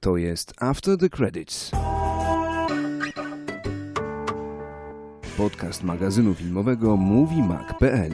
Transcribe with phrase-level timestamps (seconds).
[0.00, 1.70] To jest After the Credits.
[5.36, 8.12] Podcast magazynu filmowego MovieMag.pl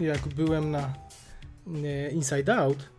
[0.00, 0.94] Jak byłem na
[1.84, 2.97] e, Inside Out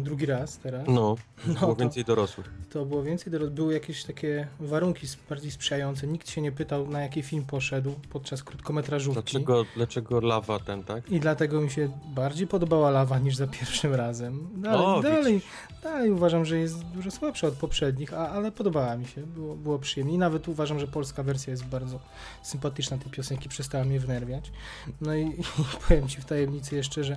[0.00, 1.16] drugi raz teraz, No,
[1.46, 2.50] No było to- więcej dorosłych.
[2.70, 6.06] to było więcej, teraz były jakieś takie warunki bardziej sprzyjające.
[6.06, 9.22] Nikt się nie pytał, na jaki film poszedł podczas krótkometrażówki.
[9.22, 11.10] Dlaczego, dlaczego lawa ten, tak?
[11.10, 14.48] I dlatego mi się bardziej podobała lawa niż za pierwszym razem.
[14.56, 15.48] Dalej, O, dalej, widzisz.
[15.82, 19.78] dalej uważam, że jest dużo słabsza od poprzednich, a, ale podobała mi się, było, było
[19.78, 20.14] przyjemnie.
[20.14, 22.00] I nawet uważam, że polska wersja jest bardzo
[22.42, 22.98] sympatyczna.
[22.98, 24.52] Tej piosenki przestała mnie wnerwiać.
[25.00, 25.42] No i, i
[25.88, 27.16] powiem ci w tajemnicy jeszcze, że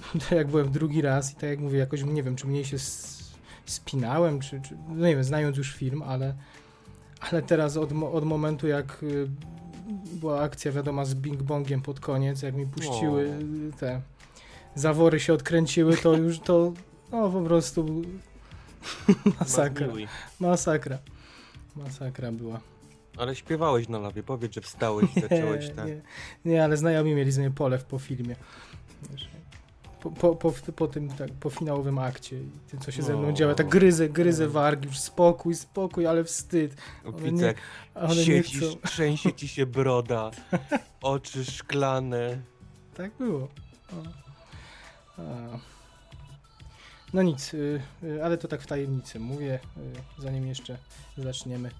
[0.30, 2.76] jak byłem drugi raz i tak jak mówię, jakoś nie wiem, czy mniej się
[3.66, 6.34] spinałem, czy, czy no nie wiem, znając już film, ale,
[7.20, 9.28] ale teraz od, od momentu jak y,
[10.12, 14.00] była akcja wiadoma z Bing Bongiem pod koniec, jak mi puściły y, te
[14.74, 16.72] zawory się odkręciły, to już to
[17.12, 18.02] no po prostu
[19.40, 19.86] masakra,
[20.40, 20.98] masakra,
[21.76, 22.60] masakra była.
[23.16, 25.86] Ale śpiewałeś na lawie, powiedz, że wstałeś i zacząłeś tak.
[25.86, 26.00] nie,
[26.44, 28.36] nie, ale znajomi mieli z mnie polew po filmie.
[29.10, 29.28] Wiesz,
[30.00, 33.26] Po, po, po, po tym, tak, po finałowym akcie i tym, co się ze mną
[33.26, 33.32] No.
[33.32, 36.76] dzieje, tak gryzę, gryzę wargi, już spokój, spokój, ale wstyd.
[37.04, 37.54] O, One nie-
[37.94, 38.76] A one nie siedzisz, chcą.
[38.88, 40.30] trzęsie ci się broda,
[41.02, 42.40] oczy szklane.
[42.94, 43.48] Tak było.
[43.92, 44.02] O.
[45.18, 45.22] A.
[47.14, 49.60] No nic, y, y, ale to tak w tajemnicy mówię,
[50.18, 50.78] y, zanim jeszcze
[51.18, 51.70] zaczniemy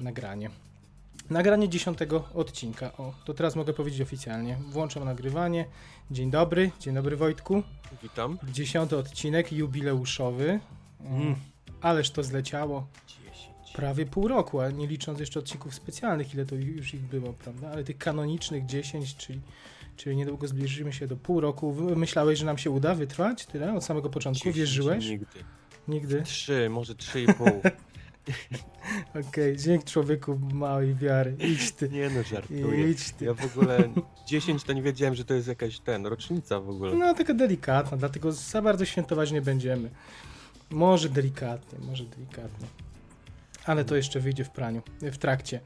[0.00, 0.50] nagranie.
[1.30, 2.92] Nagranie dziesiątego odcinka.
[2.96, 4.56] O, to teraz mogę powiedzieć oficjalnie.
[4.68, 5.66] Włączam nagrywanie.
[6.10, 7.62] Dzień dobry, dzień dobry Wojtku.
[8.02, 8.38] Witam.
[8.52, 10.60] Dziesiąty odcinek jubileuszowy.
[11.00, 11.36] Mm.
[11.80, 12.86] Ależ to zleciało.
[13.06, 13.72] 10.
[13.74, 17.70] Prawie pół roku, a nie licząc jeszcze odcinków specjalnych, ile to już ich było, prawda?
[17.70, 19.40] Ale tych kanonicznych 10, czyli,
[19.96, 21.76] czyli niedługo zbliżymy się do pół roku.
[21.96, 24.52] Myślałeś, że nam się uda wytrwać tyle od samego początku?
[24.52, 25.08] Wierzyłeś?
[25.08, 25.44] Nigdy.
[25.88, 26.22] Nigdy?
[26.22, 27.62] Trzy, może trzy i pół.
[29.28, 31.36] Okej, dzięki człowieku małej wiary.
[31.40, 31.88] Idź ty.
[31.88, 32.90] Nie no, żartuję.
[32.90, 33.24] Idź ty.
[33.24, 33.78] Ja w ogóle
[34.26, 36.94] 10 to nie wiedziałem, że to jest jakaś ten, rocznica w ogóle.
[36.94, 39.90] No, taka delikatna, dlatego za bardzo świętować nie będziemy.
[40.70, 42.66] Może delikatnie, może delikatnie.
[43.64, 45.60] Ale to jeszcze wyjdzie w praniu, w trakcie.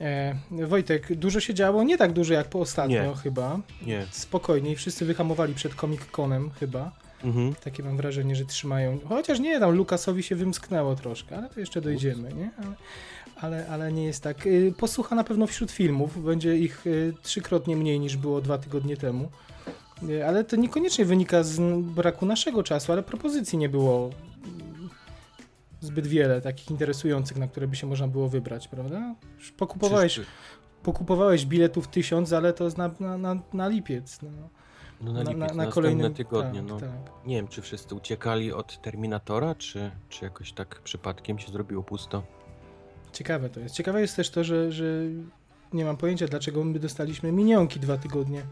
[0.00, 1.82] E, Wojtek, dużo się działo?
[1.82, 3.14] Nie tak dużo jak po ostatnio Nie.
[3.16, 3.60] chyba.
[3.82, 4.06] Nie.
[4.10, 6.92] Spokojniej, wszyscy wyhamowali przed Comic Conem chyba.
[7.24, 7.54] Mhm.
[7.54, 8.98] Takie mam wrażenie, że trzymają.
[9.08, 12.50] Chociaż nie, tam Lukasowi się wymsknęło troszkę, ale to jeszcze dojdziemy, nie?
[12.58, 12.74] Ale,
[13.36, 14.46] ale, ale nie jest tak.
[14.46, 18.96] Y, Posłucha na pewno wśród filmów, będzie ich y, trzykrotnie mniej niż było dwa tygodnie
[18.96, 19.30] temu.
[20.08, 24.10] Y, Ale to niekoniecznie wynika z braku naszego czasu, ale propozycji nie było
[24.44, 24.90] mm,
[25.80, 29.14] zbyt wiele takich interesujących, na które by się można było wybrać, prawda?
[29.38, 30.20] Już pokupowałeś,
[30.82, 34.18] pokupowałeś biletów tysiąc, ale to na, na, na, na lipiec.
[34.22, 34.48] No.
[35.00, 36.80] No na, lipiec, na, na na kolejnym tygodnie, tak, no.
[36.80, 36.90] tak.
[37.26, 42.22] Nie wiem, czy wszyscy uciekali od Terminatora, czy, czy jakoś tak przypadkiem się zrobiło pusto.
[43.12, 43.74] Ciekawe to jest.
[43.74, 44.84] Ciekawe jest też to, że, że
[45.72, 48.42] nie mam pojęcia, dlaczego my dostaliśmy minionki dwa tygodnie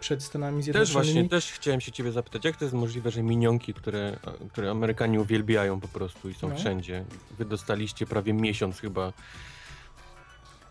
[0.00, 1.12] przed Stanami Też Zjednoczonymi.
[1.12, 4.16] właśnie, też chciałem się ciebie zapytać, jak to jest możliwe, że minionki, które,
[4.52, 6.56] które Amerykanie uwielbiają po prostu i są No.
[6.56, 7.04] wszędzie,
[7.38, 9.12] wy dostaliście prawie miesiąc chyba.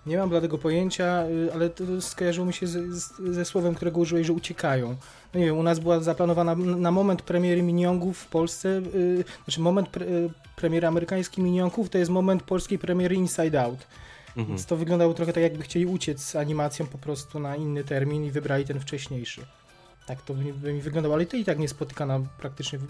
[0.05, 3.99] Nie mam dlatego pojęcia, y, ale to skojarzyło mi się z, z, ze słowem, którego
[3.99, 4.95] użyłeś, że uciekają.
[5.33, 9.61] No nie wiem, u nas była zaplanowana na moment premiery Minionków w Polsce, yy, znaczy
[9.61, 13.87] moment pre, y, premiery amerykańskiej Minionków to jest moment polskiej premiery Inside Out.
[14.27, 14.47] Mhm.
[14.47, 18.25] Więc to wyglądało trochę tak, jakby chcieli uciec z animacją po prostu na inny termin
[18.25, 19.45] i wybrali ten wcześniejszy.
[20.07, 22.87] Tak to by, by mi wyglądało, ale to i tak nie spotykana praktycznie w,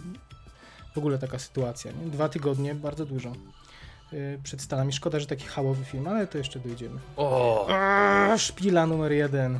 [0.96, 1.92] w ogóle taka sytuacja.
[1.92, 2.12] Nie?
[2.12, 3.32] Dwa tygodnie, bardzo dużo.
[4.11, 4.93] Yy, przed Stanami.
[4.93, 6.99] Szkoda, że taki hałowy film, ale to jeszcze dojdziemy.
[7.17, 7.67] O!
[7.69, 9.59] Aaa, Szpila numer jeden.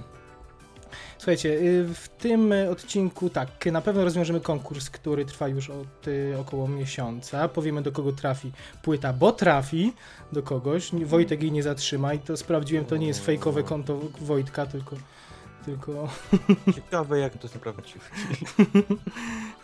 [1.18, 6.08] Słuchajcie, y, w tym y, odcinku tak, na pewno rozwiążemy konkurs, który trwa już od
[6.08, 7.48] y, około miesiąca.
[7.48, 8.52] Powiemy do kogo trafi
[8.84, 9.94] płyta, bo trafi
[10.32, 10.92] do kogoś.
[11.06, 14.96] Wojtek jej nie zatrzyma i to sprawdziłem, to nie jest fejkowe konto Wojtka, tylko
[15.66, 16.10] tylko
[16.76, 17.48] Ciekawe jak to.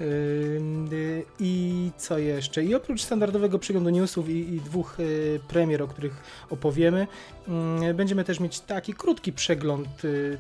[0.02, 2.64] Ym, y, I co jeszcze?
[2.64, 7.08] I oprócz standardowego przeglądu newsów i, i dwóch y, premier, o których opowiemy,
[7.48, 10.06] mm, będziemy też mieć taki krótki przegląd.
[10.06, 10.38] y,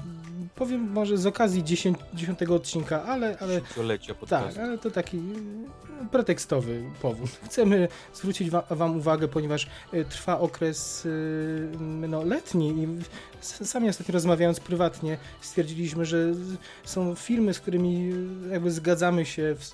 [0.55, 3.61] Powiem może z okazji 10, 10 odcinka, ale, ale
[4.29, 5.21] tak, ale to taki y,
[6.11, 7.29] pretekstowy powód.
[7.45, 9.67] Chcemy zwrócić wa Wam uwagę, ponieważ
[10.09, 11.07] trwa okres
[11.79, 12.87] no, letni i
[13.41, 15.17] sami ostatnio rozmawiając prywatnie
[15.51, 16.33] stwierdziliśmy, że
[16.83, 18.13] są filmy, z którymi
[18.51, 19.71] jakby zgadzamy się w,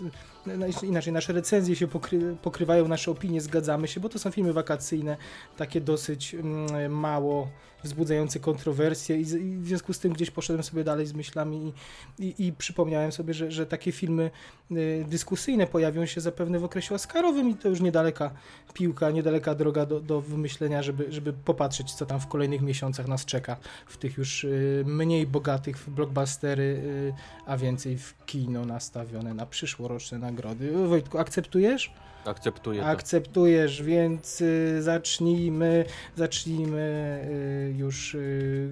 [0.84, 5.18] inaczej, nasze recenzje się pokry, pokrywają, nasze opinie zgadzamy się, bo to są filmy wakacyjne,
[5.58, 7.48] takie dosyć mm, mało
[7.84, 11.74] wzbudzające kontrowersje i, i, w związku z tym gdzieś poszedłem sobie dalej z myślami
[12.20, 14.32] i, i, i przypomniałem sobie, że, że takie filmy
[14.72, 18.32] y, dyskusyjne pojawią się zapewne w okresie oscarowym i to już niedaleka
[18.74, 23.26] piłka, niedaleka droga do, do wymyślenia, żeby, żeby popatrzeć, co tam w kolejnych miesiącach nas
[23.26, 23.58] czeka
[23.88, 27.14] w tych już y, mniej bogatych blockbustery, y,
[27.46, 30.88] a więcej w kino nastawione na przyszłoroczne nagrody.
[30.88, 31.92] Wojtku, akceptujesz?
[32.28, 32.88] Akceptuję to.
[32.88, 35.86] Akceptujesz, więc y, zacznijmy,
[36.16, 37.22] zacznijmy
[37.70, 38.72] y, już y,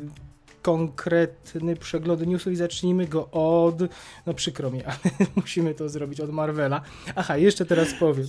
[0.66, 3.76] konkretny przegląd newsów i zacznijmy go od,
[4.26, 4.98] no przykro mi, ale
[5.36, 6.82] musimy to zrobić od Marvela.
[7.16, 8.28] Aha, jeszcze teraz powiem,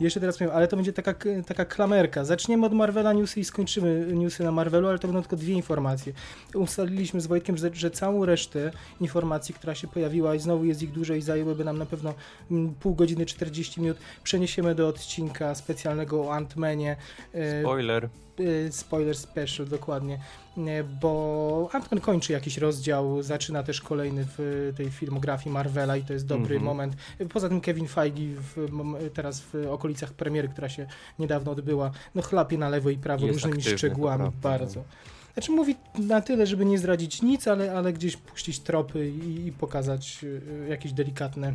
[0.00, 1.14] jeszcze teraz powiem, ale to będzie taka,
[1.46, 2.24] taka klamerka.
[2.24, 6.12] Zaczniemy od Marvela newsy i skończymy newsy na Marvelu, ale to będą tylko dwie informacje.
[6.54, 8.70] Ustaliliśmy z Wojtkiem, że, że całą resztę
[9.00, 12.14] informacji, która się pojawiła i znowu jest ich dużo i zajęłyby nam na pewno
[12.50, 16.96] mm, pół godziny, 40 minut, przeniesiemy do odcinka specjalnego o Ant-Manie.
[17.34, 18.08] E, Spoiler.
[18.40, 20.18] Y, spoiler special dokładnie,
[20.56, 26.12] nie, bo Ant-Man kończy jakiś rozdział, zaczyna też kolejny w tej filmografii Marvela i to
[26.12, 26.62] jest dobry Mhm.
[26.62, 26.96] moment.
[27.32, 28.68] Poza tym Kevin Feige w,
[29.14, 30.86] teraz w okolicach premiery, która się
[31.18, 34.84] niedawno odbyła, no chlapie na lewo i prawo Jest różnymi aktywny, szczegółami bardzo.
[35.34, 39.52] Znaczy mówi na tyle, żeby nie zdradzić nic, ale, ale gdzieś puścić tropy i, i
[39.52, 41.54] pokazać y, jakieś delikatne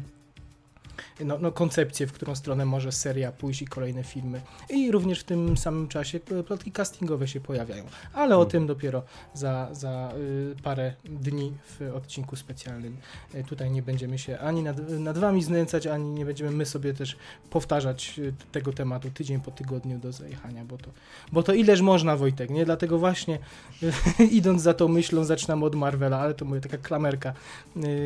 [1.26, 4.42] no, no, koncepcję, w którą stronę może seria pójść i kolejne filmy.
[4.70, 7.84] I również w tym samym czasie plotki castingowe się pojawiają.
[8.14, 8.50] Ale o Mhm.
[8.52, 9.04] tym dopiero
[9.34, 12.98] za, za y, parę dni w odcinku specjalnym.
[13.36, 16.94] Y, tutaj nie będziemy się ani nad, nad wami znęcać, ani nie będziemy my sobie
[16.94, 17.18] też
[17.50, 20.90] powtarzać y, tego tematu tydzień po tygodniu do zajechania, bo to,
[21.32, 22.66] bo to ileż można, Wojtek, nie?
[22.66, 23.40] Dlatego właśnie
[24.32, 27.34] idąc za tą myślą zaczynam od Marvela, ale to moja taka klamerka.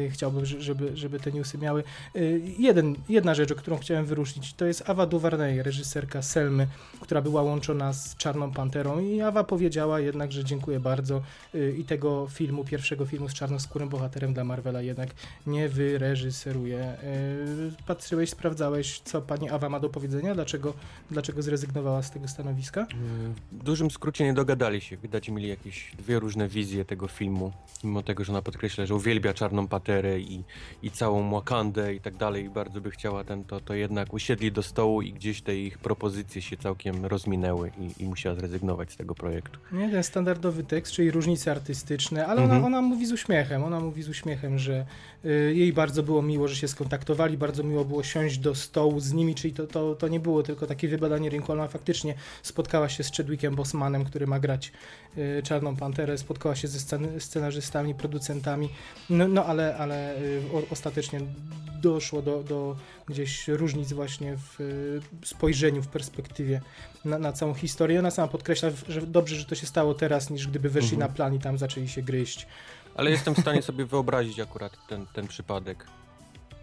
[0.09, 1.83] Chciałbym, że- żeby, żeby te newsy miały.
[2.59, 6.67] Jeden, jedna rzecz, o którą chciałem wyróżnić, to jest Ava DuVernay, reżyserka Selmy,
[7.01, 11.21] która była łączona z Czarną Panterą i Ava powiedziała jednak, że dziękuję bardzo
[11.55, 15.09] y, i tego filmu, pierwszego filmu z czarnoskórym bohaterem dla Marvela jednak
[15.47, 16.97] nie wyreżyseruje.
[17.03, 20.73] Y, Patrzyłeś, sprawdzałeś, co pani Awa ma do powiedzenia, dlaczego,
[21.11, 22.87] dlaczego zrezygnowała z tego stanowiska?
[23.51, 24.97] W dużym skrócie nie dogadali się.
[24.97, 27.51] Widać, mieli jakieś dwie różne wizje tego filmu.
[27.83, 30.43] Mimo tego, że ona podkreśla, że uwielbia Czarną Paterę i,
[30.83, 34.51] i całą Wakandę i tak dalej, i bardzo by chciała ten, to, to jednak usiedli
[34.51, 38.97] do stołu i gdzieś te ich propozycje się całkiem rozminęły i, i musiała zrezygnować z
[38.97, 39.59] tego projektu.
[39.71, 42.65] Nie, ten standardowy tekst, czyli różnice artystyczne, ale ona, Mhm.
[42.73, 44.85] ona mówi z uśmiechem, ona mówi z uśmiechem, że
[45.53, 49.35] jej bardzo było miło, że się skontaktowali, bardzo miło było siąść do stołu z nimi,
[49.35, 52.13] czyli to, to, to nie było tylko takie wybadanie rynku, ona faktycznie
[52.43, 54.71] spotkała się z Chadwickiem Bosmanem, który ma grać
[55.17, 58.69] y, Czarną Panterę, spotkała się ze scen- scenarzystami, producentami,
[59.09, 61.19] no, no ale, ale y, o, ostatecznie
[61.81, 62.75] doszło do, do
[63.07, 66.61] gdzieś różnic właśnie w y, spojrzeniu, w perspektywie
[67.05, 67.99] na, na całą historię.
[67.99, 71.09] Ona sama podkreśla, że dobrze, że to się stało teraz, niż gdyby weszli Mhm.
[71.11, 72.47] na plan i tam zaczęli się gryźć.
[72.95, 75.85] Ale jestem w stanie sobie wyobrazić akurat ten, ten przypadek,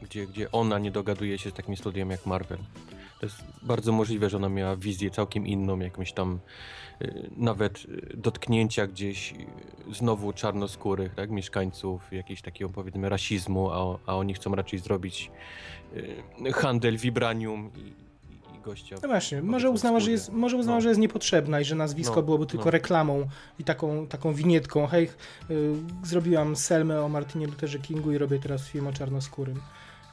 [0.03, 2.59] gdzie, gdzie ona nie dogaduje się z takim studiem jak Marvel.
[3.21, 6.39] To jest bardzo możliwe, że ona miała wizję całkiem inną, jakąś tam
[7.03, 13.99] y, nawet y, dotknięcia gdzieś y, znowu czarnoskórych tak, mieszkańców, jakiegoś takiego powiedzmy rasizmu, a,
[14.07, 15.31] a oni chcą raczej zrobić
[16.55, 18.08] handel i, i
[18.69, 18.97] gościa.
[19.03, 20.83] No właśnie, może uznała, że jest, może uznała, No.
[20.83, 22.71] że jest niepotrzebna i że nazwisko No, byłoby tylko no.
[22.71, 23.29] reklamą
[23.59, 24.87] i taką, taką winietką.
[24.87, 25.11] Hej,
[25.51, 25.73] y,
[26.05, 29.61] zrobiłam Selmę o Martinie Lutherze Kingu i robię teraz film o czarnoskórym.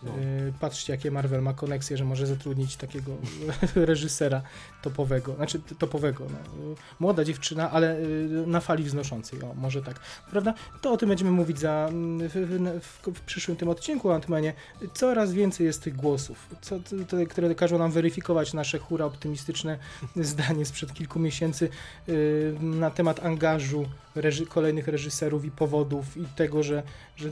[0.04, 0.12] No.
[0.12, 3.12] Y, Patrzcie, jakie Marvel ma koneksje, że może zatrudnić takiego
[3.76, 4.42] reżysera
[4.82, 6.26] topowego, znaczy topowego.
[6.30, 6.76] No.
[7.00, 10.00] Młoda dziewczyna, ale y, na fali wznoszącej, o, może tak.
[10.32, 10.54] Prawda?
[10.82, 12.34] To o tym będziemy mówić za, mm, w,
[12.82, 14.54] w, w, przyszłym tym odcinku Antmanie.
[14.94, 19.78] Coraz więcej jest tych głosów, co, to, które każą nam weryfikować nasze hura optymistyczne
[20.16, 21.70] zdanie sprzed kilku miesięcy
[22.10, 23.86] y, na temat angażu
[24.16, 26.84] reży- kolejnych reżyserów i powodów i tego, że,
[27.16, 27.30] że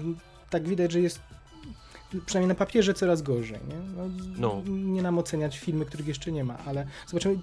[0.50, 1.20] tak widać, że jest
[2.26, 3.60] przynajmniej na papierze coraz gorzej.
[3.70, 4.62] Nie, no, No.
[4.68, 7.36] nie nam oceniać filmy, których jeszcze nie ma, ale zobaczymy.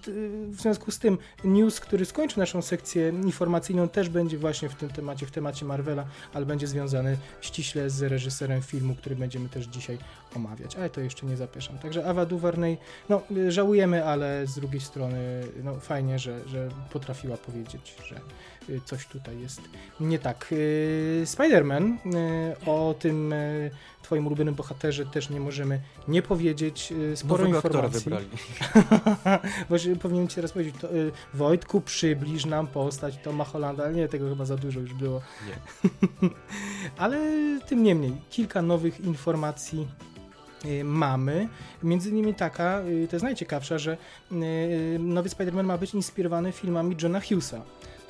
[0.48, 4.88] W związku z tym news, który skończy naszą sekcję informacyjną, też będzie właśnie w tym
[4.90, 9.98] temacie, w temacie Marvela, ale będzie związany ściśle z reżyserem filmu, który będziemy też dzisiaj
[10.36, 11.78] omawiać, ale to jeszcze nie zapieszam.
[11.78, 17.94] Także Ava DuVernay, no żałujemy, ale z drugiej strony no fajnie, że, że potrafiła powiedzieć,
[18.06, 18.20] że
[18.84, 19.60] coś tutaj jest
[20.00, 20.48] nie tak.
[20.52, 21.96] Y, Spider-Man,
[22.62, 23.70] y, o tym y,
[24.02, 26.92] twoim ulubionym bohaterze też nie możemy nie powiedzieć.
[27.14, 28.00] Sporo Nowego informacji.
[28.00, 28.28] wybrali.
[29.68, 30.88] Właśnie powinienem ci teraz powiedzieć, to,
[31.34, 35.20] Wojtku, przybliż nam postać Toma Hollanda, ale nie, tego chyba za dużo już było.
[35.46, 35.54] Nie.
[36.98, 37.18] Ale
[37.66, 39.88] tym niemniej, kilka nowych informacji
[40.84, 41.48] mamy.
[41.82, 43.96] Między innymi taka, to jest najciekawsza, że
[44.98, 47.62] nowy Spider-Man ma być inspirowany filmami Johna Hughesa.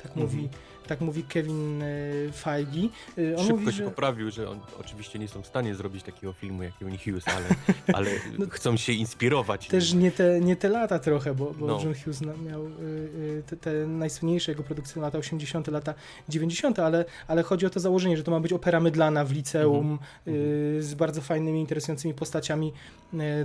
[0.03, 0.25] Tak Mhm.
[0.27, 0.49] mówi,
[0.87, 2.89] tak mówi Kevin y, Feige.
[3.17, 3.83] Y, On Szybko mówi, się że...
[3.83, 7.45] poprawił, że on oczywiście nie są w stanie zrobić takiego filmu jak Kevin Hughes, ale,
[7.97, 9.67] ale No, chcą się inspirować.
[9.67, 11.79] Też nie te, nie te lata trochę, bo, bo No.
[11.83, 15.93] John Hughes miał y, te, te najsłynniejsze jego produkcje lata 80., lata
[16.29, 19.99] 90., ale, ale chodzi o to założenie, że to ma być opera mydlana w liceum
[20.27, 20.81] Mhm.
[20.83, 22.73] z bardzo fajnymi, interesującymi postaciami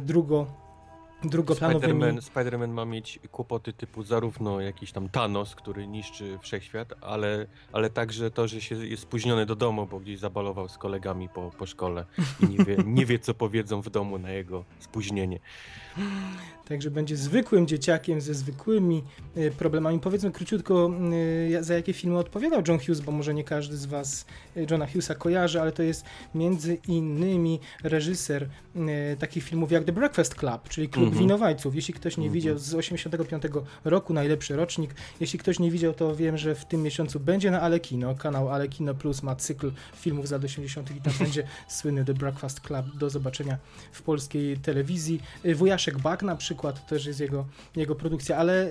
[0.00, 0.46] drugo,
[1.24, 2.00] drugoplanowymi.
[2.00, 7.90] Spider-Man, Spider-Man ma mieć kłopoty typu zarówno jakiś tam Thanos, który niszczy wszechświat, ale, ale
[7.90, 11.66] także to, że się jest spóźniony do domu, bo gdzieś zabalował z kolegami po, po
[11.66, 12.04] szkole
[12.40, 15.38] i nie wie, nie wie, co powiedzą w domu na jego spóźnienie.
[16.68, 19.02] Także będzie zwykłym dzieciakiem ze zwykłymi
[19.36, 20.00] y, problemami.
[20.00, 20.90] Powiedzmy króciutko,
[21.50, 24.26] ja- za jakie filmy odpowiadał John Hughes, bo może nie każdy z Was
[24.56, 28.48] y, Johna Hughesa kojarzy, ale to jest między innymi reżyser
[29.18, 31.22] takich filmów jak The Breakfast Club, czyli Klub Mhm.
[31.22, 31.74] Winowajców.
[31.74, 32.32] Jeśli ktoś nie Mhm.
[32.34, 33.42] widział, z 85
[33.84, 34.94] roku, najlepszy rocznik.
[35.20, 38.14] Jeśli ktoś nie widział, to wiem, że w tym miesiącu będzie na Alekino.
[38.14, 40.90] Kanał Alekino Plus ma cykl filmów z lat 80.
[40.96, 43.58] i tam będzie słynny The Breakfast Club do zobaczenia
[43.92, 45.22] w polskiej telewizji.
[45.44, 45.54] Y,
[45.94, 47.44] Bak na przykład, to też jest jego,
[47.76, 48.68] jego produkcja, ale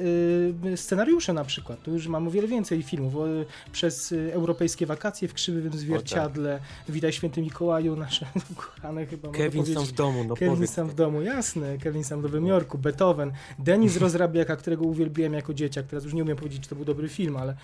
[0.66, 3.16] y, scenariusze na przykład, tu już mam o wiele więcej filmów.
[3.16, 3.26] O,
[3.72, 9.86] przez y, europejskie wakacje w krzywym zwierciadle, Witaj Święty Mikołaju, nasze ukochane chyba Kevin sam
[9.86, 10.72] w domu, no Kevin powiedz.
[10.74, 11.78] sam w domu, jasne.
[11.78, 15.86] Kevin sam w Nowym Jorku, Beethoven, Denis Rozrabiaka, którego uwielbiałem jako dzieciak.
[15.86, 17.56] Teraz już nie umiem powiedzieć, czy to był dobry film, ale,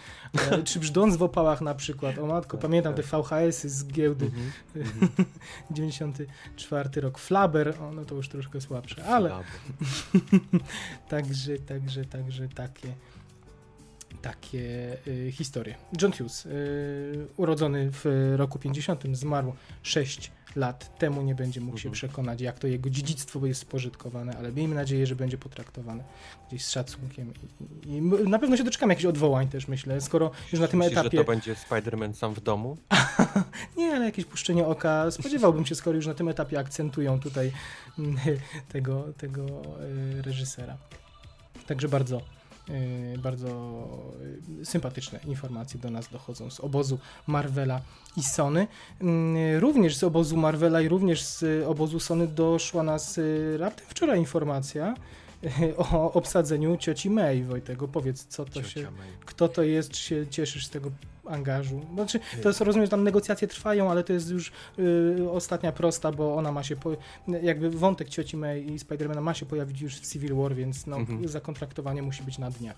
[0.52, 2.18] ale czy Brzdąc w opałach na przykład.
[2.20, 3.06] O matko, Tak, pamiętam tak.
[3.06, 4.32] te VHS-y z giełdy.
[4.76, 5.12] Mhm.
[5.72, 7.18] 94 rok.
[7.20, 9.32] Flaber, o, no to już troszkę słabsze, ale
[11.10, 12.94] Także, także, także takie
[14.22, 15.76] takie y, historie.
[16.02, 21.90] John Hughes, y, urodzony w roku 50, zmarł 6 lat temu, nie będzie mógł się
[21.90, 21.94] Mhm.
[21.94, 26.04] przekonać, jak to jego dziedzictwo jest spożytkowane, ale miejmy nadzieję, że będzie potraktowane
[26.48, 27.34] gdzieś z szacunkiem
[27.86, 30.98] i, i, na pewno się doczekamy jakichś odwołań też, myślę, skoro już na tym Myślisz,
[30.98, 31.18] etapie...
[31.18, 32.78] że to będzie Spider-Man sam w domu?
[33.78, 35.12] Nie, ale jakieś puszczenie oka.
[35.12, 37.52] Spodziewałbym się, skoro już na tym etapie akcentują tutaj
[38.00, 38.18] mm,
[38.72, 39.46] tego, tego
[40.18, 40.78] y, reżysera.
[41.68, 42.22] Także bardzo,
[43.18, 43.88] bardzo
[44.62, 47.82] y, sympatyczne informacje do nas dochodzą z obozu Marvela
[48.18, 48.68] i Sony.
[49.02, 54.20] Mm, Również z obozu Marvela i również z obozu Sony doszła nas y, raptem wczoraj
[54.20, 55.21] informacja y,
[55.92, 57.44] o obsadzeniu cioci May.
[57.44, 59.08] Wojtego, powiedz, co to Ciocia się May.
[59.26, 60.92] kto to jest, czy się cieszysz z tego
[61.26, 61.82] angażu?
[61.94, 66.12] Znaczy, to jest, rozumiem, że tam negocjacje trwają, ale to jest już y, ostatnia prosta,
[66.12, 66.92] bo ona ma się, po,
[67.44, 70.98] jakby wątek cioci May i Spidermana ma się pojawić już w Civil War, więc no,
[70.98, 71.28] Mhm.
[71.28, 72.78] zakontraktowanie musi być na dniach.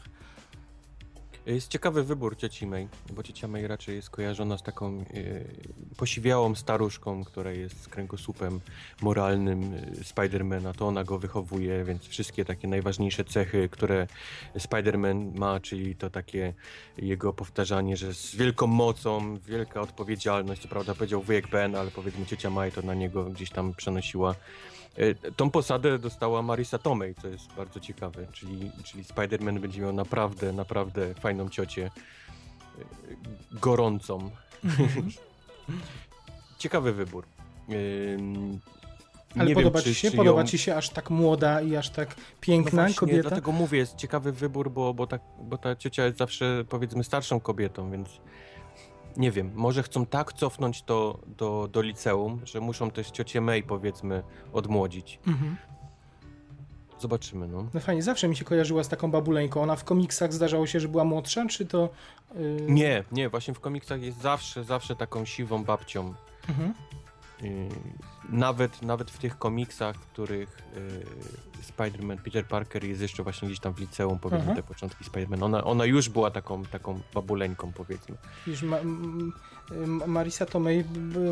[1.46, 5.04] Jest ciekawy wybór cioci May, bo ciocia May raczej jest kojarzona z taką e,
[5.98, 8.60] posiwiałą staruszką, która jest kręgosłupem
[9.02, 10.74] moralnym e, Spidermana.
[10.74, 14.08] To ona go wychowuje, więc wszystkie takie najważniejsze cechy, które
[14.58, 16.54] Spiderman ma, czyli to takie
[16.98, 22.26] jego powtarzanie, że z wielką mocą, wielka odpowiedzialność, co prawda powiedział wujek Ben, ale powiedzmy
[22.26, 24.36] ciocia May to na niego gdzieś tam przenosiła.
[24.98, 29.94] E, Tą posadę dostała Marisa Tomei, co jest bardzo ciekawe, czyli, czyli Spider-Man będzie miał
[29.94, 31.92] naprawdę, naprawdę fajną ciocię,
[32.80, 32.84] e,
[33.52, 34.32] gorącą.
[36.58, 37.26] Ciekawy wybór.
[37.70, 38.60] Ym,
[39.36, 40.12] Ale nie podoba wiem, ci się?
[40.12, 40.48] czy Podoba ją...
[40.48, 43.30] ci się aż tak młoda i aż tak No piękna właśnie, kobieta?
[43.30, 47.40] Dlatego mówię, jest ciekawy wybór, bo, bo, ta, bo ta ciocia jest zawsze powiedzmy starszą
[47.40, 48.10] kobietą, więc
[49.18, 53.64] nie wiem, może chcą tak cofnąć to do, do liceum, że muszą też ciocię May
[53.64, 55.20] powiedzmy odmłodzić.
[55.28, 55.58] Mhm.
[57.00, 57.68] Zobaczymy, no.
[57.74, 59.62] No fajnie, zawsze mi się kojarzyła z taką babuleńką.
[59.62, 61.90] Ona w komiksach zdarzało się, że była młodsza, czy to...
[62.36, 66.14] y, Nie, nie, właśnie w komiksach jest zawsze, zawsze taką siwą babcią.
[66.50, 66.74] Mhm.
[67.42, 67.70] Yy,
[68.30, 71.06] nawet, nawet w tych komiksach, w których yy,
[71.64, 74.56] Spider-Man, Peter Parker jest jeszcze właśnie gdzieś tam w liceum, powiedzmy Aha.
[74.56, 78.16] te początki Spider-Man, ona, ona już była taką, taką babuleńką, powiedzmy.
[78.64, 78.78] Ma,
[80.08, 80.84] Marisa Tomei,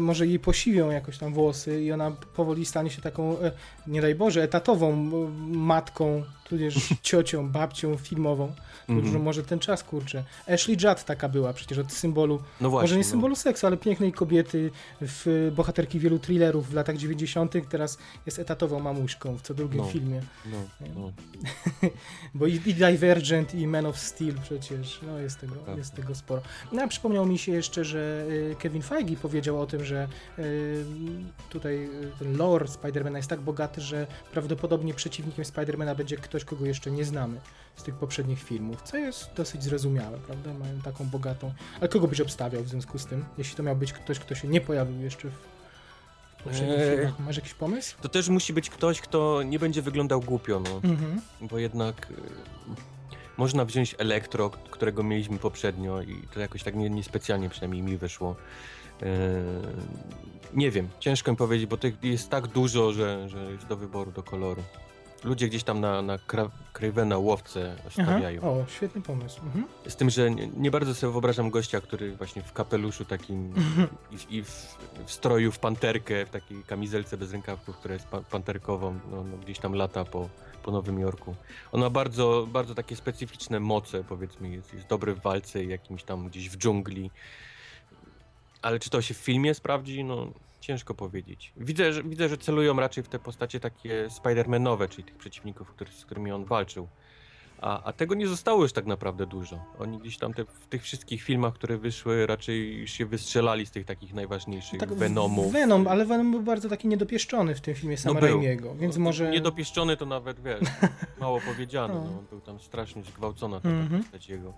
[0.02, 3.52] może jej posiwią jakoś tam włosy i ona powoli stanie się taką, e,
[3.88, 4.96] nie daj Boże, etatową
[5.48, 8.48] matką, tudzież ciocią, babcią filmową.
[8.88, 9.24] To Mhm.
[9.24, 10.24] Może ten czas, kurczę.
[10.54, 12.84] Ashley Judd taka była przecież od symbolu, No właśnie.
[12.84, 13.10] może nie no.
[13.10, 14.72] symbolu seksu, ale pięknej kobiety,
[15.02, 19.88] w bohaterki wielu thrillerów w latach 90., teraz jest etatową mamuśką w co drugim No.
[19.88, 20.21] filmie.
[20.46, 20.58] No,
[20.96, 21.12] no.
[22.34, 25.76] Bo i, i Divergent, i Man of Steel przecież, no jest tego, Prawda.
[25.76, 26.42] jest tego sporo.
[26.72, 30.08] No a przypomniał mi się jeszcze, że y, Kevin Feige powiedział o tym, że
[30.40, 30.86] y,
[31.50, 36.66] tutaj y, ten lore Spidermana jest tak bogaty, że prawdopodobnie przeciwnikiem Spidermana będzie ktoś, kogo
[36.66, 37.42] jeszcze nie znamy
[37.76, 40.54] z tych poprzednich filmów, co jest dosyć zrozumiałe, prawda?
[40.54, 41.54] Mają taką bogatą...
[41.80, 44.48] Ale kogo byś obstawiał w związku z tym, jeśli to miał być ktoś, kto się
[44.48, 45.61] nie pojawił jeszcze w
[46.42, 46.96] poprzednich Eee.
[46.98, 47.20] filmach?
[47.20, 47.96] Masz jakiś pomysł?
[48.02, 50.90] To też musi być ktoś, kto nie będzie wyglądał głupio, no.
[50.90, 51.22] Mhm.
[51.42, 52.14] Bo jednak y,
[53.38, 58.36] można wziąć Elektro, którego mieliśmy poprzednio i to jakoś tak nie- niespecjalnie przynajmniej mi wyszło.
[59.02, 59.08] Yy,
[60.54, 64.12] nie wiem, ciężko mi powiedzieć, bo tych jest tak dużo, że, że jest do wyboru,
[64.12, 64.64] do koloru.
[65.24, 66.20] Ludzie gdzieś tam na, na
[66.74, 67.90] Cravena łowce Aha.
[67.90, 68.42] stawiają.
[68.42, 69.42] O, świetny pomysł.
[69.46, 69.66] Mhm.
[69.88, 73.54] Z tym, że nie, nie bardzo sobie wyobrażam gościa, który właśnie w kapeluszu takim
[74.12, 78.22] i, i w, w stroju w panterkę, w takiej kamizelce bez rękawków, która jest pa,
[78.22, 80.30] panterkową, no, no, gdzieś tam lata po,
[80.64, 81.36] po Nowym Jorku.
[81.72, 86.04] On ma bardzo, bardzo takie specyficzne moce, powiedzmy, jest, jest dobry w walce i jakimś
[86.04, 87.12] tam gdzieś w dżungli.
[88.62, 90.04] Ale czy to się w filmie sprawdzi?
[90.04, 90.28] No,
[90.60, 91.54] ciężko powiedzieć.
[91.58, 95.92] Widzę, że, widzę, że celują raczej w te postacie takie Spider-Manowe, czyli tych przeciwników, który,
[95.92, 96.88] z którymi on walczył.
[97.62, 99.60] A, a tego nie zostało już tak naprawdę dużo.
[99.80, 103.72] Oni gdzieś tam te, w tych wszystkich filmach, które wyszły, raczej już się wystrzelali z
[103.72, 105.54] tych takich najważniejszych Tak, Venomów.
[105.54, 108.30] Venom, ale Venom był bardzo taki niedopieszczony w tym filmie Sama był.
[108.30, 109.30] Raimiego, więc No, może...
[109.32, 110.60] Niedopieszczony to nawet, wiesz,
[111.22, 111.94] mało powiedziane.
[111.94, 112.02] No.
[112.04, 112.24] No.
[112.30, 114.02] Był tam strasznie zgwałcona ta, ta Mhm.
[114.04, 114.54] postać jego.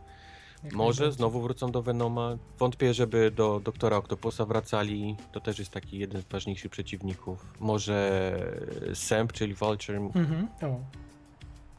[0.63, 1.17] Jak Może najbardziej.
[1.17, 2.37] znowu wrócą do Venoma.
[2.59, 5.15] Wątpię, żeby do Doktora Octopusa wracali.
[5.31, 7.45] To też jest taki jeden z ważniejszych przeciwników.
[7.59, 8.31] Może
[8.93, 9.95] Semp, czyli Vulture.
[9.97, 10.47] Mhm.
[10.61, 10.79] O,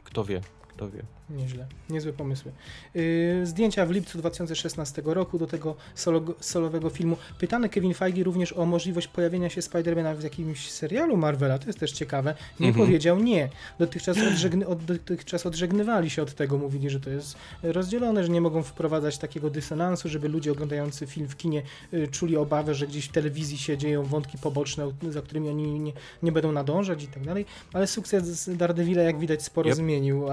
[0.03, 0.41] Kto wie,
[0.75, 1.01] kto wie.
[1.29, 1.65] nieźle.
[1.89, 2.51] Niezłe pomysły.
[2.95, 7.17] Yy, zdjęcia w lipcu 2016 roku do tego solo, solowego filmu.
[7.39, 11.59] Pytany Kevin Feige również o możliwość pojawienia się Spidermana w jakimś serialu Marvela.
[11.59, 12.35] To jest też ciekawe.
[12.59, 12.85] Nie Mhm.
[12.85, 13.49] powiedział nie.
[13.79, 16.57] Dotychczas, odżegny, od, dotychczas odżegnywali się od tego.
[16.57, 21.27] Mówili, że to jest rozdzielone, że nie mogą wprowadzać takiego dysonansu, żeby ludzie oglądający film
[21.27, 21.61] w kinie
[21.93, 25.93] y, czuli obawę, że gdzieś w telewizji się dzieją wątki poboczne, za którymi oni nie,
[26.23, 27.45] nie będą nadążać i tak dalej.
[27.73, 29.75] Ale sukces Daredevila, jak widać, sporo Yep.
[29.77, 30.29] zmienił.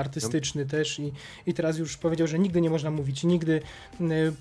[0.67, 1.13] Też i,
[1.47, 3.63] i teraz już powiedział, że nigdy nie można mówić nigdy.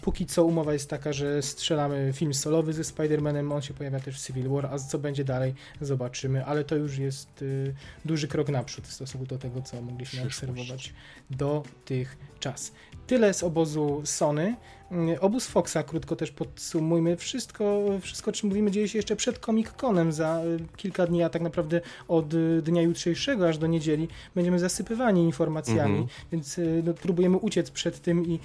[0.01, 4.21] Póki co umowa jest taka, że strzelamy film solowy ze Spider-Manem, on się pojawia też
[4.21, 7.73] w Civil War, a co będzie dalej zobaczymy, ale to już jest y,
[8.05, 10.93] duży krok naprzód w stosunku do tego, co mogliśmy obserwować
[11.29, 12.71] dotychczas.
[13.07, 14.55] Tyle z obozu Sony.
[14.91, 17.17] Mm, Obóz Foxa, krótko też podsumujmy.
[17.17, 20.11] Wszystko, wszystko o czym mówimy, dzieje się jeszcze przed Comic-Conem.
[20.11, 24.59] Za y, kilka dni, a tak naprawdę od y, dnia jutrzejszego aż do niedzieli będziemy
[24.59, 26.07] zasypywani informacjami, Mhm.
[26.31, 28.39] więc y, no, próbujemy uciec przed tym i,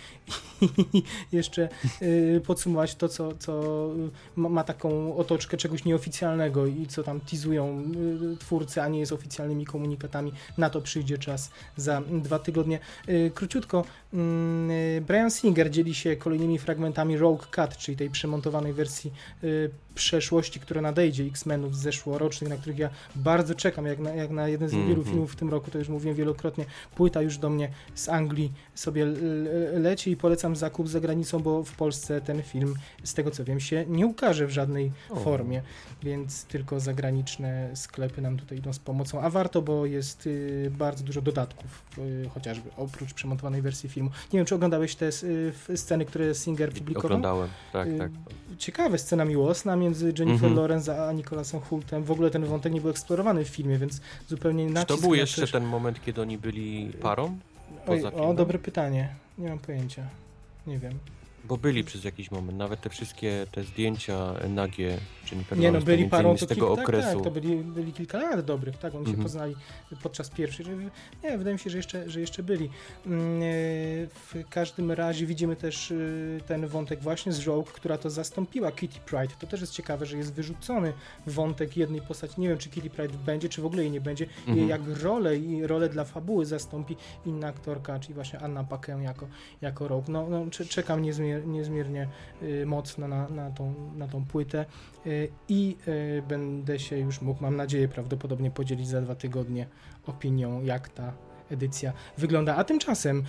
[0.95, 1.69] i jeszcze
[2.03, 3.63] y, podsumować to, co, co
[4.37, 7.83] ma, ma taką otoczkę czegoś nieoficjalnego i co tam teasują
[8.35, 10.33] y, twórcy, a nie jest oficjalnymi komunikatami.
[10.59, 12.79] Na to przyjdzie czas za dwa tygodnie.
[13.09, 19.12] Y, Króciutko, mm, Brian Singer dzieli się kolejnymi fragmentami Rogue Cut, czyli tej przemontowanej wersji
[19.44, 24.31] y, przeszłości, która nadejdzie X-Menów z zeszłorocznych, na których ja bardzo czekam, jak na, jak
[24.31, 24.88] na jeden z Mhm.
[24.90, 28.53] wielu filmów w tym roku, to już mówiłem wielokrotnie, płyta już do mnie z Anglii
[28.75, 29.07] sobie
[29.72, 33.61] leci i polecam zakup za granicą, bo w Polsce ten film, z tego co wiem,
[33.61, 35.16] się nie ukaże w żadnej O.
[35.16, 35.62] formie,
[36.03, 41.05] więc tylko zagraniczne sklepy nam tutaj idą z pomocą, a warto, bo jest y, bardzo
[41.05, 44.11] dużo dodatków, y, chociażby oprócz przemontowanej wersji filmu.
[44.33, 45.09] Nie wiem, czy oglądałeś te
[45.68, 47.07] y, sceny, które Singer publikował?
[47.07, 48.11] Oglądałem, tak, Y, tak.
[48.59, 50.55] Ciekawe, scena miłosna między Jennifer Mhm.
[50.57, 52.05] Lawrence a Nicholasem Hultem.
[52.05, 55.15] W ogóle ten wątek nie był eksplorowany w filmie, więc zupełnie Czy nacisk to był
[55.15, 57.39] jeszcze też- ten moment, kiedy oni byli parą?
[57.87, 59.09] Oj, o, dobre pytanie.
[59.39, 60.03] Nie mam pojęcia.
[60.67, 60.93] Nie wiem.
[61.49, 66.05] Bo byli przez jakiś moment, nawet te wszystkie te zdjęcia nagie, czy Nie no, byli
[66.09, 67.15] parą z tego kilka, tak, okresu.
[67.15, 69.23] tak, to byli, byli kilka lat dobrych, tak, oni się Mhm.
[69.23, 69.55] poznali
[70.03, 70.67] podczas pierwszej,
[71.25, 72.71] nie, wydaje mi się, że jeszcze, że jeszcze byli.
[73.07, 73.47] Mm, e,
[74.07, 78.99] W każdym razie widzimy też y, ten wątek właśnie z Rogue, która to zastąpiła Kitty
[79.01, 79.35] Pride.
[79.39, 80.93] To też jest ciekawe, że jest wyrzucony
[81.27, 82.41] wątek jednej postaci.
[82.41, 84.25] Nie wiem, czy Kitty Pride będzie, czy w ogóle jej nie będzie.
[84.47, 84.69] I Mhm.
[84.69, 89.27] jak rolę i rolę dla fabuły zastąpi inna aktorka, czyli właśnie Anna Paquin jako,
[89.61, 90.13] jako Rogue.
[90.13, 91.03] No, no cze- czekam
[91.44, 92.09] niezmier niezmiernie
[92.42, 94.66] y, mocno na, na, tą, na tą płytę.
[95.07, 99.66] Y, i y, będę się już mógł, mam nadzieję, prawdopodobnie podzielić za dwa tygodnie
[100.07, 101.12] opinią, jak ta
[101.51, 102.57] edycja wygląda.
[102.57, 103.23] A tymczasem,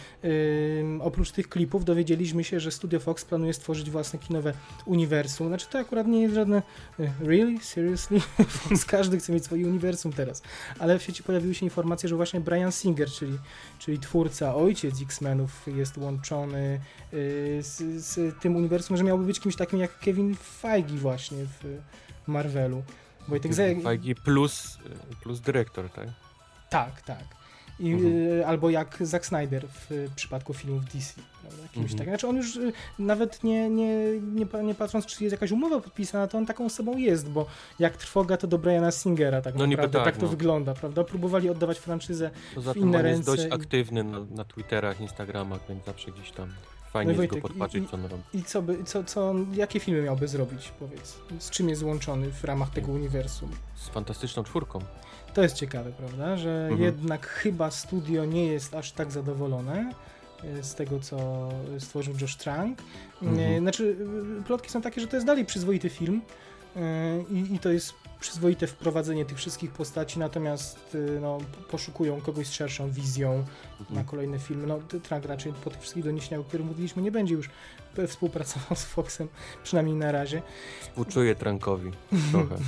[0.79, 4.53] ym, oprócz tych klipów, dowiedzieliśmy się, że Studio Fox planuje stworzyć własne kinowe
[4.85, 5.47] uniwersum.
[5.47, 6.61] Znaczy, to akurat nie jest żadne.
[6.99, 7.59] y, Really?
[7.61, 8.19] Seriously?
[8.47, 10.41] Fox każdy chce mieć swoje uniwersum teraz.
[10.79, 13.37] Ale w sieci pojawiły się informacje, że właśnie Brian Singer, czyli,
[13.79, 16.79] czyli twórca, ojciec X-Menów, jest łączony
[17.13, 21.77] y, z, z tym uniwersum, że miałby być kimś takim jak Kevin Feige, właśnie w
[22.27, 22.83] Marvelu.
[23.27, 23.51] Wojtek,
[23.83, 24.77] Feige plus,
[25.23, 26.07] plus dyrektor, tak?
[26.69, 27.36] tak, tak.
[27.79, 28.13] I, Mhm.
[28.39, 31.13] y, albo jak Zack Snyder w y, przypadku filmów DC.
[31.41, 31.63] Prawda?
[31.73, 31.97] Kimś Mhm.
[31.97, 32.07] tak.
[32.07, 36.27] Znaczy on już y, nawet nie, nie, nie, nie patrząc, czy jest jakaś umowa podpisana,
[36.27, 37.45] to on taką osobą jest, bo
[37.79, 39.97] jak trwoga, to do Briana Singera tak No naprawdę.
[39.97, 40.27] tak, tak to no.
[40.27, 41.03] wygląda, prawda?
[41.03, 45.01] Próbowali oddawać franczyzę Poza w inne on jest ręce dość i- aktywny na, na Twitterach,
[45.01, 46.49] Instagramach, więc zawsze gdzieś tam
[46.93, 48.23] Fajnie No jest Wojtek, podpatrzeć, i- co on robi.
[48.33, 51.17] I co by, co, co, jakie filmy miałby zrobić, powiedz?
[51.39, 53.49] Z czym jest złączony w ramach tego uniwersum?
[53.75, 54.79] Z fantastyczną czwórką.
[55.37, 56.37] To jest ciekawe, prawda?
[56.37, 56.81] Że Mhm.
[56.81, 59.91] jednak chyba studio nie jest aż tak zadowolone
[60.43, 62.79] e, z tego, co stworzył Josh Trank.
[62.81, 63.59] E, Mhm.
[63.59, 63.95] Znaczy,
[64.39, 66.21] e, plotki są takie, że to jest dalej przyzwoity film
[67.29, 71.37] i, i to jest przyzwoite wprowadzenie tych wszystkich postaci, natomiast e, no,
[71.71, 73.45] poszukują kogoś z szerszą wizją
[73.79, 74.05] na Mhm.
[74.07, 74.67] kolejne filmy.
[74.67, 77.49] No, t- Trank raczej po tych wszystkich doniesieniach, o których mówiliśmy, nie będzie już
[78.07, 79.27] współpracował z Foxem,
[79.63, 80.41] przynajmniej na razie.
[80.81, 81.91] Współczuję Trankowi
[82.31, 82.55] trochę.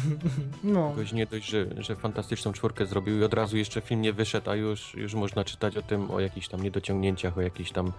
[0.64, 4.14] No, Jakoś nie dość, że, że fantastyczną czwórkę zrobił i od razu jeszcze film nie
[4.14, 7.92] wyszedł, a już, już można czytać o tym, o jakichś tam niedociągnięciach, o jakiejś tam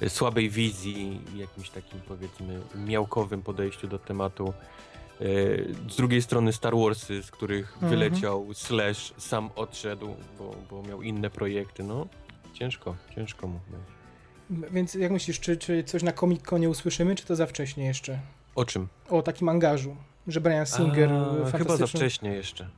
[0.00, 4.52] e, słabej wizji jakimś takim powiedzmy miałkowym podejściu do tematu.
[5.20, 5.24] E,
[5.90, 7.90] Z drugiej strony Star Warsy, z których Mhm.
[7.90, 12.06] wyleciał Slash, sam odszedł, bo, bo miał inne projekty, no
[12.54, 13.60] ciężko, ciężko mu.
[14.50, 18.18] więc jak myślisz, czy, czy coś na Comic Conie usłyszymy, czy to za wcześnie jeszcze?
[18.54, 18.88] O czym?
[19.08, 21.58] O takim angażu, że Brian Singer A, fantastyczny...
[21.58, 22.68] Chyba za wcześnie jeszcze.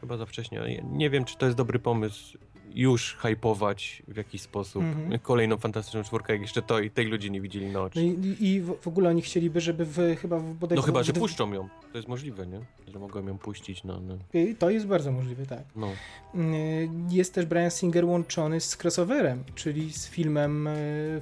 [0.00, 0.58] Chyba za wcześnie.
[0.60, 2.38] Nie, nie wiem, czy to jest dobry pomysł
[2.74, 5.18] już hypować w jakiś sposób Mhm.
[5.18, 8.02] kolejną fantastyczną czwórkę, jak jeszcze to i tej ludzie nie widzieli na No oczy.
[8.02, 11.12] i, i- i w ogóle oni chcieliby, żeby w, chyba w bodaj No chyba, że
[11.12, 11.68] puszczą ją.
[11.92, 12.60] To jest możliwe, nie?
[12.92, 14.00] Że mogą ją puścić na
[14.34, 15.62] I To jest bardzo możliwe, tak.
[15.76, 15.88] no.
[16.34, 20.70] Y, Jest też Brian Singer łączony z crossoverem, czyli z filmem, y,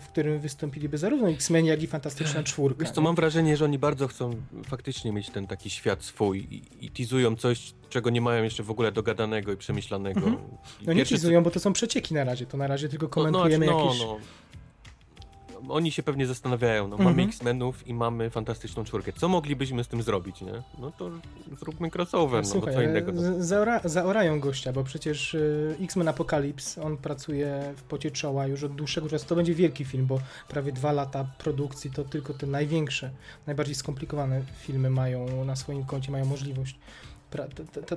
[0.01, 2.81] w którym wystąpiliby zarówno X-Men, jak i Fantastyczna Czwórka.
[2.85, 4.31] Wiesz co, mam wrażenie, że oni bardzo chcą
[4.67, 8.71] faktycznie mieć ten taki świat swój i, i teasują coś, czego nie mają jeszcze w
[8.71, 10.21] ogóle dogadanego i przemyślanego.
[10.21, 10.37] Mhm.
[10.83, 13.11] I No nie teasują, bo to są przecieki na razie, to na razie tylko No,
[13.11, 14.01] komentujemy no, jakieś...
[14.01, 14.17] no.
[15.69, 17.11] Oni się pewnie zastanawiają, no Mhm.
[17.17, 19.13] mamy X-Menów i mamy fantastyczną czwórkę.
[19.13, 20.53] Co moglibyśmy z tym zrobić, nie?
[20.79, 21.11] No to
[21.61, 23.13] zróbmy crossover, no bo Słuchaj, co innego.
[23.13, 23.23] No.
[23.39, 28.75] zaora, zaorają gościa, bo przecież y, X-Men Apocalypse, on pracuje w pocie czoła już od
[28.75, 29.27] dłuższego czasu.
[29.27, 33.11] To będzie wielki film, bo prawie dwa lata produkcji to tylko te największe,
[33.47, 36.79] najbardziej skomplikowane filmy mają na swoim koncie, mają możliwość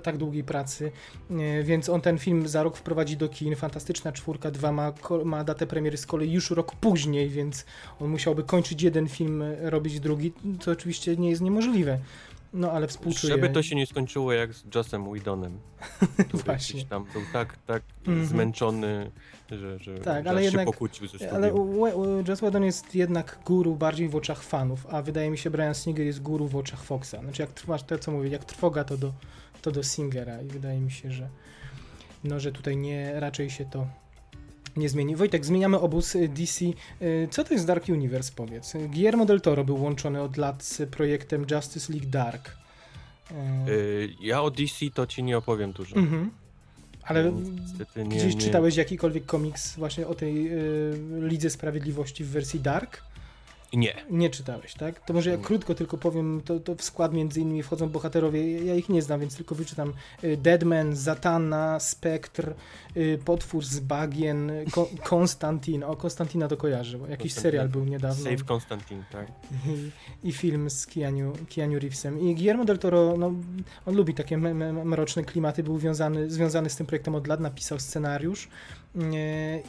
[0.04, 0.92] tak długiej pracy,
[1.32, 3.56] y, więc on ten film za rok wprowadzi do kin.
[3.56, 4.94] Fantastyczna Czwórka 2 ma,
[5.26, 7.66] ma datę premiery z kolei już rok później, więc
[8.00, 12.00] on musiałby kończyć jeden film, y, robić drugi, co oczywiście nie jest niemożliwe.
[12.54, 13.34] No ale współczuję.
[13.34, 15.60] Żeby to się nie skończyło jak z Jossem Whedonem.
[16.28, 16.74] który Właśnie.
[16.74, 18.26] gdzieś tam był tak, tak Mhm.
[18.28, 19.12] zmęczony,
[19.52, 21.32] że, że, Tak, że ale aż jednak- się pokłócił ze.
[21.34, 25.38] Ale We- We- Joss Whedon jest jednak guru bardziej w oczach fanów, a wydaje mi
[25.38, 27.16] się Brian Singer jest guru w oczach Foxa.
[27.24, 29.14] Znaczy jak trwasz to, co mówię, jak trwoga to do,
[29.62, 31.30] to do Singera i wydaje mi się, że
[32.24, 33.88] no, że tutaj nie, raczej się to
[34.78, 35.16] nie zmieni.
[35.16, 36.66] Wojtek, zmieniamy obóz y, DC.
[37.02, 38.74] Y, Co to jest Dark Universe, powiedz?
[38.94, 42.52] Guillermo del Toro był łączony od lat z projektem Justice League Dark.
[43.68, 45.96] Y, Ja o DC to ci nie opowiem dużo.
[45.96, 46.32] mhm.
[47.04, 47.32] Ale
[47.98, 48.42] nie, gdzieś nie...
[48.42, 53.02] czytałeś jakikolwiek komiks właśnie o tej y, Lidze Sprawiedliwości w wersji Dark?
[53.74, 53.94] Nie.
[54.10, 55.06] Nie czytałeś, tak?
[55.06, 55.44] To może ja Nie.
[55.44, 59.20] krótko tylko powiem, to, to w skład między innymi wchodzą bohaterowie, ja ich nie znam,
[59.20, 59.94] więc tylko wyczytam.
[60.24, 62.54] Y, Deadman, Zatanna, Spectre,
[62.98, 67.52] y, Potwór z Bagien, Ko Konstantin, o Konstantina to kojarzę, bo jakiś Konstantin.
[67.52, 69.28] serial był niedawno Save Constantine, tak.
[70.24, 72.20] i, i film z Keanu, Keanu Reevesem.
[72.20, 73.34] I Guillermo del Toro, no,
[73.86, 78.50] on lubi takie mroczne klimaty, był wiązany, związany z tym projektem od lat, napisał scenariusz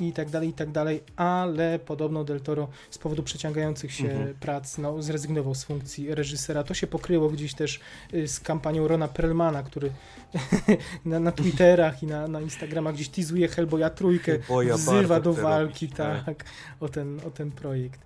[0.00, 4.34] i tak dalej, i tak dalej, ale podobno del Toro z powodu przeciągających się Mhm.
[4.34, 6.62] prac no, zrezygnował z funkcji reżysera.
[6.62, 7.80] To się pokryło gdzieś też
[8.14, 9.90] y, z kampanią Rona Perlmana, który
[11.04, 15.86] na, na Twitterach i na, na Instagramach gdzieś teasuje Hellboya trójkę, Boja wzywa do walki,
[15.86, 16.44] robić, tak,
[16.80, 18.00] o ten, o ten projekt.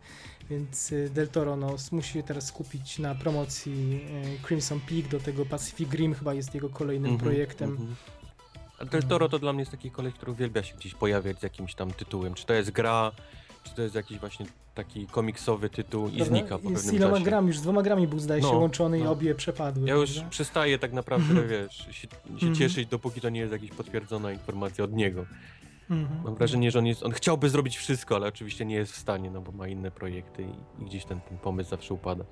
[0.50, 4.00] Więc y, Del Toro no, musi się teraz skupić na promocji
[4.42, 7.94] y, Crimson Peak, do tego Pacific Rim chyba jest jego kolejnym Mhm, projektem.
[8.80, 8.88] Mhm.
[8.88, 11.42] A Del Toro to dla mnie jest taki koleś, który uwielbia się gdzieś pojawiać z
[11.42, 12.34] jakimś tam tytułem.
[12.34, 13.12] Czy to jest gra,
[13.64, 16.24] czy to jest jakiś właśnie taki komiksowy tytuł i Prawda?
[16.24, 17.24] znika po I z pewnym iloma czasie.
[17.24, 19.10] grami, już z dwoma grami był zdaje się No, łączony i no.
[19.10, 19.88] obie przepadły.
[19.88, 20.30] Ja już prawda?
[20.30, 22.54] przestaję tak naprawdę, wiesz, się, się Mhm.
[22.54, 25.24] cieszyć, dopóki to nie jest jakaś potwierdzona informacja od niego.
[25.90, 26.22] Mhm.
[26.24, 29.30] Mam wrażenie, że on jest, on chciałby zrobić wszystko, ale oczywiście nie jest w stanie,
[29.30, 32.24] no bo ma inne projekty i, i gdzieś ten, ten pomysł zawsze upada.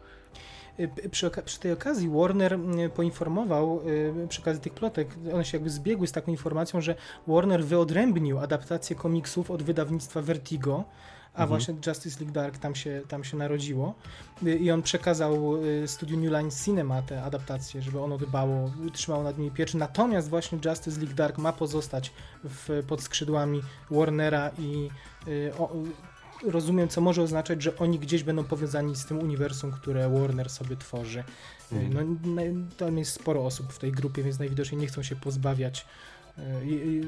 [0.80, 2.58] Y, Przy, przy tej okazji Warner
[2.94, 3.80] poinformował,
[4.24, 6.94] y, przy okazji tych plotek, one się jakby zbiegły z taką informacją, że
[7.26, 10.84] Warner wyodrębnił adaptację komiksów od wydawnictwa Vertigo,
[11.34, 11.48] a Mhm.
[11.48, 13.94] właśnie Justice League Dark tam się, tam się narodziło.
[14.46, 15.52] Y, I on przekazał
[15.86, 19.78] studiu New Line Cinema tę adaptację, żeby ono dbało, trzymało nad nimi pieczę.
[19.78, 22.12] Natomiast właśnie Justice League Dark ma pozostać
[22.44, 24.88] w, pod skrzydłami Warnera i
[25.58, 25.70] o,
[26.42, 30.76] rozumiem, co może oznaczać, że oni gdzieś będą powiązani z tym uniwersum, które Warner sobie
[30.76, 31.24] tworzy.
[31.72, 32.18] Mhm.
[32.24, 32.42] No,
[32.76, 35.86] tam jest sporo osób w tej grupie, więc najwidoczniej nie chcą się pozbawiać
[36.38, 37.02] y, y,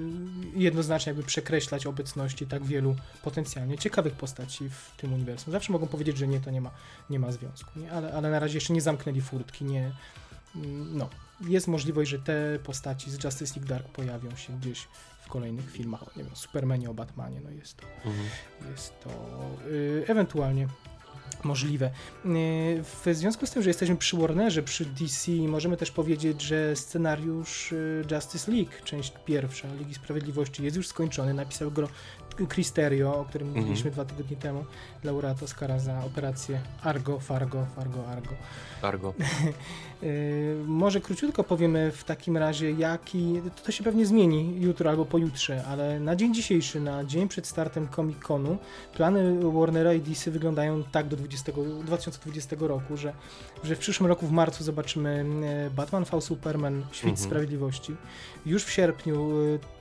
[0.54, 5.52] jednoznacznie jakby przekreślać obecności tak wielu potencjalnie ciekawych postaci w tym uniwersum.
[5.52, 6.70] Zawsze mogą powiedzieć, że nie, to nie ma,
[7.10, 7.92] nie ma związku, nie?
[7.92, 9.92] Ale, ale na razie jeszcze nie zamknęli furtki, nie,
[10.56, 11.08] mm, no,
[11.40, 14.88] jest możliwość, że te postaci z Justice League Dark pojawią się gdzieś
[15.28, 18.26] w kolejnych filmach, o, nie wiem, Supermanie, o Batmanie, no jest to, Mhm.
[18.70, 19.10] jest to
[19.70, 20.66] y, ewentualnie
[21.44, 21.86] możliwe.
[22.26, 26.76] Y, W związku z tym, że jesteśmy przy Warnerze, przy DC, możemy też powiedzieć, że
[26.76, 31.34] scenariusz y, Justice League, część pierwsza Ligi Sprawiedliwości jest już skończony.
[31.34, 31.88] Napisał go
[32.54, 33.64] Chris Terrio, o którym Mhm.
[33.64, 34.64] mówiliśmy dwa tygodnie temu,
[35.04, 38.34] laureat Oscara za operację Argo, Fargo, Fargo, Argo.
[38.82, 39.14] Argo.
[40.02, 40.08] Yy,
[40.66, 43.40] może króciutko powiemy w takim razie, jaki.
[43.64, 47.88] To, się pewnie zmieni jutro albo pojutrze, ale na dzień dzisiejszy, na dzień przed startem
[47.88, 48.56] Comic-Conu,
[48.94, 51.52] plany Warnera i DC wyglądają tak do 20,
[51.84, 53.12] 2020 roku, że,
[53.64, 55.24] że w przyszłym roku w marcu zobaczymy
[55.66, 57.28] e, Batman v Superman Świt Mhm.
[57.28, 57.96] Sprawiedliwości.
[58.46, 59.30] Już w sierpniu,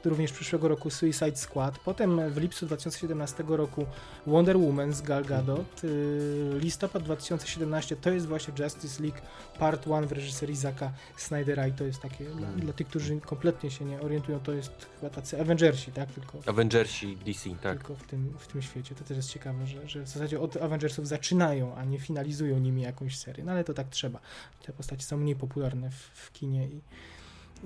[0.06, 1.80] e, również przyszłego roku Suicide Squad.
[1.80, 3.86] Potem w lipcu 2017 roku
[4.28, 5.82] Wonder Woman z Gal Gadot.
[5.84, 9.20] E, Listopad 2017 to jest właśnie Justice League
[9.60, 13.72] Part 1 w reżyserii Zaka Snydera i to jest takie, dla, dla tych, którzy kompletnie
[13.72, 16.12] się nie orientują, to jest chyba tacy Avengersi, tak?
[16.12, 17.78] Tylko, Avengersi DC, tak.
[17.78, 18.96] tylko w, tym, w tym świecie.
[18.96, 22.82] To też jest ciekawe, że, że w zasadzie od Avengersów zaczynają, a nie finalizują nimi
[22.82, 23.44] jakąś serię.
[23.44, 24.20] No ale to tak trzeba.
[24.66, 26.82] Te postacie są mniej popularne w, w kinie i,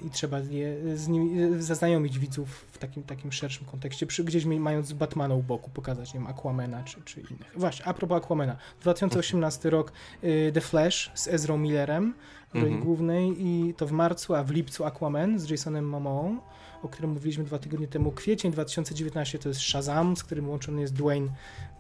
[0.06, 4.94] i trzeba je z nimi zaznajomić widzów w takim, takim szerszym kontekście, przy, gdzieś mając
[4.94, 7.52] Batmana u boku, pokazać, nie wiem, Aquamana czy, czy innych.
[7.56, 9.92] Właśnie, a propos Aquamana, 2018 rok
[10.24, 12.14] y, The Flash z Ezra Millerem
[12.52, 12.84] w roli Mhm.
[12.84, 16.38] głównej i to w marcu, a w lipcu Aquaman z Jasonem Momoą,
[16.84, 18.12] o którym mówiliśmy dwa tygodnie temu.
[18.12, 21.30] Kwiecień 2019 to jest Shazam, z którym łączony jest Dwayne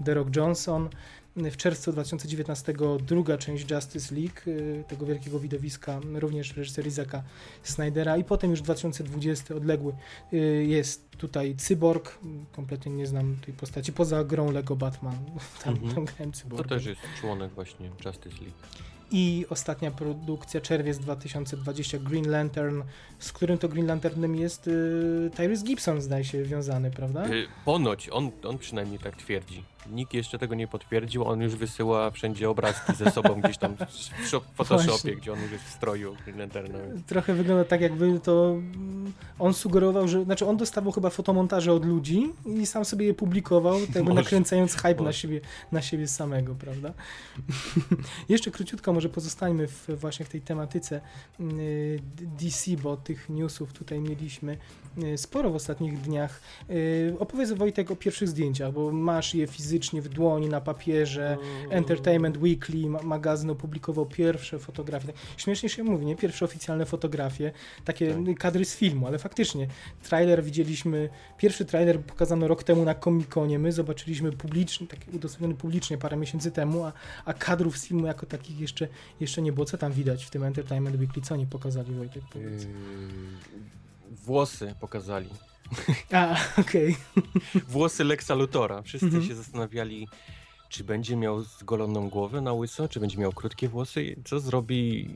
[0.06, 0.90] The Rock Johnson.
[1.36, 7.24] W czerwcu 2019 druga część Justice League, y, tego wielkiego widowiska, również w reżyserii Zaka
[7.64, 9.94] Snydera i potem już 2020 odległy
[10.34, 12.18] y, jest tutaj Cyborg,
[12.52, 15.16] kompletnie nie znam tej postaci, poza grą Lego Batman,
[15.64, 15.94] tam, Mhm.
[15.96, 16.70] tam grałem To Cyborga.
[16.70, 18.58] też jest członek właśnie Justice League.
[19.14, 22.82] I ostatnia produkcja, czerwiec 2020, Green Lantern,
[23.20, 27.28] z którym to Green Lanternem jest y, Tyrese Gibson, zdaje się, wiązany, prawda?
[27.30, 29.64] Y, Ponoć, on, on przynajmniej tak twierdzi.
[29.90, 34.28] Nikt jeszcze tego nie potwierdził, on już wysyła wszędzie obrazki ze sobą gdzieś tam w
[34.30, 36.80] shop- w Photoshopie, gdzie on już jest w stroju Lanterna.
[37.08, 40.24] Trochę wygląda tak, jakby to mm, on sugerował, że.
[40.24, 44.24] Znaczy, on dostawał chyba fotomontaże od ludzi i sam sobie je publikował, tak jakby Może,
[44.24, 45.42] nakręcając hype na siebie,
[45.72, 46.94] na siebie samego, prawda?
[48.30, 51.02] Jeszcze króciutko, może pozostańmy w, właśnie w tej tematyce
[51.40, 54.58] y, DC, bo tych newsów tutaj mieliśmy
[55.04, 56.42] y, sporo w ostatnich dniach.
[56.70, 61.38] Y, Opowiedz Wojtek o pierwszych zdjęciach, bo masz je fizycznie w dłoni, na papierze.
[61.70, 65.08] Entertainment Weekly, ma- magazyn opublikował pierwsze fotografie.
[65.08, 66.16] Tak Śmiesznie się mówi, nie?
[66.16, 67.52] Pierwsze oficjalne fotografie,
[67.86, 68.38] takie Tak.
[68.40, 69.68] kadry z filmu, ale faktycznie
[70.04, 75.98] trailer widzieliśmy, pierwszy trailer pokazano rok temu na Comic-Conie, my zobaczyliśmy publicznie, taki udostępniony publicznie
[75.98, 76.94] parę miesięcy temu, a,
[77.26, 78.88] a kadrów z filmu jako takich jeszcze,
[79.20, 79.66] jeszcze nie było.
[79.66, 81.22] Co tam widać w tym Entertainment Weekly?
[81.22, 82.24] Co oni pokazali, Wojtek?
[82.34, 82.64] Powiedz.
[82.64, 82.70] Yy,
[84.26, 85.30] Włosy pokazali.
[86.14, 86.96] A, okej.
[87.68, 88.82] Włosy Lexa Lutora.
[88.82, 89.24] Wszyscy Mhm.
[89.28, 90.08] się zastanawiali,
[90.70, 95.10] czy będzie miał zgoloną głowę na łyso, czy będzie miał krótkie włosy, i co zrobi,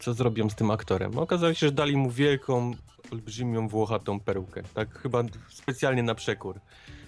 [0.00, 1.18] co zrobią z tym aktorem.
[1.18, 2.74] Okazało się, że dali mu wielką,
[3.12, 4.62] olbrzymią, włochatą perukę.
[4.74, 6.60] Tak chyba specjalnie na przekór,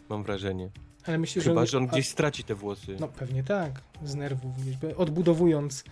[0.08, 0.70] mam wrażenie.
[1.06, 2.96] Ale myślisz, Chyba, że że on a- gdzieś straci te włosy.
[3.00, 4.52] No pewnie tak, z nerwów,
[4.96, 5.84] odbudowując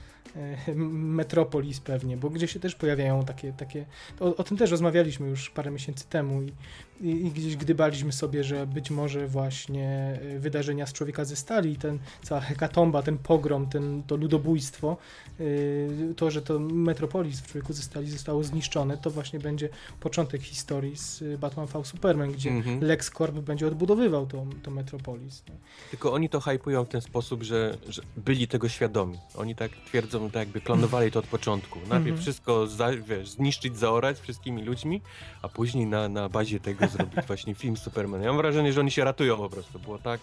[0.76, 3.84] Metropolis pewnie, bo gdzieś się też pojawiają takie, takie
[4.20, 6.52] o, o tym też rozmawialiśmy już parę miesięcy temu i,
[7.00, 11.76] i, i gdzieś gdybaliśmy sobie, że być może właśnie e, wydarzenia z Człowieka ze Stali,
[11.76, 14.96] ten cała hekatomba, ten pogrom, ten, to ludobójstwo,
[15.40, 19.68] e, to, że to Metropolis w Człowieku ze Stali zostało zniszczone, to właśnie będzie
[20.00, 22.84] początek historii z e, Batman v Superman, gdzie Mhm.
[22.84, 25.42] LexCorp będzie odbudowywał to, to Metropolis.
[25.90, 29.18] Tylko oni to hypują w ten sposób, że, że byli tego świadomi.
[29.34, 31.78] Oni tak twierdzą, tak jakby planowali to od początku.
[31.78, 32.20] Najpierw Mhm.
[32.22, 35.00] wszystko za, wiesz, zniszczyć, zaorać wszystkimi ludźmi,
[35.42, 38.22] a później na, na bazie tego zrobić właśnie film Superman.
[38.22, 39.78] Ja mam wrażenie, że oni się ratują po prostu.
[39.78, 40.20] Było tak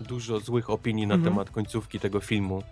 [0.00, 1.32] dużo złych opinii na Mhm.
[1.32, 2.62] temat końcówki tego filmu,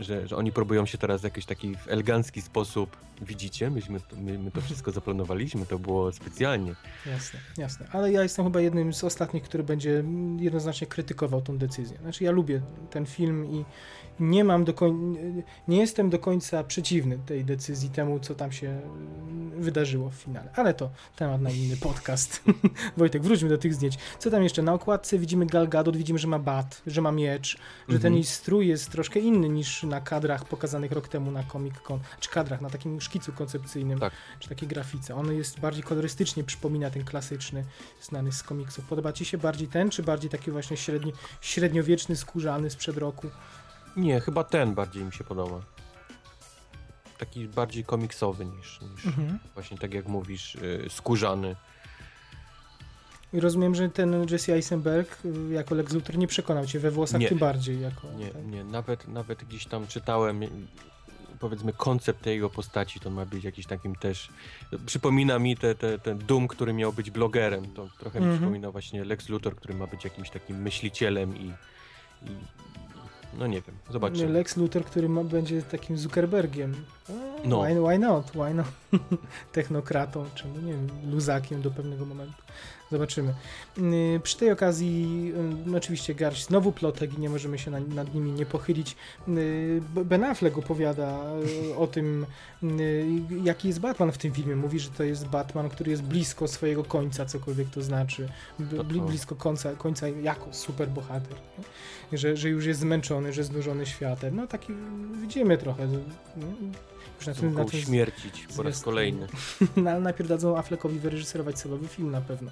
[0.00, 2.96] że, że oni próbują się teraz w jakiś taki w elegancki sposób.
[3.22, 6.74] Widzicie, myśmy, to- my, my to wszystko zaplanowaliśmy, to było specjalnie.
[7.06, 7.86] Jasne, jasne.
[7.92, 11.98] Ale ja jestem chyba jednym z ostatnich, który będzie mm, jednoznacznie krytykował tą decyzję.
[11.98, 13.64] Znaczy ja lubię ten film i
[14.20, 15.20] nie mam do końca,
[15.68, 18.80] nie jestem do końca przeciwny tej decyzji, temu co tam się
[19.56, 20.50] wydarzyło w finale.
[20.54, 22.42] Ale to temat na inny podcast.
[22.96, 23.98] Wojtek, wróćmy do tych zdjęć.
[24.18, 24.62] Co tam jeszcze?
[24.62, 27.56] Na okładce widzimy Gal Gadot, widzimy, że ma bat, że ma miecz,
[27.88, 28.14] że ten Mhm.
[28.14, 32.30] jej strój jest troszkę inny niż na kadrach pokazanych rok temu na Comic Con, czy
[32.30, 34.12] kadrach, na takim szkicu koncepcyjnym, Tak.
[34.40, 35.14] czy takiej grafice.
[35.14, 37.64] On jest bardziej kolorystycznie przypomina ten klasyczny,
[38.02, 38.84] znany z komiksów.
[38.84, 43.26] Podoba ci się bardziej ten, czy bardziej taki właśnie średni, średniowieczny, skórzany sprzed roku?
[43.96, 45.60] Nie, chyba ten bardziej mi się podoba.
[47.18, 49.38] Taki bardziej komiksowy niż, niż Mhm.
[49.54, 51.56] właśnie tak jak mówisz, y, skórzany.
[53.32, 57.20] I rozumiem, że ten Jesse Eisenberg y, jako Lex Luthor nie przekonał cię we włosach
[57.20, 57.28] Nie.
[57.28, 57.80] tym bardziej.
[57.80, 58.46] Jako, Nie, tak?
[58.46, 60.48] nie, nawet, nawet gdzieś tam czytałem, y,
[61.40, 64.28] powiedzmy, koncept tej jego postaci, to ma być jakiś takim też,
[64.86, 68.38] przypomina mi te, te, ten Doom, który miał być blogerem, to trochę mi Mhm.
[68.42, 71.44] przypomina właśnie Lex Luthor, który ma być jakimś takim myślicielem i,
[72.26, 72.30] i
[73.38, 74.32] no nie wiem, zobaczymy.
[74.32, 76.74] Lex Luthor, który ma, będzie takim Zuckerbergiem.
[77.44, 77.62] No.
[77.62, 78.30] Why, why not?
[78.30, 78.66] Why not?
[79.52, 82.42] Technokratą, czy no nie wiem, luzakiem do pewnego momentu.
[82.92, 83.34] Zobaczymy.
[83.76, 85.24] Yy, Przy tej okazji
[85.66, 88.96] yy, oczywiście garść znowu plotek i nie możemy się na, nad nimi nie pochylić.
[89.94, 91.20] B- Ben Affleck opowiada
[91.76, 92.26] o tym,
[93.44, 94.56] jaki jest Batman w tym filmie.
[94.56, 98.28] Mówi, że to jest Batman, który jest blisko swojego końca, cokolwiek to znaczy.
[99.06, 101.36] Blisko końca, końca jako superbohater.
[102.12, 104.36] Że, że już jest zmęczony, że znużony światem.
[104.36, 104.72] No taki
[105.20, 105.88] widzimy trochę.
[107.18, 109.26] Już na tym uśmiercić po raz kolejny.
[109.76, 112.50] no, ale najpierw dadzą Affleckowi wyreżyserować solowy film na pewno.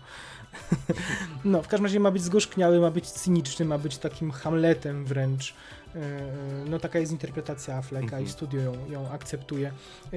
[1.45, 5.55] no, w każdym razie ma być zgorzkniały, ma być cyniczny, ma być takim Hamletem wręcz.
[5.95, 6.31] E, e,
[6.69, 8.25] No taka jest interpretacja Afflecka Mhm.
[8.25, 9.69] i studio ją, ją akceptuje.
[9.69, 10.17] E,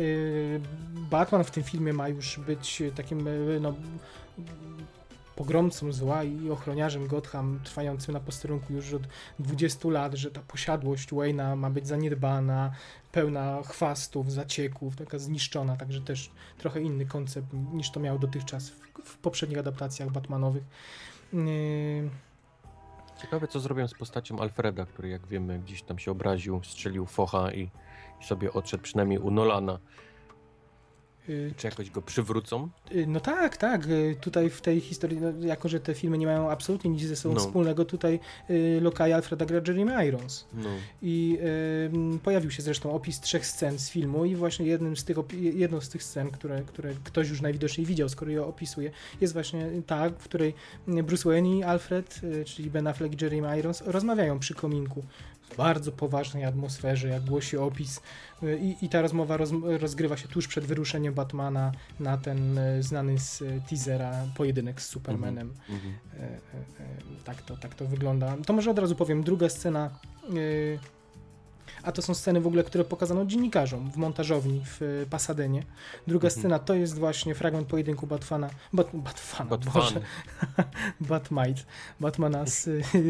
[1.09, 3.29] Batman w tym filmie ma już być takim
[3.61, 3.73] no,
[5.37, 9.01] pogromcą zła i ochroniarzem Gotham trwającym na posterunku już od
[9.39, 12.71] 20 lat, że ta posiadłość Wayne'a ma być zaniedbana,
[13.11, 18.79] pełna chwastów, zacieków, taka zniszczona, także też trochę inny koncept niż to miało dotychczas w,
[19.03, 20.63] w poprzednich adaptacjach Batmanowych.
[21.33, 22.09] Yy,
[23.21, 27.51] Ciekawe, co zrobią z postacią Alfreda, który jak wiemy gdzieś tam się obraził, strzelił focha
[27.51, 27.69] i,
[28.21, 29.79] i sobie odszedł przynajmniej u Nolana.
[31.27, 32.69] Yy, Czy jakoś go przywrócą?
[32.91, 33.85] yy, No tak, tak.
[33.87, 37.15] yy, Tutaj w tej historii, no, jako że te filmy nie mają absolutnie nic ze
[37.15, 37.41] sobą No.
[37.41, 40.45] wspólnego, tutaj yy, lokaja Alfreda gra Jeremy Irons.
[40.53, 40.69] No.
[41.01, 41.37] I
[41.93, 45.81] em, pojawił się zresztą opis trzech scen z filmu i właśnie jednym z tych jedną
[45.81, 50.09] z tych scen, które, które ktoś już najwidoczniej widział, skoro je opisuje, jest właśnie ta,
[50.09, 50.53] w której
[50.87, 55.03] Bruce Wayne i Alfred, y, czyli Ben Affleck i Jeremy Irons rozmawiają przy kominku
[55.57, 58.01] bardzo poważnej atmosferze, jak głosi opis
[58.43, 62.83] Y, i, i ta rozmowa roz, rozgrywa się tuż przed wyruszeniem Batmana na ten y,
[62.83, 65.53] znany z y, teasera pojedynek z Supermanem.
[66.19, 66.39] E, e,
[67.23, 68.37] tak, to, tak to wygląda.
[68.45, 69.99] To może od razu powiem, druga scena,
[71.87, 75.63] a to są sceny w ogóle, które pokazano dziennikarzom w montażowni w e, Pasadenie.
[76.07, 76.39] Druga Mhm.
[76.41, 79.73] scena to jest właśnie fragment pojedynku Batfana, Bat, Batfana, Batman.
[79.73, 80.01] Boże,
[81.09, 81.61] Batmite,
[81.99, 82.63] Batmana z,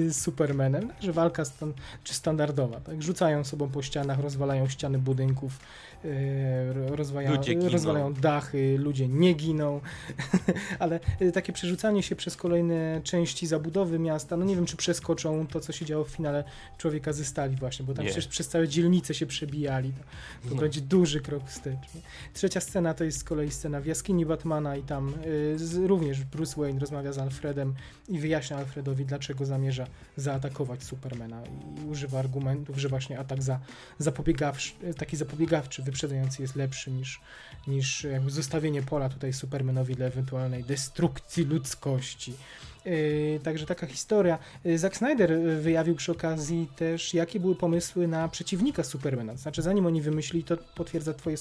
[0.07, 3.03] z Supermanem, że walka stan, czy standardowa, tak?
[3.03, 5.59] Rzucają sobą po ścianach, rozwalają ściany budynków,
[6.05, 9.81] e, ro- rozwalają, dachy, ludzie nie giną,
[10.79, 15.47] ale e, takie przerzucanie się przez kolejne części zabudowy miasta, no nie wiem, czy przeskoczą
[15.47, 16.43] to, co się działo w finale
[16.77, 18.11] Człowieka ze Stali właśnie, bo tam Nie.
[18.11, 19.93] przecież przez całe dzielnice się przebijali.
[19.93, 20.61] To, to No.
[20.61, 21.93] będzie duży krok wstecz.
[21.95, 22.01] Nie?
[22.33, 26.23] Trzecia scena to jest z kolei scena w jaskini Batmana i tam y, z, również
[26.23, 27.73] Bruce Wayne rozmawia z Alfredem
[28.09, 33.59] i wyjaśnia Alfredowi, dlaczego zamierza zaatakować Supermana i używa argumentów, że właśnie atak za,
[33.99, 37.21] zapobiegawczy, taki zapobiegawczy, wyprzedzający jest lepszy niż,
[37.67, 42.33] niż zostawienie pola tutaj Supermanowi dla ewentualnej destrukcji ludzkości.
[42.87, 44.39] Yy, także taka historia.
[44.65, 49.35] Yy, Zack Snyder yy, wyjawił przy okazji też, jakie były pomysły na przeciwnika Supermana.
[49.37, 51.37] Znaczy, zanim oni wymyślili, to potwierdza twoje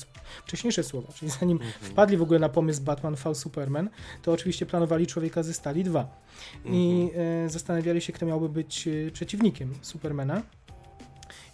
[0.47, 1.73] wcześniejsze słowa, czyli zanim Mhm.
[1.93, 3.91] wpadli w ogóle na pomysł Batman v Superman,
[4.23, 6.09] to oczywiście planowali Człowieka ze Stali 2
[6.65, 7.49] i Mhm.
[7.51, 10.43] zastanawiali się, kto miałby być przeciwnikiem Supermana.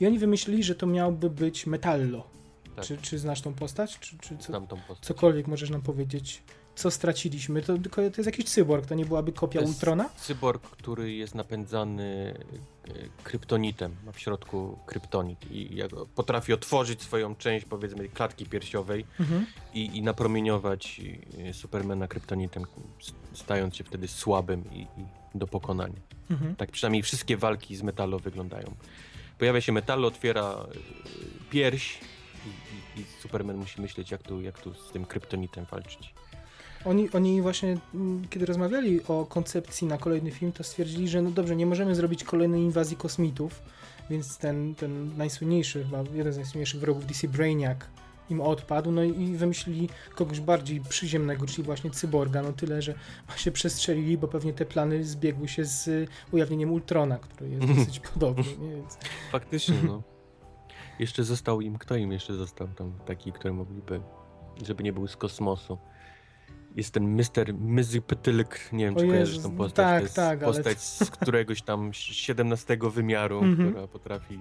[0.00, 2.26] I oni wymyślili, że to miałby być Metallo.
[2.76, 2.84] Tak.
[2.84, 3.98] Czy, czy znasz tą postać?
[3.98, 4.98] Czy, czy co, postać.
[5.00, 6.42] cokolwiek możesz nam powiedzieć?
[6.74, 7.62] Co straciliśmy?
[7.62, 10.08] To, to jest jakiś cyborg, to nie byłaby kopia To Ultrona?
[10.16, 12.34] Cyborg, który jest napędzany
[12.88, 12.92] e,
[13.24, 15.76] kryptonitem, ma w środku kryptonit i
[16.14, 19.46] potrafi otworzyć swoją część, powiedzmy, klatki piersiowej Mhm.
[19.74, 21.00] i, i napromieniować
[21.38, 22.64] e, Supermana kryptonitem,
[23.32, 24.86] stając się wtedy słabym i, i
[25.34, 26.00] do pokonania.
[26.30, 26.56] Mhm.
[26.56, 28.74] Tak przynajmniej wszystkie walki z metalu wyglądają.
[29.38, 30.68] Pojawia się metal, otwiera e,
[31.50, 31.98] pierś
[32.46, 32.48] i,
[32.98, 36.14] i, i Superman musi myśleć, jak tu, jak tu z tym kryptonitem walczyć.
[36.84, 41.30] Oni, oni właśnie, mm, kiedy rozmawiali o koncepcji na kolejny film, to stwierdzili, że no
[41.30, 43.62] dobrze, nie możemy zrobić kolejnej inwazji kosmitów,
[44.10, 47.78] więc ten, ten najsłynniejszy, chyba jeden z najsłynniejszych wrogów DC, Brainiac,
[48.30, 52.94] im odpadł, no i wymyślili kogoś bardziej przyziemnego, czyli właśnie cyborga, no tyle, że
[53.36, 58.44] się przestrzelili, bo pewnie te plany zbiegły się z ujawnieniem Ultrona, który jest dosyć podobny?
[58.60, 58.98] Więc...
[59.32, 60.02] Faktycznie, no.
[60.98, 64.00] Jeszcze został im, kto im jeszcze został tam taki, który mogliby,
[64.66, 65.78] żeby nie był z kosmosu.
[66.76, 67.54] Jest ten Mr.
[67.58, 70.02] Myzypytylk, nie wiem, czy kojarzysz tą postać.
[70.04, 71.06] Tak, tak, postać ale...
[71.06, 71.90] z któregoś tam
[72.28, 73.70] XVII wymiaru, Mhm.
[73.70, 74.38] która potrafi,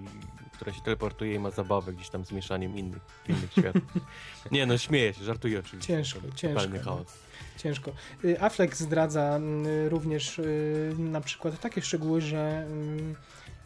[0.52, 3.82] która się teleportuje i ma zabawę gdzieś tam z mieszaniem innych, innych światów.
[4.50, 5.94] Nie no, śmieję się, żartuję oczywiście.
[5.94, 6.84] Ciężko, To ciężko, Totalny no.
[6.84, 7.06] chaos.
[7.58, 7.92] Ciężko.
[8.24, 12.66] Y, Affleck zdradza y, również y, na przykład takie szczegóły, że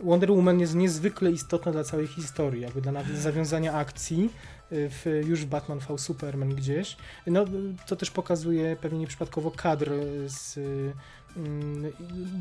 [0.01, 4.31] y, Wonder Woman jest niezwykle istotna dla całej historii, jakby dla zawiązania akcji
[4.71, 6.97] w, już w Batman v Superman gdzieś.
[7.27, 7.45] No,
[7.87, 9.91] to też pokazuje pewnie nieprzypadkowo kadr
[10.27, 10.59] z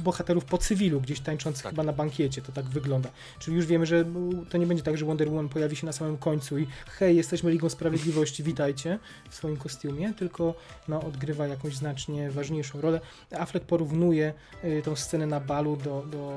[0.04, 1.72] bohaterów po cywilu, gdzieś tańczących Tak.
[1.72, 3.10] chyba na bankiecie, to tak wygląda.
[3.40, 4.06] Czyli już wiemy, że y,
[4.50, 7.52] to nie będzie tak, że Wonder Woman pojawi się na samym końcu i hej, jesteśmy
[7.52, 10.54] Ligą Sprawiedliwości, witajcie w swoim kostiumie, tylko
[10.88, 13.00] no, odgrywa jakąś znacznie ważniejszą rolę.
[13.40, 14.34] Affleck porównuje
[14.64, 16.32] y, tą scenę na balu do, do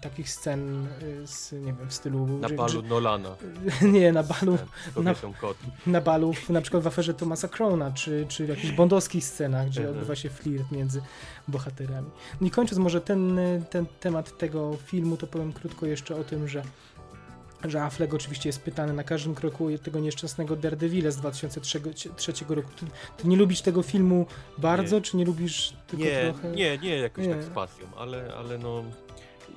[0.00, 2.26] takich scen y, z, nie wiem, w stylu...
[2.38, 3.36] Na że- balu Nolana.
[3.80, 4.58] że- nie, na balu,
[4.94, 5.56] kobietą kot.
[5.86, 9.80] na balu na przykład w aferze Thomasa Crowna, czy, czy w jakichś bondowskich scenach, gdzie
[9.80, 9.98] Mhm.
[9.98, 11.02] odbywa się flirt między
[11.48, 12.10] bohaterami.
[12.40, 13.38] No i kończąc może ten,
[13.70, 16.62] ten temat tego filmu, to powiem krótko jeszcze o tym, że
[17.64, 22.68] że Affleck oczywiście jest pytany na każdym kroku tego nieszczęsnego Daredevila z 2003 roku.
[22.80, 22.86] Ty,
[23.16, 24.26] ty nie lubisz tego filmu
[24.58, 25.02] bardzo, Nie.
[25.02, 26.50] czy nie lubisz tylko Nie, trochę?
[26.50, 27.34] nie, nie jakoś Nie.
[27.34, 28.84] tak z pasją, ale, ale no...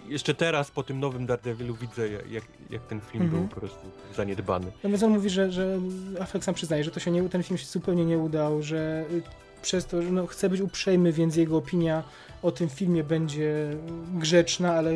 [0.08, 3.42] Jeszcze teraz po tym nowym Daredevilu widzę, jak- jak, jak ten film Mhm.
[3.42, 3.80] był po prostu
[4.16, 4.66] zaniedbany.
[4.84, 5.80] No więc on mówi, że, że
[6.20, 9.22] Affleck sam przyznaje, że to się nie, ten film się zupełnie nie udał, że y,
[9.66, 12.04] przez to, że no, chce być uprzejmy, więc jego opinia
[12.42, 13.78] o tym filmie będzie
[14.14, 14.92] grzeczna, ale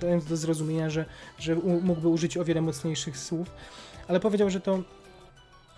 [0.00, 1.04] dając do zrozumienia, że,
[1.38, 3.50] że mógłby użyć o wiele mocniejszych słów.
[4.08, 4.82] Ale powiedział, że to,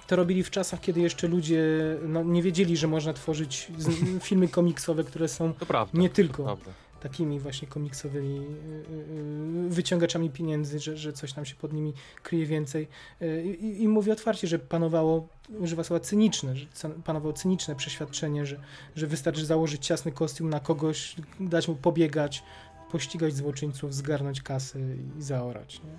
[0.06, 1.62] to robili w czasach, kiedy jeszcze ludzie
[2.08, 3.68] no, nie wiedzieli, że można tworzyć
[4.28, 5.98] filmy komiksowe, które są To prawda.
[5.98, 6.58] nie tylko.
[7.04, 11.92] Takimi właśnie komiksowymi y, y, wyciągaczami pieniędzy, że, że coś tam się pod nimi
[12.22, 12.88] kryje więcej.
[13.22, 15.28] Y, I, I mówi otwarcie, że panowało,
[15.58, 16.66] używa słowa cyniczne, że
[17.04, 18.60] panowało cyniczne przeświadczenie, że,
[18.96, 22.42] że wystarczy założyć ciasny kostium na kogoś, dać mu pobiegać,
[22.90, 24.78] pościgać złoczyńców, zgarnąć kasę
[25.18, 25.80] i zaorać.
[25.84, 25.98] Nie?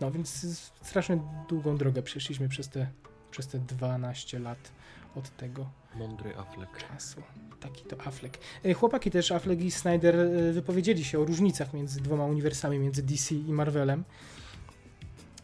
[0.00, 0.46] No więc
[0.82, 2.86] strasznie długą drogę przeszliśmy przez te,
[3.30, 4.72] przez te 12 lat
[5.16, 6.88] od tego Mądry Affleck.
[6.88, 7.22] czasu.
[7.60, 8.38] Taki to Affleck.
[8.64, 13.02] E, Chłopaki też, Affleck i Snyder, e, wypowiedzieli się o różnicach między dwoma uniwersami, między
[13.02, 14.04] DC i Marvelem.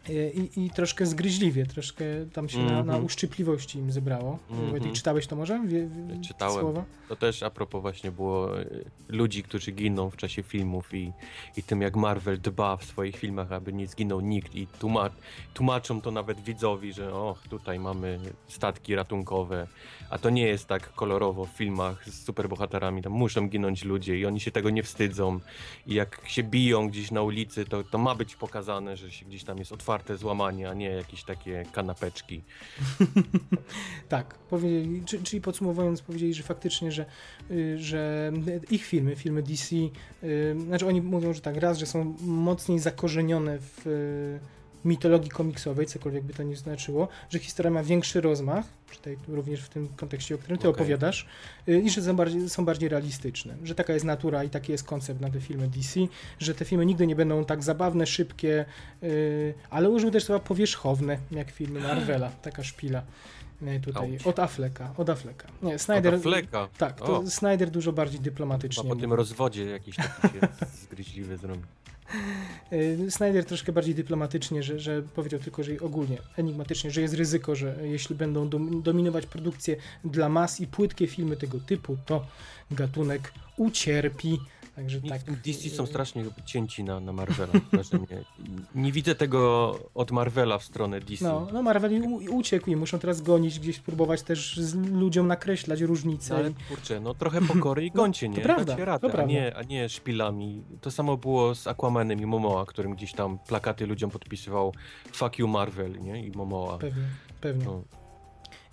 [0.09, 3.05] E, I, I troszkę zgryźliwie, troszkę tam się na, na Mhm.
[3.05, 4.39] uszczypliwości im zebrało.
[4.51, 4.71] Mhm.
[4.71, 5.61] Wojtek, czytałeś to może?
[5.67, 6.61] Wie, wie, Czytałem.
[6.61, 6.85] Słowa?
[7.09, 11.13] To też a propos właśnie było y, ludzi, którzy giną w czasie filmów i,
[11.57, 15.13] i tym jak Marvel dba w swoich filmach, aby nie zginął nikt i tłumacz,
[15.55, 19.67] tłumaczą to nawet widzowi, że och, tutaj mamy statki ratunkowe,
[20.11, 24.27] a to nie jest tak kolorowo w filmach z superbohaterami, tam muszą ginąć ludzie i
[24.27, 25.41] oni się tego nie wstydzą
[25.87, 29.45] i jak się biją gdzieś na ulicy, to, to ma być pokazane, że się gdzieś
[29.45, 32.43] tam jest otwarte złamanie, a nie jakieś takie kanapeczki.
[34.09, 37.07] Tak, powiedzieli, czy, czyli podsumowując, powiedzieli, że faktycznie, że,
[37.51, 38.33] y, że
[38.71, 43.59] ich filmy, filmy DC, y, znaczy oni mówią, że tak, raz, że są mocniej zakorzenione
[43.61, 44.39] w
[44.85, 48.65] mitologii komiksowej, cokolwiek by to nie znaczyło, że historia ma większy rozmach,
[48.97, 50.81] tutaj również w tym kontekście, o którym ty Okej.
[50.81, 51.27] opowiadasz,
[51.69, 54.85] y, i że są bardziej, są bardziej realistyczne, że taka jest natura i taki jest
[54.85, 56.01] koncept na te filmy DC,
[56.39, 58.65] że te filmy nigdy nie będą tak zabawne, szybkie,
[59.03, 63.03] y, ale użył też słowa powierzchowne, jak filmy Marvela, taka szpila.
[63.63, 64.27] y, Tutaj Auć.
[64.27, 65.49] od Affleka, od Affleka.
[65.63, 66.15] Nie, Snyder.
[66.15, 66.69] Od Afflecka.
[66.79, 67.31] Tak, to O.
[67.31, 68.89] Snyder dużo bardziej dyplomatycznie.
[68.91, 70.41] po tym rozwodzie jakiś taki się
[70.83, 71.63] zgryźliwy zrobił.
[72.73, 77.55] Y, Snyder troszkę bardziej dyplomatycznie, że, że powiedział tylko, że ogólnie enigmatycznie, że jest ryzyko,
[77.55, 82.27] że jeśli będą dom- dominować produkcje dla mas i płytkie filmy tego typu, to
[82.71, 84.39] gatunek ucierpi.
[84.79, 85.23] Także tak.
[85.41, 87.53] DC są y, strasznie cięci na, na Marvela.
[87.73, 88.07] Wrażenie.
[88.75, 91.25] Nie widzę tego od Marvela w stronę DC.
[91.25, 95.81] No, no Marvel u- uciekł i muszą teraz gonić, gdzieś próbować też z ludziom nakreślać
[95.81, 96.35] różnice.
[96.35, 98.41] No, ale kurczę, no trochę pokory i gońcie, nie?
[98.41, 99.33] prawda, Dajcie radę, to a, prawda.
[99.33, 100.63] nie, a nie szpilami.
[100.81, 104.73] To samo było z Aquamanem i Momoa, którym gdzieś tam plakaty ludziom podpisywał
[105.13, 106.27] Fuck you Marvel, nie?
[106.27, 106.79] I Momoa.
[106.79, 107.03] Pewnie,
[107.41, 107.65] pewnie.
[107.65, 107.83] No,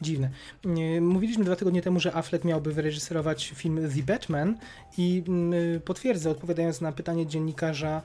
[0.02, 0.30] dziwne.
[1.02, 4.58] Mówiliśmy dwa tygodnie temu, że Affleck miałby wyreżyserować film The Batman
[4.98, 8.02] i mm, potwierdzę, odpowiadając na pytanie dziennikarza,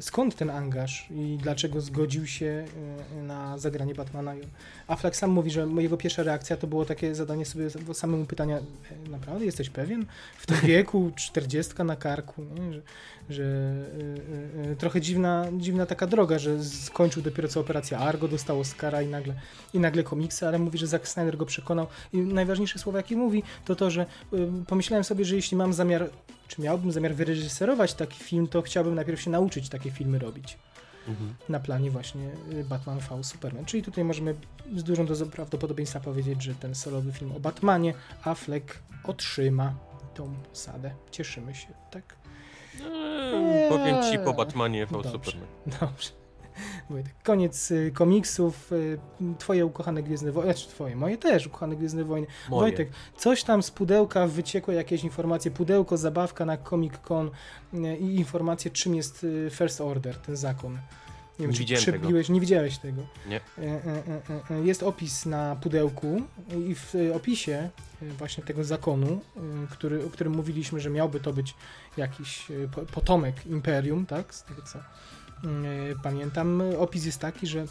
[0.00, 2.64] skąd ten angaż i dlaczego zgodził się
[3.22, 4.34] na zagranie Batmana.
[4.88, 8.58] Affleck sam mówi, że jego pierwsza reakcja to było takie zadanie sobie samemu pytania,
[9.10, 10.06] naprawdę jesteś pewien?
[10.38, 12.72] W tym wieku, czterdziestka na karku, nie?
[12.72, 12.80] że,
[13.30, 18.28] że y, y, y, trochę dziwna, dziwna taka droga, że skończył dopiero co operacja Argo,
[18.28, 19.34] dostał Oscara i nagle,
[19.74, 23.42] i nagle komiksy, ale mówi, że Zack Snyder go przekonał i najważniejsze słowa jakie mówi,
[23.64, 24.06] to to, że
[24.66, 26.10] pomyślałem sobie, że jeśli mam zamiar,
[26.48, 30.58] czy miałbym zamiar wyreżyserować taki film, to chciałbym najpierw się nauczyć takie filmy robić.
[31.08, 31.34] Mhm.
[31.48, 32.30] Na planie właśnie
[32.64, 33.64] Batman v Superman.
[33.64, 34.34] Czyli tutaj możemy
[34.76, 37.94] z dużą dozą prawdopodobieństwa powiedzieć, że ten solowy film o Batmanie
[38.24, 39.74] Affleck otrzyma
[40.14, 40.90] tą posadę.
[41.10, 42.16] Cieszymy się, tak?
[42.80, 45.48] Eee, powiem ci po Batmanie V Superman.
[45.80, 46.27] Dobrze.
[47.22, 48.98] Koniec y, komiksów, y,
[49.38, 52.26] twoje ukochane Gwiezdne Wojny, znaczy twoje, moje też ukochane Gwiezdne Wojny.
[52.50, 52.60] Moje.
[52.60, 57.30] Wojtek, coś tam z pudełka wyciekło, jakieś informacje, pudełko, zabawka na Comic Con
[57.74, 60.78] y, i informacje, czym jest First Order, ten zakon.
[61.38, 63.02] Nie wiem, czy przebiłeś, nie widziałeś tego.
[63.26, 63.36] Nie.
[63.36, 66.22] E, e, e, jest opis na pudełku
[66.68, 67.70] i w opisie
[68.02, 69.20] właśnie tego zakonu,
[69.70, 71.54] który, o którym mówiliśmy, że miałby to być
[71.96, 72.46] jakiś
[72.92, 74.78] potomek imperium, tak, z tego co
[76.02, 77.66] pamiętam, opis jest taki, że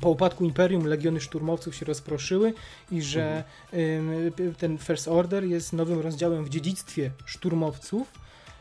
[0.00, 2.54] po upadku Imperium legiony szturmowców się rozproszyły
[2.90, 4.54] i że mhm.
[4.58, 8.12] ten First Order jest nowym rozdziałem w dziedzictwie szturmowców,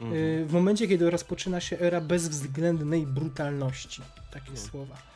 [0.02, 0.48] mhm.
[0.48, 4.02] w momencie, kiedy rozpoczyna się era bezwzględnej brutalności
[4.32, 4.58] takie no.
[4.58, 5.11] słowa y,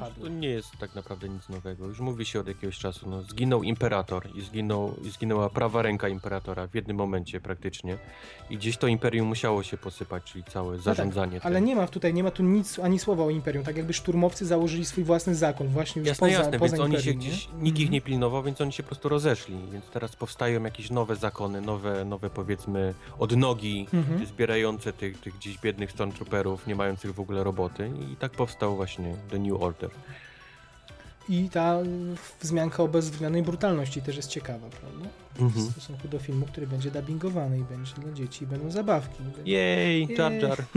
[0.00, 0.24] padły.
[0.24, 1.86] To nie jest tak naprawdę nic nowego.
[1.86, 3.10] Już mówi się od jakiegoś czasu.
[3.10, 7.98] No, zginął imperator i, zginął, i zginęła prawa ręka imperatora w jednym momencie praktycznie.
[8.50, 11.32] I gdzieś to imperium musiało się posypać, czyli całe zarządzanie.
[11.32, 13.64] No tak, ale nie ma tutaj, nie ma tu nic, ani słowa o imperium.
[13.64, 16.94] Tak jakby szturmowcy założyli swój własny zakon właśnie już jasne, poza, jasne, poza więc imperium,
[16.94, 17.92] oni się gdzieś, nikt ich mhm.
[17.92, 19.56] nie pilnował, więc oni się po prostu rozeszli.
[19.72, 24.26] Więc teraz powstają jakieś nowe zakony, nowe, nowe powiedzmy odnogi mhm.
[24.26, 27.90] zbierające tych, tych gdzieś biednych stormtrooperów, nie mających w ogóle roboty.
[28.12, 29.90] I tak powstał właśnie The New Order.
[31.28, 31.78] I ta
[32.40, 35.08] wzmianka o bezwzględnej brutalności też jest ciekawa, prawda?
[35.40, 35.66] Mhm.
[35.66, 39.22] W stosunku do filmu, który będzie dubbingowany i będzie dla dzieci, i będą zabawki.
[39.44, 40.58] Jej, Jar Jar.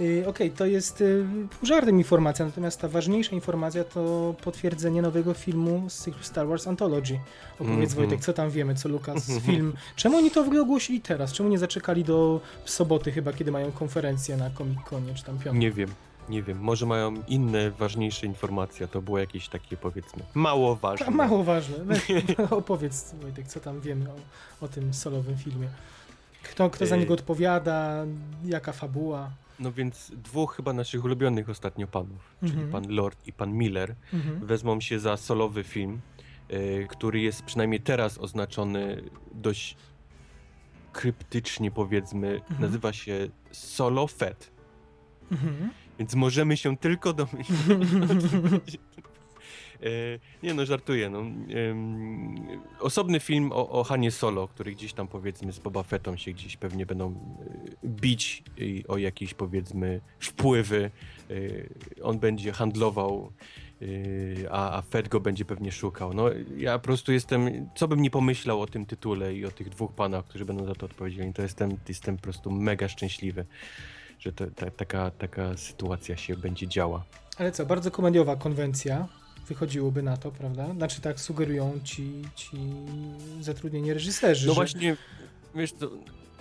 [0.00, 1.26] Y, okej, okay, to jest y,
[1.62, 7.18] żartem informacja, natomiast ta ważniejsza informacja to potwierdzenie nowego filmu z cyklu Star Wars Anthology.
[7.54, 7.94] Opowiedz mm -hmm.
[7.94, 9.72] Wojtek, co tam wiemy, co Lukas film.
[9.96, 11.32] Czemu oni to w ogóle ogłosili teraz?
[11.32, 15.60] Czemu nie zaczekali do soboty chyba, kiedy mają konferencję na Comic-Conie, czy tam piątek?
[15.60, 15.90] Nie wiem
[16.30, 21.06] nie wiem, może mają inne, ważniejsze informacje, to było jakieś takie powiedzmy mało ważne.
[21.06, 21.76] A, mało ważne.
[22.50, 24.16] Opowiedz Wojtek, co tam wiemy o,
[24.64, 25.68] o tym solowym filmie.
[26.42, 28.06] Kto, kto za niego odpowiada,
[28.44, 29.30] jaka fabuła?
[29.60, 32.70] No więc dwóch chyba naszych ulubionych ostatnio panów, czyli mhm.
[32.70, 34.46] pan Lord i pan Miller, mhm.
[34.46, 36.00] wezmą się za solowy film,
[36.50, 39.02] y, który jest przynajmniej teraz oznaczony
[39.32, 39.76] dość
[40.92, 42.60] kryptycznie powiedzmy, mhm.
[42.60, 44.50] nazywa się Solo Fett.
[46.00, 48.78] Więc możemy się tylko domyśleć.
[49.82, 49.88] E,
[50.42, 51.10] nie no, żartuję.
[51.10, 51.22] No.
[52.80, 56.56] Osobny film o, o Hanie Solo, który gdzieś tam powiedzmy z Boba Fettą się gdzieś
[56.56, 58.42] pewnie będą e, bić
[58.88, 60.90] o jakieś powiedzmy wpływy.
[61.30, 61.34] E,
[62.02, 63.32] on będzie handlował,
[64.50, 66.14] a, a Fett go będzie pewnie szukał.
[66.14, 66.24] No
[66.56, 69.92] ja po prostu jestem, co bym nie pomyślał o tym tytule i o tych dwóch
[69.92, 73.46] panach, którzy będą za to odpowiedzialni, to jestem, jestem po prostu mega szczęśliwy
[74.20, 77.04] że to, ta, taka, taka sytuacja się będzie działa.
[77.38, 79.08] Ale co, bardzo komediowa konwencja
[79.48, 80.74] wychodziłoby na to, prawda?
[80.74, 82.56] Znaczy tak sugerują ci, ci
[83.40, 84.46] zatrudnieni reżyserzy.
[84.46, 84.56] No że...
[84.56, 84.96] właśnie,
[85.54, 85.90] wiesz, to,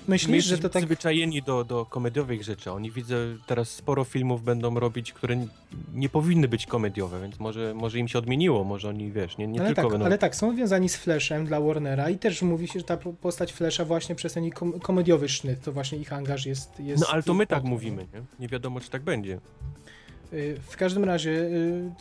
[0.10, 0.84] Myślisz, że to tak...
[0.84, 2.72] zwyczajeni do, do komediowych rzeczy.
[2.72, 3.16] Oni widzę,
[3.48, 5.48] teraz sporo filmów będą robić, które
[5.94, 9.60] nie powinny być komediowe, więc może, może im się odmieniło, może oni, wiesz, nie, nie
[9.60, 10.06] ale tylko tak, będą...
[10.06, 13.54] Ale tak, są związani z Flashem dla Warnera i też mówi się, że ta postać
[13.54, 16.80] Flasha właśnie przez ten kom komediowy sznyt, to właśnie ich angaż jest...
[16.80, 18.22] jest no ale to my tak mówimy, nie?
[18.40, 19.40] Nie wiadomo, czy tak będzie.
[20.34, 21.92] Y, w każdym razie y,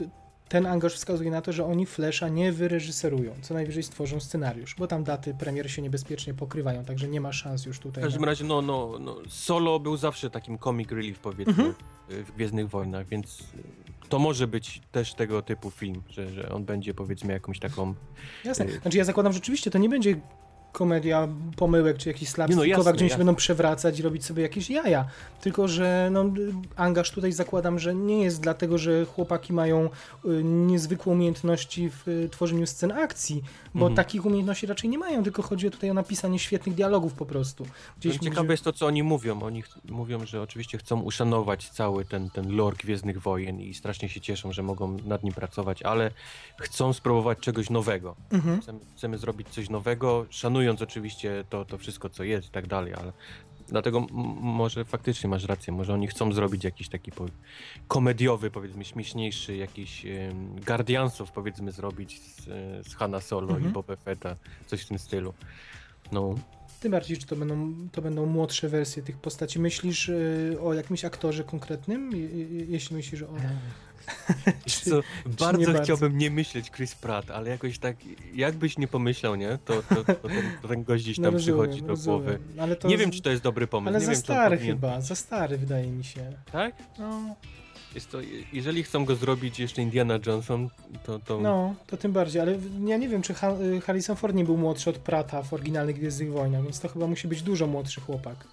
[0.48, 4.86] ten angaż wskazuje na to, że oni Flasha nie wyreżyserują, co najwyżej stworzą scenariusz, bo
[4.86, 8.02] tam daty premier się niebezpiecznie pokrywają, także nie ma szans już tutaj.
[8.02, 11.74] W każdym razie, no, no, no, Solo był zawsze takim comic relief, powiedzmy, mhm.
[12.08, 13.44] w Gwiezdnych Wojnach, więc
[14.08, 17.94] to może być też tego typu film, że, że on będzie, powiedzmy, jakąś taką...
[18.44, 20.16] Jasne, y, znaczy ja zakładam, że rzeczywiście to nie będzie
[20.72, 24.42] komedia pomyłek, czy jakiś slapstickowa, no, jasne, gdzie oni się będą przewracać i robić sobie
[24.42, 25.04] jakieś jaja.
[25.40, 26.24] Tylko, że no,
[26.76, 29.84] angaż tutaj zakładam, że nie jest dlatego, że chłopaki mają
[30.24, 33.42] y, niezwykłe umiejętności w y, tworzeniu scen akcji,
[33.74, 33.96] bo Mhm.
[33.96, 37.64] takich umiejętności raczej nie mają, tylko chodzi tutaj o napisanie świetnych dialogów po prostu.
[37.98, 39.42] Gdzieś Gdzieś Ciekawe jest to, co oni mówią.
[39.42, 44.20] Oni mówią, że oczywiście chcą uszanować cały ten, ten lore Gwiezdnych Wojen i strasznie się
[44.20, 46.10] cieszą, że mogą nad nim pracować, ale
[46.60, 48.16] chcą spróbować czegoś nowego.
[48.30, 48.60] Mhm.
[48.62, 50.26] Chcemy, chcemy zrobić coś nowego,
[50.58, 53.12] szanując oczywiście to, to wszystko, co jest i tak dalej, ale
[53.68, 54.06] dlatego
[54.40, 57.26] może faktycznie masz rację, może oni chcą zrobić jakiś taki po,
[57.88, 62.44] komediowy, powiedzmy, śmieszniejszy, jakiś um, Guardiansów powiedzmy zrobić z,
[62.88, 63.70] z Hanna Solo Mhm.
[63.70, 64.36] i Boba Fetta,
[64.66, 65.34] coś w tym stylu.
[66.12, 66.34] No,
[66.80, 69.60] Tym bardziej, że to będą, to będą młodsze wersje tych postaci.
[69.60, 72.12] Myślisz y, o jakimś aktorze konkretnym?
[72.12, 73.28] Je- je- Jeśli myślisz o...
[74.66, 75.02] Czy- co, nie
[75.40, 75.82] bardzo bardzo?
[75.82, 77.96] chciałbym nie myśleć Chris Pratt, ale jakoś tak,
[78.34, 81.60] jakbyś nie pomyślał, nie, to, to, to, ten, to ten gość gdzieś No tam rozumiem,
[81.60, 82.20] przychodzi do rozumiem.
[82.20, 82.38] głowy.
[82.88, 83.88] Nie z- wiem, czy to jest dobry pomysł.
[83.88, 86.32] Ale nie za wiem, stary powinien- chyba, za stary wydaje mi się.
[86.52, 86.74] Tak?
[86.98, 87.34] No,
[87.94, 88.18] Jest to,
[88.52, 90.68] jeżeli chcą go zrobić jeszcze Indiana Johnson,
[91.06, 94.44] to, to no to tym bardziej, ale ja nie wiem, czy y, Harrison Ford nie
[94.44, 98.00] był młodszy od Prata w oryginalnych Gwiezdnych Wojnach, więc to chyba musi być dużo młodszy
[98.00, 98.46] chłopak.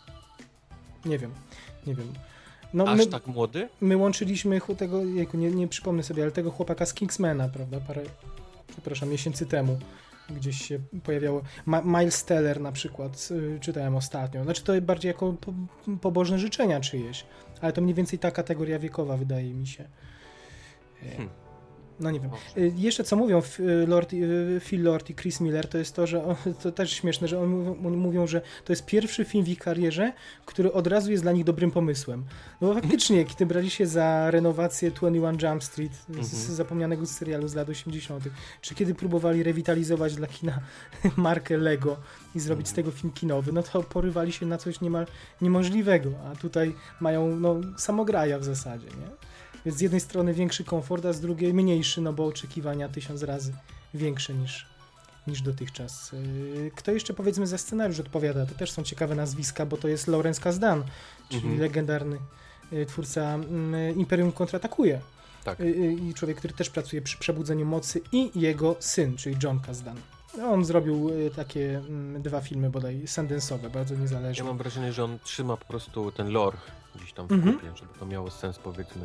[1.05, 1.31] Nie wiem,
[1.87, 2.13] nie wiem.
[2.73, 3.69] No, aż my, tak młody?
[3.81, 8.01] my łączyliśmy tego, jejku, nie, nie przypomnę sobie, ale tego chłopaka z Kingsmana, prawda, parę,
[8.67, 9.77] przepraszam, miesięcy temu
[10.29, 11.41] gdzieś się pojawiało.
[11.65, 14.43] Ma Miles Teller na przykład, y, czytałem ostatnio.
[14.43, 15.53] Znaczy to bardziej jako po,
[16.01, 17.25] pobożne życzenia czyjeś,
[17.61, 19.83] ale to mniej więcej ta kategoria wiekowa wydaje mi się.
[21.03, 21.44] Y, Hmm.
[21.99, 22.31] No nie wiem.
[22.57, 26.07] Y, Jeszcze co mówią y, Lord, y, Phil Lord i Chris Miller, to jest to,
[26.07, 29.59] że on, to też śmieszne, że oni mówią, że to jest pierwszy film w ich
[29.59, 30.13] karierze,
[30.45, 32.25] który od razu jest dla nich dobrym pomysłem.
[32.61, 36.25] No bo faktycznie, kiedy brali się za renowację 21 Jump Street, z, Mhm.
[36.25, 38.23] z zapomnianego serialu z lat 80.,
[38.61, 40.59] czy kiedy próbowali rewitalizować dla kina
[41.17, 41.97] markę Lego
[42.35, 45.05] i zrobić z tego film kinowy, no to porywali się na coś niemal
[45.41, 49.34] niemożliwego, a tutaj mają no, samograja w zasadzie, nie?
[49.65, 53.53] Więc z jednej strony większy komfort, a z drugiej mniejszy, no bo oczekiwania tysiąc razy
[53.93, 54.65] większe niż,
[55.27, 56.11] niż dotychczas.
[56.55, 58.45] Yy, Kto jeszcze powiedzmy za scenariusz odpowiada?
[58.45, 60.83] To też są ciekawe nazwiska, bo to jest Lawrence Kasdan,
[61.29, 61.59] czyli Mhm.
[61.61, 62.17] legendarny
[62.71, 65.01] yy, twórca mm, Imperium kontratakuje.
[65.43, 65.59] Tak.
[65.59, 69.59] Yy, yy, I człowiek, który też pracuje przy Przebudzeniu Mocy i jego syn, czyli John
[69.59, 69.97] Kasdan.
[70.37, 74.43] No, On zrobił yy, takie mm, dwa filmy bodaj sendensowe, bardzo Ja niezależne.
[74.45, 76.57] mam wrażenie, że on trzyma po prostu ten lore
[76.95, 77.53] gdzieś tam w Mhm.
[77.55, 79.01] kupie, żeby to miało sens, powiedzmy,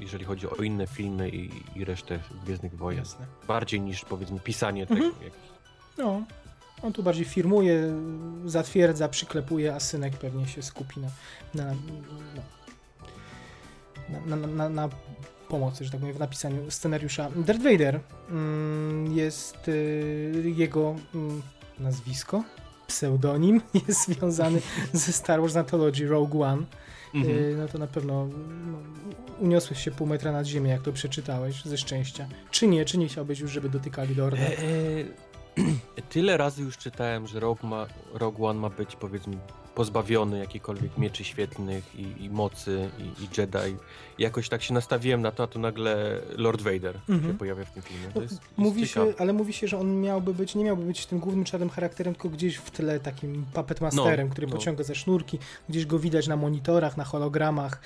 [0.00, 2.98] jeżeli chodzi o inne filmy i, i resztę Gwiezdnych Wojen.
[2.98, 3.26] Jasne.
[3.48, 5.00] Bardziej niż, powiedzmy, pisanie Mhm.
[5.12, 5.24] tego.
[5.24, 5.48] jakichś-
[5.98, 6.22] No,
[6.82, 7.94] on tu bardziej firmuje,
[8.46, 11.08] zatwierdza, przyklepuje, a synek pewnie się skupi na,
[11.54, 11.74] na,
[14.26, 14.88] na, na, na, na
[15.48, 17.30] pomocy, że tak powiem, w napisaniu scenariusza.
[17.36, 21.42] Darth Vader mm, jest y, jego mm,
[21.78, 22.42] nazwisko,
[22.86, 24.60] pseudonim jest związany
[24.92, 26.62] ze Star Wars Anthology Rogue One.
[27.14, 27.38] Mhm.
[27.38, 28.28] Y, no to na pewno
[28.66, 28.78] no,
[29.38, 32.28] uniosłeś się pół metra nad ziemię, jak to przeczytałeś, ze szczęścia.
[32.50, 34.42] Czy nie, czy nie chciałbyś już, żeby dotykali Lorda?
[34.42, 39.36] E, e, tyle razy już czytałem, że Rogue, ma, Rogue One ma być powiedzmy
[39.74, 43.76] pozbawiony jakichkolwiek mieczy świetlnych i, i mocy i, i Jedi.
[44.18, 47.32] I jakoś tak się nastawiłem na to, a tu nagle Lord Vader Mhm.
[47.32, 48.06] się pojawia w tym filmie.
[48.06, 49.12] To No, jest, jest mówi ciekawe.
[49.12, 52.14] się, ale mówi się, że on miałby być, nie miałby być tym głównym czarnym charakterem,
[52.14, 54.52] tylko gdzieś w tle takim puppet masterem, No, który no.
[54.52, 57.80] pociąga za sznurki, gdzieś go widać na monitorach, na hologramach.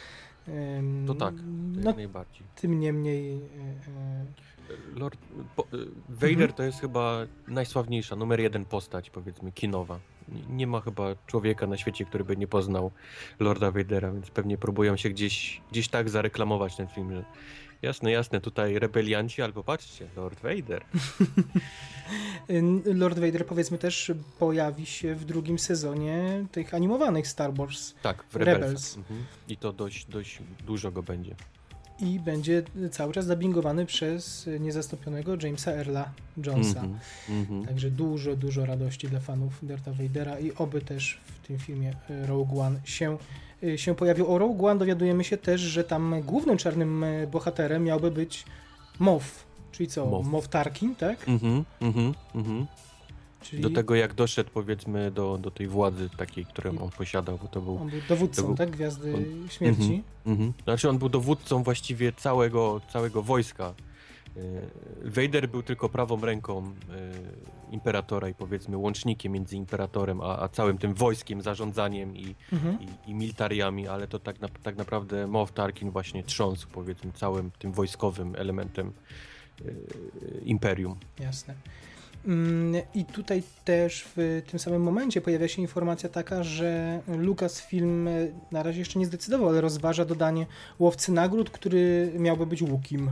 [1.07, 1.43] To tak, To
[1.85, 2.43] No, najbardziej.
[2.61, 3.33] tym niemniej...
[3.33, 3.39] y,
[4.97, 5.19] y, Lord,
[5.59, 5.63] e,
[6.09, 6.53] Vader Mhm.
[6.53, 7.17] to jest chyba
[7.49, 9.99] najsławniejsza, numer jeden postać, powiedzmy, kinowa.
[10.51, 12.91] Nie- ma chyba człowieka na świecie, który by nie poznał
[13.41, 17.25] Lorda Vadera, więc pewnie próbują się gdzieś, gdzieś tak zareklamować ten film, że
[17.83, 20.85] jasne, jasne, tutaj rebelianci, albo patrzcie, Lord Vader.
[22.95, 28.37] Lord Vader, powiedzmy też, pojawi się w drugim sezonie tych animowanych Star Wars Tak, w
[28.37, 28.61] Rebels.
[28.61, 28.97] Rebels.
[28.97, 29.25] Mhm.
[29.49, 31.35] I to dość, dość dużo go będzie.
[32.01, 36.11] I będzie cały czas dubbingowany przez niezastąpionego Jamesa Earla
[36.47, 36.81] Jonesa.
[36.81, 37.67] Mhm, mhm.
[37.67, 42.27] Także dużo, dużo radości dla fanów Dartha Vadera i oby też w tym filmie e,
[42.27, 43.19] Rogue One się,
[43.63, 44.33] e, się pojawił.
[44.33, 48.45] O Rogue One dowiadujemy się też, że tam głównym czarnym e, bohaterem miałby być
[48.99, 50.07] Moff, czyli co?
[50.07, 50.27] Moff.
[50.27, 51.29] Moff Tarkin, tak?
[51.29, 52.67] Mhm, mhm, mhm.
[53.43, 57.49] Czyli Do tego jak doszedł powiedzmy do, do tej władzy takiej, którą on posiadał, bo
[57.49, 58.71] to był on był dowódcą, był- tak?
[58.71, 60.03] Gwiazdy on- Śmierci.
[60.27, 60.53] Mhm.
[60.65, 63.75] Znaczy on był dowódcą właściwie całego, całego wojska.
[64.37, 64.41] E,
[65.11, 66.73] Vader był tylko prawą ręką e,
[67.73, 72.79] imperatora i powiedzmy łącznikiem między imperatorem a, a całym tym wojskiem, zarządzaniem i, Mhm.
[72.81, 77.51] i, i militariami, ale to tak, na, tak naprawdę Moff Tarkin właśnie trząsł powiedzmy całym
[77.59, 78.93] tym wojskowym elementem
[79.61, 79.65] e,
[80.45, 80.97] imperium.
[81.21, 81.55] Jasne.
[82.27, 88.09] Mm, I tutaj też w tym samym momencie pojawia się informacja taka, że Lucasfilm
[88.53, 90.47] na razie jeszcze nie zdecydował, ale rozważa dodanie
[90.79, 93.11] łowcy nagród, który miałby być Łukim.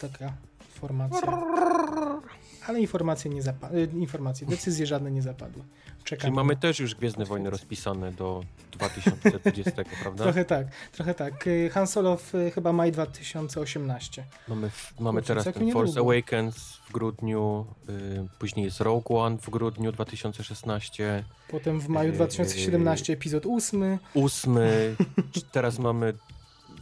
[0.00, 0.32] Taka
[0.74, 1.20] informacja.
[2.70, 3.88] Ale informacje nie zapadły.
[3.94, 5.62] Informacje, decyzje żadne nie zapadły.
[6.04, 6.20] Czekamy.
[6.20, 10.24] Czyli mamy też już Gwiezdne Wojny rozpisane do 2020, prawda?
[10.24, 11.46] Trochę tak, trochę tak.
[11.46, 14.24] Y, Han Solo w y, chyba maj 2018.
[14.48, 16.00] Mamy, f- mamy Kurczę, teraz całkiem ten Force.
[16.00, 16.56] Awakens
[16.88, 17.92] w grudniu, y,
[18.38, 23.98] później jest Rogue One w grudniu 2016, Potem w maju 2017 epizod 8.
[24.14, 24.96] ósmy,
[25.34, 26.12] c- teraz mamy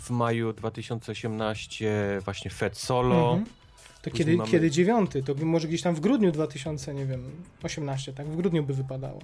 [0.01, 3.30] w maju 2018 właśnie Fed Solo.
[3.32, 3.59] Mhm.
[4.03, 5.22] To kiedy, mamy- kiedy dziewiąty?
[5.22, 7.22] To może gdzieś tam w grudniu 2000, nie wiem,
[7.62, 8.26] 18, tak?
[8.26, 9.18] W grudniu by wypadało.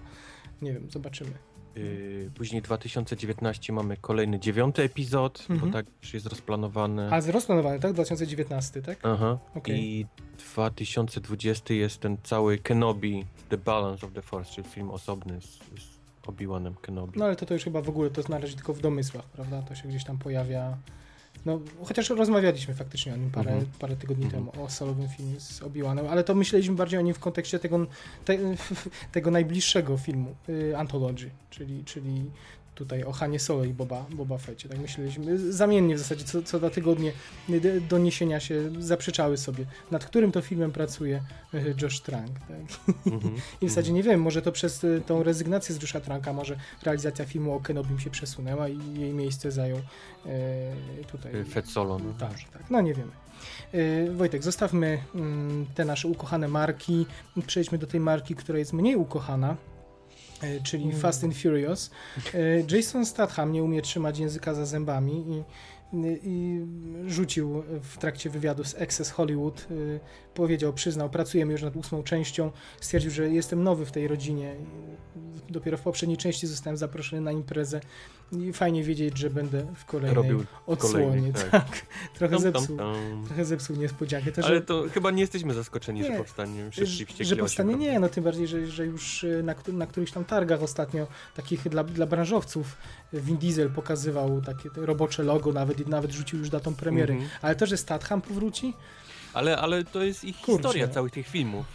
[0.63, 1.31] Nie wiem, zobaczymy.
[1.77, 5.61] y, Później 2019 mamy kolejny dziewiąty epizod, Mhm.
[5.71, 7.09] bo tak już jest rozplanowany.
[7.13, 7.93] A rozplanowany, tak?
[7.93, 8.99] 2019, tak?
[9.03, 9.39] Aha.
[9.55, 9.81] Okej.
[9.85, 10.07] I
[10.39, 15.99] 2020 jest ten cały Kenobi, The Balance of the Force, czyli film osobny z, z
[16.27, 17.19] Obi-Wanem Kenobi.
[17.19, 19.63] No ale to, to już chyba w ogóle to znaleźć tylko w domysłach, prawda?
[19.63, 20.77] To się gdzieś tam pojawia.
[21.47, 23.71] No, chociaż rozmawialiśmy faktycznie o nim parę, Mhm.
[23.79, 24.47] parę tygodni Mhm.
[24.47, 27.87] temu, o solowym filmie z Obi-Wanem, ale to myśleliśmy bardziej o nim w kontekście tego,
[28.25, 28.39] te,
[29.13, 32.31] tego najbliższego filmu, y, Anthology, czyli, czyli
[32.75, 34.69] tutaj o Hanie Solo i Boba, Boba Fetcie.
[34.69, 37.13] Tak myśleliśmy, zamiennie w zasadzie co, co dwa tygodnie
[37.89, 41.23] doniesienia się zaprzeczały sobie, nad którym to filmem pracuje
[41.55, 42.39] y, Josh Trank.
[42.39, 42.95] Tak?
[43.07, 43.35] Mhm.
[43.61, 46.57] I w zasadzie nie wiem, może to przez y, tą rezygnację z Jusha Tranka, może
[46.83, 49.79] realizacja filmu o Kenobim się przesunęła i jej miejsce zajął
[50.27, 51.37] e, tutaj.
[51.37, 51.99] Y, Fed Solo.
[51.99, 52.13] No.
[52.19, 52.71] Tak, tak.
[52.71, 53.13] No nie wiemy.
[53.73, 57.07] E, Wojtek, zostawmy mm, te nasze ukochane marki.
[57.47, 59.57] Przejdźmy do tej marki, która jest mniej ukochana.
[60.43, 60.97] E, Czyli Mm.
[60.97, 61.91] Fast and Furious.
[62.35, 65.43] E, Jason Statham nie umie trzymać języka za zębami i,
[66.23, 66.61] i
[67.07, 69.67] rzucił w trakcie wywiadu z Access Hollywood.
[69.71, 69.75] e,
[70.35, 72.51] Powiedział, przyznał, pracujemy już nad ósmą częścią.
[72.81, 74.55] Stwierdził, że jestem nowy w tej rodzinie.
[75.51, 77.81] Dopiero w poprzedniej części zostałem zaproszony na imprezę
[78.33, 81.33] i fajnie wiedzieć, że będę w kolejnej Robił odsłonie.
[81.33, 81.51] tak.
[81.51, 81.87] tak.
[82.19, 82.79] Trochę, zepsuł,
[83.27, 84.33] trochę zepsuł niespodziankę.
[84.33, 87.75] To, że, Ale to chyba nie jesteśmy zaskoczeni, Nie, że powstanie że, wściekli że powstanie
[87.75, 91.69] nie, no tym bardziej, że, że już y, na, na którychś tam targach ostatnio, takich
[91.69, 92.77] dla, dla branżowców,
[93.13, 97.15] Vin Diesel pokazywał takie robocze logo nawet nawet rzucił już datą premiery.
[97.15, 97.31] Mhm.
[97.43, 98.75] Ale to, że Statham powróci,
[99.35, 100.53] Ale, ale to jest ich Kurczę.
[100.53, 101.67] historia całych tych filmów.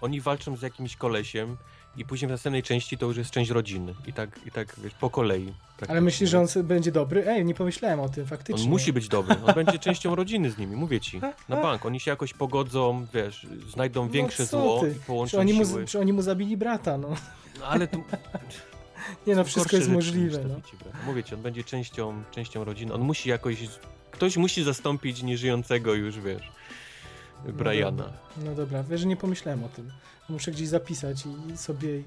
[0.00, 1.56] Oni walczą z jakimś kolesiem
[1.96, 3.94] i później w następnej części to już jest część rodziny.
[4.06, 5.42] I tak, i tak wiesz, po kolei.
[5.42, 6.00] ale praktycznie.
[6.00, 7.28] myślisz, że on będzie dobry?
[7.28, 8.64] Ej, nie pomyślałem o tym, faktycznie.
[8.64, 9.36] On musi być dobry.
[9.46, 11.20] On będzie częścią rodziny z nimi, mówię ci.
[11.48, 11.86] Na bank.
[11.86, 14.90] Oni się jakoś pogodzą, wiesz, znajdą większe no co zło ty?
[14.90, 15.84] i Czy połączą oni, mu, siły.
[15.84, 17.08] czy oni mu zabili brata, no.
[17.60, 17.98] No, ale to
[19.26, 20.54] Nie no, wszystko jest możliwe, no.
[21.06, 22.94] Mówię ci, on będzie częścią, częścią rodziny.
[22.94, 23.56] On musi jakoś...
[24.10, 26.52] Ktoś musi zastąpić nieżyjącego już, wiesz,
[27.52, 27.90] Briana.
[28.02, 28.12] dobra.
[28.44, 29.90] No dobra, wiesz, że nie pomyślałem o tym.
[30.28, 31.24] Muszę gdzieś zapisać
[31.54, 32.04] i sobie i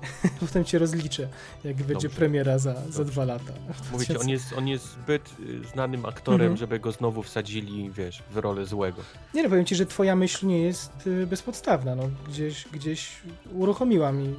[0.40, 1.28] potem cię rozliczę,
[1.64, 2.08] jak będzie Dobrze.
[2.08, 3.52] premiera za, za dwa lata.
[3.92, 6.56] Mówię ci, on jest, on jest zbyt y, znanym aktorem, Mhm.
[6.56, 9.02] żeby go znowu wsadzili, wiesz, w rolę złego.
[9.34, 12.10] Nie no, powiem ci, że twoja myśl nie jest y, bezpodstawna, no.
[12.28, 13.22] Gdzieś, gdzieś
[13.52, 14.34] uruchomiła mi.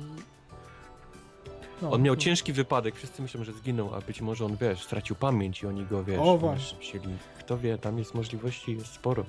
[1.82, 1.92] No.
[1.92, 5.64] On miał ciężki wypadek, wszyscy myślą, że zginął, a być może on, wiesz, stracił pamięć
[5.64, 7.00] i oni go, wiesz, O, właśnie.
[7.40, 9.26] Kto wie, tam jest możliwości, jest sporo.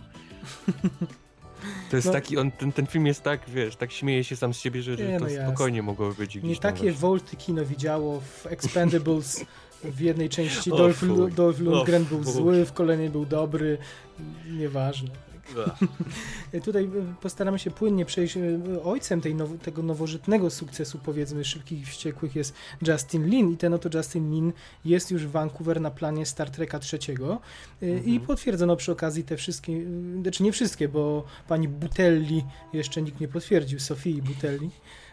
[1.90, 2.12] To jest No.
[2.12, 4.96] taki, on, ten, ten film jest tak, wiesz, tak śmieje się sam z siebie, że,
[4.96, 6.92] Nie, że to no spokojnie mogło być gdzieś Nie takie właśnie.
[6.92, 9.44] wolty kino widziało w Expendables.
[9.84, 11.04] W jednej części Dolph.
[11.34, 13.78] Dolph Lundgren był zły, w kolejnej był dobry.
[14.50, 15.08] Nieważne.
[16.64, 16.88] Tutaj y,
[17.22, 18.36] postaramy się płynnie przejść.
[18.36, 22.54] y, Ojcem tej now, tego nowożytnego sukcesu, powiedzmy, szybkich i wściekłych jest
[22.88, 23.50] Justin Lin.
[23.52, 24.52] I ten oto Justin Lin
[24.84, 27.40] jest już w Vancouver na planie Star Treka trzeciego.
[27.82, 28.20] Y, I Mhm.
[28.20, 29.72] potwierdzono przy okazji te wszystkie,
[30.22, 34.70] znaczy nie wszystkie, bo pani Butelli jeszcze nikt nie potwierdził, Sofii Butelli.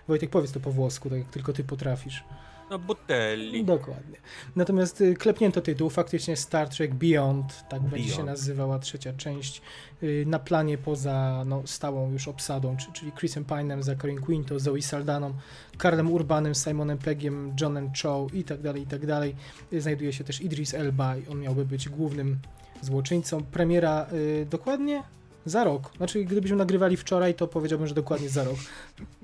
[0.08, 2.24] Wojtek, powiedz to po włosku, tak jak tylko ty potrafisz.
[2.70, 3.66] No, Botelli.
[3.66, 4.18] Dokładnie.
[4.56, 8.30] Natomiast y, klepnięto tytuł, faktycznie Star Trek Beyond, tak będzie się Beyond.
[8.30, 9.62] nazywała trzecia część,
[10.04, 14.82] y, na planie poza no, stałą już obsadą, czy- czyli Chrisem Pine'em, Zacharym Quinto, Zoe
[14.82, 15.34] Saldaną,
[15.78, 19.36] Karlem Urbanem, Simonem Peggiem, Johnem Cho i tak dalej, i tak dalej.
[19.74, 22.38] Y, Znajduje się też Idris Elba i on miałby być głównym
[22.82, 23.44] złoczyńcą.
[23.44, 25.04] Premiera y, dokładnie
[25.50, 25.92] za rok.
[25.98, 28.56] Znaczy, gdybyśmy nagrywali wczoraj, to powiedziałbym, że dokładnie za rok.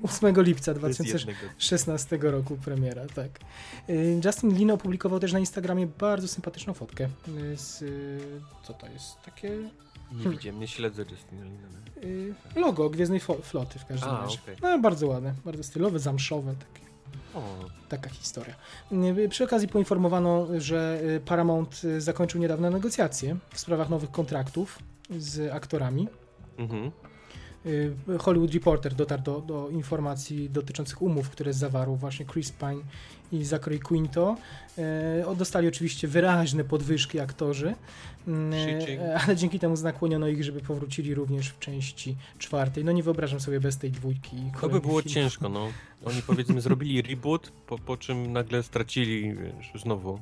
[0.03, 1.53] 8 lipca To jest 2016 jednego.
[1.57, 3.29] 16 roku premiera, tak.
[3.89, 8.19] Y, Justin Lin opublikował też na Instagramie bardzo sympatyczną fotkę y, z, y,
[8.63, 9.49] co to jest, takie
[10.11, 11.67] Nie widziałem, nie śledzę Justina Lina.
[12.03, 14.39] y, logo Gwiezdnej Floty w każdym razie.
[14.43, 14.55] okej.
[14.61, 16.83] No, bardzo ładne, bardzo stylowe, zamszowe, takie,
[17.35, 17.41] O,
[17.89, 18.55] taka historia.
[19.29, 26.07] Przy okazji poinformowano, że Paramount zakończył niedawno negocjacje w sprawach nowych kontraktów z aktorami.
[26.57, 26.91] mhm.
[27.65, 32.83] y, Hollywood Reporter dotarł do, do informacji dotyczących umów, które zawarł właśnie Chris Pine
[33.31, 34.37] i Zachary Quinto.
[34.77, 37.75] E, dostali oczywiście wyraźne podwyżki aktorzy,
[38.27, 42.85] e, ale dzięki temu znakłoniono ich, żeby powrócili również w części czwartej.
[42.85, 44.37] No nie wyobrażam sobie bez tej dwójki.
[44.61, 45.13] To by było filmów.
[45.13, 45.67] ciężko, no.
[46.05, 50.19] Oni powiedzmy zrobili reboot, po, po czym nagle stracili wiesz, znowu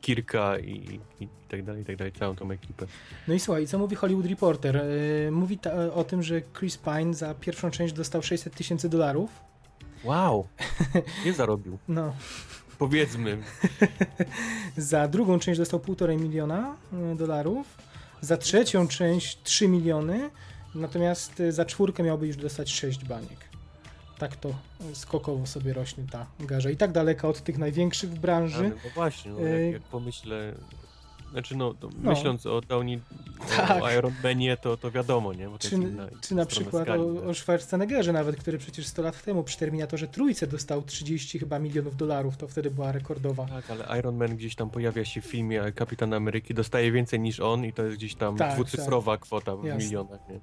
[0.00, 2.86] Kirka i, i tak dalej, i tak dalej, całą tą ekipę.
[3.28, 4.76] No i słuchaj, co mówi Hollywood Reporter?
[5.24, 9.30] Yy, mówi ta, o tym, że Chris Pine za pierwszą część dostał 600 tysięcy dolarów.
[10.04, 10.48] Wow,
[11.24, 11.78] nie zarobił.
[11.88, 12.14] No.
[12.78, 13.38] Powiedzmy.
[14.76, 16.76] za drugą część dostał 1,5 miliona
[17.12, 17.66] y, dolarów.
[18.20, 20.30] Za trzecią część 3 miliony.
[20.74, 23.49] Natomiast za czwórkę miałby już dostać 6 baniek
[24.20, 24.54] tak to
[24.92, 26.70] skokowo sobie rośnie ta garza.
[26.70, 28.72] I tak daleka od tych największych branży.
[28.84, 30.54] no właśnie, no, jak, jak pomyślę
[31.30, 32.10] znaczy no, no.
[32.10, 33.00] myśląc o Downey,
[33.56, 33.82] tak.
[33.82, 35.48] o Iron Manie, to, to wiadomo, nie?
[35.58, 37.24] czy, inna, czy na przykład skali, o, tak.
[37.24, 41.96] o Schwarzeneggerze nawet, który przecież 100 lat temu przy Terminatorze Trójce dostał 30 chyba milionów
[41.96, 43.46] dolarów, to wtedy była rekordowa.
[43.46, 47.40] Tak, ale Iron Man gdzieś tam pojawia się w filmie Kapitan Ameryki, dostaje więcej niż
[47.40, 49.20] on i to jest gdzieś tam tak, dwucyfrowa tak.
[49.20, 49.84] kwota w Jasne.
[49.84, 50.40] milionach, nie?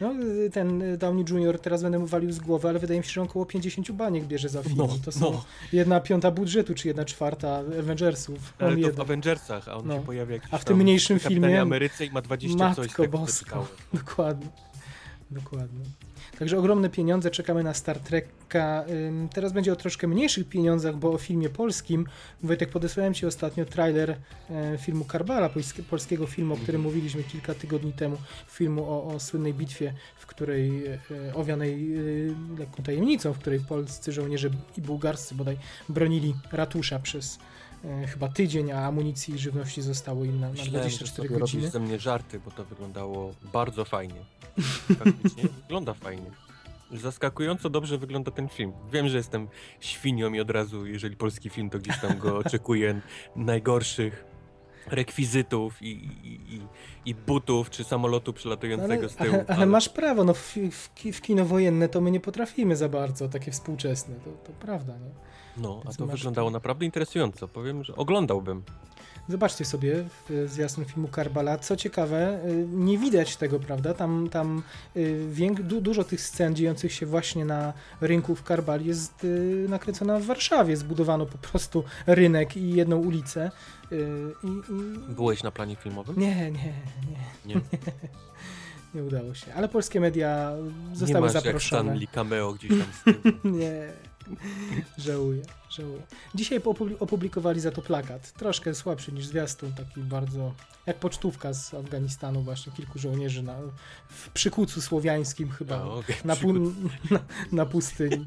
[0.00, 0.14] No
[0.52, 1.60] ten Downey Jr.
[1.60, 4.48] teraz będę mu walił z głowy, ale wydaje mi się, że około 50 baniek bierze
[4.48, 4.74] za film.
[4.78, 5.44] No, to są no.
[5.72, 8.54] jedna piąta budżetu, czy jedna czwarta Avengersów.
[8.58, 9.94] Ale to w Avengersach, a on no.
[9.94, 11.60] się pojawia jakiś A w tym mniejszym filmie.
[11.60, 13.68] Ameryce i ma 20 Matko coś tego bosko.
[13.92, 14.48] Dokładnie.
[15.30, 15.84] Dokładnie.
[16.38, 18.84] Także ogromne pieniądze, czekamy na Star Treka.
[19.32, 22.06] Teraz będzie o troszkę mniejszych pieniądzach, bo o filmie polskim.
[22.42, 24.16] Wojtek, podesłałem Ci ostatnio trailer
[24.50, 25.50] e, filmu Karbala,
[25.90, 28.16] polskiego filmu, o którym mówiliśmy kilka tygodni temu.
[28.48, 30.98] Filmu o, o słynnej bitwie, w której e,
[31.34, 32.00] owianej e,
[32.58, 35.58] lekką tajemnicą, w której polscy żołnierze i bułgarscy bodaj
[35.88, 37.38] bronili ratusza przez
[38.06, 41.70] chyba tydzień, a amunicji i żywności zostało im na, na 24 że godziny.
[41.70, 44.24] ze mnie żarty, bo to wyglądało bardzo fajnie.
[44.98, 46.30] Faktycznie wygląda fajnie.
[46.92, 48.72] Zaskakująco dobrze wygląda ten film.
[48.92, 49.48] Wiem, że jestem
[49.80, 53.00] świnią i od razu, jeżeli polski film, to gdzieś tam go oczekuję
[53.36, 54.24] najgorszych
[54.86, 56.60] rekwizytów i, i, i,
[57.04, 59.34] i, butów, czy samolotu przylatującego ale, z tyłu.
[59.34, 62.88] Ale, ale, masz prawo, no w, w, w, kino wojenne to my nie potrafimy za
[62.88, 65.10] bardzo, takie współczesne, to, to prawda, nie?
[65.58, 66.52] No, Więc a to wyglądało to...
[66.52, 67.48] naprawdę interesująco.
[67.48, 68.62] Powiem, że oglądałbym.
[69.28, 70.04] Zobaczcie sobie
[70.46, 71.58] zwiastun filmu Karbala.
[71.58, 73.94] Co ciekawe, y, nie widać tego, prawda?
[73.94, 74.62] Tam, tam
[74.96, 80.18] y, du dużo tych scen dziejących się właśnie na rynku w Karbali jest y, nakręcona
[80.18, 80.76] w Warszawie.
[80.76, 83.50] Zbudowano po prostu rynek i jedną ulicę.
[84.44, 85.14] I, i...
[85.14, 86.18] Byłeś na planie filmowym?
[86.18, 86.72] Nie, nie,
[87.08, 87.54] nie.
[87.54, 87.60] Nie?
[88.94, 89.54] nie udało się.
[89.54, 90.52] Ale polskie media
[90.92, 91.90] zostały nie masz zaproszone.
[91.90, 93.34] Jak Stanley cameo gdzieś tam z tyłu.
[93.58, 93.92] nie.
[94.98, 96.02] żałuję, żałuję.
[96.34, 96.60] Dzisiaj
[97.00, 98.32] opublikowali za to plakat.
[98.32, 100.54] Troszkę słabszy niż zwiastun, taki bardzo
[100.86, 103.56] jak pocztówka z Afganistanu, właśnie kilku żołnierzy na,
[104.08, 106.16] w przykucu słowiańskim chyba, okay.
[106.24, 106.52] na, pu,
[107.10, 107.20] na,
[107.52, 108.24] na, pustyni.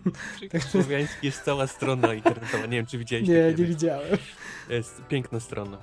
[0.72, 2.66] słowiański jest cała strona internetowa.
[2.66, 3.28] Nie wiem, czy widziałeś.
[3.28, 4.18] Nie, nie widziałem.
[4.68, 5.78] Jest piękna strona.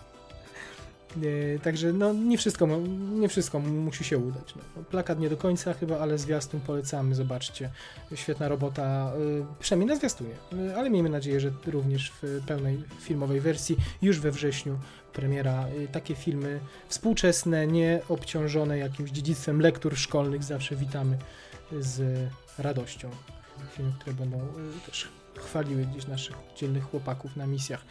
[1.64, 2.68] Także no, nie, wszystko,
[3.10, 4.54] nie wszystko musi się udać.
[4.56, 4.84] No.
[4.84, 7.70] Plakat nie do końca chyba, ale zwiastun polecamy, zobaczcie.
[8.16, 13.42] Świetna robota, y, przynajmniej na zwiastunie, y, ale miejmy nadzieję, że również w pełnej filmowej
[13.42, 14.80] wersji już we wrześniu
[15.14, 15.66] premiera.
[15.92, 21.18] Takie filmy współczesne, nie obciążone jakimś dziedzictwem lektur szkolnych zawsze witamy
[21.80, 22.02] z
[22.58, 23.10] radością.
[23.76, 24.40] Filmy, które będą
[24.86, 25.08] też
[25.40, 27.86] chwaliły gdzieś naszych dzielnych chłopaków na misjach.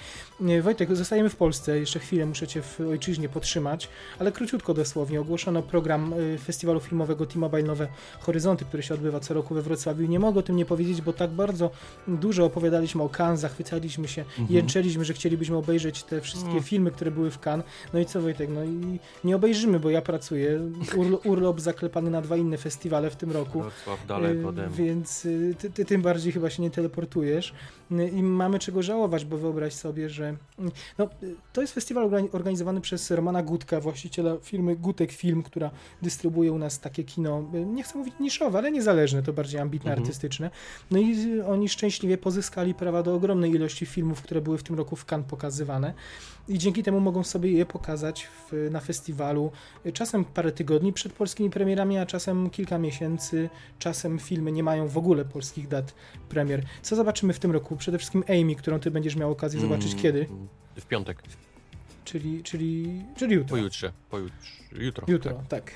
[0.62, 3.88] Wojtek, zostajemy w Polsce, jeszcze chwilę muszę Cię w ojczyźnie podtrzymać,
[4.18, 5.20] ale króciutko dosłownie.
[5.20, 7.88] Ogłoszono program y, festiwalu filmowego T-Mobile Nowe
[8.20, 10.07] Horyzonty, który się odbywa co roku we Wrocławiu.
[10.07, 11.70] Nie mogę o tym nie powiedzieć, bo tak bardzo
[12.09, 14.47] dużo opowiadaliśmy o Cannes, zachwycaliśmy się, mhm.
[14.51, 16.64] jęczeliśmy, że chcielibyśmy obejrzeć te wszystkie mhm.
[16.64, 17.66] filmy, które były w Cannes.
[17.92, 20.61] No i co Wojtek, no i nie obejrzymy, bo ja pracuję.
[20.97, 23.62] Urlo, urlop zaklepany na dwa inne festiwale w tym roku.
[23.62, 26.70] Wrocław dalej y, Więc y, ty, ty tym bardziej chyba się nie
[27.37, 27.55] wiesz,
[27.91, 30.37] i mamy czego żałować, bo wyobraź sobie, że
[30.99, 31.09] no,
[31.53, 35.70] to jest festiwal organizowany przez Romana Gutka, właściciela firmy Gutek Film, która
[36.03, 40.03] dystrybuuje u nas takie kino, nie chcę mówić niszowe, ale niezależne, to bardziej ambitne, mhm.
[40.03, 40.51] artystyczne.
[40.91, 44.97] No i oni szczęśliwie pozyskali prawa do ogromnej ilości filmów, które były w tym roku
[44.97, 45.95] w Cannes pokazywane
[46.49, 49.51] i dzięki temu mogą sobie je pokazać w, na festiwalu
[49.93, 54.99] czasem parę tygodni przed polskimi premierami, a czasem kilka miesięcy, czasem filmy nie mają w
[54.99, 55.95] ogóle polskich dat
[56.28, 56.62] premier.
[56.82, 57.75] Co zobaczymy w tym roku?
[57.76, 60.26] Przede wszystkim Amy, którą ty będziesz miał okazję zobaczyć mm, kiedy?
[60.76, 61.22] W piątek.
[62.04, 63.56] czyli, czyli, czyli jutro.
[63.56, 65.04] Pojutrze, pojutrze, jutro.
[65.08, 65.72] Jutro, tak.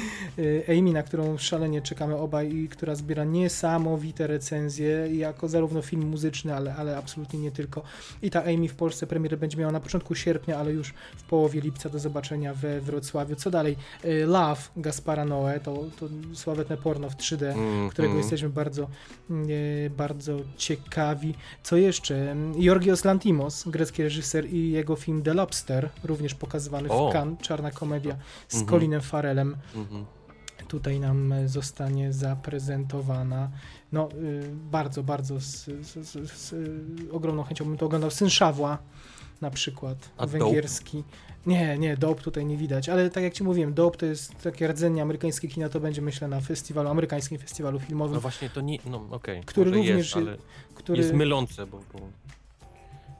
[0.78, 6.54] Amy, na którą szalenie czekamy obaj i która zbiera niesamowite recenzje, jako zarówno film muzyczny,
[6.54, 7.82] ale, ale absolutnie nie tylko.
[8.22, 11.60] I ta Amy w Polsce premierę będzie miała na początku sierpnia, ale już w połowie
[11.60, 13.36] lipca do zobaczenia we Wrocławiu.
[13.36, 13.76] Co dalej?
[14.04, 18.22] E, Love Gaspara Noe, to, to sławetne porno w 3D, Mm, którego mm.
[18.22, 18.88] jesteśmy bardzo,
[19.30, 21.34] e, bardzo ciekawi.
[21.62, 22.36] Co jeszcze?
[22.58, 27.10] Jorgios Lantimos, grecki reżyser i jego film The Lobster, również pokazywany O.
[27.10, 28.15] w Cannes, czarna komedia
[28.48, 28.70] z Mhm.
[28.70, 29.56] Colinem Farelem.
[29.74, 30.06] Mhm.
[30.68, 33.50] Tutaj nam e, zostanie zaprezentowana.
[33.92, 36.54] No, y, bardzo, bardzo z, z, z, z
[37.12, 38.10] ogromną chęcią bym to oglądał.
[38.10, 38.78] Syn Szawła
[39.40, 41.04] na przykład, A węgierski.
[41.46, 44.68] Nie, nie, Dope tutaj nie widać, ale tak jak ci mówiłem, Dope to jest takie
[44.68, 48.78] rdzenie amerykańskie kina, to będzie myślę na festiwalu, amerykańskim festiwalu filmowym, No właśnie, to nie,
[48.86, 50.36] no okej, Który może również jest, ale
[50.74, 50.98] który...
[50.98, 51.98] jest mylące, bo, bo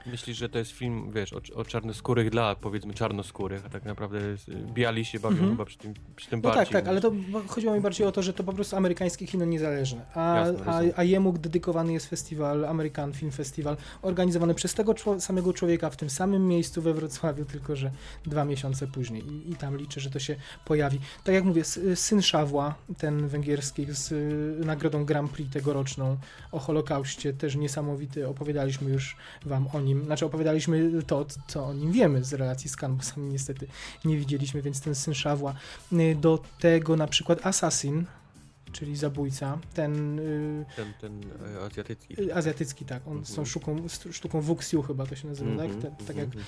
[0.06, 4.18] myślisz, że to jest film, wiesz, o, o czarnoskórych dla, powiedzmy, czarnoskórych, a tak naprawdę
[4.26, 5.50] jest, biali się bawią Mhm.
[5.52, 6.64] chyba przy tym, przy tym No bardziej.
[6.64, 7.12] tak, tak, ale to
[7.46, 11.00] chodziło mi bardziej o to, że to po prostu amerykańskie kino niezależne, a, Jasne, a,
[11.00, 16.10] a jemu dedykowany jest festiwal, American Film Festival, organizowany przez tego samego człowieka w tym
[16.10, 17.90] samym miejscu we Wrocławiu, tylko że
[18.26, 21.00] dwa miesiące później I, i tam liczę, że to się pojawi.
[21.24, 26.16] Tak jak mówię, syn Szawła, ten węgierski z y, nagrodą Grand Prix tegoroczną
[26.52, 31.92] o Holokauście, też niesamowity, opowiadaliśmy już wam o nim, znaczy opowiadaliśmy to, co o nim
[31.92, 33.66] wiemy z relacji z Cannes, bo sami niestety
[34.04, 35.54] nie widzieliśmy, więc ten syn Szawła.
[35.92, 38.04] Y, Do tego na przykład Assassin,
[38.78, 41.20] czyli zabójca, ten y, Ten, ten
[41.56, 42.22] e, azjatycki.
[42.22, 43.46] y, azjatycki, tak, on z tą Mhm.
[43.46, 43.76] sztuką,
[44.12, 45.82] sztuką Wuxiu chyba to się nazywa, Mhm, tak?
[45.98, 46.44] Te, tak jak mhm,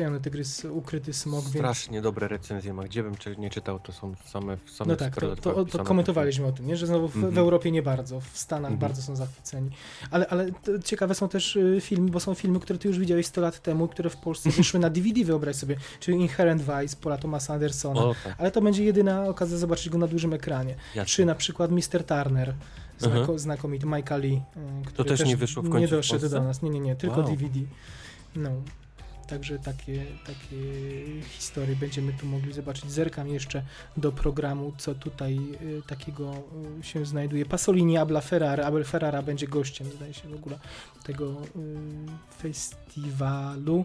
[0.00, 0.20] mhm.
[0.22, 1.54] Tygrys, Ukryty Smok, więc...
[1.54, 2.84] Strasznie dobre recenzje ma.
[2.84, 6.52] Gdzie bym nie czytał, to są same, same No tak, to, to, to komentowaliśmy o
[6.52, 6.76] tym, nie?
[6.76, 7.38] że znowu w, w Mhm.
[7.38, 8.78] Europie nie bardzo, w Stanach Mhm.
[8.80, 9.70] bardzo są zachwyceni.
[10.10, 10.50] Ale, ale
[10.84, 13.88] ciekawe są też y, filmy, bo są filmy, które ty już widziałeś 100 lat temu,
[13.88, 18.00] które w Polsce wyszły na DVD, wyobraź sobie, czyli Inherent Vice Paula Thomasa Andersona.
[18.04, 20.74] O, tak, Ale to będzie jedyna okazja zobaczyć go na dużym ekranie.
[20.94, 21.04] jasne.
[21.06, 22.04] Czy na przykład Mr.
[22.06, 22.54] Turner,
[22.98, 23.38] znako, Mhm.
[23.38, 24.42] znakomity Mike Lee,
[24.82, 27.20] y, który też nie wyszło w końcu Nie doszedł do nas, nie, nie, nie, tylko
[27.20, 27.30] Wow.
[27.30, 27.60] DVD.
[28.36, 28.50] No.
[29.28, 30.56] Także takie, takie
[31.30, 32.90] historie będziemy tu mogli zobaczyć.
[32.90, 33.62] Zerkam jeszcze
[33.96, 36.32] do programu, co tutaj y, takiego
[36.80, 37.46] y, się znajduje.
[37.46, 38.64] Pasolini, Abla Ferrara.
[38.66, 40.58] Abel Ferrara będzie gościem, zdaje się, w ogóle
[41.04, 43.84] tego y, festiwalu.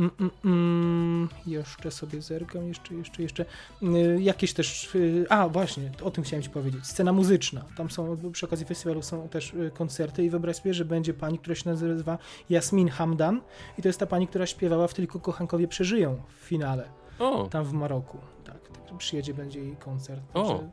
[0.00, 1.28] Mm, mm, mm.
[1.46, 3.44] Jeszcze sobie zerkam, jeszcze, jeszcze, jeszcze.
[3.82, 4.94] Y, Jakieś też.
[4.94, 6.86] y, A, właśnie, o tym chciałem Ci powiedzieć.
[6.86, 7.64] Scena muzyczna.
[7.76, 11.38] Tam są, przy okazji festiwalu są też y, koncerty i wyobraź sobie, że będzie pani,
[11.38, 12.18] która się nazywa
[12.50, 13.40] Jasmin Hamdan
[13.78, 16.88] i to jest ta pani, która śpiewała w Tylko kochankowie przeżyją w finale,
[17.18, 18.18] O, tam w Maroku.
[18.44, 20.22] Tak, także przyjedzie, będzie jej koncert.
[20.34, 20.44] O.
[20.48, 20.70] Także,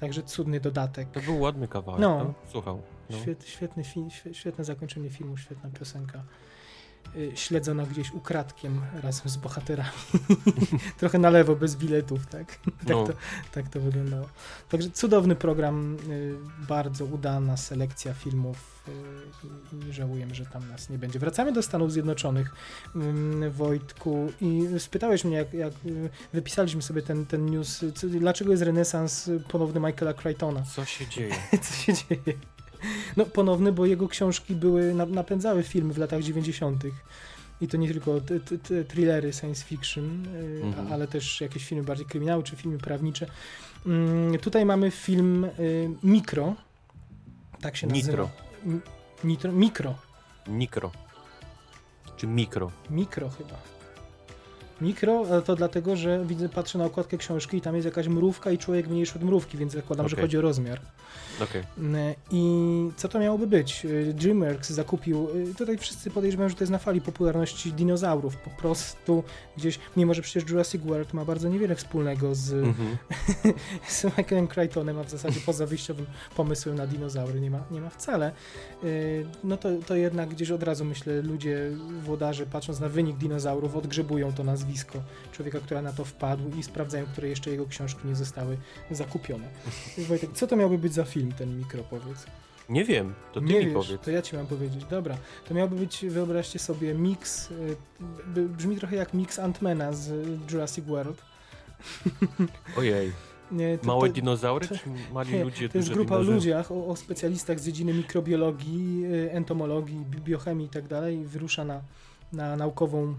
[0.00, 1.08] także cudny dodatek.
[1.10, 2.00] to był ładny kawałek.
[2.00, 2.24] No.
[2.24, 2.34] No.
[2.52, 2.82] Słuchał.
[3.10, 3.16] No.
[3.18, 6.22] Świet, świetny fi, świe- świetne zakończenie filmu, świetna piosenka.
[7.16, 9.90] Y, Śledzona gdzieś ukradkiem razem z bohaterami.
[10.98, 12.46] Trochę na lewo, bez biletów, tak?
[12.64, 13.06] tak, No.
[13.06, 13.12] to,
[13.52, 14.28] tak to wyglądało.
[14.68, 16.34] Także cudowny program, y,
[16.68, 21.18] bardzo udana selekcja filmów y, i- żałujemy, że tam nas nie będzie.
[21.18, 22.54] Wracamy do Stanów Zjednoczonych,
[22.96, 25.72] ym, Wojtku, i spytałeś mnie, jak, jak
[26.32, 30.62] wypisaliśmy sobie ten, ten news, co, dlaczego jest renesans ponowny Michaela Crichtona.
[30.62, 31.34] Co się dzieje?
[31.62, 32.38] Co się dzieje?
[33.16, 36.84] No ponowny, bo jego książki były, na- napędzały filmy w latach 90.
[37.60, 40.92] I to nie tylko t- thrillery science fiction, y, Mhm.
[40.92, 43.26] ale też jakieś filmy bardziej kryminały czy filmy prawnicze.
[43.86, 46.54] Mm, Tutaj mamy film y, Mikro.
[47.60, 48.08] Tak się nazywa.
[48.08, 48.30] Nitro.
[49.24, 49.52] Nitro.
[49.52, 49.94] Mikro.
[50.48, 50.90] Mikro.
[52.16, 52.70] Czy mikro?
[52.90, 53.73] Mikro chyba.
[54.80, 58.50] Mikro, ale to dlatego, że widzę, patrzę na okładkę książki i tam jest jakaś mrówka
[58.50, 60.24] i człowiek mniejszy od mrówki, więc zakładam, że Okej.
[60.24, 60.80] chodzi o rozmiar.
[61.42, 61.62] Okej.
[61.78, 63.86] Mm, I co to miałoby być?
[64.14, 69.24] DreamWorks zakupił, y, tutaj wszyscy podejrzewają, że to jest na fali popularności dinozaurów, po prostu
[69.56, 72.96] gdzieś, mimo że przecież Jurassic World ma bardzo niewiele wspólnego z, Mhm.
[73.88, 76.06] z Michaelem Crichtonem, a w zasadzie poza wyjściowym
[76.36, 78.32] pomysłem na dinozaury nie ma, nie ma wcale,
[79.44, 81.70] no to, to jednak gdzieś od razu myślę, ludzie,
[82.02, 84.63] włodarze patrząc na wynik dinozaurów odgrzebują to nazwisko
[85.32, 88.56] człowieka, która na to wpadł i sprawdzają, które jeszcze jego książki nie zostały
[88.90, 89.48] zakupione.
[90.08, 92.26] Wojtek, co to miałby być za film, ten mikro, powiedz?
[92.68, 94.00] Nie wiem, to ty nie mi wiesz, powiedz.
[94.00, 94.84] to ja ci mam powiedzieć.
[94.84, 95.16] Dobra,
[95.48, 97.76] to miałby być, wyobraźcie sobie, mix, y,
[98.26, 101.22] b- brzmi trochę jak mix Antmana z Jurassic World.
[102.78, 103.12] Ojej.
[103.52, 104.80] Nie, to, Małe to, dinozaury, to- czy
[105.12, 106.34] mali nie, ludzie, to jest grupa dinozaury?
[106.36, 111.64] ludziach, o, o specjalistach z dziedziny mikrobiologii, y, entomologii, bi- biochemii i tak dalej wyrusza
[111.64, 111.80] na,
[112.32, 113.14] na naukową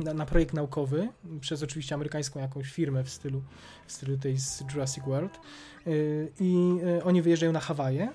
[0.00, 1.08] na, na projekt naukowy
[1.40, 3.42] przez oczywiście amerykańską jakąś firmę w stylu,
[3.86, 5.40] w stylu tej z Jurassic World
[5.86, 8.08] Y, i y, oni wyjeżdżają na Hawaje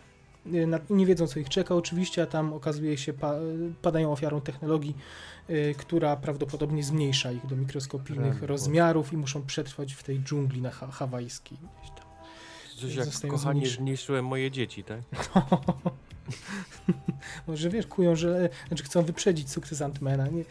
[0.53, 3.33] y, na- nie wiedzą co ich czeka oczywiście, a tam okazuje się pa,
[3.81, 4.95] padają ofiarą technologii,
[5.49, 10.61] y, która prawdopodobnie zmniejsza ich do mikroskopijnych Rany rozmiarów i muszą przetrwać w tej dżungli
[10.61, 11.57] na ha hawajskiej.
[11.81, 12.05] Gdzieś tam.
[12.77, 14.99] Coś jak Zostają kochanie zmniejszy- zmniejszyłem moje dzieci, tak?
[17.47, 20.27] Może wiesz, kują, że znaczy chcą wyprzedzić sukces Antmana.
[20.27, 20.43] Nie,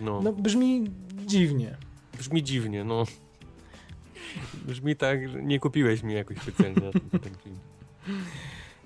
[0.00, 0.90] No, no brzmi
[1.26, 1.76] dziwnie.
[2.18, 3.04] brzmi dziwnie, no.
[4.66, 7.58] Brzmi tak, że nie kupiłeś mi jakoś specjalnie na ten, film.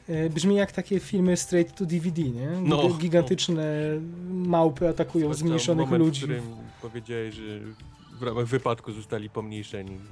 [0.09, 2.49] E, Brzmi jak takie filmy straight to DVD, nie?
[2.63, 2.77] No.
[2.77, 3.65] Giga- Gigantyczne
[4.31, 6.21] małpy atakują Zwłaszcza zmniejszonych moment, ludzi.
[6.21, 6.45] w którym
[6.83, 7.61] powiedziałeś, że
[8.19, 9.97] w ramach wypadku zostali pomniejszeni.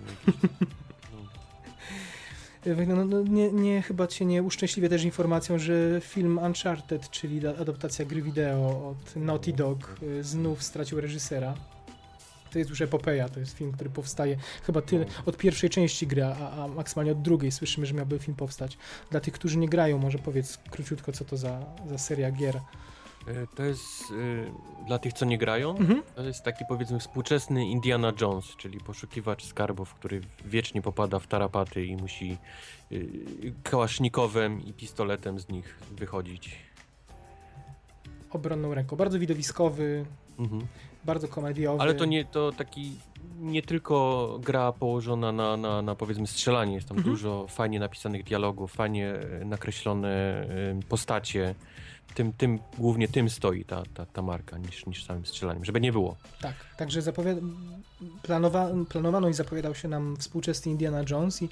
[2.66, 2.96] Jakieś, no.
[2.96, 7.56] No, no, nie, nie, chyba cię nie uszczęśliwia też informacją, że film Uncharted, czyli da-
[7.56, 11.54] adaptacja gry wideo od Naughty Dog, e, znów stracił reżysera.
[12.52, 14.36] To jest już epopeja, to jest film, który powstaje
[14.66, 18.36] chyba tyle od pierwszej części gry, a, a maksymalnie od drugiej słyszymy, że miałby film
[18.36, 18.78] powstać.
[19.10, 21.60] Dla tych, którzy nie grają, może powiedz króciutko, co to za,
[21.90, 22.60] za seria gier.
[23.26, 24.02] E, To jest
[24.82, 26.02] e, dla tych, co nie grają, Mhm.
[26.14, 31.86] to jest taki powiedzmy współczesny Indiana Jones, czyli poszukiwacz skarbów, który wiecznie popada w tarapaty
[31.86, 32.38] i musi
[32.92, 36.56] y, kałasznikowem i pistoletem z nich wychodzić.
[38.30, 38.96] Obronną ręką.
[38.96, 40.04] Bardzo widowiskowy,
[40.38, 40.66] Mhm.
[41.04, 41.80] bardzo komediowy.
[41.82, 42.92] Ale to nie to taki
[43.40, 47.14] nie tylko gra położona na, na, na powiedzmy strzelanie, jest tam Mhm.
[47.16, 50.46] dużo fajnie napisanych dialogów, fajnie e, nakreślone e,
[50.88, 51.54] postacie.
[52.14, 55.92] Tym, tym, głównie tym stoi ta, ta, ta marka niż, niż samym strzelaniem, żeby nie
[55.92, 56.16] było.
[56.40, 57.40] Tak, także zapowiada,
[58.22, 61.48] planowa, planowano i zapowiadał się nam współczesny Indiana Jones i,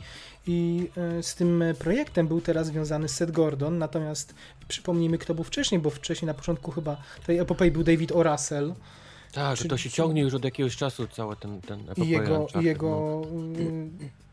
[0.47, 4.35] i e, z tym projektem był teraz związany Seth Gordon, natomiast
[4.69, 6.97] przypomnijmy kto był wcześniej, bo wcześniej na początku chyba
[7.27, 8.25] tej epopei był David O.
[9.33, 12.47] Tak, że Czyli- to się ciągnie już od jakiegoś czasu całe ten, ten i jego,
[12.61, 13.61] i jego no.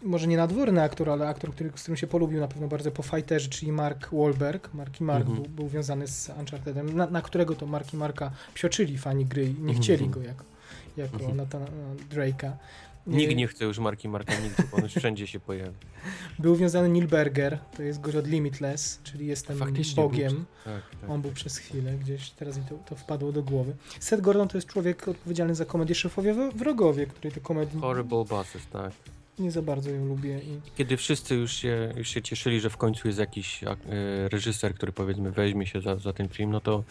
[0.04, 3.04] może nie nadworny aktor, ale aktor, który, z którym się polubił na pewno bardzo po
[3.04, 4.74] fighterze, czyli Mark Wahlberg.
[4.74, 5.44] Mark i Mark Mhm.
[5.44, 9.44] był, był związany z Unchartedem, na, na którego to Mark i Marka psioczyli fani gry
[9.44, 9.78] i nie Mhm.
[9.80, 10.44] chcieli go jako,
[10.98, 11.38] jako Mhm.
[11.38, 11.66] Nathana
[12.12, 12.52] Drake'a.
[13.08, 14.34] Nikt nie chce już marki Marka
[14.72, 15.76] bo on już wszędzie się pojawi.
[16.40, 20.34] Był wiązany Neil Berger, to jest gość od Limitless, czyli jestem Faktycznie Bogiem.
[20.34, 21.10] Był, tak, tak.
[21.10, 23.76] On był przez chwilę, gdzieś teraz mi to, to wpadło do głowy.
[24.00, 28.68] Seth Gordon to jest człowiek odpowiedzialny za komedię Szefowie Wrogowie, której to komedii Horrible Bosses,
[28.68, 28.92] tak.
[29.40, 30.40] Nie za bardzo ją lubię.
[30.40, 30.62] I...
[30.78, 34.74] Kiedy wszyscy już się, już się cieszyli, że w końcu jest jakiś ak- e, reżyser,
[34.76, 36.84] który powiedzmy weźmie się za, za ten film, no to e,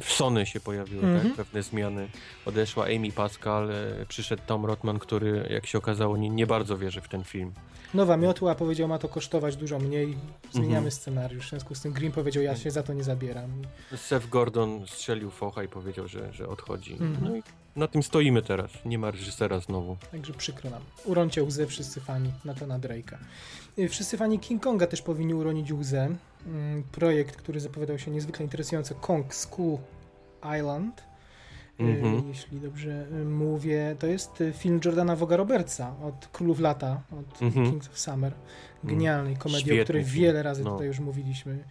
[0.00, 1.22] w Sony się pojawiły Mhm.
[1.28, 2.08] tak, pewne zmiany.
[2.46, 7.00] Odeszła Amy Pascal, e, przyszedł Tom Rothman, który jak się okazało nie, nie bardzo wierzy
[7.00, 7.52] w ten film.
[7.94, 10.16] Nowa miotła powiedział, ma to kosztować dużo mniej,
[10.52, 10.90] zmieniamy Mhm.
[10.90, 11.46] scenariusz.
[11.46, 13.50] W związku z tym Green powiedział, ja się za to nie zabieram.
[13.96, 16.92] Seth Gordon strzelił focha i powiedział, że, że odchodzi.
[16.92, 17.16] Mhm.
[17.24, 17.42] No i
[17.76, 18.70] na tym stoimy teraz.
[18.84, 19.96] Nie ma reżysera znowu.
[20.12, 20.82] Także przykro nam.
[21.04, 23.16] Uroncie łzę wszyscy fani Nathana Drake'a.
[23.78, 26.08] Y, Wszyscy fani King Konga też powinni uronić łzę.
[26.46, 29.78] Mm, Projekt, który zapowiadał się niezwykle interesująco, Kong School
[30.58, 31.00] Island.
[31.80, 32.28] Y, Mhm.
[32.28, 37.70] Jeśli dobrze y, mówię, to jest film Jordana Voga Robertsa od Królów Lata, od Mhm.
[37.70, 38.32] Kings of Summer.
[38.84, 40.14] Genialnej komedii, Świetny o której film.
[40.14, 40.70] wiele razy No.
[40.70, 41.64] tutaj już mówiliśmy.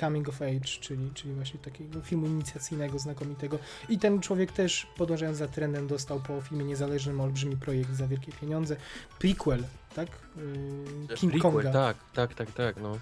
[0.00, 3.58] Coming of Age, czyli, czyli właśnie takiego filmu inicjacyjnego, znakomitego.
[3.88, 8.32] I ten człowiek też, podążając za trendem, dostał po filmie niezależnym olbrzymi projekt za wielkie
[8.32, 8.76] pieniądze.
[9.18, 10.08] Prequel, tak?
[11.08, 11.72] Yy, King Prequel, Konga.
[11.72, 12.76] Tak, tak, tak, tak.
[12.82, 12.98] No.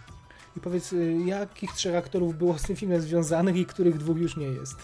[0.57, 4.37] I powiedz, y, jakich trzech aktorów było z tym filmem związanych i których dwóch już
[4.37, 4.77] nie jest?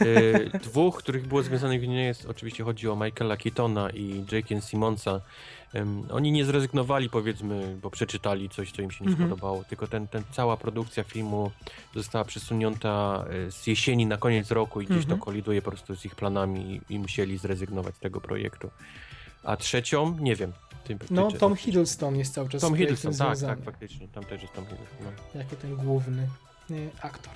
[0.00, 5.20] E, dwóch, których było związanych nie jest, oczywiście chodzi o Michaela Keatona i Jake'a Simonsa.
[6.10, 9.28] Oni nie zrezygnowali, powiedzmy, bo przeczytali coś, co im się nie Mhm.
[9.28, 11.50] spodobało, tylko ten, ten cała produkcja filmu
[11.94, 15.18] została przesunięta e, z jesieni na koniec roku i gdzieś Mhm.
[15.18, 18.70] to koliduje po prostu z ich planami i, i musieli zrezygnować z tego projektu.
[19.44, 20.52] A trzecią, nie wiem.
[20.84, 23.56] Ty, ty, No, czy- Tom Hiddleston jest cały czas Tom Hiddleston, tak, związany.
[23.56, 24.08] tak, faktycznie.
[24.08, 24.98] Tam też jest Tom Hiddleston.
[25.34, 25.40] No.
[25.40, 26.28] jako ten główny
[26.70, 27.34] y, aktor.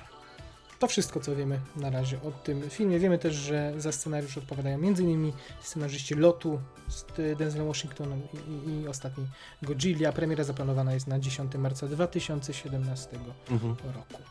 [0.79, 2.99] To wszystko, co wiemy na razie o tym filmie.
[2.99, 5.31] Wiemy też, że za scenariusz odpowiadają m.in.
[5.61, 7.05] scenarzyści Lotu z
[7.37, 9.27] Denzelem Washingtonem i, i, i ostatni
[9.61, 10.11] Godzilla.
[10.11, 13.09] Premiera zaplanowana jest na 10 marca 2017
[13.51, 13.75] Mhm.
[13.95, 14.23] roku.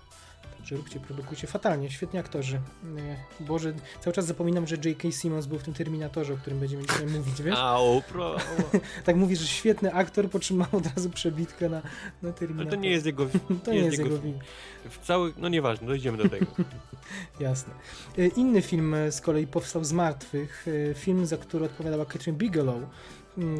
[0.77, 2.57] Róbcie, produkujcie fatalnie, świetni aktorzy.
[3.41, 5.11] Y, Boże, cały czas zapominam, że J.K.
[5.11, 7.59] Simmons był w tym Terminatorze, o którym będziemy dzisiaj mówić, wiesz?
[7.59, 8.37] Au, pro.
[9.05, 11.83] Tak mówisz, że świetny aktor, po czym ma od razu przebitkę na,
[12.23, 12.69] na Terminator.
[12.69, 13.27] Ale to nie jest jego.
[13.65, 14.39] To nie jest jego wina.
[14.91, 16.47] W cały, no nieważne, dojdziemy do tego.
[17.41, 17.75] Jasne.
[18.19, 20.67] E, Inny film e, z kolei powstał z martwych.
[20.91, 22.83] E, Film, za który odpowiadała Catherine Bigelow.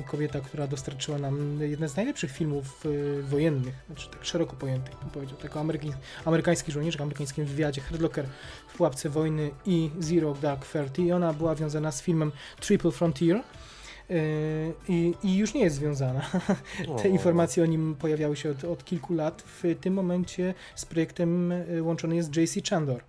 [0.07, 5.11] Kobieta, która dostarczyła nam jeden z najlepszych filmów e, wojennych, znaczy tak szeroko pojętych, bym
[5.11, 5.39] powiedział.
[5.43, 8.27] Jako amerykański, amerykański żołnierz w amerykańskim wywiadzie, Herdlocker
[8.69, 11.03] w Pułapce Wojny i Zero Dark Thirty.
[11.03, 13.43] I ona była wiązana z filmem Triple Frontier.
[14.09, 14.17] Yy,
[14.89, 16.31] I, I już nie jest związana.
[17.03, 19.43] Te informacje o nim pojawiały się od, od kilku lat.
[19.43, 23.03] W tym momencie z projektem y, łączony jest JC Chandor,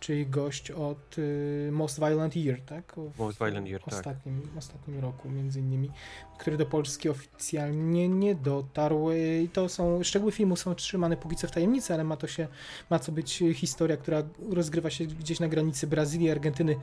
[0.00, 2.94] czyli gość od y, Most Violent Year, tak?
[3.14, 3.94] W Most Violent Year, tak.
[3.94, 5.90] ostatnim, ostatnim roku między innymi,
[6.38, 9.10] który do Polski oficjalnie nie dotarł.
[9.10, 12.26] Y, I to są, szczegóły filmu są trzymane póki co w tajemnicy, ale ma to
[12.26, 12.48] się,
[12.90, 16.76] ma to być historia, która rozgrywa się gdzieś na granicy Brazylii, Argentyny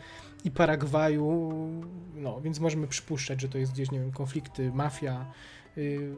[0.43, 1.51] i Paragwaju,
[2.15, 5.32] no, więc możemy przypuszczać, że to jest gdzieś, nie wiem, konflikty, mafia,
[5.78, 6.15] y,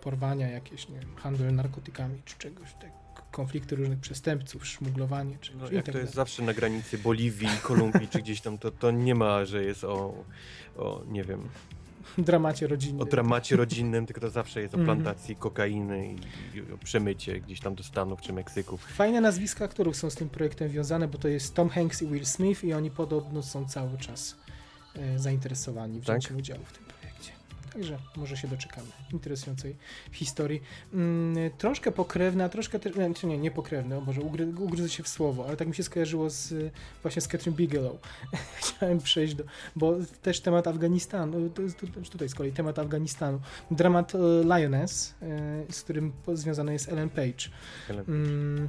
[0.00, 2.99] porwania jakieś, nie wiem, handel narkotykami czy czegoś, tak,
[3.30, 8.08] konflikty różnych przestępców, szmuglowanie, czy No, jak tak to jest zawsze na granicy Boliwii, Kolumbii
[8.08, 10.24] czy gdzieś tam, to, to nie ma, że jest o,
[10.76, 11.48] o nie wiem,
[12.18, 13.00] dramacie rodzinnym.
[13.00, 14.98] o dramacie rodzinnym, tylko to zawsze jest o Mhm.
[14.98, 16.14] plantacji kokainy
[16.54, 18.76] i, i o przemycie gdzieś tam do Stanów czy Meksyku.
[18.76, 22.26] Fajne nazwiska aktorów są z tym projektem wiązane, bo to jest Tom Hanks i Will
[22.26, 24.36] Smith i oni podobno są cały czas
[24.96, 26.84] e, zainteresowani wzięciem udziału w tym.
[27.72, 29.76] Także może się doczekamy interesującej
[30.12, 30.62] historii.
[30.94, 35.02] Mm, troszkę pokrewna, troszkę też, nie, czy nie, nie pokrewne, o Boże, ugry, ugryzę się
[35.02, 36.54] w słowo, ale tak mi się skojarzyło z,
[37.02, 37.96] właśnie z Catherine Bigelow.
[38.60, 39.44] Chciałem przejść do,
[39.76, 43.40] bo też temat Afganistanu, to jest tu- tutaj z kolei temat Afganistanu.
[43.70, 47.48] Dramat e, Lioness, e, z którym związana jest Ellen Page.
[48.08, 48.68] Mm,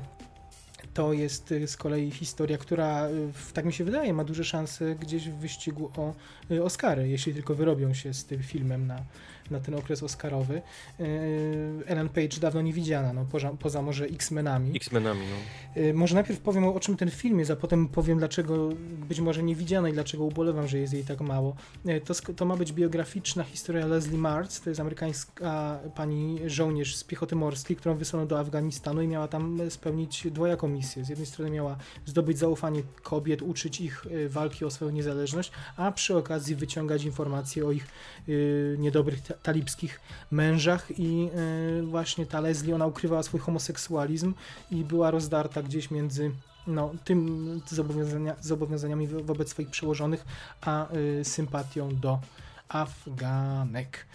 [0.93, 4.95] To jest y, z kolei historia, która, y, tak mi się wydaje, ma duże szanse
[4.95, 6.13] gdzieś w wyścigu o
[6.51, 9.03] y, Oscary, jeśli tylko wyrobią się z tym filmem na,
[9.51, 10.61] na ten okres Oscarowy.
[10.99, 11.03] Y,
[11.85, 14.75] Ellen Page dawno nie widziana, no, poza, poza może X-Menami.
[14.75, 15.81] X-Menami, no.
[15.81, 18.69] Y, Może najpierw powiem o, czym ten film jest, a potem powiem dlaczego
[19.09, 21.55] być może nie widziano i dlaczego ubolewam, że jest jej tak mało.
[21.85, 27.03] Y, To, to ma być biograficzna historia Leslie Martz, to jest amerykańska pani żołnierz z
[27.03, 31.05] piechoty morskiej, którą wysłano do Afganistanu i miała tam e, spełnić dwojaką misję.
[31.05, 36.17] Z jednej strony miała zdobyć zaufanie kobiet, uczyć ich walki o swoją niezależność, a przy
[36.17, 37.87] okazji wyciągać informacje o ich
[38.77, 41.29] niedobrych ta- talibskich mężach i
[41.79, 44.33] y, właśnie ta Leslie, ona ukrywała swój homoseksualizm
[44.71, 46.31] i była rozdarta gdzieś między
[46.67, 50.25] no, tym zobowiązania, zobowiązaniami wo- wobec swoich przełożonych,
[50.61, 52.19] a y, sympatią do
[52.69, 54.05] Afganek.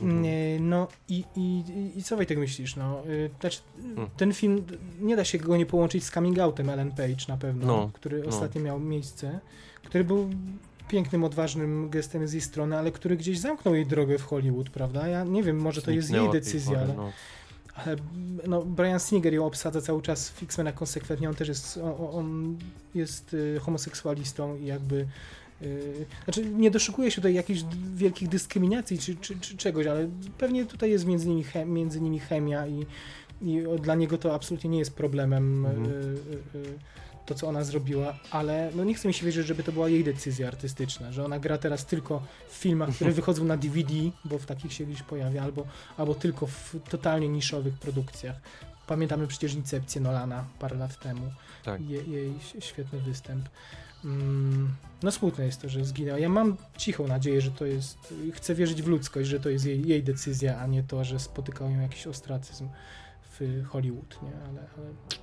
[0.00, 0.68] Mhm.
[0.68, 1.64] No i, i,
[1.96, 2.76] i- co Wojtek myślisz?
[2.76, 4.08] No, y, znaczy, Hmm.
[4.16, 4.64] ten film,
[5.00, 8.20] nie da się go nie połączyć z coming outem Ellen Page na pewno, No, który
[8.22, 8.26] no.
[8.28, 9.40] ostatnio miał miejsce,
[9.84, 10.30] który był
[10.88, 15.08] pięknym, odważnym gestem z jej strony, ale który gdzieś zamknął jej drogę w Hollywood, prawda?
[15.08, 17.12] Ja nie wiem, może to jest jej decyzja, ale, no.
[17.74, 17.96] ale
[18.46, 22.58] no, Brian Singer ją obsadza cały czas w X-Menach konsekwentnie, on też jest, on, on
[22.94, 25.06] jest y, homoseksualistą i jakby
[25.62, 27.60] y, znaczy nie doszukuje się tutaj jakichś
[27.94, 30.08] wielkich dyskryminacji czy, czy, czy czegoś, ale
[30.38, 32.86] pewnie tutaj jest między nimi, chem, między nimi chemia i,
[33.42, 35.84] i dla niego to absolutnie nie jest problemem Mhm.
[35.84, 36.78] y, y, y,
[37.28, 40.04] to, co ona zrobiła, ale no nie chcę mi się wierzyć, żeby to była jej
[40.04, 43.94] decyzja artystyczna, że ona gra teraz tylko w filmach, które wychodzą na DVD,
[44.24, 48.36] bo w takich się gdzieś pojawia, albo, albo tylko w totalnie niszowych produkcjach.
[48.86, 51.32] Pamiętamy przecież Incepcję Nolana parę lat temu,
[51.64, 51.80] Tak.
[51.80, 53.48] je, jej świetny występ.
[54.04, 56.18] Mm, no smutne jest to, że zginęła.
[56.18, 59.88] Ja mam cichą nadzieję, że to jest, chcę wierzyć w ludzkość, że to jest jej,
[59.88, 62.68] jej decyzja, a nie to, że spotykał ją jakiś ostracyzm
[63.40, 64.32] w Hollywood, nie?
[64.48, 65.18] Ale, ale...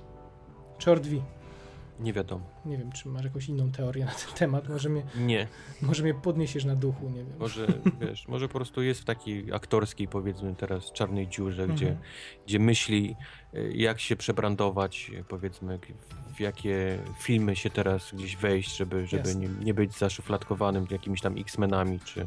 [2.00, 2.46] Nie wiadomo.
[2.64, 4.68] Nie wiem, czy masz jakąś inną teorię na ten temat.
[4.68, 5.48] Może mnie, Nie.
[5.82, 7.38] może mnie podniesiesz na duchu, nie wiem.
[7.38, 7.66] Może,
[8.00, 12.04] wiesz, może po prostu jest w takiej aktorskiej, powiedzmy teraz, czarnej dziurze, gdzie, Mhm.
[12.46, 13.16] gdzie myśli,
[13.54, 15.78] y, jak się przebrandować, y, powiedzmy,
[16.36, 19.40] w jakie filmy się teraz gdzieś wejść, żeby, żeby Jasne.
[19.40, 22.26] nie, nie być zaszufladkowanym jakimiś tam X-Menami, czy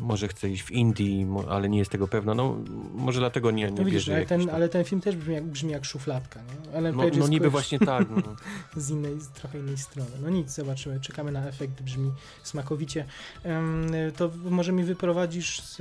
[0.00, 2.34] może chce iść w Indii, ale nie jest tego pewna.
[2.34, 2.56] No,
[2.94, 5.44] może dlatego nie, nie No widzisz, bierze ale ten, ale ten film też brzmi jak,
[5.44, 6.40] brzmi jak szufladka.
[6.40, 6.72] Nie?
[6.72, 8.08] Ellen No, Page no niby właśnie tak.
[8.10, 8.22] No.
[8.82, 10.10] z innej, z trochę innej strony.
[10.22, 11.00] No nic, zobaczymy.
[11.00, 13.04] Czekamy na efekt, brzmi smakowicie.
[14.16, 15.76] To może mi wyprowadzisz z,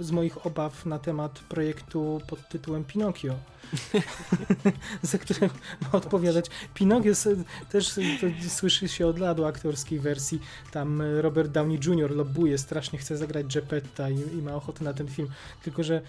[0.00, 3.34] z moich obaw na temat projektu pod tytułem Pinokio.
[5.02, 5.50] za którym
[5.82, 6.46] ma odpowiadać.
[6.74, 7.28] Pinokio s-
[7.70, 10.40] też s- to słyszy się od lat o aktorskiej wersji.
[10.70, 12.10] Tam e, Robert Downey Jr.
[12.16, 15.28] lobbuje, strasznie chce zagrać Geppetta i, i ma ochotę na ten film.
[15.62, 16.02] Tylko, że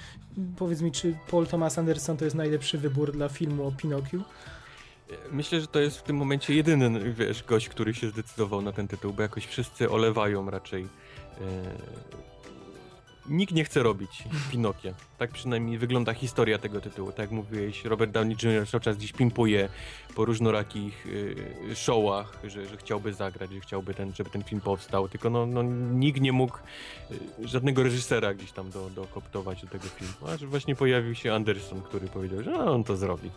[0.57, 4.23] powiedz mi, czy Paul Thomas Anderson to jest najlepszy wybór dla filmu o Pinokiu?
[5.31, 8.87] Myślę, że to jest w tym momencie jedyny, wiesz, gość, który się zdecydował na ten
[8.87, 10.87] tytuł, bo jakoś wszyscy olewają raczej.
[13.29, 14.93] Nikt nie chce robić Pinokia.
[15.17, 17.11] Tak przynajmniej wygląda historia tego tytułu.
[17.11, 18.67] Tak jak mówiłeś, Robert Downey Jr.
[18.67, 19.69] cały czas gdzieś pimpuje
[20.15, 21.07] po różnorakich
[21.71, 25.45] e, showach, że, że chciałby zagrać, że chciałby, ten, żeby ten film powstał, tylko no,
[25.45, 30.33] no, nikt nie mógł e, żadnego reżysera gdzieś tam do, dokoptować do tego filmu.
[30.33, 33.31] Aż właśnie pojawił się Anderson, który powiedział, że on to zrobi.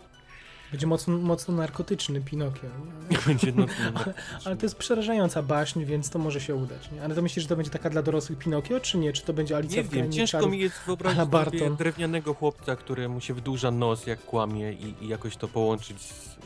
[0.71, 2.63] Będzie mocno, mocno narkotyczny Pinokio.
[3.09, 3.17] Nie?
[3.17, 3.65] Ale, Będzie no,
[4.45, 6.91] ale to jest przerażająca baśń, więc to może się udać.
[6.91, 7.03] Nie?
[7.03, 9.13] Ale to myślisz, że to będzie taka dla dorosłych Pinokio, czy nie?
[9.13, 10.51] Czy to będzie Alicja Nie w wiem, ciężko Czarów?
[10.51, 15.37] mi jest wyobrazić sobie drewnianego chłopca, któremu się wydłuża nos, jak kłamie i, i jakoś
[15.37, 16.37] to połączyć z,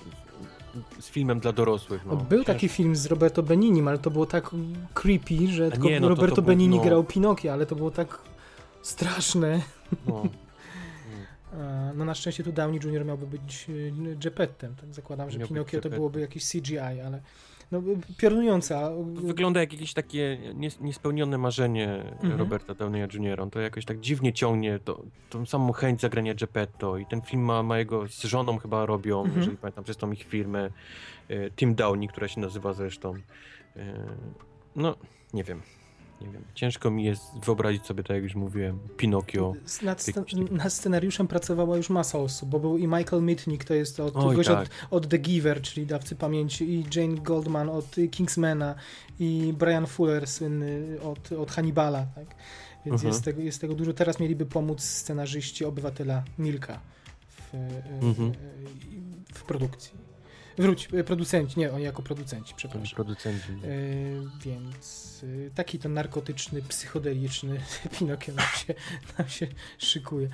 [1.00, 2.06] z filmem dla dorosłych.
[2.06, 2.16] No.
[2.16, 2.54] Był Ciężko.
[2.54, 4.50] taki film z Roberto Beninim, ale to było tak
[4.94, 6.84] creepy, że tylko nie, no to- Roberto to był- Benini no.
[6.84, 8.18] grał Pinokio, ale to było tak
[8.82, 9.62] straszne.
[10.08, 10.24] No.
[11.54, 13.06] E, No na szczęście tu Downey Jr.
[13.06, 17.22] miałby być e, Geppettem, tak zakładam, że Miał Pinokio to byłoby jakieś CGI, ale
[17.72, 17.82] no e,
[18.18, 18.92] piorunująca.
[19.14, 22.40] Wygląda jak jakieś takie nies- niespełnione marzenie Mhm.
[22.40, 23.42] Roberta Downeya Jr.
[23.42, 27.42] On to jakoś tak dziwnie ciągnie, to, tą samą chęć zagrania Geppetto i ten film
[27.42, 29.38] ma, ma jego z żoną chyba robią, Mhm.
[29.40, 30.70] jeżeli pamiętam, przez tą ich firmę,
[31.56, 33.14] Tim Downey, która się nazywa zresztą.
[34.76, 34.96] No,
[35.34, 35.62] nie wiem.
[36.24, 36.44] Nie wiem.
[36.56, 39.54] Ciężko mi jest wyobrazić sobie, tak jak już mówiłem, Pinokio.
[39.82, 40.06] Nad,
[40.52, 44.46] nad scenariuszem pracowała już masa osób, bo był i Michael Mitnick, to jest od, Oj,
[44.46, 44.62] tak.
[44.62, 48.76] od, od The Giver, czyli Dawcy Pamięci, i Jane Goldman od y, Kingsmana,
[49.20, 52.36] i Brian Fuller, słynny od, od Hannibala, tak?
[52.86, 53.08] Więc Mhm.
[53.14, 53.94] jest, tego, jest tego dużo.
[53.94, 56.80] Teraz mieliby pomóc scenarzyści Obywatela Milka
[57.30, 57.58] w, y,
[58.02, 58.30] Mhm.
[58.30, 58.34] y,
[59.34, 59.92] w produkcji.
[60.58, 62.96] Wróć, y, producenci, nie, oni jako producenci, przepraszam.
[62.96, 63.52] Producenci.
[63.52, 67.60] Yy, więc yy, taki to narkotyczny, psychodeliczny
[68.00, 68.74] Pinokio nam się,
[69.18, 69.48] nam się
[69.78, 70.30] szykuje.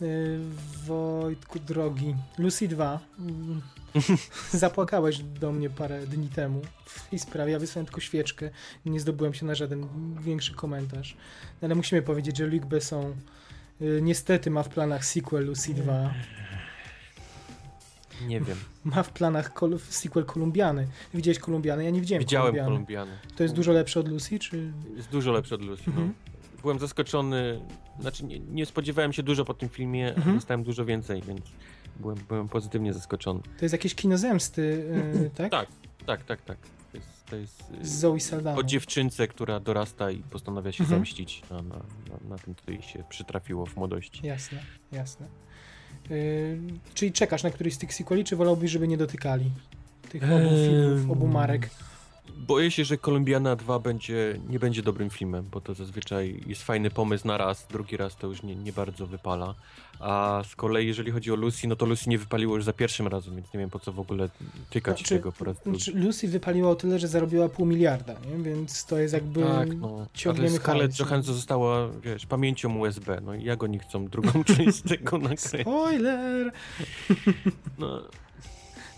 [0.00, 0.40] Yy,
[0.86, 3.00] Wojtku drogi, Lucy 2.
[3.18, 3.62] mm,
[4.50, 7.52] Zapłakałeś do mnie parę dni temu w tej sprawie.
[7.52, 8.50] Ja wysłałem tylko świeczkę.
[8.86, 9.88] Nie zdobyłem się na żaden
[10.20, 11.16] większy komentarz.
[11.62, 13.14] Ale musimy powiedzieć, że Luc Besson
[14.02, 16.14] niestety ma w planach sequel Lucy 2.
[18.26, 18.56] Nie wiem.
[18.84, 20.86] Ma w planach kol- sequel Kolumbiany.
[21.14, 21.84] Widziałeś Kolumbiany?
[21.84, 22.68] Ja nie widziałem Widziałem Kolumbiany.
[22.70, 23.10] Kolumbiany.
[23.36, 24.72] To jest dużo lepsze od Lucy, czy...
[24.96, 25.82] Jest dużo lepszy od Lucy.
[25.86, 26.06] Mhm.
[26.06, 26.12] No.
[26.62, 27.60] Byłem zaskoczony,
[28.00, 30.36] znaczy nie, nie spodziewałem się dużo po tym filmie, Mhm.
[30.36, 31.40] dostałem dużo więcej, więc
[32.00, 33.40] byłem, byłem pozytywnie zaskoczony.
[33.58, 34.84] To jest jakieś kino zemsty,
[35.20, 35.50] yy, tak?
[35.50, 35.68] Tak,
[36.06, 36.58] tak, tak, tak.
[36.92, 38.58] To jest, to jest y, Z Zoe Saldana.
[38.58, 40.98] o dziewczynce, która dorasta i postanawia się Mhm.
[41.00, 44.26] zemścić na, na, na, na tym, co jej się przytrafiło w młodości.
[44.26, 44.58] Jasne,
[44.92, 45.26] jasne.
[46.10, 46.58] Yy,
[46.94, 49.50] czyli czekasz na któryś z tych sequeli, czy wolałbyś, żeby nie dotykali
[50.08, 51.70] tych obu filmów, obu marek?
[52.38, 56.90] Boję się, że Kolumbiana 2 będzie, nie będzie dobrym filmem, bo to zazwyczaj jest fajny
[56.90, 59.54] pomysł na raz, drugi raz to już nie, nie bardzo wypala.
[60.00, 63.06] A z kolei jeżeli chodzi o Lucy, no to Lucy nie wypaliło już za pierwszym
[63.06, 64.28] razem, więc nie wiem po co w ogóle
[64.70, 65.56] tykać Znaczy, tego po raz.
[65.62, 68.44] Znaczy, Lucy wypaliła o tyle, że zarobiła pół miliarda, nie?
[68.44, 69.42] więc to jest jakby...
[69.42, 70.06] Tak, no.
[70.14, 70.98] ciągniemy Ale Scarlett.
[70.98, 75.60] Johansson została, wiesz, pamięcią USB, no i jak oni chcą drugą część tego nakręcić?
[75.60, 76.52] Spoiler!
[77.78, 78.02] No,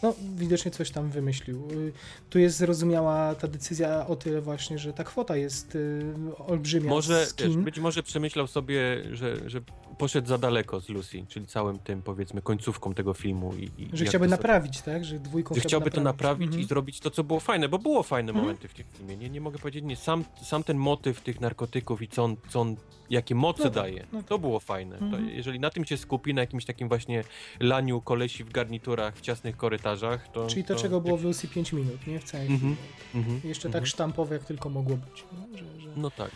[0.02, 1.68] No, widocznie coś tam wymyślił.
[1.72, 1.92] Y,
[2.30, 6.14] Tu jest zrozumiała ta decyzja o tyle właśnie, że ta kwota jest y,
[6.46, 9.60] olbrzymia może, wiesz, być może przemyślał sobie, że, że
[10.00, 13.54] poszedł za daleko z Lucy, czyli całym tym, powiedzmy, końcówką tego filmu.
[13.54, 15.04] I, i Że chciałby to naprawić, tak?
[15.04, 16.62] Że dwójką Że chciałby to naprawić Mhm.
[16.62, 18.46] i zrobić to, co było fajne, bo było fajne Mhm.
[18.46, 19.16] momenty w tym filmie.
[19.16, 22.60] Nie, nie mogę powiedzieć, nie, sam, sam ten motyw tych narkotyków i co on, co
[22.60, 22.76] on
[23.10, 24.28] jakie moce No tak, daje, no tak.
[24.28, 24.98] to było fajne.
[24.98, 25.28] To Mhm.
[25.28, 27.24] jeżeli na tym się skupi, na jakimś takim właśnie
[27.60, 30.46] laniu kolesi w garniturach w ciasnych korytarzach, to...
[30.46, 32.20] Czyli to, czego było w Lucy 5 minut, nie?
[32.20, 32.60] W całym Mhm.
[32.60, 33.24] filmie.
[33.28, 33.48] Mhm.
[33.48, 33.82] Jeszcze Mhm.
[33.84, 35.24] tak sztampowe, jak tylko mogło być.
[35.54, 35.88] Że, że...
[35.96, 36.30] No tak.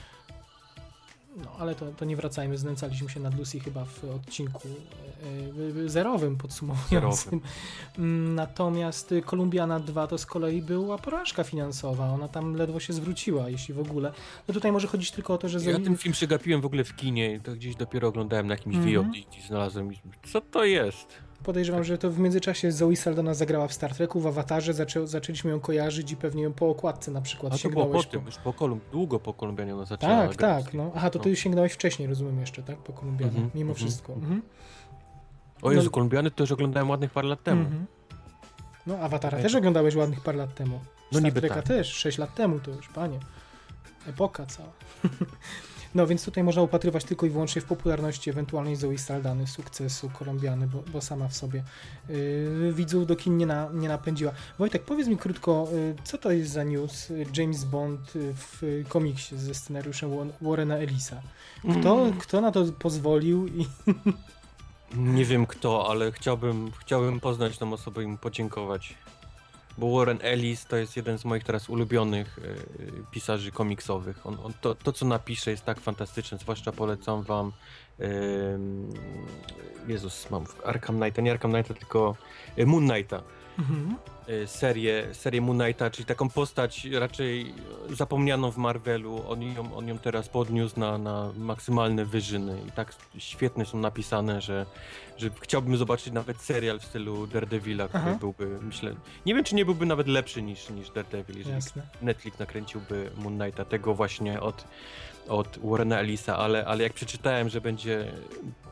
[1.36, 5.88] No, ale to, to nie wracajmy, znęcaliśmy się nad Lucy chyba w odcinku e, e,
[5.88, 7.40] zerowym podsumowującym.
[7.98, 13.48] Mm, Natomiast Kolumbiana 2 to z kolei była porażka finansowa, ona tam ledwo się zwróciła,
[13.48, 14.12] jeśli w ogóle.
[14.48, 16.96] No tutaj może chodzić tylko o to, że Ja ten film przegapiłem w ogóle w
[16.96, 18.94] kinie, to gdzieś dopiero oglądałem na jakimś Mhm.
[18.94, 19.90] VOD i znalazłem
[20.32, 21.23] co to jest?
[21.44, 25.50] Podejrzewam, że to w międzyczasie Zoe Saldana zagrała w Star Treku, w Awatarze, zaczę, zaczęliśmy
[25.50, 28.26] ją kojarzyć i pewnie ją po okładce na przykład A to było po sięgnąłeś tym,
[28.26, 30.64] już po Kolum, długo po Kolumbianie ona zaczęła Tak, grać.
[30.64, 30.90] tak, no.
[30.94, 31.22] Aha, to No.
[31.24, 32.76] ty sięgnąłeś wcześniej, rozumiem jeszcze, tak?
[32.76, 34.12] Po Kolumbianie, Mhm, mimo mhm, wszystko.
[34.12, 34.32] mhm.
[34.32, 34.50] Mhm.
[35.62, 37.60] O Jezu, No- Kolumbiany to już oglądałem ładnych parę lat temu.
[37.60, 37.86] Mhm.
[38.86, 40.80] No, Awatara też oglądałeś ładnych parę lat temu.
[41.12, 41.64] No Star niby Treka tak.
[41.64, 43.18] też, 6 lat temu to już, panie.
[44.08, 44.68] Epoka cała.
[45.94, 50.66] no więc tutaj można upatrywać tylko i wyłącznie w popularności ewentualnej Zoe Saldany, sukcesu Kolumbiany,
[50.66, 51.62] bo, bo sama w sobie
[52.08, 54.32] yy, widzów do kin nie, na, nie napędziła.
[54.58, 58.84] Wojtek, powiedz mi krótko, yy, co to jest za news y, James Bond y, w
[58.88, 61.22] komiksie ze scenariuszem Wa- Warrena Ellisa?
[61.80, 62.12] Kto, Mm.
[62.18, 63.66] kto na to pozwolił i
[64.96, 68.94] Nie wiem kto, ale chciałbym, chciałbym poznać tą osobę i mu podziękować.
[69.78, 74.26] Bo Warren Ellis to jest jeden z moich teraz ulubionych e, pisarzy komiksowych.
[74.26, 76.38] On, on, to, to, co napisze, jest tak fantastyczne.
[76.38, 77.52] Zwłaszcza polecam wam.
[77.98, 78.88] em,
[79.88, 82.16] Jezus, mam Arkham Knighta, nie Arkham Knighta, tylko
[82.56, 83.22] e, Moon Knighta.
[83.58, 83.96] Mhm.
[84.28, 87.54] Y, serię, serię Moon Knighta, czyli taką postać raczej
[87.90, 89.22] zapomnianą w Marvelu.
[89.28, 94.40] On ją, on ją teraz podniósł na, na maksymalne wyżyny i tak świetnie są napisane,
[94.40, 94.66] że,
[95.16, 98.16] że chciałbym zobaczyć nawet serial w stylu Daredevila, który Aha.
[98.20, 98.94] byłby, myślę,
[99.26, 101.82] nie wiem czy nie byłby nawet lepszy niż, niż Daredevil, jeżeli Jasne.
[102.02, 104.64] Netflix nakręciłby Moon Knighta, tego właśnie od,
[105.28, 108.12] od Warrena Ellisa, ale, ale jak przeczytałem, że będzie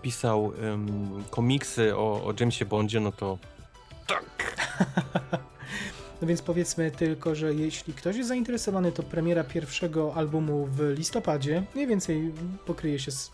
[0.03, 3.39] pisał em, komiksy o, o Jamesie Bondzie, no to
[4.07, 4.57] tak.
[6.23, 11.63] No więc powiedzmy tylko, że jeśli ktoś jest zainteresowany, to premiera pierwszego albumu w listopadzie
[11.75, 12.33] mniej więcej
[12.67, 13.31] pokryje się z...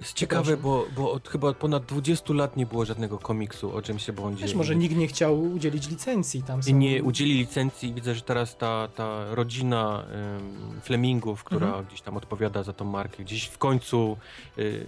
[0.00, 3.82] Jest ciekawe, bo, bo od, chyba od ponad 20 lat nie było żadnego komiksu o
[3.88, 4.42] Jamesie Bondzie.
[4.42, 6.70] Wiesz, może nikt nie chciał udzielić licencji, tam są...
[6.70, 7.94] I nie udzieli licencji.
[7.94, 11.84] Widzę, że teraz ta, ta rodzina em, Flemingów, która Mhm.
[11.86, 14.16] gdzieś tam odpowiada za tą markę, gdzieś w końcu
[14.58, 14.86] y,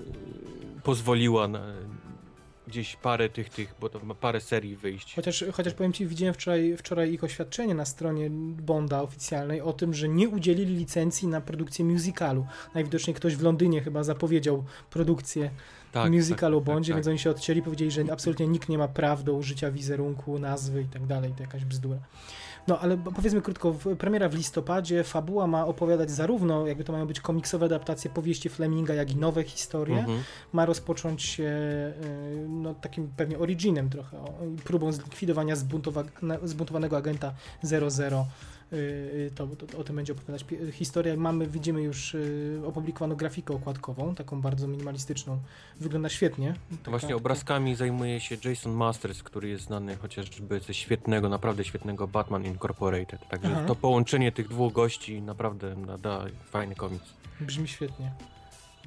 [0.82, 1.60] pozwoliła na
[2.70, 5.14] gdzieś parę tych, tych, bo to ma parę serii wyjść.
[5.14, 8.30] Chociaż, chociaż powiem Ci, widziałem wczoraj, wczoraj ich oświadczenie na stronie
[8.62, 12.46] Bonda oficjalnej o tym, że nie udzielili licencji na produkcję musicalu.
[12.74, 15.50] Najwidoczniej ktoś w Londynie chyba zapowiedział produkcję
[15.92, 16.96] Tak, musicalu o tak, tak, Bondzie, tak.
[16.96, 20.82] więc oni się odcięli, powiedzieli, że absolutnie nikt nie ma praw do użycia wizerunku, nazwy
[20.82, 21.98] i tak dalej, to jakaś bzdura.
[22.70, 27.20] No, ale powiedzmy krótko, premiera w listopadzie, fabuła ma opowiadać zarówno, jakby to mają być
[27.20, 29.98] komiksowe adaptacje powieści Fleminga, jak i nowe historie.
[29.98, 30.22] Mhm.
[30.52, 34.16] Ma rozpocząć się y, no, takim pewnie originem trochę,
[34.64, 35.56] próbą zlikwidowania
[36.42, 37.32] zbuntowanego agenta
[37.62, 38.26] 00.
[38.72, 41.16] Y, y, To, to, o tym będzie opowiadać historia.
[41.16, 45.38] Mamy, widzimy już y, opublikowaną grafikę okładkową, taką bardzo minimalistyczną.
[45.80, 46.54] Wygląda świetnie.
[46.70, 51.64] To Taka- właśnie obrazkami zajmuje się Jason Masters, który jest znany chociażby ze świetnego, naprawdę
[51.64, 53.28] świetnego Batman Incorporated.
[53.28, 53.64] Także Aha.
[53.66, 57.04] to połączenie tych dwóch gości naprawdę da, da fajny komiks.
[57.40, 58.12] Brzmi świetnie.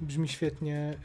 [0.01, 0.97] Brzmi świetnie.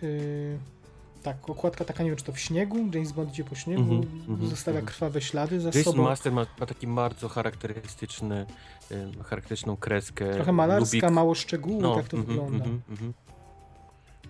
[1.28, 4.02] Tak, okładka taka, nie wiem, czy to w śniegu, James Bond idzie po śniegu, Mhm,
[4.28, 4.86] mhm, zostawia mhm.
[4.86, 6.02] krwawe ślady za Jason sobą.
[6.02, 8.46] Master ma, ma taki bardzo charakterystyczny,
[8.92, 10.34] ym, charakterystyczną kreskę.
[10.34, 12.64] Trochę malarska, Lubi- mało szczegółów, no, jak to mhm, wygląda.
[12.64, 13.14] mhm, mhm.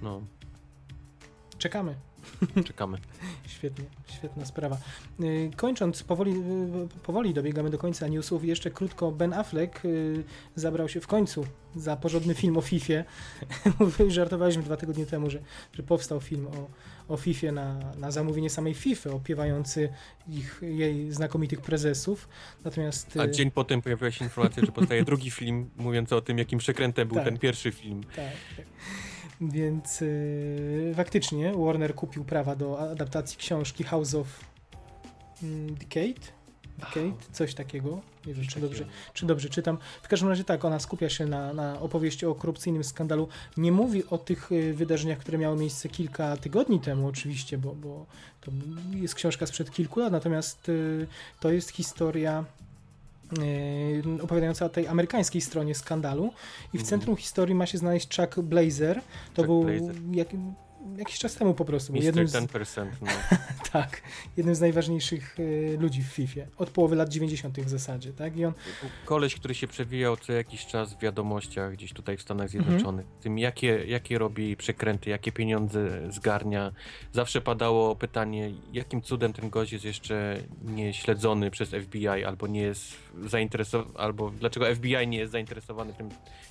[0.03, 0.21] No,
[1.59, 1.95] Czekamy.
[2.67, 2.99] czekamy.
[3.47, 4.79] Świetnie, świetna sprawa.
[5.21, 8.45] Y, Kończąc, powoli, y, powoli dobiegamy do końca newsów.
[8.45, 10.25] Jeszcze krótko, Ben Affleck y,
[10.55, 11.47] zabrał się w końcu
[11.77, 12.95] za porządny film o FIFA.
[14.09, 15.39] Żartowaliśmy dwa tygodnie temu, że,
[15.73, 16.69] że powstał film o,
[17.15, 19.89] o FIFA na, na zamówienie samej FIFA, opiewający
[20.29, 22.29] ich, jej znakomitych prezesów.
[22.65, 23.17] Natomiast...
[23.17, 27.09] A dzień potem pojawiła się informacja, że powstaje drugi film mówiący o tym, jakim przekrętem
[27.09, 27.25] był Tak.
[27.25, 28.03] ten pierwszy film.
[28.17, 28.67] Tak, tak.
[29.41, 34.27] Więc yy, faktycznie Warner kupił prawa do adaptacji książki House of
[35.43, 36.39] mm, Decade.
[36.79, 38.01] Decade, coś takiego.
[38.27, 38.85] Nie wiem, czy dobrze,
[39.15, 39.79] czy dobrze czytam.
[40.03, 43.29] W każdym razie tak, ona skupia się na, na opowieści o korupcyjnym skandalu.
[43.57, 48.07] Nie mówi o tych y, wydarzeniach, które miały miejsce kilka tygodni temu, oczywiście, bo, bo
[48.41, 48.51] to
[48.91, 51.07] jest książka sprzed kilku lat, natomiast y,
[51.41, 52.45] to jest historia
[54.23, 56.25] opowiadająca o tej amerykańskiej stronie skandalu
[56.75, 56.85] i w Mhm.
[56.85, 59.01] centrum historii ma się znaleźć Chuck Blazer.
[59.35, 59.95] To Chuck był Blazer.
[60.13, 60.29] Jak,
[60.97, 61.93] jakiś czas temu po prostu.
[61.93, 62.03] Mr.
[62.03, 63.09] jednym z, 10%, no.
[63.73, 64.03] tak,
[64.37, 66.41] jednym z najważniejszych y, ludzi w FIFA.
[66.57, 67.61] Od połowy lat 90.
[67.61, 68.37] w zasadzie, tak?
[68.37, 68.53] I on
[69.05, 72.65] Koleś, który się przewijał co jakiś czas w wiadomościach gdzieś tutaj w Stanach Mhm.
[72.65, 73.07] Zjednoczonych.
[73.21, 76.73] Tym jakie, jakie robi przekręty, jakie pieniądze zgarnia.
[77.13, 82.61] Zawsze padało pytanie, jakim cudem ten gość jest jeszcze nie śledzony przez FBI albo nie
[82.61, 82.95] jest
[83.25, 86.09] zainteresowany, albo dlaczego FBI nie jest zainteresowany tym,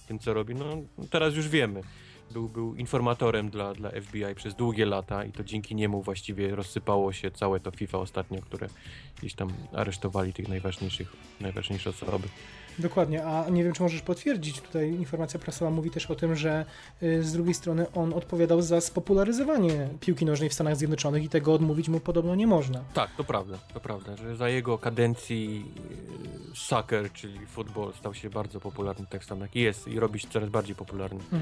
[0.08, 0.56] tym co robi.
[0.56, 0.78] No
[1.10, 1.82] teraz już wiemy.
[2.32, 7.14] Był, był informatorem dla, dla FBI przez długie lata i to dzięki niemu właściwie rozsypało
[7.14, 8.68] się całe to FIFA ostatnio, które
[9.20, 12.28] gdzieś tam aresztowali tych najważniejszych, najważniejsze osoby.
[12.80, 16.66] Dokładnie, a nie wiem, czy możesz potwierdzić, tutaj informacja prasowa mówi też o tym, że
[17.04, 21.54] y, z drugiej strony on odpowiadał za spopularyzowanie piłki nożnej w Stanach Zjednoczonych i tego
[21.54, 22.84] odmówić mu podobno nie można.
[22.94, 25.66] Tak, to prawda, to prawda, że za jego kadencji
[26.52, 30.20] e, soccer, czyli futbol stał się bardzo popularny tak w Stanach i jest i robi
[30.20, 31.20] się coraz bardziej popularny.
[31.32, 31.40] No.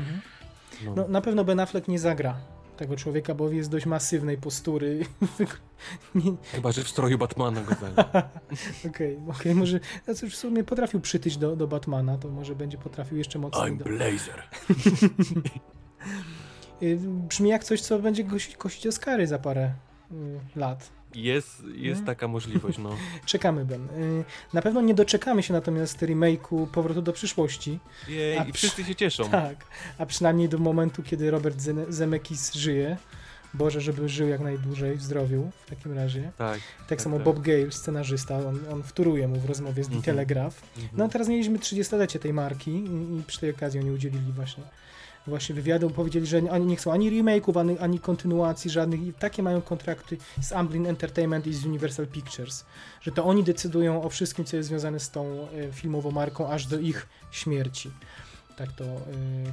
[0.95, 2.37] No, na pewno Ben Affleck nie zagra
[2.77, 5.05] tego człowieka, bo jest dość masywnej postury.
[6.15, 8.29] nie, Chyba, że w stroju Batmana go zagra.
[8.89, 13.17] Okej, okej, może znaczy w sumie potrafił przytyć do, do Batmana, to może będzie potrafił
[13.17, 13.71] jeszcze mocniej.
[13.71, 13.85] I'm Do...
[13.85, 14.43] Blazer.
[16.81, 19.73] Y, Brzmi jak coś, co będzie kosić, kosić Oscary za parę
[20.11, 20.89] y, lat.
[21.15, 22.05] Jest, jest No.
[22.07, 22.89] taka możliwość, no.
[23.25, 23.85] Czekamy, Ben.
[23.89, 24.23] Y,
[24.53, 27.79] Na pewno nie doczekamy się natomiast remake'u Powrotu do przyszłości.
[28.07, 29.29] Jej, A I wszyscy się cieszą.
[29.29, 29.65] Tak,
[29.97, 31.57] a przynajmniej do momentu, kiedy Robert
[31.89, 32.97] Zemeckis żyje.
[33.53, 36.21] Boże, żeby żył jak najdłużej w zdrowiu w takim razie.
[36.37, 36.59] Tak.
[36.77, 37.25] Tak, Tak, samo tak.
[37.25, 40.03] Bob Gale, scenarzysta, on, on wtóruje mu w rozmowie z The Mhm.
[40.15, 40.61] Telegraph.
[40.75, 40.89] Mhm.
[40.97, 44.63] No a teraz mieliśmy 30-lecie tej marki i, i przy tej okazji oni udzielili właśnie
[45.27, 49.43] właśnie wywiadu, powiedzieli, że oni nie chcą ani remake'ów, ani, ani kontynuacji żadnych i takie
[49.43, 52.65] mają kontrakty z Amblin Entertainment i z Universal Pictures,
[53.01, 56.65] że to oni decydują o wszystkim, co jest związane z tą e, filmową marką, aż
[56.65, 57.91] do ich śmierci.
[58.57, 58.99] Tak to, e,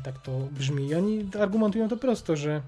[0.05, 0.89] tak to brzmi.
[0.89, 2.63] I oni argumentują to prosto, że,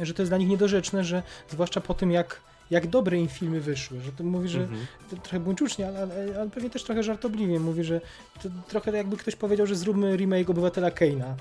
[0.00, 2.40] że to jest dla nich niedorzeczne, że zwłaszcza po tym, jak
[2.70, 4.86] jak dobre im filmy wyszły, że to mówi, że Mhm.
[5.10, 8.00] to trochę buńczucznie, ale, ale, ale pewnie też trochę żartobliwie mówi, że
[8.42, 11.36] to trochę jakby ktoś powiedział, że zróbmy remake Obywatela Keina.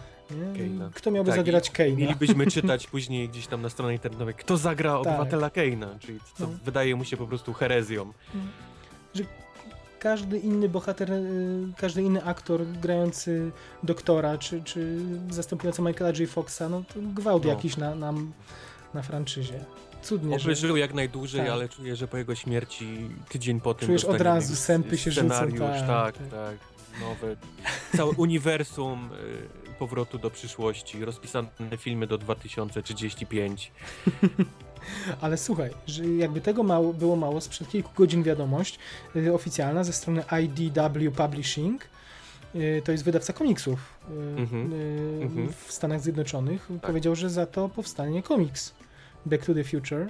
[0.94, 1.98] Kto miałby Tak, zagrać Keina?
[2.00, 6.54] Mielibyśmy czytać później gdzieś tam na stronie internetowej, kto zagra obywatela Keina, czyli co Tak.
[6.54, 6.60] No.
[6.66, 8.14] wydaje mu się po prostu herezją.
[10.00, 11.24] Każdy inny bohater, y,
[11.78, 13.52] każdy inny aktor grający
[13.84, 14.98] doktora, czy, czy
[15.30, 16.30] zastępujący Michaela J.
[16.30, 17.50] Foxa, no to gwałt No.
[17.50, 18.14] jakiś na, na,
[18.94, 19.66] na franczyzie.
[20.08, 21.50] Cudnie, Oby żył jak najdłużej, Tak.
[21.50, 25.28] ale czuję, że po jego śmierci tydzień po tym Czujesz od razu, sępy się rzucą,
[25.28, 26.30] scenariusz, tak, tak, tak.
[26.30, 26.58] tak,
[27.02, 27.36] nowe,
[27.98, 29.10] całe uniwersum
[29.74, 31.48] y, powrotu do przyszłości, rozpisane
[31.78, 33.72] filmy do 2035.
[35.22, 38.80] Ale słuchaj, że jakby tego mało, było mało, sprzed kilku godzin wiadomość
[39.16, 41.82] y, oficjalna ze strony IDW Publishing,
[42.56, 43.80] y, to jest wydawca komiksów
[44.10, 45.54] y, mhm.
[45.66, 46.82] w Stanach Zjednoczonych, Tak.
[46.82, 48.74] powiedział, że za to powstanie komiks
[49.28, 50.10] Back to the Future.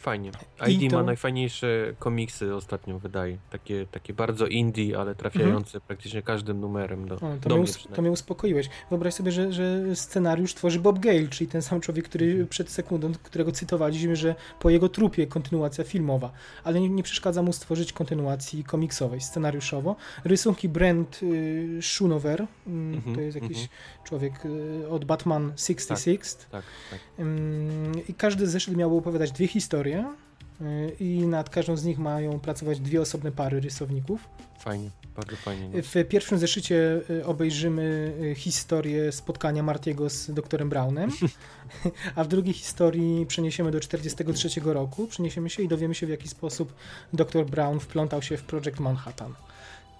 [0.00, 0.30] Fajnie.
[0.68, 3.38] ID to- ma najfajniejsze komiksy ostatnio wydaje.
[3.50, 7.60] Takie, takie bardzo indie, ale trafiające praktycznie każdym numerem do, O, to, do mnie, mnie
[7.60, 8.68] us- to mnie uspokoiłeś.
[8.90, 12.48] Wyobraź sobie, że, że scenariusz tworzy Bob Gale, czyli ten sam człowiek, który Mhm.
[12.48, 16.32] przed sekundą, którego cytowaliśmy, że po jego trupie kontynuacja filmowa,
[16.64, 19.96] ale nie, nie przeszkadza mu stworzyć kontynuacji komiksowej, scenariuszowo.
[20.24, 23.68] Rysunki Brent y, Schoonover, mm, Mhm, to jest jakiś mhm.
[24.04, 26.36] człowiek y, od Batman 66.
[26.50, 27.00] Tak, tak.
[27.18, 32.40] Ym, I każdy zeszyt miał opowiadać dwie historie y, i nad każdą z nich mają
[32.40, 34.28] pracować dwie osobne pary rysowników.
[34.58, 35.68] Fajnie, bardzo fajnie.
[35.74, 35.82] No.
[35.82, 41.10] W pierwszym zeszycie y, obejrzymy y, historię spotkania Martiego z doktorem Brownem,
[42.16, 46.28] a w drugiej historii przeniesiemy do 43 roku, przeniesiemy się i dowiemy się w jaki
[46.28, 46.74] sposób
[47.12, 49.34] doktor Brown wplątał się w Project Manhattan.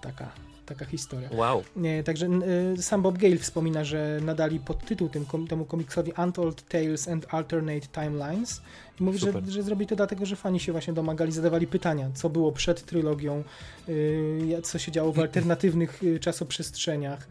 [0.01, 0.31] Taka,
[0.65, 1.29] taka historia.
[1.31, 1.63] Wow.
[1.75, 2.29] Nie, Także
[2.77, 8.61] sam Bob Gale wspomina, że nadali podtytuł tym, temu komiksowi Untold Tales and Alternate Timelines
[9.01, 12.29] i mówi, że, że zrobi to dlatego, że fani się właśnie domagali, zadawali pytania, co
[12.29, 13.43] było przed trylogią,
[13.89, 17.27] y, jak- co się działo w alternatywnych y, czasoprzestrzeniach.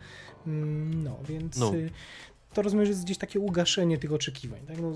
[0.47, 1.75] Mm, No, więc No.
[1.75, 1.91] y,
[2.55, 4.61] to rozumiem, że jest gdzieś takie ugaszenie tych oczekiwań.
[4.67, 4.77] Tak?
[4.81, 4.93] No,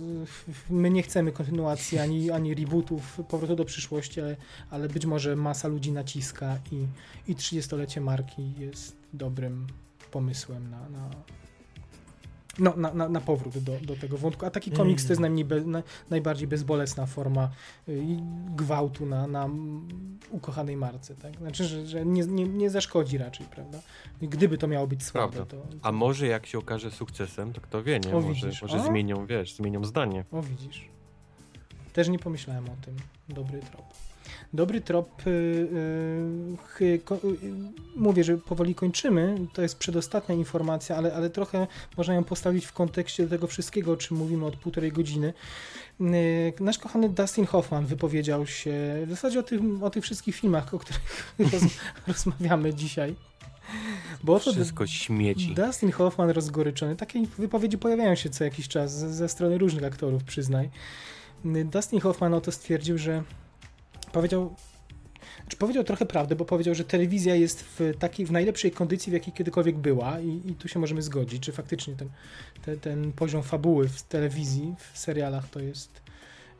[0.70, 4.36] my nie chcemy kontynuacji ani, ani rebootów, powrotu do przyszłości, ale,
[4.70, 6.86] ale być może masa ludzi naciska i,
[7.30, 9.66] i 30-lecie marki jest dobrym
[10.10, 11.10] pomysłem na, na,
[12.58, 14.46] no, na, na, na powrót do, do tego wątku.
[14.46, 17.50] A taki komiks to jest najmniej be, na, najbardziej bezbolesna forma
[17.88, 18.02] y,
[18.56, 19.88] gwałtu na, na mm,
[20.30, 21.14] ukochanej marce.
[21.14, 21.38] Tak?
[21.38, 23.78] Znaczy, że, że nie, nie, nie zaszkodzi raczej, prawda?
[24.22, 25.56] Gdyby to miało być słabe, Prawda.
[25.56, 28.16] to, A może jak się okaże sukcesem, to kto wie, nie?
[28.16, 28.62] O, Może, widzisz.
[28.62, 30.24] może zmienią, wiesz, zmienią zdanie.
[30.32, 30.88] O, widzisz.
[31.92, 32.96] Też nie pomyślałem o tym.
[33.28, 33.84] Dobry trop.
[34.52, 35.26] Dobry trop.
[35.26, 35.30] y,
[36.80, 37.00] y, y,
[37.96, 39.36] mówię, że powoli kończymy.
[39.52, 43.96] To jest przedostatnia informacja, ale, ale trochę można ją postawić w kontekście tego wszystkiego, o
[43.96, 45.32] czym mówimy od półtorej godziny.
[46.60, 48.72] Nasz kochany Dustin Hoffman wypowiedział się
[49.06, 51.00] w zasadzie o, tym, o tych wszystkich filmach, o których
[51.52, 51.62] roz,
[52.06, 53.14] rozmawiamy dzisiaj.
[54.24, 55.54] Bo oto Wszystko śmieci.
[55.54, 56.96] Dustin Hoffman rozgoryczony.
[56.96, 60.70] Takie wypowiedzi pojawiają się co jakiś czas ze, ze strony różnych aktorów, przyznaj.
[61.44, 63.22] Dustin Hoffman oto stwierdził, że
[64.14, 64.54] powiedział,
[65.40, 69.12] znaczy powiedział trochę prawdę, bo powiedział, że telewizja jest w takiej, w najlepszej kondycji, w
[69.12, 72.08] jakiej kiedykolwiek była i, i tu się możemy zgodzić, czy faktycznie ten,
[72.64, 76.02] te, ten poziom fabuły w telewizji, w serialach to jest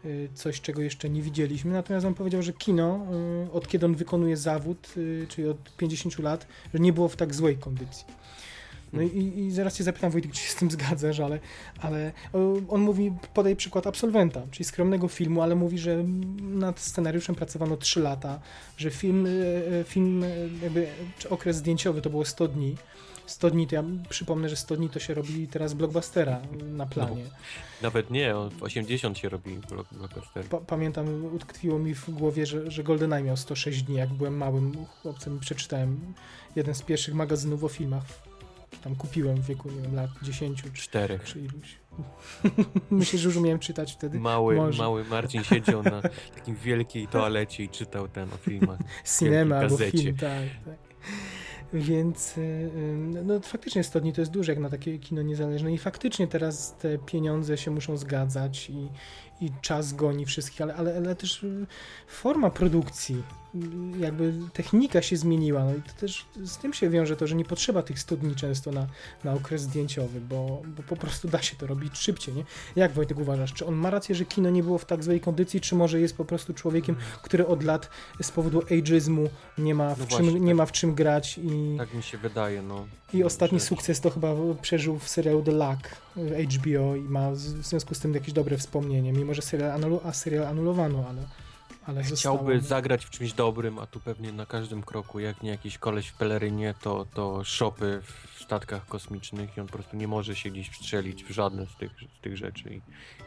[0.04, 1.72] y, coś, czego jeszcze nie widzieliśmy.
[1.72, 3.06] Natomiast on powiedział, że kino,
[3.46, 7.16] y, od kiedy on wykonuje zawód, y, czyli od 50 lat, że nie było w
[7.16, 8.04] tak złej kondycji.
[8.94, 11.40] No i, i zaraz cię zapytam, Wojtek, czy się z tym zgadzasz, ale,
[11.80, 12.12] ale
[12.68, 16.04] on mówi, podaj przykład absolwenta, czyli skromnego filmu, ale mówi, że
[16.40, 18.40] nad scenariuszem pracowano 3 lata,
[18.76, 19.30] że film, e,
[19.80, 20.28] e, film e,
[20.62, 20.86] jakby
[21.30, 22.76] okres zdjęciowy to było 100 dni.
[23.26, 27.24] 100 dni, to ja przypomnę, że 100 dni to się robi teraz blockbustera na planie.
[27.82, 30.44] Nawet nie, on w 80 się robi block- blockbuster.
[30.44, 34.86] Pa, pamiętam, utkwiło mi w głowie, że, że GoldenEye miał 106 dni, jak byłem małym
[35.02, 36.00] chłopcem i przeczytałem
[36.56, 38.04] jeden z pierwszych magazynów o filmach.
[38.82, 41.24] Tam kupiłem w wieku, nie wiem, lat 10 czy, Czterech.
[41.24, 41.78] czy iluś.
[42.90, 44.20] Myślę, że już umiałem czytać wtedy.
[44.20, 44.82] Mały, Może.
[44.82, 46.02] mały Marcin siedział na
[46.34, 48.78] takim wielkiej toalecie i czytał ten o filmach.
[49.18, 50.94] Cinema albo film, tak, tak.
[51.72, 55.72] Więc y, y, no faktycznie 100 dni to jest dużo jak na takie kino niezależne
[55.72, 58.88] i faktycznie teraz te pieniądze się muszą zgadzać i,
[59.40, 61.66] i czas goni wszystkich, ale, ale, ale też y,
[62.06, 63.22] forma produkcji
[63.98, 67.44] jakby technika się zmieniła, no i to też z tym się wiąże to, że nie
[67.44, 68.86] potrzeba tych 100 dni często na,
[69.24, 72.44] na okres zdjęciowy, bo, bo po prostu da się to robić szybciej, nie?
[72.76, 75.60] Jak Wojtek uważasz, czy on ma rację, że kino nie było w tak złej kondycji,
[75.60, 77.90] czy może jest po prostu człowiekiem, który od lat
[78.22, 79.28] z powodu ageizmu
[79.58, 80.56] nie ma w, No czym, właśnie, nie tak.
[80.56, 82.86] ma w czym grać i, Tak mi się wydaje, no.
[83.14, 87.36] i ostatni sukces to chyba przeżył w serialu The Luck w HBO i ma w
[87.38, 91.22] związku z tym jakieś dobre wspomnienie, mimo że serial, anulu, a serial anulowano, ale,
[91.86, 92.36] ale zostało.
[92.36, 96.08] Chciałby zagrać w czymś dobrym, a tu pewnie na każdym kroku, jak nie jakiś koleś
[96.08, 98.02] w pelerynie, to, to szopy
[98.34, 101.76] w statkach kosmicznych i on po prostu nie może się gdzieś wstrzelić w żadne z
[101.76, 102.80] tych, z tych rzeczy i,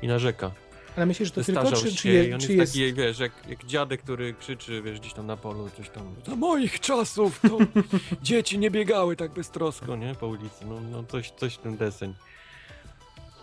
[0.06, 0.52] i narzeka.
[0.96, 2.96] Ale myślisz, że to tylko, Zestarzał czy, czy, i je, on czy jest, jest...
[2.96, 6.36] taki, wiesz, jak, jak dziadek, który krzyczy, wiesz, gdzieś tam na polu, coś tam, za
[6.36, 7.58] moich czasów to
[8.22, 12.14] dzieci nie biegały tak beztrosko, nie, po ulicy, no, no coś, coś w ten deseń.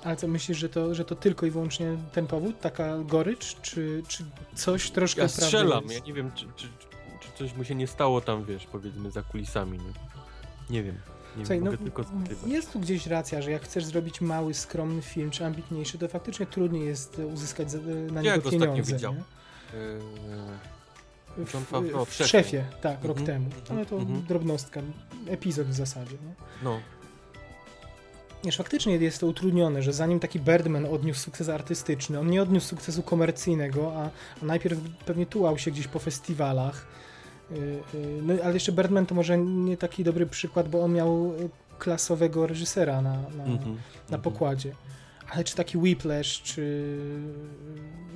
[0.05, 4.02] Ale co, myślisz, że to, że to tylko i wyłącznie ten powód, taka gorycz, czy,
[4.09, 4.24] czy
[4.55, 6.66] coś troszkę Ja strzelam, ja nie wiem, czy, czy,
[7.20, 9.93] czy coś mu się nie stało tam, wiesz, powiedzmy, za kulisami, nie,
[10.70, 10.94] nie wiem,
[11.36, 11.78] nie Słuchaj, wiem,
[12.43, 16.09] no, jest tu gdzieś racja, że jak chcesz zrobić mały, skromny film, czy ambitniejszy, to
[16.09, 17.68] faktycznie trudniej jest uzyskać
[18.10, 18.93] na niego go ostatnio pieniądze.
[18.93, 19.16] widziałem.
[19.18, 19.78] nie?
[19.81, 22.64] Eee, W, w, w szefie.
[22.82, 23.51] tak, rok Mhm, temu.
[23.70, 24.22] Ale to mhm.
[24.22, 24.81] drobnostka,
[25.28, 26.12] epizod w zasadzie.
[26.12, 26.35] Nie?
[26.62, 26.81] no,
[28.45, 32.66] Wiesz, faktycznie jest to utrudnione, że zanim taki Birdman odniósł sukces artystyczny, on nie odniósł
[32.66, 34.11] sukcesu komercyjnego, a,
[34.43, 36.87] a najpierw pewnie tułał się gdzieś po festiwalach.
[37.51, 37.59] Yy,
[37.95, 41.51] yy, No, ale jeszcze Birdman to może nie taki dobry przykład, bo on miał y,
[41.79, 43.75] klasowego reżysera na, na, mhm,
[44.11, 44.23] na mhm.
[44.23, 44.73] pokładzie.
[45.31, 46.89] Ale czy taki Whiplash, czy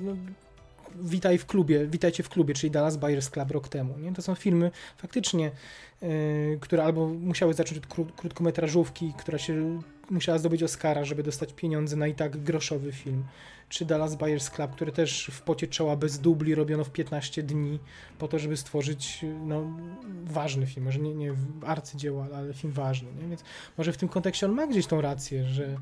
[0.01, 0.15] no,
[1.01, 3.97] Witaj w klubie, Witajcie w klubie, czyli Dallas Buyers Club rok temu.
[3.97, 4.13] Nie?
[4.13, 5.51] To są filmy faktycznie,
[6.01, 9.81] yy, które albo musiały zacząć od kró- krótkometrażówki, która się
[10.11, 13.23] musiała zdobyć Oscara, żeby dostać pieniądze na i tak groszowy film.
[13.69, 17.79] Czy Dallas Buyers Club, który też w pocie czoła bez dubli robiono w 15 dni
[18.19, 19.77] po to, żeby stworzyć no,
[20.23, 21.33] ważny film, może nie, nie
[21.65, 23.09] arcydzieło, ale film ważny.
[23.21, 23.27] Nie?
[23.27, 23.43] Więc
[23.77, 25.77] może w tym kontekście on ma gdzieś tą rację, że,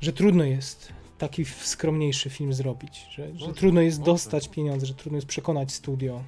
[0.00, 5.16] że trudno jest taki skromniejszy film zrobić, że, że trudno jest dostać pieniądze, że trudno
[5.16, 6.22] jest przekonać studio.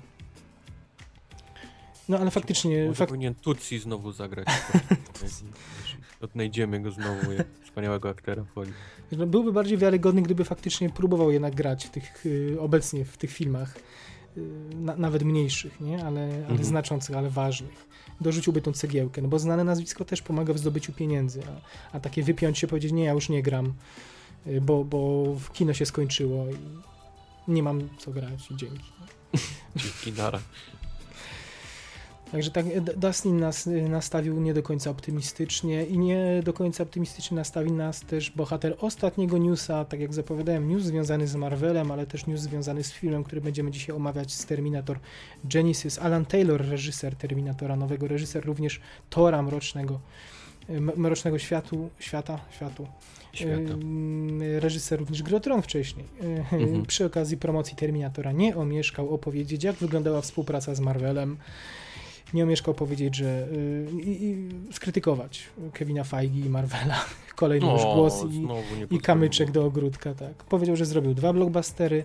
[2.08, 4.48] No ale faktycznie, Może fak powinien Tutsi znowu zagrać.
[6.22, 8.78] Odnajdziemy go znowu, jak wspaniałego aktora w Hollywood.
[9.12, 13.30] no, byłby bardziej wiarygodny, gdyby faktycznie próbował jednak grać w tych, y, obecnie w tych
[13.30, 13.76] filmach,
[14.36, 14.40] y,
[14.74, 16.04] na, nawet mniejszych, nie?
[16.04, 16.64] Ale, ale Mhm.
[16.64, 17.88] znaczących, ale ważnych.
[18.20, 22.22] Dorzuciłby tą cegiełkę, no bo znane nazwisko też pomaga w zdobyciu pieniędzy, a, a takie
[22.22, 23.72] wypiąć się, powiedzieć, nie, ja już nie gram,
[24.46, 26.56] y, bo, bo w kino się skończyło i
[27.50, 28.92] nie mam co grać dzięki.
[29.76, 30.40] Dzięki Nara.
[32.32, 36.82] Także tak, D- Dustin nas y, nastawił nie do końca optymistycznie i nie do końca
[36.82, 42.06] optymistycznie nastawił nas też bohater ostatniego newsa, tak jak zapowiadałem, news związany z Marvelem, ale
[42.06, 44.98] też news związany z filmem, który będziemy dzisiaj omawiać z Terminator
[45.44, 45.98] Genesis.
[45.98, 48.80] Alan Taylor, reżyser Terminatora, nowego reżyser również
[49.10, 50.00] Tora Mrocznego,
[50.68, 52.86] M- Mrocznego Światu, Świata, Światu,
[53.32, 53.74] Świata.
[54.58, 56.06] Reżyser również Gry o Tron wcześniej.
[56.52, 56.86] Mhm.
[56.86, 61.36] Przy okazji promocji Terminatora nie omieszkał opowiedzieć, jak wyglądała współpraca z Marvelem.
[62.34, 63.48] Nie omieszkał powiedzieć, że
[63.92, 67.04] yy, i, i skrytykować Kevina Feige i Marvela.
[67.36, 68.46] Kolejny już O, głos i,
[68.94, 70.34] i kamyczek do ogródka, tak.
[70.34, 72.04] Powiedział, że zrobił dwa blockbustery.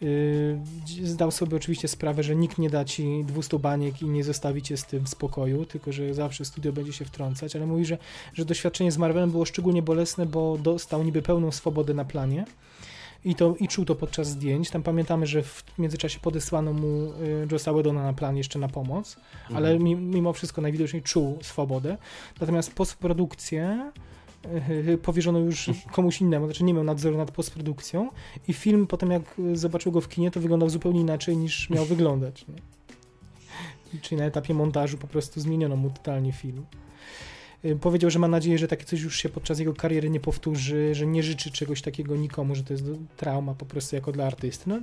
[0.00, 0.58] Yy,
[1.02, 4.76] zdał sobie oczywiście sprawę, że nikt nie da ci 200 baniek i nie zostawi cię
[4.76, 7.98] z tym w spokoju, tylko że zawsze studio będzie się wtrącać, ale mówi, że,
[8.34, 12.44] że doświadczenie z Marvelem było szczególnie bolesne, bo dostał niby pełną swobodę na planie
[13.24, 14.70] i, to, i czuł to podczas zdjęć.
[14.70, 19.16] Tam pamiętamy, że w międzyczasie podesłano mu y, Josa Whedona na plan jeszcze na pomoc,
[19.54, 19.82] ale Mhm.
[19.82, 21.96] mi- mimo wszystko najwidoczniej czuł swobodę.
[22.40, 23.92] Natomiast postprodukcję
[24.92, 28.10] y, powierzono już komuś innemu, znaczy nie miał nadzoru nad postprodukcją
[28.48, 31.84] i film potem jak y, zobaczył go w kinie, to wyglądał zupełnie inaczej niż miał
[31.84, 32.44] wyglądać.
[32.48, 32.54] Nie?
[34.00, 36.66] Czyli na etapie montażu po prostu zmieniono mu totalnie film.
[37.80, 41.06] Powiedział, że ma nadzieję, że takie coś już się podczas jego kariery nie powtórzy, że
[41.06, 42.84] nie życzy czegoś takiego nikomu, że to jest
[43.16, 44.70] trauma po prostu jako dla artysty.
[44.70, 44.80] No,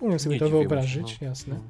[0.00, 1.26] umiem sobie Nie to wyobrazić, no.
[1.26, 1.60] jasne No.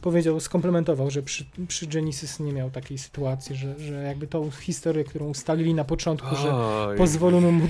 [0.00, 5.04] powiedział, skomplementował, że przy, przy Genesis nie miał takiej sytuacji, że, że jakby tą historię,
[5.04, 7.66] którą ustalili na początku, że Oj, pozwolono mu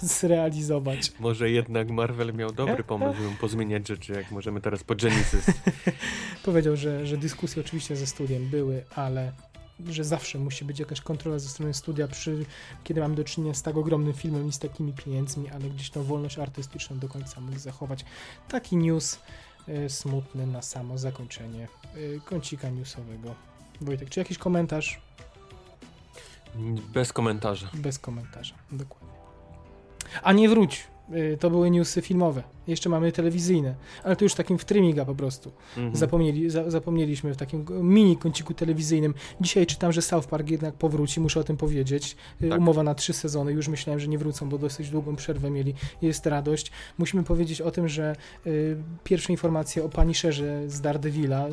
[0.00, 1.12] zrealizować.
[1.20, 5.46] Może jednak Marvel miał dobry pomysł, żeby pozmieniać rzeczy, jak możemy teraz po Genesis.
[6.44, 9.32] Powiedział, że, że dyskusje oczywiście ze studiem były, ale
[9.80, 12.46] że zawsze musi być jakaś kontrola ze strony studia, przy,
[12.84, 16.02] kiedy mamy do czynienia z tak ogromnym filmem i z takimi pieniędzmi, ale gdzieś tą
[16.02, 18.04] wolność artystyczną do końca mógł zachować.
[18.48, 19.18] Taki news
[19.68, 23.34] y, smutny na samo zakończenie y, kącika newsowego.
[23.80, 25.00] Wojtek, czy jakiś komentarz?
[26.92, 27.70] Bez komentarza.
[27.74, 29.08] Bez komentarza, dokładnie.
[30.22, 30.91] A nie wróć.
[31.12, 32.42] Y, To były newsy filmowe.
[32.66, 33.74] Jeszcze mamy telewizyjne,
[34.04, 35.52] ale to już takim w trymiga po prostu.
[35.76, 35.96] Mhm.
[35.96, 39.14] Zapomnieli, za, zapomnieliśmy w takim mini kąciku telewizyjnym.
[39.40, 42.16] Dzisiaj czytam, że South Park jednak powróci, muszę o tym powiedzieć.
[42.42, 42.58] Y, Tak.
[42.58, 45.74] Umowa na trzy sezony, już myślałem, że nie wrócą, bo dosyć długą przerwę mieli.
[46.02, 46.70] Jest radość.
[46.98, 48.16] Musimy powiedzieć o tym, że
[48.46, 51.52] y, pierwsze informacje o Punisherze z Daredevila y,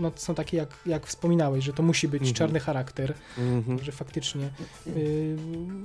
[0.00, 2.34] no, są takie, jak, jak wspominałeś, że to musi być Mhm.
[2.34, 3.78] czarny charakter, Mhm.
[3.84, 4.50] że faktycznie
[4.86, 5.36] y,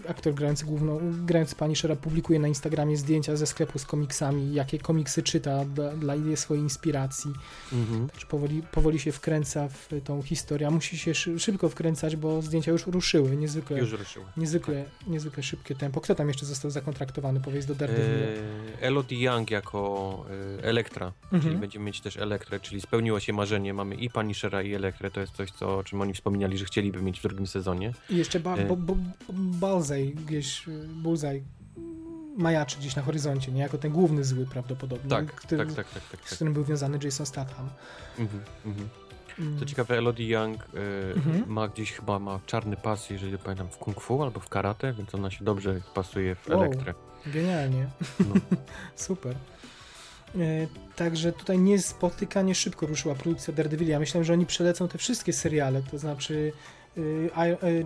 [0.08, 5.24] aktor grający główną, grający Punishera publikuje na Instagramie zdjęcia ze sklepu z komiksami, jakie komiksy
[5.24, 7.32] czyta dla, dla swojej inspiracji.
[7.74, 8.10] Mhm.
[8.10, 12.42] Także powoli, powoli się wkręca w tą historię, a musi się szy, szybko wkręcać, bo
[12.42, 14.26] zdjęcia już ruszyły, niezwykle, Już ruszyło.
[14.38, 16.02] niezwykle, niezwykle szybkie tempo.
[16.02, 18.26] Kto tam jeszcze został zakontraktowany, powiedz, do Daredevila?
[18.28, 20.26] E, Elodie Young jako
[20.60, 21.42] e, Elektra, Mhm.
[21.44, 25.22] czyli będziemy mieć też Elektrę, czyli spełniło się marzenie, mamy i Punishera i Elektrę, to
[25.22, 27.94] jest coś, co, o czym oni wspominali, że chcieliby mieć w drugim sezonie.
[28.10, 28.96] I jeszcze ba, e- bo, bo,
[29.34, 31.42] Balzaj gdzieś, y, Bullseye
[32.38, 33.62] majaczy gdzieś na horyzoncie, nie?
[33.62, 36.36] Jako ten główny zły prawdopodobnie, Tak, który, tak, tak, tak, tak, z tak.
[36.36, 37.70] którym był wiązany Jason Statham.
[38.20, 38.90] Mhm, mhm.
[39.40, 39.60] Mm.
[39.60, 40.68] Co ciekawe, Elodie Young e,
[41.16, 41.44] Mhm.
[41.48, 45.16] ma gdzieś chyba ma czarny pas, jeżeli pamiętam, w kung fu albo w karate, więc
[45.16, 46.64] ona się dobrze pasuje w Wow.
[46.64, 46.94] Elektrę.
[47.26, 47.88] Genialnie.
[48.20, 48.36] No.
[48.96, 49.36] Super.
[50.36, 53.88] E, Także tutaj niespotykanie szybko ruszyła produkcja Daredevil.
[53.88, 56.83] Ja myślałem, że oni przelecą te wszystkie seriale, to znaczy y, y,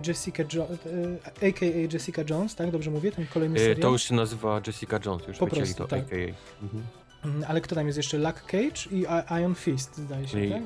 [0.06, 1.18] Jessica jo- y,
[1.48, 1.92] a.k.a.
[1.92, 2.70] Jessica Jones, tak?
[2.70, 3.12] Dobrze mówię?
[3.12, 3.80] Ten kolejny serial?
[3.82, 6.00] To już się nazywa Jessica Jones, już Po prostu, to tak.
[6.00, 6.16] AKA.
[6.62, 6.82] Mhm.
[7.24, 8.18] Mm, Ale kto tam jest jeszcze?
[8.18, 10.62] Luck Cage i I- Iron Fist, zdaje się, Czyli tak?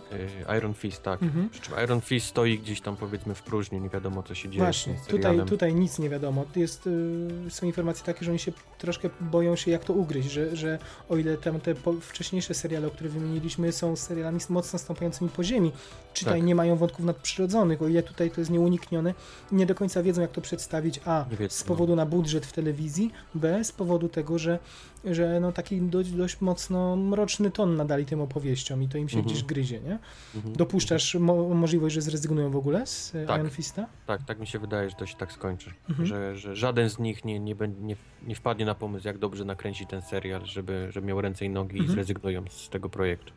[0.49, 1.23] e, Iron Fist, tak.
[1.23, 1.49] Mhm.
[1.51, 4.65] Przy czym Iron Fist stoi gdzieś tam powiedzmy w próżni, nie wiadomo co się dzieje
[4.65, 6.45] Właśnie, tutaj, tutaj nic nie wiadomo.
[6.57, 10.57] Jest, y, są informacje takie, że oni się troszkę boją się jak to ugryźć, że,
[10.57, 15.45] że o ile tam te wcześniejsze seriale, o których wymieniliśmy, są serialami mocno stąpającymi po
[15.45, 15.73] ziemi,
[16.15, 16.47] czytaj Tak.
[16.47, 19.15] nie mają wątków nadprzyrodzonych, o ile tutaj to jest nieuniknione,
[19.53, 21.69] nie do końca wiedzą jak to przedstawić, a wiedzą, z no.
[21.69, 24.59] powodu na budżet w telewizji, b z powodu tego, że,
[25.05, 29.17] że no taki dość, dość mocno mroczny ton nadali tym opowieściom i to im się
[29.19, 29.33] Mhm.
[29.35, 29.99] gdzieś gryzie, nie?
[30.35, 30.55] Mhm.
[30.57, 33.37] Dopuszczasz mo możliwość, że zrezygnują w ogóle z e, Tak.
[33.41, 33.87] Iron Fista?
[34.07, 35.71] Tak, tak mi się wydaje, że to się tak skończy.
[35.89, 36.07] Mhm.
[36.07, 37.97] Że, że żaden z nich nie, nie, nie,
[38.27, 41.77] nie wpadnie na pomysł, jak dobrze nakręcić ten serial, żeby, żeby miał ręce i nogi
[41.79, 41.91] Mhm.
[41.91, 43.33] i zrezygnują z tego projektu.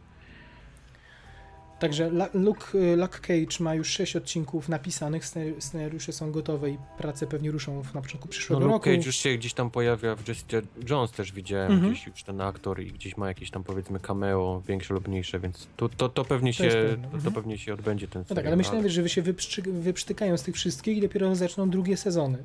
[1.79, 6.77] Także Luke, y, Luke Cage ma już 6 odcinków napisanych, scenari- scenariusze są gotowe i
[6.97, 8.83] prace pewnie ruszą w, na początku No, przyszłego Luke roku.
[8.85, 10.57] Cage już się gdzieś tam pojawia w Jessica
[10.89, 11.91] Jones też widziałem, Mhm.
[11.93, 15.67] gdzieś już ten aktor i gdzieś ma jakieś tam powiedzmy cameo, większe lub mniejsze, więc
[15.77, 16.69] to, to, to pewnie To się
[17.01, 17.33] to, to mhm.
[17.33, 18.35] pewnie się odbędzie ten No serial.
[18.43, 19.21] tak, ale myślałem, że wy się
[19.65, 22.37] wyprztykają z tych wszystkich i dopiero zaczną drugie sezony.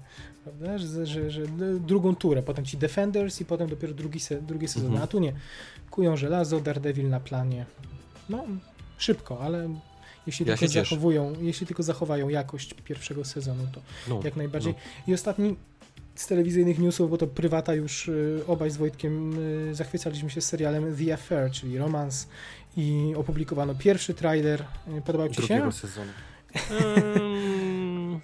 [0.45, 0.79] Prawda?
[0.79, 1.43] Że, że, że
[1.81, 4.87] drugą turę, potem ci Defenders i potem dopiero drugi se, drugie sezony.
[4.91, 5.05] Mhm.
[5.05, 5.33] A tu nie.
[5.91, 7.67] Kują żelazo, Daredevil na planie.
[8.29, 8.45] No,
[9.03, 9.69] szybko, ale
[10.27, 10.85] jeśli Ja tylko się cieszę.
[10.91, 14.73] zachowują, jeśli tylko zachowają jakość pierwszego sezonu, to no, jak najbardziej.
[14.73, 15.13] no.
[15.13, 15.57] I ostatni
[16.15, 19.39] z telewizyjnych newsów, bo to prywata już y, obaj z Wojtkiem
[19.71, 22.29] y, zachwycaliśmy się serialem The Affair, czyli romans
[22.77, 24.65] i opublikowano pierwszy trailer.
[24.99, 25.43] Y, Podobał ci się?
[25.43, 26.11] drugiego sezonu.
[26.55, 28.21] Ehm,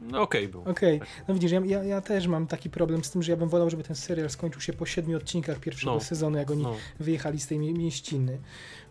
[0.00, 0.62] no okej był.
[0.66, 3.48] Okej, no widzisz, ja, ja, ja też mam taki problem z tym, że ja bym
[3.48, 6.00] wolał, żeby ten serial skończył się po siedmiu odcinkach pierwszego No.
[6.00, 8.38] sezonu, jak oni No, wyjechali z tej mie- mieściny.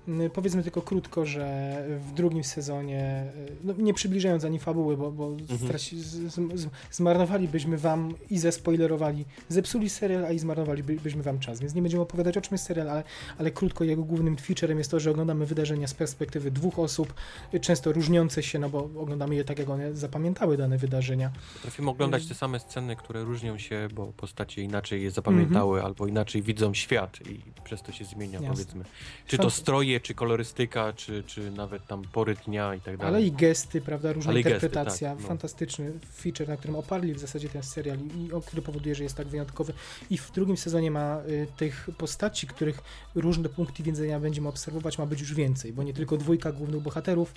[0.07, 1.77] Mm, Powiedzmy tylko krótko, że
[2.09, 5.59] w drugim sezonie, y, no nie przybliżając ani fabuły, bo, bo Mhm.
[5.59, 11.73] straci, z, z, zmarnowalibyśmy wam i zespoilerowali, zepsuli serial, a i zmarnowalibyśmy wam czas, więc
[11.75, 13.03] nie będziemy opowiadać o czym jest serial, ale,
[13.38, 17.13] ale krótko jego głównym featurem jest to, że oglądamy wydarzenia z perspektywy dwóch osób,
[17.53, 21.31] y, często różniące się, no bo oglądamy je tak, jak one zapamiętały dane wydarzenia.
[21.53, 26.41] potrafimy oglądać te same sceny, które różnią się, bo postacie inaczej je zapamiętały, albo inaczej
[26.41, 28.43] widzą świat i przez to się zmienia, Mhm.
[28.57, 28.65] Jasne.
[28.73, 28.93] powiedzmy.
[29.27, 29.51] Czy to Fant-
[29.98, 33.15] stroje, czy kolorystyka, czy, czy nawet tam pory dnia i tak dalej.
[33.15, 35.10] Ale i gesty, prawda, różna Ale i gesty, interpretacja.
[35.10, 35.28] tak, no.
[35.28, 39.15] Fantastyczny feature, na którym oparli w zasadzie ten serial i, o, który powoduje, że jest
[39.15, 39.74] tak wyjątkowy.
[40.10, 42.82] I w drugim sezonie ma y, tych postaci, których
[43.15, 47.34] różne punkty widzenia będziemy obserwować, ma być już więcej, bo nie tylko dwójka głównych bohaterów,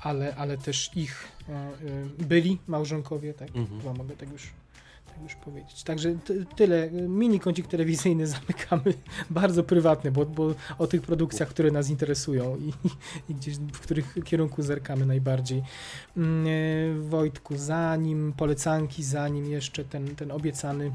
[0.00, 3.48] ale, ale też ich y, y, byli małżonkowie, tak?
[3.48, 3.80] Mhm.
[3.80, 4.42] Chyba mogę tak już,
[5.22, 5.82] już powiedzieć.
[5.82, 6.90] Także ty, tyle.
[6.90, 8.94] Mini kącik telewizyjny zamykamy,
[9.30, 12.72] bardzo prywatny, bo, bo o tych produkcjach, które nas interesują i,
[13.32, 15.62] i gdzieś w których kierunku zerkamy najbardziej.
[16.16, 20.92] Mm, e, Wojtku, zanim polecanki, zanim jeszcze ten, ten obiecany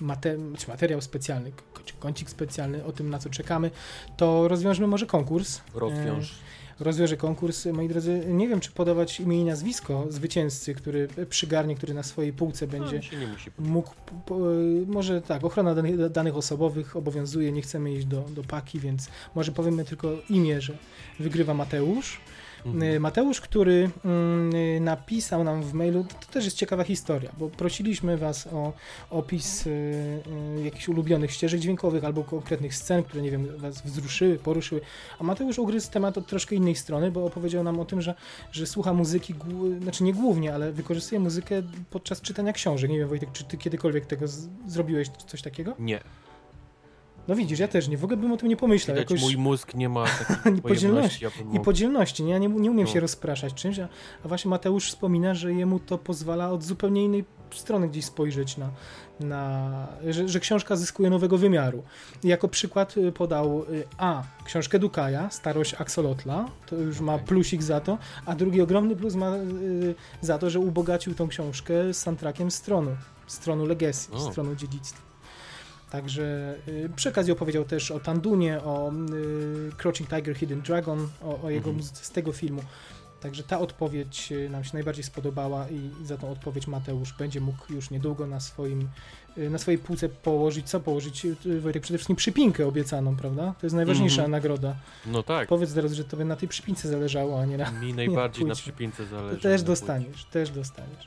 [0.00, 1.52] mate, czy materiał specjalny,
[1.98, 3.70] kącik specjalny o tym, na co czekamy,
[4.16, 5.60] to rozwiążmy może konkurs.
[5.74, 6.38] Rozwiąż.
[6.80, 7.66] Rozwiążę konkurs.
[7.66, 12.32] Moi drodzy, nie wiem, czy podawać imię i nazwisko zwycięzcy, który przygarnie, który na swojej
[12.32, 14.40] półce będzie No, nie musi mógł, po, po,
[14.86, 19.52] może tak, ochrona danych, danych osobowych obowiązuje, nie chcemy iść do, do paki, więc może
[19.52, 20.72] powiemy tylko imię, że
[21.18, 22.20] wygrywa Mateusz.
[22.66, 22.82] Mhm.
[22.82, 27.48] Y, Mateusz, który mm, y, napisał nam w mailu, to, też jest ciekawa historia, bo
[27.48, 28.72] prosiliśmy was o
[29.10, 30.22] opis y,
[30.64, 34.80] jakichś ulubionych ścieżek dźwiękowych albo konkretnych scen, które, nie wiem, was wzruszyły, poruszyły,
[35.18, 38.14] a Mateusz ugryzł temat od troszkę innej strony, bo opowiedział nam o tym, że,
[38.52, 39.34] że słucha muzyki,
[39.82, 42.90] znaczy nie głównie, ale wykorzystuje muzykę podczas czytania książek.
[42.90, 44.26] Nie wiem, Wojtek, czy ty kiedykolwiek tego
[44.66, 45.74] zrobiłeś, coś takiego?
[45.78, 46.00] Nie.
[47.30, 48.96] No widzisz, ja też nie, w ogóle bym o tym nie pomyślał.
[48.96, 49.22] Widać, Jakoś...
[49.22, 51.24] mój mózg nie ma takiej podzielności.
[51.24, 52.32] Ja I podzielności, nie?
[52.32, 52.92] Ja nie, nie umiem No.
[52.92, 53.88] się rozpraszać czymś, a,
[54.24, 58.70] a właśnie Mateusz wspomina, że jemu to pozwala od zupełnie innej strony gdzieś spojrzeć na,
[59.20, 61.82] na że, że książka zyskuje nowego wymiaru.
[62.24, 67.80] Jako przykład y, podał y, A, książkę Dukaja, Starość Axolotla, to już ma plusik za
[67.80, 72.90] to, a drugi ogromny plus ma y, za to, że ubogacił tą książkę soundtrackiem stronu,
[73.26, 74.30] stronu Legacy, O.
[74.30, 75.09] stronu dziedzictwa.
[75.90, 81.42] Także y, przy okazji opowiedział też o Tandunie, o y, Crouching Tiger, Hidden Dragon, o,
[81.42, 81.76] o jego Mhm.
[81.76, 82.62] muzyce z tego filmu.
[83.20, 87.72] Także ta odpowiedź y, nam się najbardziej spodobała i za tą odpowiedź Mateusz będzie mógł
[87.72, 88.88] już niedługo na swoim
[89.36, 91.26] na swojej półce położyć, co położyć,
[91.60, 93.54] Wojtek, przede wszystkim przypinkę obiecaną, prawda?
[93.60, 94.30] To jest najważniejsza Mhm.
[94.30, 94.74] nagroda.
[95.06, 95.48] No tak.
[95.48, 97.70] Powiedz teraz, że tobie na tej przypince zależało, a nie na...
[97.70, 98.62] Mi najbardziej na płycie.
[98.62, 99.40] przypince zależy.
[99.40, 101.06] Też na dostaniesz, też dostaniesz.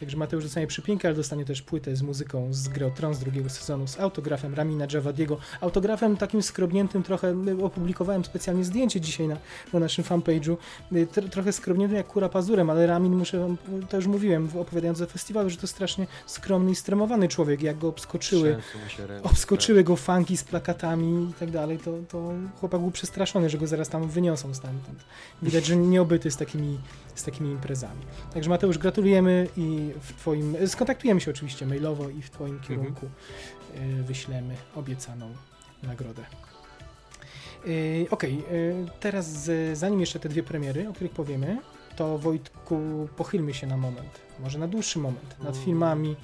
[0.00, 3.50] Także Mateusz dostanie przypinkę, ale dostanie też płytę z muzyką z gry Tron z drugiego
[3.50, 5.38] sezonu, z autografem Ramina Javadiego.
[5.60, 9.36] Autografem takim skrobniętym trochę, y, opublikowałem specjalnie zdjęcie dzisiaj na,
[9.72, 10.56] na naszym fanpage'u,
[10.92, 13.56] y, tr trochę skrobniętym jak kura pazurem, ale Ramin, muszę wam,
[13.88, 17.88] to już mówiłem, opowiadając o festiwalu, że to strasznie skromny i stremowany człowiek, jak go
[17.88, 18.56] obskoczyły
[19.22, 23.66] obskoczyły go fanki z plakatami i tak dalej, to, to chłopak był przestraszony, że go
[23.66, 25.04] zaraz tam wyniosą stamtąd.
[25.42, 26.78] Widać, że nieobyty z takimi,
[27.16, 28.00] z takimi imprezami.
[28.34, 33.06] Także Mateusz, gratulujemy i w twoim, skontaktujemy się oczywiście mailowo i w twoim kierunku
[33.76, 35.34] y, wyślemy obiecaną
[35.82, 36.22] nagrodę.
[37.66, 41.58] Y, Okej, y, teraz z, zanim jeszcze te dwie premiery, o których powiemy,
[41.96, 46.16] to Wojtku, pochylmy się na moment, może na dłuższy moment, nad filmami,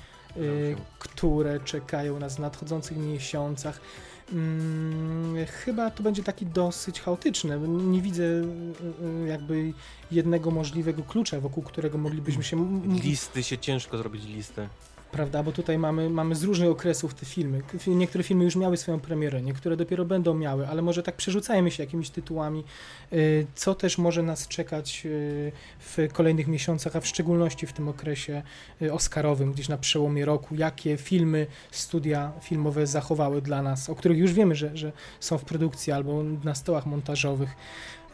[0.98, 3.80] które czekają nas w nadchodzących miesiącach.
[4.32, 7.58] Mm, chyba to będzie taki dosyć chaotyczny.
[7.68, 8.44] Nie widzę y,
[9.24, 9.72] y, jakby
[10.10, 12.82] jednego możliwego klucza, wokół którego moglibyśmy się.
[13.02, 14.68] Listy się ciężko zrobić listę.
[15.12, 17.62] Prawda, bo tutaj mamy, mamy z różnych okresów te filmy.
[17.86, 21.82] Niektóre filmy już miały swoją premierę, niektóre dopiero będą miały, ale może tak przerzucajmy się
[21.82, 22.64] jakimiś tytułami,
[23.12, 27.88] y, co też może nas czekać y, w kolejnych miesiącach, a w szczególności w tym
[27.88, 28.42] okresie
[28.82, 34.18] y, oscarowym, gdzieś na przełomie roku, jakie filmy studia filmowe zachowały dla nas, o których
[34.18, 37.56] już wiemy, że, że są w produkcji albo na stołach montażowych.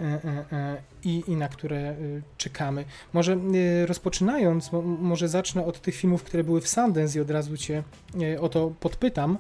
[0.01, 2.85] E, e, e, I, i na które y, czekamy.
[3.12, 7.31] Może y, rozpoczynając, mo, może zacznę od tych filmów, które były w Sundance i od
[7.31, 7.83] razu Cię
[8.23, 9.39] y, o to podpytam.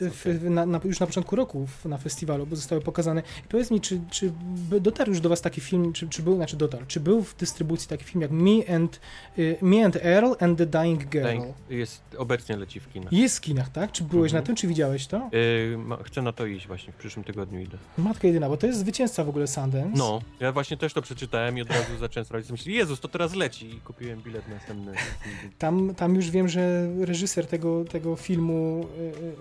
[0.00, 3.22] W, na, na, już na początku roku w, na festiwalu, bo zostały pokazane.
[3.44, 4.32] I powiedz mi, czy, czy
[4.80, 7.88] dotarł już do Was taki film, czy, czy był, znaczy dotarł, czy był w dystrybucji
[7.88, 9.00] taki film jak Me and,
[9.38, 11.26] y, Me and Earl and the Dying Girl?
[11.26, 13.12] Dying jest, obecnie leci w kinach.
[13.12, 13.92] Jest w kinach, tak?
[13.92, 14.42] Czy byłeś Mhm.
[14.42, 15.30] na tym, czy widziałeś to?
[15.70, 17.78] Yy, ma, chcę na to iść właśnie, w przyszłym tygodniu idę.
[17.98, 19.90] Matka jedyna, bo to jest zwycięzca w ogóle Sundance.
[19.98, 22.50] No, ja właśnie też to przeczytałem i od razu zacząłem sprawdzić.
[22.50, 24.92] Myślę, Jezus, to teraz leci i kupiłem bilet następny.
[25.58, 28.86] Tam, tam już wiem, że reżyser tego, tego filmu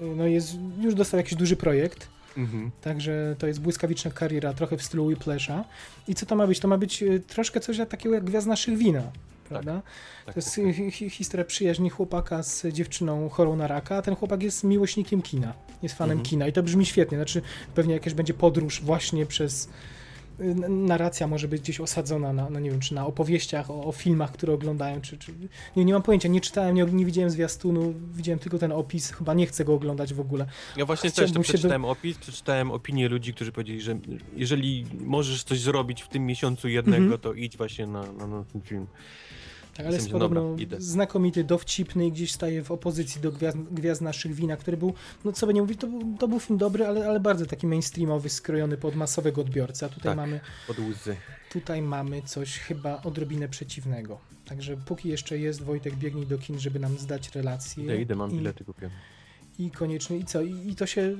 [0.02, 2.08] y, y, no jest, już dostał jakiś duży projekt,
[2.38, 2.72] Mhm.
[2.82, 5.66] także to jest błyskawiczna kariera, trochę w stylu Whiplasha.
[6.08, 6.60] I co to ma być?
[6.60, 9.04] To ma być y, troszkę coś takiego jak Gwiazd naszych wina,
[9.50, 9.82] prawda?
[10.26, 10.76] Tak, To jest tak, tak.
[10.76, 15.22] hi- hi- historia przyjaźni chłopaka z dziewczyną chorą na raka, a ten chłopak jest miłośnikiem
[15.22, 15.54] kina,
[15.84, 16.26] jest fanem Mhm.
[16.30, 17.42] kina i to brzmi świetnie, znaczy
[17.76, 19.70] pewnie jakaś będzie podróż właśnie przez
[20.70, 24.32] narracja może być gdzieś osadzona na, no nie wiem, czy na opowieściach o, o filmach,
[24.32, 25.32] które oglądają, czy, czy
[25.76, 29.34] nie, nie mam pojęcia, nie czytałem, nie, nie widziałem zwiastunu, widziałem tylko ten opis, chyba
[29.34, 30.46] nie chcę go oglądać w ogóle.
[30.78, 34.00] Ja właśnie też Chciałbym to się do- przeczytałem opis, przeczytałem opinię ludzi, którzy powiedzieli, że
[34.36, 37.22] jeżeli możesz coś zrobić w tym miesiącu jednego, Mhm.
[37.22, 38.88] to idź właśnie na, na, na ten film.
[39.80, 44.02] Tak, ale jest dobra, podobno znakomity, dowcipny i gdzieś staje w opozycji do Gwiazd, Gwiazd
[44.02, 44.94] Naszych Wina, który był,
[45.26, 47.68] no co by nie mówić, to, był- to był film dobry, ale, ale bardzo taki
[47.68, 50.18] mainstreamowy, skrojony pod masowego odbiorcę, a tutaj, Tak.
[50.18, 50.40] mamy,
[50.70, 51.16] Od łzy.
[51.52, 54.20] tutaj mamy coś chyba odrobinę przeciwnego.
[54.46, 57.84] Także póki jeszcze jest, Wojtek, biegnij do kin, żeby nam zdać relację.
[57.84, 58.94] Idę, idę, mam I, bilety kupione.
[59.60, 60.42] I koniecznie, i co?
[60.42, 61.18] I, I to się,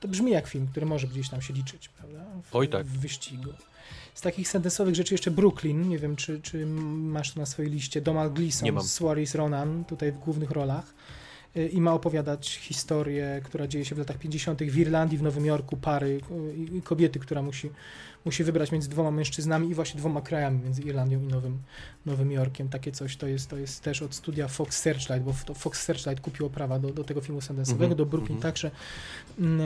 [0.00, 2.24] to brzmi jak film, który może gdzieś tam się liczyć, prawda?
[2.42, 2.86] W, Oj, tak.
[2.86, 3.50] W wyścigu.
[4.20, 8.00] Z takich sentensowych rzeczy jeszcze Brooklyn, nie wiem, czy, czy masz to na swojej liście,
[8.00, 10.94] Donald Gleason z Suarez Ronan, tutaj w głównych rolach.
[11.56, 14.62] y, i ma opowiadać historię, która dzieje się w latach 50.
[14.62, 17.70] w Irlandii, w Nowym Jorku, pary y, i kobiety, która musi,
[18.24, 21.58] musi wybrać między dwoma mężczyznami i właśnie dwoma krajami, między Irlandią i Nowym,
[22.06, 22.68] Nowym Jorkiem.
[22.68, 26.20] Takie coś to jest, to jest też od studia Fox Searchlight, bo to Fox Searchlight
[26.24, 28.52] kupiło prawa do, do tego filmu Sundance'owego, Mhm, do Brooklyn mhm.
[28.52, 28.70] także.
[29.38, 29.64] Mm, e,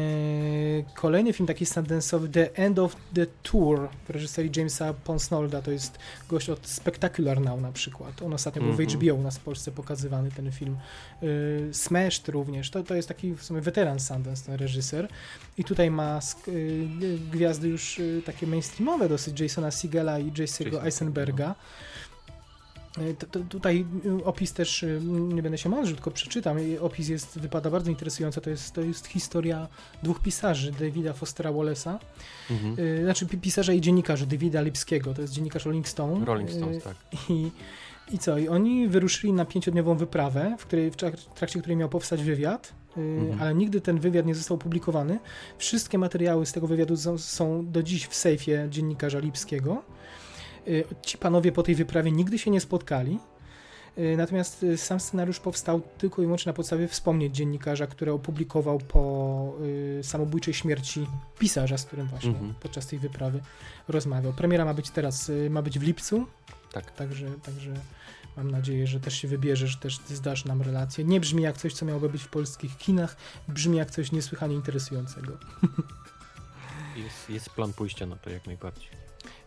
[0.94, 5.98] Kolejny film taki Sundance'owy, The End of the Tour w reżyserii Jamesa Ponsnolda, to jest
[6.28, 8.22] gość od Spectacular Now na przykład.
[8.22, 8.88] On ostatnio był Mhm.
[8.88, 10.76] w HBO u nas w Polsce pokazywany ten film.
[11.22, 15.08] Y, Smashed również, to, to jest taki w sumie weteran Sundance, ten reżyser.
[15.58, 16.52] I tutaj ma sk- y,
[17.02, 21.54] y, gwiazdy już y, takie mainstreamowe dosyć, Jasona Segela i Jasona Eisenberga.
[22.98, 23.86] Y, To, to, tutaj
[24.20, 26.56] y, opis też, y, nie będę się mądrzył, tylko przeczytam.
[26.80, 28.40] Opis jest, wypada bardzo interesująco.
[28.40, 29.68] To jest, to jest historia
[30.02, 31.98] dwóch pisarzy, Davida Fostera Wallace'a,
[32.50, 32.76] Mhm.
[33.04, 36.24] znaczy pi- pisarza i dziennikarza, Davida Lipskiego, to jest dziennikarz Rolling Stone.
[36.24, 36.96] Rolling Stones, tak.
[37.30, 37.50] i,
[38.10, 38.38] I co?
[38.38, 42.72] I oni wyruszyli na pięciodniową wyprawę, w, której, w trak- trakcie której miał powstać wywiad,
[42.96, 43.42] yy, Mhm.
[43.42, 45.18] ale nigdy ten wywiad nie został opublikowany.
[45.58, 49.82] Wszystkie materiały z tego wywiadu są, są do dziś w sejfie dziennikarza Lipskiego.
[50.66, 53.18] Yy, ci panowie po tej wyprawie nigdy się nie spotkali.
[53.96, 58.78] Yy, Natomiast yy, sam scenariusz powstał tylko i wyłącznie na podstawie wspomnień dziennikarza, które opublikował
[58.78, 59.52] po
[59.96, 61.06] yy, samobójczej śmierci
[61.38, 62.54] pisarza, z którym właśnie Mhm.
[62.60, 63.40] podczas tej wyprawy
[63.88, 64.32] rozmawiał.
[64.32, 66.26] Premiera ma być teraz, yy, ma być w lipcu,
[66.74, 66.90] Tak.
[66.90, 67.74] Także, także
[68.36, 71.04] mam nadzieję, że też się wybierzesz, też ty zdasz nam relację.
[71.04, 73.16] Nie brzmi jak coś, co miałoby być w polskich kinach,
[73.48, 75.32] brzmi jak coś niesłychanie interesującego.
[76.96, 78.88] Jest, jest plan pójścia na to jak najbardziej.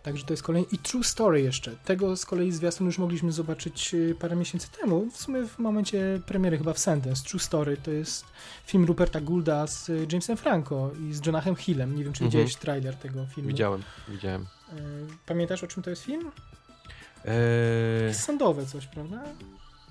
[0.04, 0.68] Także to jest kolejny.
[0.72, 1.76] I True Story jeszcze.
[1.76, 6.22] Tego z kolei zwiastun już mogliśmy zobaczyć y, parę miesięcy temu, w sumie w momencie
[6.26, 7.24] premiery chyba w Sundance.
[7.24, 8.26] True Story to jest
[8.66, 11.96] film Ruperta Goulda z y, Jamesem Franco i z Jonathan Hillem.
[11.96, 12.32] Nie wiem, czy Mhm.
[12.32, 13.48] widziałeś trailer tego filmu.
[13.50, 14.42] Widziałem, widziałem.
[14.42, 14.46] Y,
[15.26, 16.32] Pamiętasz, o czym to jest film?
[17.26, 19.24] Eee, Sądowe coś, prawda?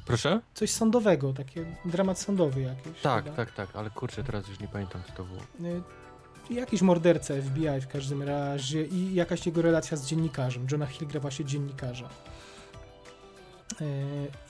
[0.06, 0.40] proszę?
[0.54, 3.02] Coś sądowego, takie dramat sądowy jakiś.
[3.02, 3.36] Tak, chyba.
[3.36, 5.40] tak, tak, ale kurczę, teraz już nie pamiętam co to było.
[6.50, 10.66] Y, jakiś morderca FBI w każdym razie i jakaś jego relacja z dziennikarzem.
[10.70, 12.08] Johna Hill gra właśnie dziennikarza.
[13.80, 13.84] Y,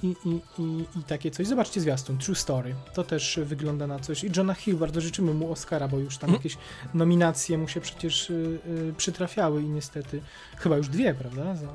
[0.03, 1.47] I, i, i, I takie coś.
[1.47, 2.75] Zobaczcie zwiastun, True Story.
[2.95, 4.25] To też wygląda na coś.
[4.25, 6.39] I Johna Hill, bardzo życzymy mu Oscara, bo już tam Mhm.
[6.39, 6.59] jakieś
[6.95, 10.21] nominacje mu się przecież y, y, przytrafiały i niestety,
[10.57, 11.55] chyba już dwie, prawda?
[11.57, 11.67] Za,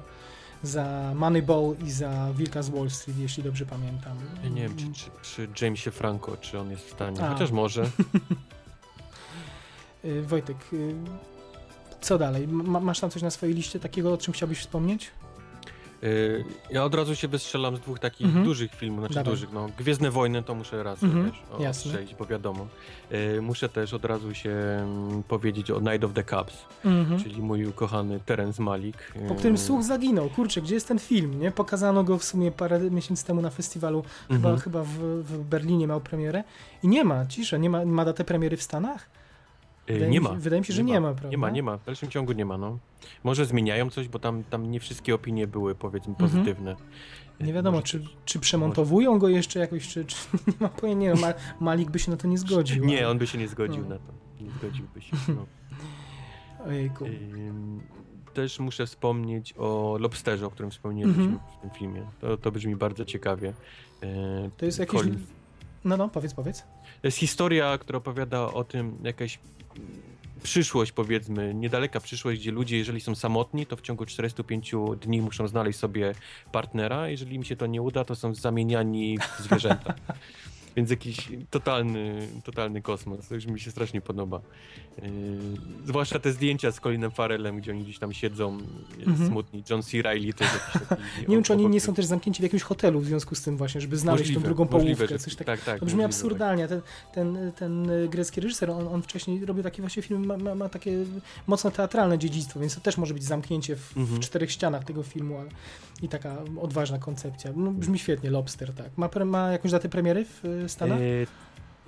[0.63, 4.17] za Moneyball i za Wilka z Wall Street, jeśli dobrze pamiętam.
[4.43, 7.23] Ja nie wiem, czy, czy przy Jamesie Franco, czy on jest w stanie.
[7.23, 7.33] A.
[7.33, 7.89] Chociaż może.
[10.05, 10.95] Y, Wojtek, y,
[12.01, 12.47] co dalej?
[12.47, 15.11] Ma, masz tam coś na swojej liście takiego, o czym chciałbyś wspomnieć?
[16.01, 18.45] Yy, ja od razu się wystrzelam z dwóch takich Mhm.
[18.45, 19.33] dużych filmów, znaczy Dawaj.
[19.33, 22.67] dużych, no Gwiezdne Wojny to muszę raz Mhm, wiesz, bo wiadomo.
[23.11, 27.19] Yy, muszę też od razu się mm, powiedzieć o Night of the Cubs, Mhm.
[27.23, 29.13] czyli mój ukochany Terence Malik.
[29.13, 30.29] Po Yy, którym słuch zaginął.
[30.29, 31.51] Kurczę, gdzie jest ten film, nie?
[31.51, 34.57] Pokazano go w sumie parę miesięcy temu na festiwalu, chyba, mhm.
[34.59, 34.89] chyba w,
[35.23, 36.43] w Berlinie miał premierę
[36.83, 39.09] i nie ma, cisza, nie ma, ma datę premiery w Stanach?
[39.93, 40.29] Wydaje nie mi ma.
[40.29, 41.29] się- wydaje mi się, że nie ma, prawda?
[41.29, 41.77] Nie ma, nie ma.
[41.77, 42.77] W dalszym ciągu nie ma, no.
[43.23, 46.29] Może zmieniają coś, bo tam, tam nie wszystkie opinie były, powiedzmy, Mhm.
[46.31, 46.75] pozytywne.
[47.39, 50.15] Nie wiadomo, Może czy, czy przemontowują go jeszcze jakoś, czy, czy
[50.47, 52.85] nie ma pojęcia, nie no, Ma, Malik by się na to nie zgodził.
[52.85, 53.89] Nie, on by się nie zgodził No.
[53.89, 54.13] na to.
[54.43, 55.17] Nie zgodziłby się.
[55.27, 55.45] No.
[56.67, 57.05] Ojejku.
[58.33, 61.39] Też muszę wspomnieć o Lobsterze, o którym wspomnieliśmy Mhm.
[61.57, 62.01] w tym filmie.
[62.21, 63.53] To, to brzmi bardzo ciekawie.
[64.01, 64.07] Yy,
[64.57, 64.99] To jest jakiś...
[65.01, 65.17] Colin-
[65.85, 66.61] No, no, powiedz, powiedz.
[67.01, 69.39] To jest historia, która opowiada o tym, jakaś
[70.43, 74.71] przyszłość, powiedzmy, niedaleka przyszłość, gdzie ludzie, jeżeli są samotni, to w ciągu 45
[75.01, 76.15] dni muszą znaleźć sobie
[76.51, 77.09] partnera.
[77.09, 79.93] Jeżeli im się to nie uda, to są zamieniani w zwierzęta.
[80.75, 83.27] Więc jakiś totalny, totalny kosmos.
[83.27, 84.41] To już mi się strasznie podoba.
[85.01, 85.07] Yy,
[85.85, 88.57] zwłaszcza te zdjęcia z Colinem Farrellem, gdzie oni gdzieś tam siedzą,
[89.07, 89.29] Mhm.
[89.29, 89.63] smutni.
[89.69, 90.01] John C.
[90.01, 90.57] Reilly jest jakiś
[90.89, 91.01] taki...
[91.29, 93.57] Nie wiem, czy oni nie są też zamknięci w jakimś hotelu w związku z tym
[93.57, 95.51] właśnie, żeby znaleźć Możliwe, tą drugą możliwe, połówkę, że- coś takiego.
[95.57, 95.79] Tak, tak.
[95.79, 96.67] To brzmi możliwe, absurdalnie.
[96.67, 96.81] Ten,
[97.13, 100.69] ten, ten y, grecki reżyser, on, on wcześniej robił takie właśnie filmy, ma, ma, ma
[100.69, 100.91] takie
[101.47, 104.17] mocno teatralne dziedzictwo, więc to też może być zamknięcie w, Mhm.
[104.21, 105.49] w czterech ścianach tego filmu ale,
[106.01, 107.51] i taka odważna koncepcja.
[107.55, 108.97] No, brzmi świetnie, Lobster, tak.
[108.97, 110.99] Ma, pre, ma jakąś datę premiery w y, Stanach?
[110.99, 111.03] E,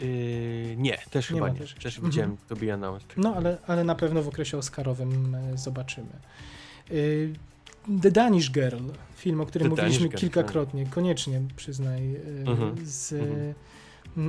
[0.05, 1.59] e, nie, też Nie chyba nie.
[1.59, 3.13] też Też, widziałem to be announced.
[3.17, 6.07] No, ale, ale na pewno w okresie Oscarowym e, zobaczymy.
[6.91, 7.33] Y,
[8.01, 13.13] The Danish Girl, film, o którym The mówiliśmy Girl, kilkakrotnie, koniecznie przyznaj, y, Mhm, z
[13.13, 13.53] mhm.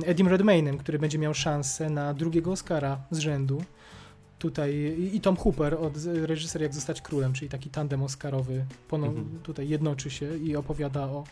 [0.05, 3.63] Edim Redmaynem, który będzie miał szansę na drugiego Oscara z rzędu.
[4.39, 8.65] Tutaj i- Tom Hooper od reżyser Jak zostać królem, czyli taki tandem oscarowy,
[9.07, 9.39] Mhm.
[9.43, 11.23] tutaj jednoczy się i opowiada o,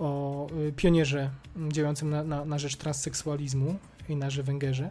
[0.00, 1.30] o y, pionierze
[1.72, 3.78] działającym na, na, na rzecz transseksualizmu
[4.08, 4.90] i na Węgerze.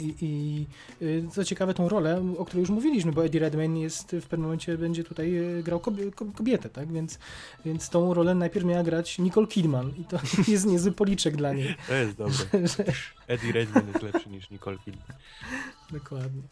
[0.00, 0.66] I, I
[1.04, 4.40] y, co ciekawe, tą rolę, o której już mówiliśmy, bo Eddie Redmayne jest w pewnym
[4.40, 6.92] momencie będzie tutaj y, grał kobie- ko- kobietę, tak?
[6.92, 7.18] Więc,
[7.64, 10.20] więc tą rolę najpierw miała grać Nicole Kidman i to
[10.52, 11.74] jest niezły policzek dla niej.
[11.88, 12.34] To jest dobre.
[12.76, 12.84] Że-
[13.26, 15.06] Eddie Redmayne jest lepszy niż Nicole Kidman.
[15.90, 16.42] Dokładnie.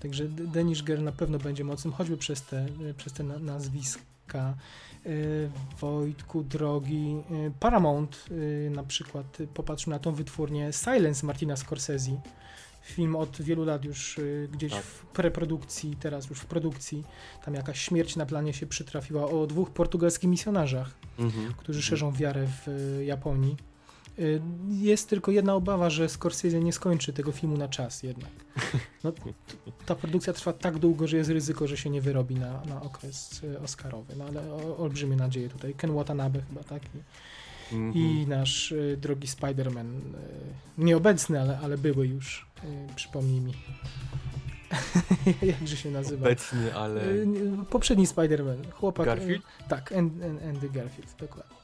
[0.00, 2.66] Także Danish Girl na pewno będzie mocnym, choćby przez te,
[2.96, 4.02] przez te na- nazwiska.
[5.06, 5.50] Y,
[5.80, 7.16] Wojtku, drogi.
[7.30, 12.20] y, Paramount y, na przykład, popatrzmy na tą wytwórnię Silence Martina Scorsese.
[12.82, 14.20] Film od wielu lat już
[14.52, 14.82] gdzieś Tak.
[14.82, 17.04] w preprodukcji, teraz już w produkcji.
[17.44, 21.52] Tam jakaś śmierć na planie się przytrafiła o dwóch portugalskich misjonarzach Mhm.
[21.56, 23.56] którzy szerzą wiarę w Japonii.
[24.18, 24.40] Y,
[24.70, 28.30] Jest tylko jedna obawa, że Scorsese nie skończy tego filmu na czas jednak.
[29.04, 29.12] No,
[29.86, 33.42] ta produkcja trwa tak długo, że jest ryzyko, że się nie wyrobi na, na okres
[33.44, 34.14] y, oscarowy.
[34.16, 35.74] No ale o, olbrzymie nadzieje tutaj.
[35.74, 36.82] Ken Watanabe chyba, tak?
[36.84, 36.98] I,
[37.72, 37.92] Mhm.
[37.96, 40.00] i nasz y, drogi Spider-Man.
[40.78, 42.46] Nieobecny, ale, ale były już.
[42.96, 43.52] Przypomnij mi.
[45.42, 46.26] Jakże się nazywa?
[46.26, 47.02] Obecny, ale...
[47.70, 48.70] Poprzedni Spider-Man.
[48.72, 49.06] Chłopak.
[49.06, 49.42] Garfield?
[49.68, 51.56] Tak, An- An- Andy Garfield, dokładnie.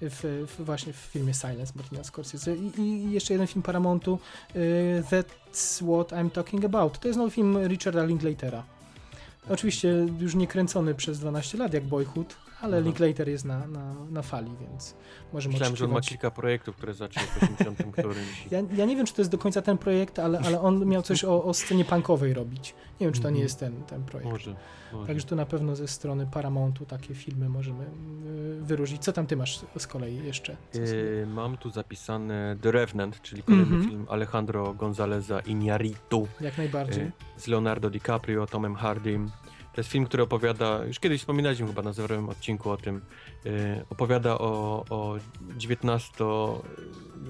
[0.00, 2.56] W, w, właśnie w filmie Silence Martina Scorsese.
[2.56, 4.18] I, I jeszcze jeden film Paramountu,
[4.56, 6.98] y, That's What I'm Talking About.
[6.98, 8.62] To jest nowy film Richarda Linklatera.
[9.48, 12.82] Oczywiście już nie kręcony przez 12 lat jak Boyhood, ale.
[12.82, 14.94] Linklater jest na, na, na fali, więc
[15.32, 16.08] możemy Myślałem, że on ma oczekiwać.
[16.20, 18.46] kilka projektów, które zaczął w 80 którymś.
[18.50, 21.02] Ja, ja nie wiem, czy to jest do końca ten projekt, ale, ale on miał
[21.02, 22.74] coś o, o scenie punkowej robić.
[23.00, 23.42] Nie wiem, czy to nie Mhm.
[23.42, 24.30] jest ten, ten projekt.
[24.32, 24.54] Może,
[24.92, 25.06] może.
[25.06, 29.02] Także tu na pewno ze strony Paramountu takie filmy możemy y, wyróżnić.
[29.02, 30.56] Co tam ty masz z kolei jeszcze?
[30.74, 33.90] Yy, mam tu zapisane The Revenant, czyli kolejny Mhm.
[33.90, 37.04] film Alejandro Gonzaleza Iñárritu Jak najbardziej.
[37.04, 39.30] yy, z Leonardo DiCaprio, Tomem Hardym.
[39.78, 43.00] To jest film, który opowiada, już kiedyś wspominaliśmy chyba na zerowym odcinku o tym,
[43.44, 43.52] yy,
[43.90, 45.16] opowiada o, o
[45.56, 46.10] XIX,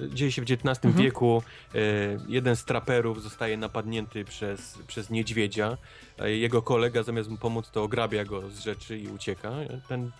[0.00, 1.04] yy, dzieje się w XIX Mhm.
[1.04, 1.42] wieku,
[1.74, 1.80] yy,
[2.28, 5.76] jeden z traperów zostaje napadnięty przez, przez niedźwiedzia,
[6.24, 9.50] jego kolega zamiast mu pomóc to ograbia go z rzeczy i ucieka.
[9.88, 10.10] Ten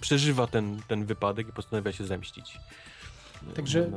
[0.00, 2.58] przeżywa ten, ten wypadek i postanawia się zemścić.
[3.56, 3.88] Także Na-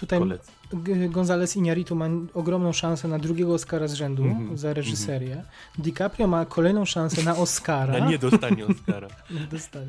[0.00, 0.52] Tutaj koledze.
[0.72, 4.58] G- Gonzales Iñárritu ma ogromną szansę na drugiego Oscara z rzędu Mhm.
[4.58, 5.42] za reżyserię.
[5.78, 7.98] DiCaprio ma kolejną szansę na Oscara.
[7.98, 9.08] Na nie dostanie Oscara.
[9.30, 9.88] Nie dostanie.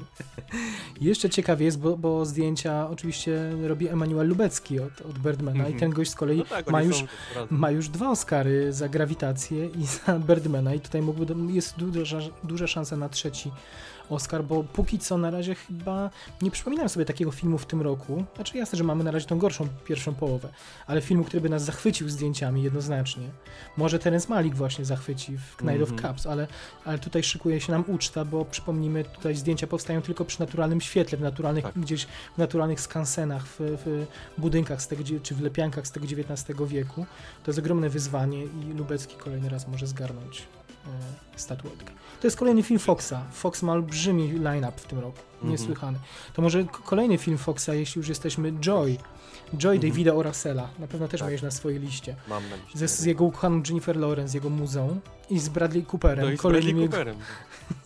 [1.02, 5.76] Jeszcze ciekawie jest, bo, bo zdjęcia oczywiście robi Emanuel Lubecki od, od Birdmana Mhm.
[5.78, 7.04] i ten gość z kolei No tak, ma, już,
[7.50, 12.68] ma już dwa Oscary za Grawitację i za Birdmana i tutaj mógłby, jest duża, duża
[12.68, 13.52] szansa na trzeci
[14.12, 16.10] Oscar, bo póki co na razie chyba
[16.42, 18.24] nie przypominam sobie takiego filmu w tym roku.
[18.36, 20.50] Znaczy jasne, że mamy na razie tą gorszą pierwszą połowę,
[20.88, 23.30] ale filmu, który by nas zachwycił zdjęciami jednoznacznie.
[23.78, 26.14] Może Terence Malik właśnie zachwyci w Knight of Mhm.
[26.14, 26.48] Cups, ale,
[26.86, 31.18] ale tutaj szykuje się nam uczta, bo przypomnijmy, tutaj zdjęcia powstają tylko przy naturalnym świetle,
[31.18, 31.74] w naturalnych, Tak.
[31.80, 32.06] gdzieś
[32.36, 34.06] w naturalnych skansenach, w, w
[34.42, 37.06] budynkach z tego, czy w lepiankach z tego XIX wieku.
[37.44, 40.44] To jest ogromne wyzwanie i Lubecki kolejny raz może zgarnąć
[41.36, 41.94] statuetkę.
[42.22, 43.14] To jest kolejny film Foxa.
[43.32, 45.20] Fox ma olbrzymi line-up w tym roku.
[45.34, 45.52] Mhm.
[45.52, 46.00] Niesłychany.
[46.34, 48.98] To może kolejny film Foxa, jeśli już jesteśmy, Joy.
[49.58, 49.92] Joy Mhm.
[49.92, 50.70] Davida Orasela.
[50.80, 51.28] Na pewno też Tak.
[51.30, 52.16] miałeś na swojej liście.
[52.28, 52.80] Mam na liście.
[52.80, 55.00] Ze, z jego ukochaną Jennifer Lawrence, jego muzą
[55.30, 57.16] i z Bradley Cooperem, no i z kolejnym Bradley jego, Cooperem.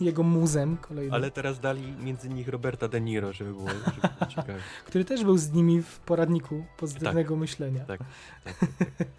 [0.08, 3.82] jego muzem, kolejnym, Ale teraz dali między nich Roberta De Niro, żeby było, żeby
[4.18, 4.54] było ciekawe.
[4.86, 7.84] który też był z nimi w poradniku pozytywnego myślenia.
[7.84, 8.00] Tak,
[8.44, 8.52] tak,
[9.00, 9.04] Y,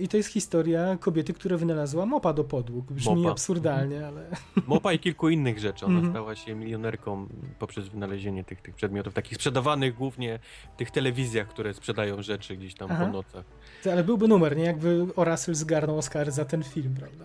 [0.00, 2.92] I to jest historia kobiety, która wynalazła mopa do podłóg.
[2.92, 3.30] Brzmi Mopa.
[3.32, 4.26] absurdalnie, ale
[4.66, 5.86] Mopa i kilku innych rzeczy.
[5.86, 6.12] Ona Mhm.
[6.12, 7.26] stała się milionerką
[7.58, 10.38] poprzez wynalezienie tych, tych przedmiotów, takich sprzedawanych głównie
[10.74, 13.04] w tych telewizjach, które sprzedają rzeczy gdzieś tam Aha.
[13.06, 13.44] po nocach.
[13.92, 14.64] Ale byłby numer, nie?
[14.64, 17.24] Jakby Orasel zgarnął Oscar za ten film, prawda?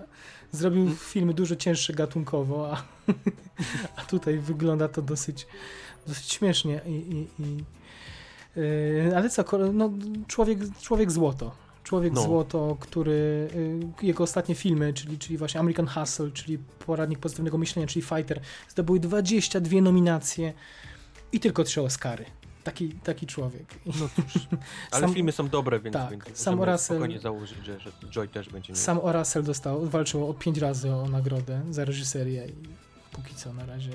[0.52, 0.96] Zrobił Mm.
[0.96, 2.84] filmy dużo cięższe gatunkowo, a,
[4.02, 5.48] a tutaj wygląda to dosyć,
[6.08, 6.82] dosyć śmiesznie.
[6.88, 7.64] I, i, i,
[8.56, 9.92] yy, ale co, no,
[10.28, 11.65] człowiek, człowiek złoto.
[11.86, 12.22] Człowiek No.
[12.22, 13.48] złoto, który
[14.02, 18.40] yy, jego ostatnie filmy, czyli, czyli właśnie American Hustle, czyli Poradnik Pozytywnego Myślenia, czyli Fighter,
[18.70, 20.54] zdobyły 22 nominacje
[21.32, 22.26] i tylko trzy Oscary.
[22.64, 23.66] Taki, taki człowiek.
[23.86, 24.48] No cóż,
[24.92, 28.28] ale Sam- filmy są dobre, więc, tak, więc sam Russell- spokojnie założyć, że, że Joy
[28.28, 28.82] też będzie miał.
[28.82, 32.68] Sam Orasel dostał, walczył o pięć razy o nagrodę za reżyserię i
[33.12, 33.92] póki co na razie.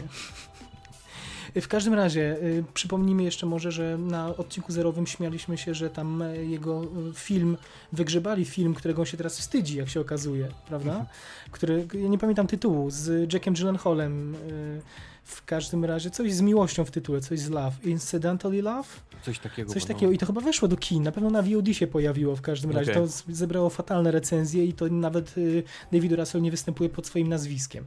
[1.54, 6.22] W każdym razie, y, przypomnijmy jeszcze może, że na odcinku zerowym śmialiśmy się, że tam
[6.22, 7.56] e, jego y, film,
[7.92, 11.06] wygrzebali film, którego on się teraz wstydzi, jak się okazuje, prawda?
[11.50, 14.82] Który, ja nie pamiętam tytułu, z Jackiem Gyllenhaalem, y,
[15.30, 17.76] w każdym razie coś z miłością w tytule, coś z love.
[17.84, 18.88] Incidentally love?
[19.22, 19.72] Coś takiego.
[19.72, 19.94] Coś no.
[19.94, 22.70] takiego i to chyba weszło do kin, na pewno na VOD się pojawiło w każdym
[22.70, 22.92] razie.
[22.92, 23.02] Okej.
[23.02, 25.62] To zebrało fatalne recenzje i to nawet y,
[25.92, 27.84] David Russell nie występuje pod swoim nazwiskiem.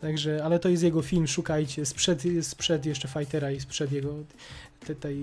[0.00, 4.14] Także, ale to jest jego film, szukajcie, sprzed, sprzed jeszcze Fightera i sprzed jego
[4.86, 5.16] te- tej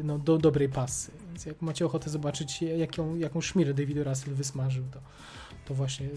[0.00, 1.10] y, no, do, dobrej pasy.
[1.28, 5.00] Więc jak macie ochotę zobaczyć, jaką, jaką szmirę David Russell wysmażył, to,
[5.64, 6.08] to właśnie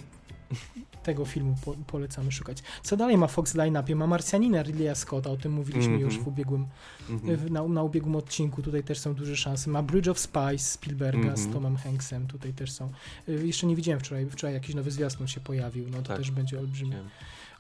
[1.04, 2.64] tego filmu po, polecamy szukać.
[2.84, 3.96] Co dalej ma Fox w line-upie?
[3.96, 6.02] Ma Marsjanina Ridleya Scotta, o tym mówiliśmy Mhm.
[6.02, 6.66] już w ubiegłym
[7.10, 7.38] Mhm.
[7.38, 9.70] w- na, na ubiegłym odcinku tutaj też są duże szanse.
[9.70, 11.54] Ma Bridge of Spies Spielberga z Mhm.
[11.54, 12.92] Tomem Hanksem, tutaj też są.
[13.30, 16.18] Y, Jeszcze nie widziałem wczoraj, wczoraj jakiś nowy zwiastun się pojawił, no to Tak.
[16.18, 16.92] też będzie olbrzymi.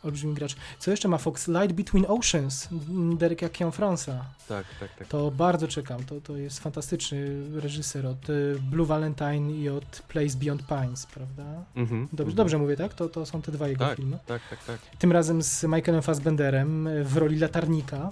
[0.03, 0.55] Olbrzymi gracz.
[0.79, 1.47] Co jeszcze ma Fox?
[1.47, 4.25] Light Between Oceans, mm, Dereka Cianfranca.
[4.47, 5.07] Tak, tak, tak.
[5.07, 7.19] To bardzo czekam, to, to jest fantastyczny
[7.61, 11.43] reżyser od y, Blue Valentine i od Place Beyond Pines, prawda?
[11.75, 12.01] Mhm.
[12.01, 12.35] Dobrze, mhm.
[12.35, 12.93] dobrze mówię, tak?
[12.93, 14.17] To, to są te dwa jego Tak, filmy.
[14.25, 14.79] tak, tak, tak.
[14.99, 18.11] Tym razem z Michaelem Fassbenderem y, w roli latarnika,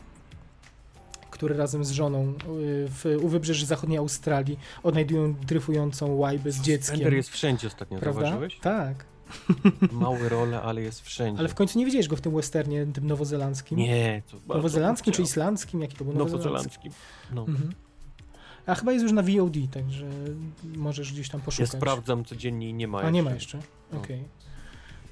[1.31, 2.35] który razem z żoną y,
[2.89, 6.95] w, u wybrzeży zachodniej Australii odnajdują dryfującą łajbę z dzieckiem.
[6.95, 8.21] Bender jest wszędzie ostatnio, prawda?
[8.21, 8.59] zauważyłeś?
[8.59, 9.05] Tak.
[9.91, 11.39] Małe role, ale jest wszędzie.
[11.39, 13.77] Ale w końcu nie widziałeś go w tym westernie, tym nowozelandzkim?
[13.77, 15.81] Nie, to Nowozelandzkim czy islandzkim?
[15.81, 16.13] Jaki to był?
[16.13, 16.91] Nowozelandzkim.
[17.33, 17.41] No.
[17.41, 17.69] Mhm.
[18.65, 20.05] A chyba jest już na VOD, także
[20.75, 21.71] możesz gdzieś tam Ja poszukać.
[21.71, 23.57] sprawdzam codziennie i nie ma A nie ma jeszcze.
[23.57, 23.69] jeszcze?
[23.91, 23.99] No.
[23.99, 24.23] Okej.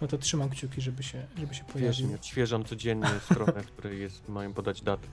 [0.02, 2.08] No to trzymam kciuki, żeby się, żeby się Wiesz, pojawił.
[2.08, 5.08] nie odświeżam codziennie stronę, w której jest, mają podać datę.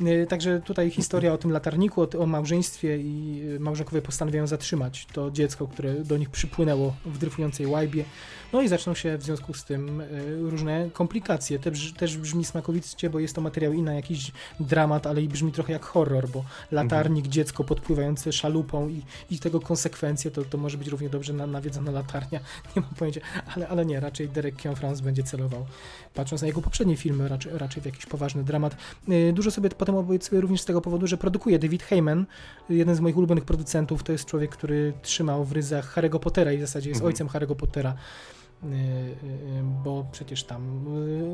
[0.00, 5.30] Y, Także tutaj historia o tym latarniku, o, małżeństwie i y, małżonkowie postanawiają zatrzymać to
[5.30, 8.04] dziecko, które do nich przypłynęło w dryfującej łajbie.
[8.52, 10.06] No i zaczną się w związku z tym y,
[10.50, 11.58] różne komplikacje.
[11.58, 15.28] Te brz, też brzmi smakowicie, bo jest to materiał i na jakiś dramat, ale i
[15.28, 20.58] brzmi trochę jak horror, bo latarnik, dziecko podpływające szalupą i, i tego konsekwencje, to, to
[20.58, 22.40] może być równie dobrze na, nawiedzona latarnia.
[22.76, 23.20] Nie mam pojęcia,
[23.54, 25.66] ale, ale nie, raczej Derek Cianfrance będzie celował,
[26.14, 28.76] patrząc na jego poprzednie filmy, raczej, raczej w jakiś poważny dramat.
[29.32, 32.26] Dużo sobie potem obiecuję również z tego powodu, że produkuje David Heyman,
[32.68, 34.02] jeden z moich ulubionych producentów.
[34.02, 37.06] To jest człowiek, który trzymał w ryzach Harry'ego Pottera i w zasadzie jest Mhm.
[37.06, 37.94] ojcem Harry'ego Pottera.
[38.64, 39.14] Y, y,
[39.84, 40.86] Bo przecież tam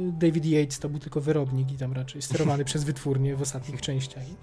[0.09, 3.81] y, David Yates to był tylko wyrobnik i tam raczej sterowany przez wytwórnię w ostatnich
[3.81, 4.29] częściach.
[4.29, 4.35] I,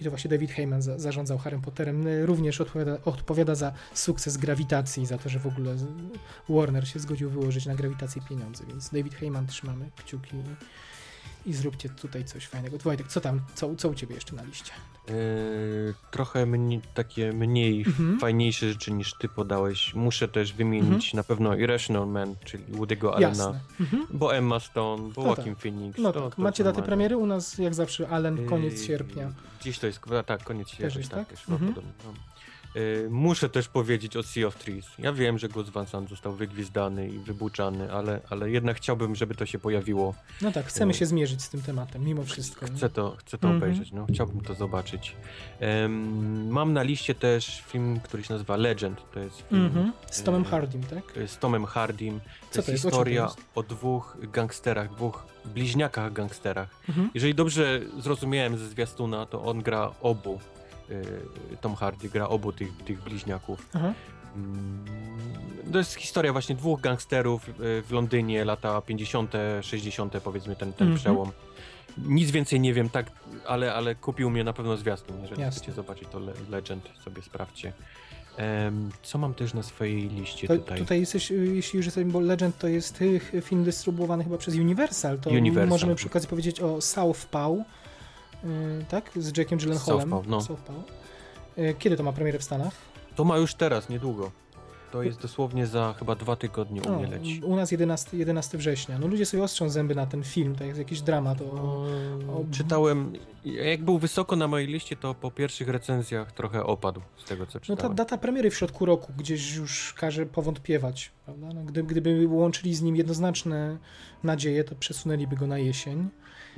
[0.00, 2.04] i to właśnie David Heyman za, zarządzał Harrym Potterem.
[2.24, 5.76] Również odpowiada, odpowiada za sukces grawitacji, za to, że w ogóle
[6.48, 8.64] Warner się zgodził wyłożyć na grawitację pieniądze.
[8.68, 10.36] Więc David Heyman trzymamy kciuki
[11.46, 12.78] i zróbcie tutaj coś fajnego.
[12.78, 14.72] Wojtek, co tam, co, co u ciebie jeszcze na liście?
[15.08, 15.14] Yy,
[16.10, 18.18] trochę mniej, takie mniej Mhm.
[18.20, 19.94] fajniejsze rzeczy niż ty podałeś.
[19.94, 23.60] Muszę też wymienić na pewno Irrational Man, czyli Woody'ego Allena.
[23.80, 24.06] Mhm.
[24.10, 25.98] bo Emma Stone, bo No Joaquin Phoenix.
[25.98, 26.86] No to- tak, to macie normalnie.
[26.86, 29.32] premiery u nas jak zawsze Allen, koniec Yy, sierpnia.
[29.60, 31.28] Gdzieś to jest, tak, koniec sierpnia, jest, tak, tak?
[31.38, 31.74] też Mhm.
[31.76, 31.82] No.
[32.74, 34.86] Yy, muszę też powiedzieć o Sea of Trees.
[34.98, 39.34] Ja wiem, że Gus Van Sant został wygwizdany i wybuczany, ale, ale jednak chciałbym, żeby
[39.34, 40.14] to się pojawiło.
[40.42, 42.66] No tak, chcemy się zmierzyć z tym tematem, mimo wszystko.
[42.66, 42.72] nie?
[42.76, 43.62] Chcę to, chcę to Mhm.
[43.62, 45.16] obejrzeć, no, chciałbym to zobaczyć.
[46.48, 49.00] Mam na liście też film, który się nazywa Legend.
[49.14, 49.92] To jest film Mhm.
[50.10, 51.28] Z Tomem Yy, Hardym, tak?
[51.28, 52.20] z Tomem Hardym.
[52.20, 52.84] To Co jest to jest?
[52.84, 53.36] O historia jest?
[53.54, 56.68] o dwóch gangsterach, dwóch bliźniakach gangsterach.
[56.88, 57.10] Mhm.
[57.14, 60.40] Jeżeli dobrze zrozumiałem ze zwiastuna, to on gra obu.
[60.90, 63.68] Y, Tom Hardy gra obu tych, tych bliźniaków.
[64.36, 64.84] Mm,
[65.72, 67.52] To jest historia właśnie dwóch gangsterów y,
[67.82, 70.98] w Londynie, lata 50., 60., powiedzmy ten, ten Mhm.
[71.00, 71.30] przełom.
[71.98, 73.06] Nic więcej nie wiem, tak,
[73.46, 75.20] ale, ale kupił mnie na pewno zwiastun.
[75.22, 75.56] Jeżeli Jasne.
[75.60, 77.72] chcecie zobaczyć, to Le Legend sobie sprawdźcie.
[78.36, 80.78] Em, co mam też na swojej liście To, tutaj?
[80.78, 82.98] tutaj jesteś, y, jeśli już jesteś, bo Legend to jest
[83.42, 85.68] film dystrybuowany chyba przez Universal, to Universal.
[85.68, 87.52] możemy przy okazji powiedzieć o Southpaw,
[88.88, 89.10] tak?
[89.16, 90.00] Z Jackiem Gyllenhaalem.
[90.00, 90.40] Southpaw, no.
[90.40, 90.76] Southpaw.
[91.58, 92.72] Y, Kiedy to ma premierę w Stanach?
[93.16, 94.30] To ma już teraz, niedługo.
[94.92, 97.40] To jest dosłownie za chyba dwa tygodnie u mnie O, leci.
[97.44, 98.98] u nas 11, 11 września.
[98.98, 101.44] No ludzie sobie ostrzą zęby na ten film, tak jak jakiś dramat o...
[101.44, 103.12] o- Czytałem,
[103.44, 107.58] jak był wysoko na mojej liście, to po pierwszych recenzjach trochę opadł z tego, co
[107.58, 107.78] No czytałem.
[107.96, 111.46] ta data premiery w środku roku gdzieś już każe powątpiewać, prawda?
[111.54, 113.76] No, gdy, gdyby łączyli z nim jednoznaczne
[114.24, 116.08] nadzieje, to przesunęliby go na jesień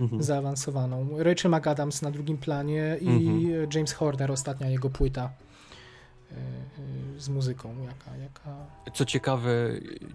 [0.03, 0.23] Mhm.
[0.23, 1.09] zaawansowaną.
[1.19, 3.69] Rachel McAdams na drugim planie i Mhm.
[3.74, 5.31] James Horner, ostatnia jego płyta
[6.33, 6.35] y,
[7.16, 8.57] y, z muzyką, jaka, jaka...
[8.95, 9.51] Co ciekawe,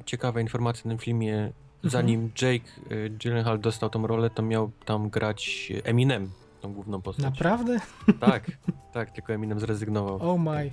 [0.06, 1.52] ciekawa informacja w tym filmie, Mhm.
[1.92, 6.30] zanim Jake y, Gyllenhaal dostał tą rolę, to miał tam grać Eminem.
[6.62, 7.26] tą główną postać.
[7.26, 7.80] Naprawdę?
[8.20, 8.52] Tak,
[8.94, 10.16] tak, tylko Eminem zrezygnował.
[10.22, 10.72] Oh my.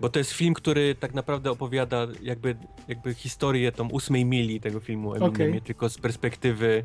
[0.00, 2.56] Bo to jest film, który tak naprawdę opowiada jakby,
[2.88, 5.62] jakby historię tą ósmej mili tego filmu o Eminemie, Okej.
[5.62, 6.84] tylko z perspektywy,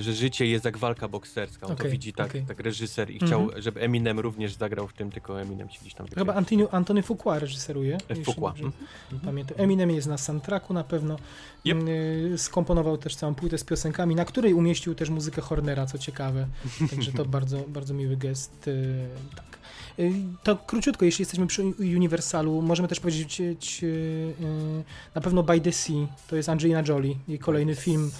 [0.00, 1.66] że życie jest jak walka bokserska.
[1.66, 2.42] On to Okej, widzi tak, okej.
[2.48, 3.62] tak reżyser i chciał, Mhm.
[3.62, 6.08] żeby Eminem również zagrał w tym, tylko Eminem się gdzieś tam...
[6.08, 7.98] To chyba Antoni, Antony Fuqua reżyseruje.
[8.08, 8.48] jeśli Fuqua.
[8.50, 9.20] dobrze Mhm.
[9.24, 9.56] Pamiętam.
[9.60, 11.16] Eminem jest na soundtracku na pewno.
[11.64, 11.78] Yep.
[11.88, 16.46] Y, Skomponował też całą płytę z piosenkami, na której umieścił też muzykę Hornera, co ciekawe.
[16.90, 18.68] Także to bardzo, bardzo miły gest.
[18.68, 19.58] y, Tak.
[19.98, 20.12] Y,
[20.42, 24.84] To króciutko, jeśli jesteśmy przy Universalu, możemy też powiedzieć y, y,
[25.14, 28.10] na pewno By the Sea, to jest Angelina Jolie, jej kolejny film,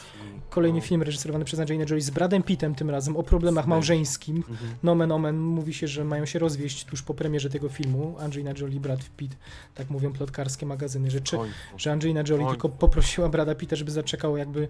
[0.52, 0.82] kolejny O.
[0.82, 4.36] film reżyserowany przez Angelinę Jolie z Bradem Pittem tym razem, o problemach małżeńskim.
[4.36, 4.70] Mhm.
[4.82, 8.16] Nomen omen mówi się, że mają się rozwieść tuż po premierze tego filmu.
[8.18, 9.36] Angelina Jolie, Brad Pitt,
[9.74, 11.36] tak mówią plotkarskie magazyny, że, czy,
[11.76, 14.68] że Angelina Jolie tylko poprosiła Brada Pitta, żeby zaczekał jakby,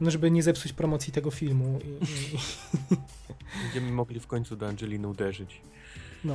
[0.00, 1.78] no żeby nie zepsuć promocji tego filmu.
[1.84, 2.38] I, i,
[3.62, 5.60] Będziemy mogli w końcu do Angeliny uderzyć.
[6.24, 6.34] no,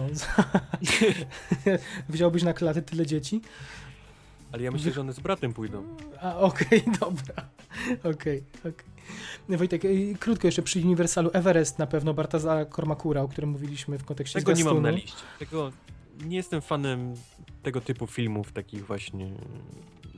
[2.10, 3.42] wziąłbyś na klatę tyle dzieci?
[4.52, 5.84] Ale ja myślę, że one z bratem pójdą.
[6.22, 7.50] A, okej, dobra.
[8.04, 8.96] Okej, okej.
[9.58, 14.06] Wojtek, y, krótko jeszcze przy Uniwersalu Everest na pewno Bartazara Kormakura, o którym mówiliśmy w
[14.06, 15.24] kontekście Tego nie mam na liście.
[15.40, 15.72] Tego
[16.26, 17.14] nie jestem fanem
[17.64, 19.30] tego typu filmów, takich właśnie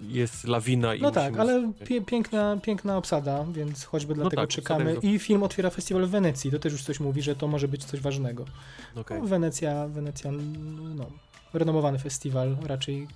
[0.01, 4.95] jest lawina i No tak, ale pie piękna, piękna obsada, więc choćby dlatego tak, czekamy.
[5.01, 7.85] I film otwiera festiwal w Wenecji, to też już coś mówi, że to może być
[7.85, 8.45] coś ważnego.
[8.95, 9.21] Okej.
[9.21, 10.31] No, Wenecja, Wenecja,
[10.95, 11.05] no,
[11.53, 13.07] renomowany festiwal, raczej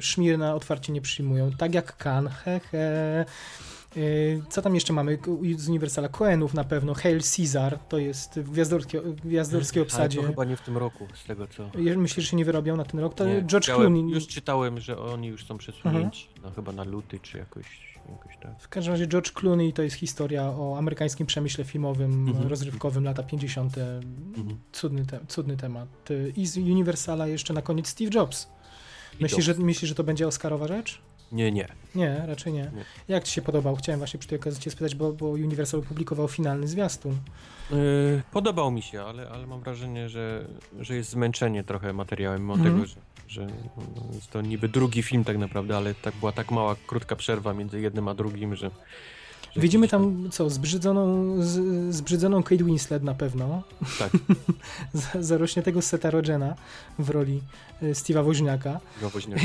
[0.00, 3.24] szmir na otwarcie nie przyjmują, tak jak Cannes, he, he.
[3.96, 5.18] Y, Co tam jeszcze mamy
[5.56, 6.08] z Uniwersala?
[6.08, 10.20] Coenów na pewno, Hail Caesar, to jest w gwiazdorskiej, gwiazdorskiej Ale obsadzie.
[10.20, 11.70] to chyba nie w tym roku, z tego co...
[11.96, 13.14] Myślisz, że się nie wyrobią na ten rok?
[13.14, 14.10] To Nie, George widziałem- Clooney.
[14.14, 18.60] Już czytałem, że oni już są przesunięci, no chyba na luty czy jakoś, jakoś tak.
[18.62, 22.48] W każdym razie George Clooney to jest historia o amerykańskim przemyśle filmowym, Mhm.
[22.48, 23.76] rozrywkowym, lata 50.
[23.78, 24.58] Mhm.
[24.72, 26.10] Cudny, te, cudny temat.
[26.10, 28.48] Y, I z Universala jeszcze na koniec Steve Jobs.
[29.20, 30.98] Myślisz, że, to- myślisz, że to będzie Oscarowa rzecz?
[31.32, 31.68] Nie, nie.
[31.94, 32.60] Nie, raczej nie.
[32.62, 32.84] Nie.
[33.08, 33.76] Jak ci się podobał?
[33.76, 37.16] Chciałem właśnie przy tej okazji cię spytać, bo, bo Universal opublikował finalny zwiastun.
[37.70, 40.44] Yy, podobał mi się, ale, ale mam wrażenie, że,
[40.80, 42.74] że jest zmęczenie trochę materiałem, mimo Mhm.
[42.74, 42.96] tego, że,
[43.28, 43.46] że
[44.14, 47.80] jest to niby drugi film tak naprawdę, ale tak była tak mała, krótka przerwa między
[47.80, 48.70] jednym a drugim, że...
[49.56, 53.62] Widzimy tam, co, zbrzydzoną, z, zbrzydzoną Kate Winslet na pewno.
[53.98, 54.10] Tak.
[54.92, 56.54] Za- Zarośniętego Seta Rogena
[56.98, 57.40] w roli
[57.82, 58.80] y, Steve'a Woźniaka.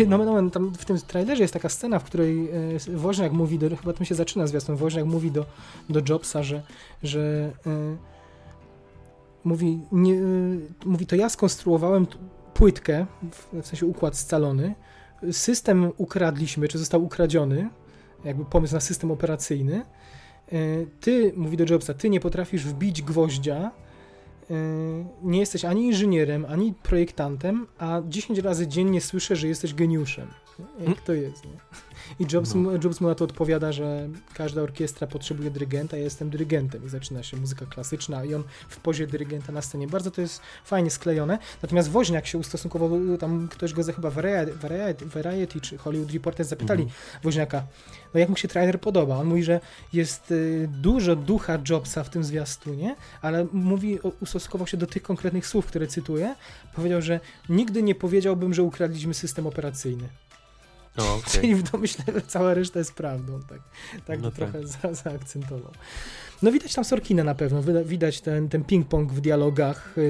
[0.08, 3.32] No, No, no, no, tam w tym trailerze jest taka scena, w której e, Woźniak
[3.32, 5.46] mówi, do, chyba tam się zaczyna zwiastun, Woźniak mówi do,
[5.90, 6.62] do Jobsa, że,
[7.04, 7.96] że e,
[9.44, 10.18] mówi, nie, e,
[10.86, 12.08] mówi, to ja skonstruowałem
[12.54, 14.76] płytkę, w, w sensie układ scalony,
[15.32, 17.70] system ukradliśmy, czy został ukradziony,
[18.24, 19.86] jakby pomysł na system operacyjny,
[20.52, 23.72] E, ty, mówi do Jobsa, ty nie potrafisz wbić gwoździa,
[24.52, 24.54] e,
[25.24, 30.28] nie jesteś ani inżynierem, ani projektantem, a 10 razy dziennie słyszę, że jesteś geniuszem.
[30.88, 31.52] Jak to jest, nie?
[32.20, 32.62] I Jobs, No.
[32.62, 36.86] mu, Jobs mu na to odpowiada, że każda orkiestra potrzebuje dyrygenta, ja jestem dyrygentem.
[36.86, 39.88] I zaczyna się muzyka klasyczna i on w pozie dyrygenta na scenie.
[39.88, 41.40] Bardzo to jest fajnie sklejone.
[41.62, 46.46] Natomiast Woźniak się ustosunkował, tam ktoś go za chyba Variety, Variety, Variety czy Hollywood Reporter
[46.46, 47.00] zapytali Mhm.
[47.24, 47.64] Woźniaka,
[48.14, 49.18] no jak mu się trailer podoba.
[49.18, 49.60] On mówi, że
[49.94, 55.48] jest y, dużo ducha Jobsa w tym zwiastunie, ale mówi, ustosunkował się do tych konkretnych
[55.48, 56.36] słów, które cytuję.
[56.76, 57.20] Powiedział, że
[57.50, 60.10] nigdy nie powiedziałbym, że ukradliśmy system operacyjny.
[60.98, 61.32] No, okej.
[61.32, 63.60] Czyli w domyśle cała reszta jest prawdą, tak,
[64.06, 64.52] tak No to tak.
[64.52, 65.72] trochę za, zaakcentował.
[66.42, 70.04] No widać tam Sorkina na pewno, widać ten, ten ping-pong w dialogach, yy,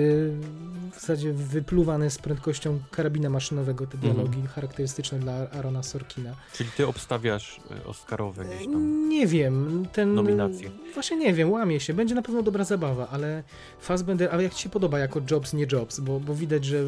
[0.91, 4.13] w zasadzie wypluwane z prędkością karabina maszynowego te Mhm.
[4.13, 6.35] dialogi, charakterystyczne dla Arona Sorkina.
[6.53, 9.09] Czyli ty obstawiasz e, Oscarowe gdzieś tam.
[9.09, 10.13] Nie wiem, ten...
[10.13, 10.69] Nominacje.
[10.93, 13.43] Właśnie nie wiem, łamie się, będzie na pewno dobra zabawa, ale
[13.81, 16.83] Fassbender, ale jak ci się podoba jako Jobs, nie Jobs, bo, bo widać, że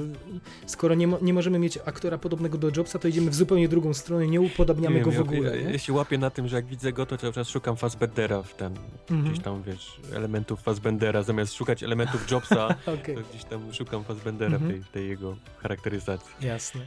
[0.65, 3.93] skoro nie, mo- nie możemy mieć aktora podobnego do Jobsa, to idziemy w zupełnie drugą
[3.93, 5.57] stronę, nie upodobniamy Nie go wiem, w ja- ogóle.
[5.57, 5.71] Ja, nie?
[5.71, 8.53] ja się łapię na tym, że jak widzę go, to cały czas szukam Fassbendera w
[8.55, 8.73] ten,
[9.11, 9.30] Mhm.
[9.31, 12.67] Gdzieś tam, wiesz, elementów Fassbendera, zamiast szukać elementów Jobsa,
[13.01, 13.15] Okej.
[13.15, 14.71] to gdzieś tam szukam Fassbendera Mhm.
[14.71, 16.47] w, tej, w tej jego charakteryzacji.
[16.47, 16.81] Jasne.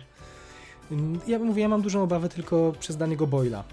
[0.90, 3.64] Mm, Ja mówię, ja mam dużą obawę tylko przez Daniego Boyla.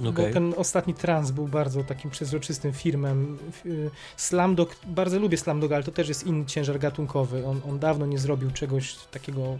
[0.00, 0.32] Bo Okej.
[0.32, 3.38] ten ostatni trans był bardzo takim przezroczystym filmem.
[3.66, 7.46] Y, Slamdog, bardzo lubię Slamdog, ale to też jest inny ciężar gatunkowy.
[7.46, 9.58] On, on dawno nie zrobił czegoś takiego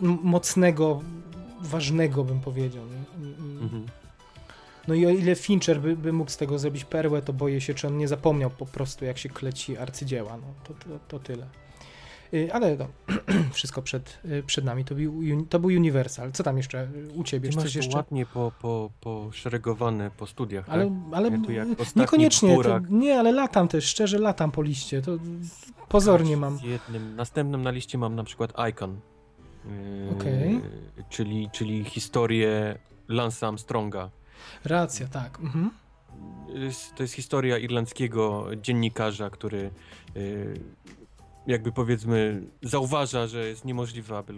[0.00, 1.00] mocnego,
[1.60, 2.84] ważnego, bym powiedział.
[2.86, 3.86] i- Mhm.
[4.90, 7.74] No i o ile Fincher by, by mógł z tego zrobić perłę, to boję się,
[7.74, 10.36] czy on nie zapomniał po prostu, jak się kleci arcydzieła.
[10.36, 11.46] No, to, to, to tyle.
[12.34, 12.86] Y, Ale no,
[13.52, 14.84] wszystko przed, y, przed nami.
[14.84, 16.32] To był, to był Universal.
[16.32, 17.48] Co tam jeszcze u ciebie?
[17.48, 17.96] Ty masz Coś jeszcze?
[17.96, 20.92] ładnie po, po, poszeregowane po studiach, Ale, tak?
[21.12, 21.30] ale
[21.78, 22.62] ostatni niekoniecznie.
[22.62, 25.02] To, nie, ale latam też, szczerze latam po liście.
[25.02, 25.18] To
[25.88, 26.58] pozornie mam.
[26.58, 27.16] Z jednym.
[27.16, 29.00] Następnym na liście mam na przykład Icon.
[29.64, 30.60] Yy, Okej.
[31.08, 34.10] czyli, czyli historię Lance'a Armstronga.
[34.64, 35.38] Racja, tak.
[35.40, 35.70] Mhm.
[36.96, 39.70] To jest historia irlandzkiego dziennikarza, który
[40.14, 40.60] yy,
[41.46, 44.32] jakby powiedzmy zauważa, że jest niemożliwe, aby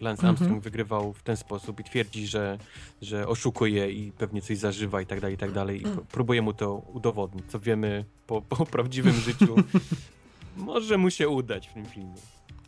[0.00, 0.28] Lance Mhm.
[0.28, 2.58] Armstrong wygrywał w ten sposób i twierdzi, że,
[3.02, 5.82] że oszukuje i pewnie coś zażywa i tak dalej, i tak dalej.
[5.82, 9.54] I pró- próbuje mu to udowodnić, co wiemy po, po prawdziwym życiu.
[10.56, 12.14] Może mu się udać w tym filmie.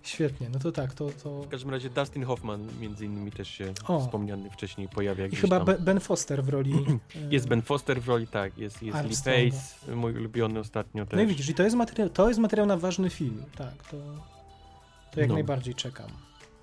[0.04, 1.10] Świetnie, no to tak, to...
[1.22, 1.42] to...
[1.42, 4.00] W każdym razie Dustin Hoffman między innymi też się O.
[4.00, 5.66] wspomniany wcześniej pojawia I chyba tam.
[5.66, 6.72] Be- Ben Foster w roli...
[7.16, 9.50] e, Jest Ben Foster w roli, tak, jest, jest Lee.
[9.50, 11.16] Pace, mój ulubiony ostatnio też.
[11.16, 13.96] No i widzisz, i to jest materiał, to jest materiał na ważny film, tak, to,
[15.12, 15.34] to jak No.
[15.34, 16.10] najbardziej czekam.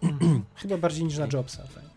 [0.56, 1.91] Chyba bardziej niż na Jobsa, tak.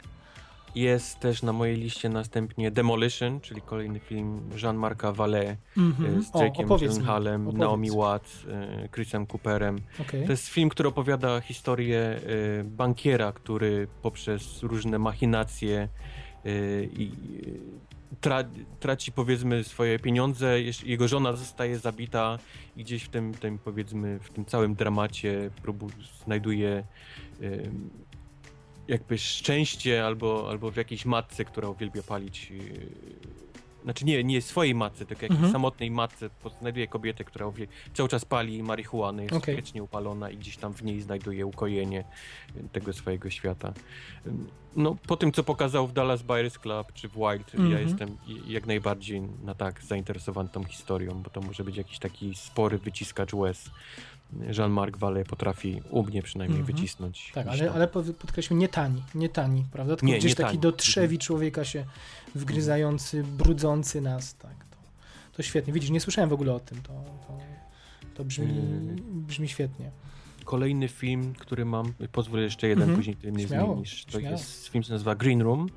[0.74, 6.18] Jest też na mojej liście następnie Demolition, czyli kolejny film Jean-Marca Vallée Mhm.
[6.18, 7.59] e, z Jake'em Gyllenhaalem.
[7.59, 9.78] Naomi Watts, e, Chrisem Cooperem.
[10.01, 10.24] Okej.
[10.26, 12.20] To jest film, który opowiada historię e,
[12.64, 15.88] bankiera, który poprzez różne machinacje
[16.92, 17.10] i
[18.20, 18.44] tra,
[18.80, 22.38] traci powiedzmy swoje pieniądze, jego żona zostaje zabita
[22.76, 25.88] i gdzieś w tym, tym powiedzmy w tym całym dramacie próbu,
[26.24, 26.84] znajduje
[28.89, 33.35] jakby szczęście albo, albo w jakiejś matce, która uwielbia palić e,
[33.85, 35.52] znaczy nie, nie swojej matce, tylko jakiejś Mhm.
[35.52, 36.31] samotnej matce,
[36.61, 39.56] znajduje kobietę, która uwie- cały czas pali marihuanę, jest Okej.
[39.56, 42.05] wiecznie upalona i gdzieś tam w niej znajduje ukojenie
[42.56, 43.73] y, tego swojego świata.
[44.77, 47.89] No, po tym, co pokazał w Dallas Buyers Club czy w Wild, ja Mhm.
[47.89, 52.35] jestem i- jak najbardziej na tak zainteresowany tą historią, bo to może być jakiś taki
[52.35, 53.70] spory wyciskacz łez.
[54.59, 56.77] Jean-Marc Vallée potrafi u mnie przynajmniej Mhm.
[56.77, 57.31] wycisnąć.
[57.35, 57.74] Tak, ale, tam.
[57.74, 59.97] ale podkreślmy, nie tani, nie tani, prawda?
[59.97, 60.59] Tylko Nie, gdzieś nie taki tani.
[60.59, 61.85] do trzewi człowieka się
[62.35, 64.55] wgryzający, brudzący nas, tak.
[64.70, 64.77] To,
[65.36, 65.73] to świetnie.
[65.73, 66.89] Widzisz, nie słyszałem w ogóle o tym, to,
[67.27, 67.39] to,
[68.15, 68.97] to brzmi, Mm.
[69.27, 69.90] brzmi świetnie.
[70.44, 72.98] Kolejny film, który mam, pozwól jeszcze jeden, Mhm.
[72.98, 74.05] później ty mnie zmienisz.
[74.05, 74.32] To śmiało.
[74.36, 75.69] jest film, się nazywa Green Room.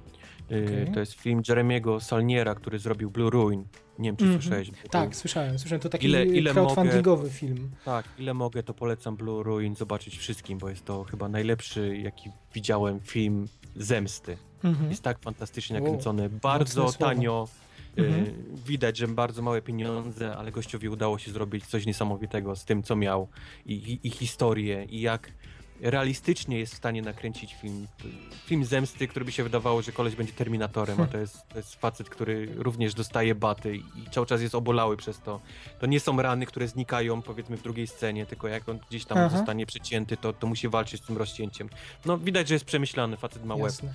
[0.51, 0.93] Y, Okej.
[0.93, 3.63] To jest film Jeremiego Salniera, który zrobił Blue Ruin.
[3.99, 4.41] Nie wiem, czy Mhm.
[4.41, 4.71] słyszałeś.
[4.71, 5.81] bo Tak, słyszałem, słyszałem.
[5.81, 7.71] To taki Ile- ile crowdfundingowy film.
[7.85, 12.29] Tak, ile mogę, to polecam Blue Ruin zobaczyć wszystkim, bo jest to chyba najlepszy, jaki
[12.53, 14.37] widziałem film zemsty.
[14.63, 14.89] Mhm.
[14.89, 17.13] Jest tak fantastycznie Wow, nakręcony, bardzo mocne słowa.
[17.13, 17.47] tanio.
[17.99, 18.25] y, Mhm.
[18.67, 22.95] Widać, że bardzo małe pieniądze, ale gościowi udało się zrobić coś niesamowitego z tym, co
[22.95, 23.27] miał
[23.65, 25.31] i, i, i historię, i jak
[25.81, 27.87] realistycznie jest w stanie nakręcić film.
[28.45, 31.75] Film zemsty, który by się wydawało, że koleś będzie terminatorem, a to jest, to jest
[31.75, 35.41] facet, który również dostaje baty i cały czas jest obolały przez to.
[35.79, 39.17] To nie są rany, które znikają powiedzmy w drugiej scenie, tylko jak on gdzieś tam
[39.17, 39.37] Aha.
[39.37, 41.69] zostanie przycięty, to, to musi walczyć z tym rozcięciem.
[42.05, 43.63] No widać, że jest przemyślany, facet ma łeb.
[43.63, 43.93] Jasne.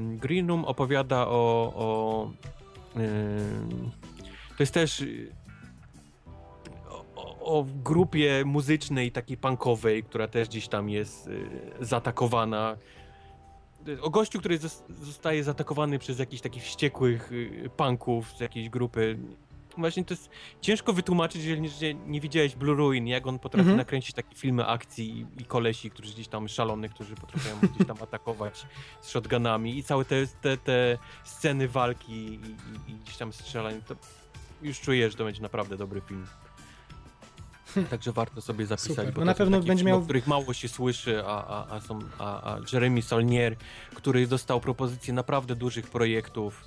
[0.00, 1.72] Green Room opowiada o.
[1.76, 2.30] o
[4.56, 5.04] to jest też.
[7.46, 11.50] O, grupie muzycznej, takiej punkowej, która też gdzieś tam jest y,
[11.80, 12.76] zaatakowana.
[14.00, 19.18] O gościu, który zos- zostaje zaatakowany przez jakichś takich wściekłych y, punków z jakiejś grupy.
[19.78, 23.76] Właśnie to jest ciężko wytłumaczyć, jeżeli nie, nie widziałeś Blue Ruin, jak on potrafi Mhm.
[23.76, 27.96] nakręcić takie filmy akcji i, i kolesi, którzy gdzieś tam szalony, którzy potrafią gdzieś tam
[28.02, 28.66] atakować
[29.00, 33.82] z shotgunami i całe te, te, te sceny walki i, i, i gdzieś tam strzelań,
[33.86, 33.94] to
[34.62, 36.26] już czuję, że to będzie naprawdę dobry film.
[37.90, 39.12] Także warto sobie zapisać, Super.
[39.12, 42.52] bo na pewno będzie miał- o których mało się słyszy, a, a, a, są, a,
[42.54, 43.56] a Jeremy Saulnier,
[43.94, 46.64] który dostał propozycję naprawdę dużych projektów,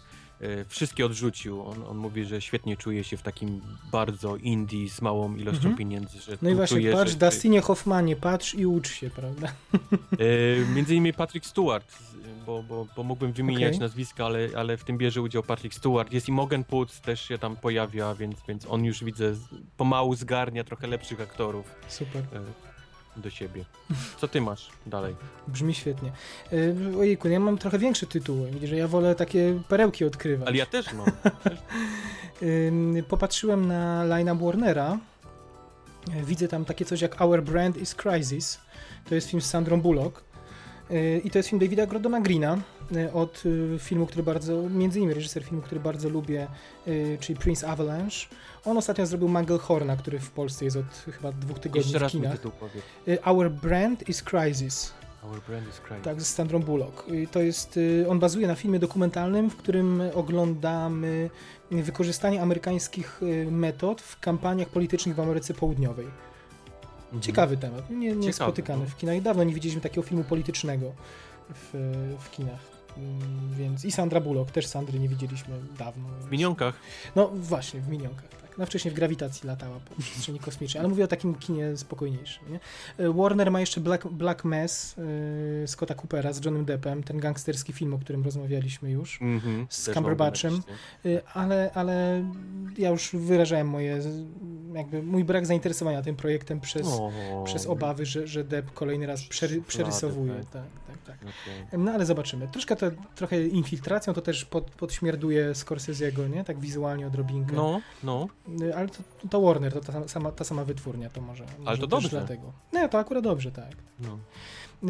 [0.68, 1.66] wszystkie odrzucił.
[1.66, 3.62] On, on mówi, że świetnie czuje się w takim
[3.92, 5.76] bardzo indie z małą ilością Mhm.
[5.76, 9.48] pieniędzy, że No i właśnie, czuje, patrz, że, Dustinie Hoffmanie, patrz i ucz się, prawda?
[10.20, 11.94] E, między innymi Patrick Stewart,
[12.46, 13.80] bo, bo, bo mógłbym wymieniać Okej.
[13.80, 16.14] nazwiska, ale, ale w tym bierze udział Patrick Stewart.
[16.14, 19.36] Jest i Morgan Putz też się tam pojawia, więc, więc on już widzę
[19.78, 22.69] pomału zgarnia trochę lepszych aktorów Super, e,
[23.20, 23.66] do siebie.
[24.18, 25.16] Co ty masz dalej?
[25.48, 26.12] brzmi świetnie.
[26.52, 30.48] Yy, ojejku, ja mam trochę większe tytuły, widzisz, że ja wolę takie perełki odkrywać.
[30.48, 31.08] Ale ja też mam.
[33.10, 34.98] Popatrzyłem na line-up Warnera.
[36.24, 38.60] Widzę tam takie coś jak Our Brand is Crisis.
[39.10, 40.24] To jest film z Sandrą Bullock.
[40.90, 42.58] Yy, I to jest film Davida Gordona Greena
[42.92, 46.48] yy, od yy, filmu, który bardzo, między innymi reżyser filmu, który bardzo lubię,
[47.20, 48.18] czyli Prince Avalanche.
[48.66, 52.14] On ostatnio zrobił Manglehorna, który w Polsce jest od chyba dwóch tygodni Jeszcze w raz
[52.14, 52.36] mi kinach.
[52.36, 52.84] tytuł powiedz.
[53.26, 54.94] Our Brand is Crisis.
[55.24, 56.04] Our brand is crying.
[56.04, 57.08] Tak, z Sandrą Bullock.
[57.08, 61.30] I To jest, y, on bazuje na filmie dokumentalnym, w którym oglądamy
[61.72, 66.08] wykorzystanie amerykańskich y, metod w kampaniach politycznych w Ameryce Południowej.
[67.22, 68.90] Ciekawy temat, nie, nie spotykany no.
[68.90, 69.22] w kinach.
[69.22, 70.94] Dawno nie widzieliśmy takiego filmu politycznego
[71.50, 71.70] w,
[72.20, 72.60] w kinach.
[72.98, 76.10] Mm, Więc i Sandra Bullock, też Sandry nie widzieliśmy dawno.
[76.10, 76.76] W minionkach.
[77.16, 78.49] No właśnie, w minionkach, tak.
[78.58, 82.44] No wcześniej w grawitacji latała po przestrzeni kosmicznej, ale mówię o takim kinie spokojniejszym.
[82.52, 82.60] Nie?
[83.06, 84.96] E, Warner ma jeszcze Black, Black Mass
[85.62, 89.22] yy, Scotta Coopera z Johnem Deppem, ten gangsterski film, o którym rozmawialiśmy już.
[89.22, 89.68] Mhm.
[89.70, 90.52] Z Też Cumberbatchem.
[90.52, 91.10] mam na liście.
[91.10, 92.24] Y, ale, ale
[92.78, 94.24] ja już wyrażałem moje, z-
[94.74, 97.12] jakby mój brak zainteresowania tym projektem przez, O,
[97.46, 100.34] przez obawy, że, że Depp kolejny raz przery, przerysowuje.
[100.34, 100.46] tak.
[100.52, 101.16] Tak, tak, tak.
[101.18, 101.80] Okej.
[101.80, 102.48] No ale zobaczymy.
[102.48, 102.86] Troszkę to,
[103.16, 106.44] trochę infiltracją to też pod, podśmierduje Scorsese'ego, nie?
[106.44, 107.56] Tak wizualnie odrobinkę.
[107.56, 108.28] No, no.
[108.62, 111.46] Y, Ale to, to Warner, to ta sama, ta sama wytwórnia, to może.
[111.60, 112.10] może to dobrze.
[112.10, 112.54] Dlatego.
[112.74, 113.76] No to akurat dobrze, tak.
[114.00, 114.18] no.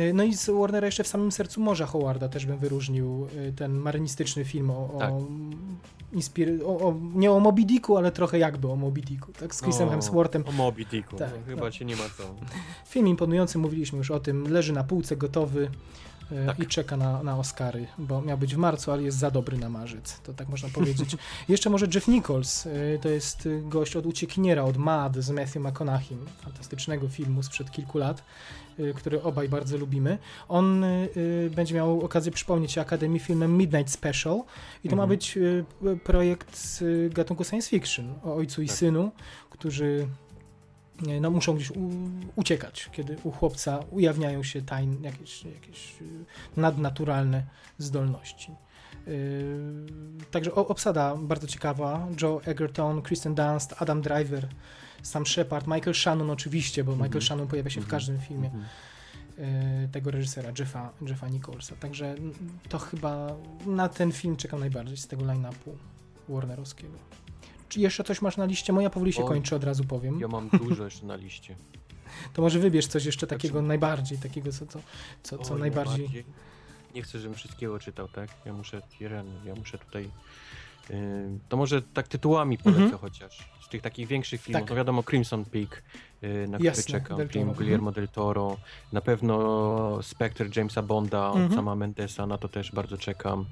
[0.03, 3.53] Y, No i z Warnera jeszcze w samym sercu morza Howarda też bym wyróżnił y,
[3.53, 5.11] ten marynistyczny film o, Tak.
[5.11, 5.21] o,
[6.13, 9.55] inspir- o, o nie o Moby Dicku, ale trochę jakby o Moby Dicku, tak?
[9.55, 10.43] Z Chrisem O, Hemsworthem.
[10.47, 11.15] O Moby Dicku.
[11.15, 11.71] Tak, chyba no.
[11.71, 12.23] się nie ma co.
[12.87, 15.69] Film imponujący, mówiliśmy już o tym, leży na półce gotowy
[16.45, 16.59] Tak.
[16.59, 19.69] i czeka na, na Oscary, bo miał być w marcu, ale jest za dobry na
[19.69, 21.15] marzec, to tak można powiedzieć.
[21.49, 25.55] Jeszcze może Jeff Nichols, y, to jest y, gość od Uciekiniera, od Mad z Matthew
[25.55, 28.23] McConaughey, fantastycznego filmu sprzed kilku lat,
[28.79, 30.17] y, który obaj bardzo lubimy.
[30.47, 34.41] On y, będzie miał okazję przypomnieć się Akademii filmem Midnight Special
[34.83, 35.09] i to ma Mhm.
[35.09, 36.83] być y, p- projekt z
[37.13, 38.77] gatunku science fiction o ojcu i Tak.
[38.77, 39.11] synu,
[39.49, 40.07] którzy
[41.21, 41.89] no, muszą gdzieś u,
[42.35, 46.05] uciekać, kiedy u chłopca ujawniają się tajne, jakieś, jakieś y,
[46.57, 47.43] nadnaturalne
[47.77, 48.51] zdolności.
[49.07, 49.13] Yy,
[50.31, 52.07] Także obsada bardzo ciekawa.
[52.21, 54.47] Joe Egerton, Kristen Dunst, Adam Driver,
[55.03, 57.07] Sam Shepard, Michael Shannon oczywiście, bo Mhm.
[57.09, 57.91] Michael Shannon pojawia się w Mhm.
[57.91, 58.65] każdym filmie Mhm.
[59.81, 61.75] yy, tego reżysera, Jeffa, Jeffa Nicholsa.
[61.79, 62.33] Także mm,
[62.69, 63.35] to chyba
[63.65, 65.71] na ten film czekam najbardziej z tego line-upu
[66.29, 66.93] Warnerowskiego.
[67.69, 68.73] Czy jeszcze coś masz na liście?
[68.73, 70.19] Moja powoli się O, kończy, od razu powiem.
[70.19, 71.55] Ja mam dużo jeszcze na liście.
[72.33, 74.79] To może wybierz coś jeszcze takiego Znaczy- najbardziej, takiego co, co,
[75.23, 76.25] co, co Oj, najbardziej...
[76.95, 78.29] Nie chcę, żebym wszystkiego czytał, tak?
[78.45, 78.81] Ja muszę,
[79.45, 80.09] ja muszę tutaj...
[80.89, 80.95] Yy,
[81.49, 82.99] to może tak tytułami polecę Mhm.
[83.01, 83.49] chociaż.
[83.65, 84.61] Z tych takich większych filmów.
[84.61, 84.69] Tak.
[84.69, 85.83] No wiadomo Crimson Peak,
[86.21, 87.17] yy, na który Jasne, czekam.
[87.17, 88.57] Del Film Guillermo del Toro.
[88.93, 91.55] Na pewno Spectre Jamesa Bonda od Mhm.
[91.55, 93.45] sama Mendesa, na to też bardzo czekam.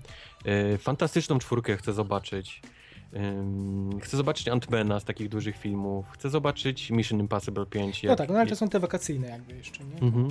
[0.46, 2.62] Yy, fantastyczną czwórkę chcę zobaczyć.
[4.02, 6.06] Chcę zobaczyć Ant-Mana z takich dużych filmów.
[6.10, 8.04] Chcę zobaczyć Mission Impossible 5.
[8.04, 10.02] No jak- tak, no ale to są te wakacyjne jakby jeszcze, nie?
[10.08, 10.28] Mhm.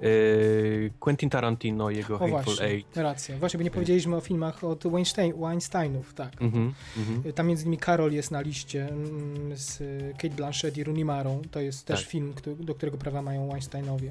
[0.00, 2.96] Yy, Quentin Tarantino, jego O Hateful właśnie, Eight.
[2.96, 3.38] racja.
[3.38, 6.42] Właśnie, bo nie powiedzieliśmy o filmach od Weinstein, Weinsteinów, tak.
[6.42, 7.32] Mhm, mhm.
[7.32, 9.78] Tam między innymi Karol jest na liście mm, z
[10.16, 11.42] Kate Blanchett i Rooney Marą.
[11.50, 12.08] To jest też Tak.
[12.10, 14.10] film, do którego prawa mają Weinsteinowie.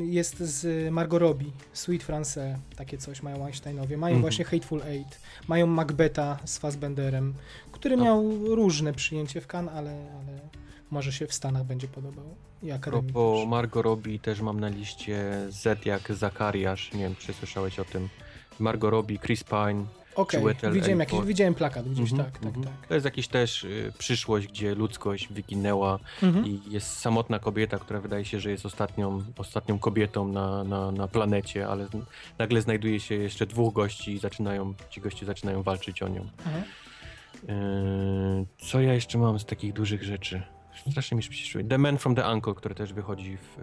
[0.00, 3.96] Jest z Margot Robbie, Sweet France, takie coś mają Weinsteinowie.
[3.96, 4.20] Mają Mhm.
[4.20, 5.20] właśnie Hateful Eight.
[5.48, 7.34] Mają Macbeta z Fassbenderem,
[7.72, 8.04] który No.
[8.04, 10.38] miał różne przyjęcie w Cannes, ale, ale
[10.90, 12.24] może się w Stanach będzie podobał.
[12.62, 13.48] I Akademii Propos.
[13.48, 18.08] Margot Robbie też mam na liście Z jak Zakariasz, nie wiem czy słyszałeś o tym.
[18.58, 19.84] Margot Robbie, Chris Pine.
[20.20, 22.64] Okej, Chiwetel widziałem, jakiś, widziałem plakat gdzieś, Mhm, tak, tak, mhm.
[22.64, 22.86] tak.
[22.86, 26.46] To jest jakiś też y, przyszłość, gdzie ludzkość wyginęła Mhm.
[26.46, 31.08] i jest samotna kobieta, która wydaje się, że jest ostatnią, ostatnią kobietą na, na, na
[31.08, 31.86] planecie, ale
[32.38, 36.26] nagle znajduje się jeszcze dwóch gości i zaczynają, ci goście zaczynają walczyć o nią.
[36.46, 36.58] Aha.
[37.48, 40.42] Yy, co ja jeszcze mam z takich dużych rzeczy?
[40.90, 41.64] Strasznie mi się przyszły.
[41.64, 43.62] The Man from the Uncle, który też wychodzi w.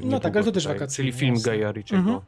[0.00, 1.40] Yy, No tak, ale to też wakacyjny, Czyli film.
[1.42, 2.22] Gaja Ritchiego.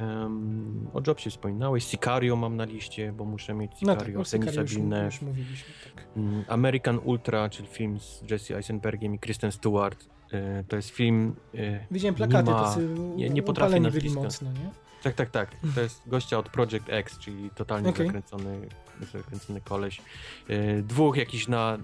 [0.00, 1.84] Ym, o Jobsie wspominałeś.
[1.84, 3.96] Sicario mam na liście, bo muszę mieć No Sicario.
[3.98, 5.04] tak, o Denis Sykarii już, Villeneuve.
[5.06, 6.04] już mówiliśmy, tak.
[6.16, 10.04] Ym, American Ultra, czyli film z Jesse Eisenbergiem i Kristen Stewart.
[10.32, 11.36] Yy, to jest film.
[11.54, 14.20] yy, Widziałem plakaty, ma- tacy nie- nie potrafię upaleni byli nazwiska.
[14.22, 14.70] mocno, nie?
[15.02, 15.50] Tak, tak, tak.
[15.74, 18.06] To jest gościa od Project X, czyli totalnie Okej.
[18.06, 18.68] zakręcony,
[19.12, 20.02] zakręcony koleś.
[20.48, 21.78] Yy, dwóch jakichś na,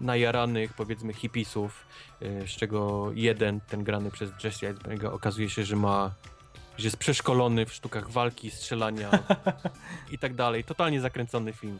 [0.00, 1.86] najaranych, powiedzmy, hipisów,
[2.20, 6.14] yy, z czego jeden, ten grany przez Jesse Eisenberga, okazuje się, że ma
[6.80, 9.10] że jest przeszkolony w sztukach walki, strzelania
[10.12, 10.64] i tak dalej.
[10.64, 11.78] Totalnie zakręcony film.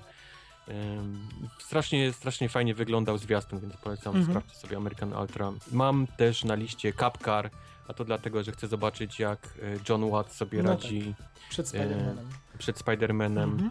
[1.58, 4.24] Strasznie, strasznie fajnie wyglądał zwiastun, więc polecam, Mhm.
[4.26, 5.52] sprawdźcie sobie American Ultra.
[5.72, 7.50] Mam też na liście Capcar,
[7.88, 11.14] a to dlatego, że chcę zobaczyć, jak y, John Watt sobie No radzi
[11.50, 12.16] Przed Spider-Manem.
[12.58, 13.42] przed Spider-Manem.
[13.42, 13.70] Mhm.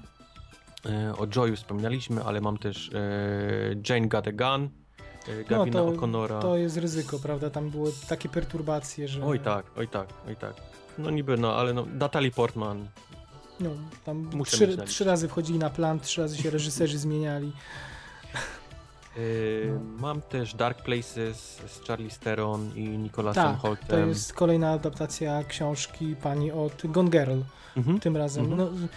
[0.85, 3.01] E, O Joyu wspominaliśmy, ale mam też e,
[3.89, 4.69] Jane Got a Gun,
[5.27, 6.41] e, Gavina No, to- O'Connora.
[6.41, 7.49] To jest ryzyko, prawda?
[7.49, 9.26] Tam były takie perturbacje, że...
[9.26, 10.53] Oj tak, oj tak, oj tak.
[10.99, 12.88] No niby, no ale no, Natalie Portman.
[13.59, 13.69] No,
[14.05, 17.51] tam Muszę trzy, trzy razy wchodzili na plan, trzy razy się reżyserzy zmieniali.
[19.17, 19.80] Yy, No.
[20.01, 23.88] Mam też Dark Places z Charlie Steron i Nicolasem Tak, Holtem.
[23.88, 27.39] to jest kolejna adaptacja książki pani od Gone Girl.
[27.77, 27.99] Mhm.
[27.99, 28.69] Tym razem Mhm.
[28.81, 28.88] no,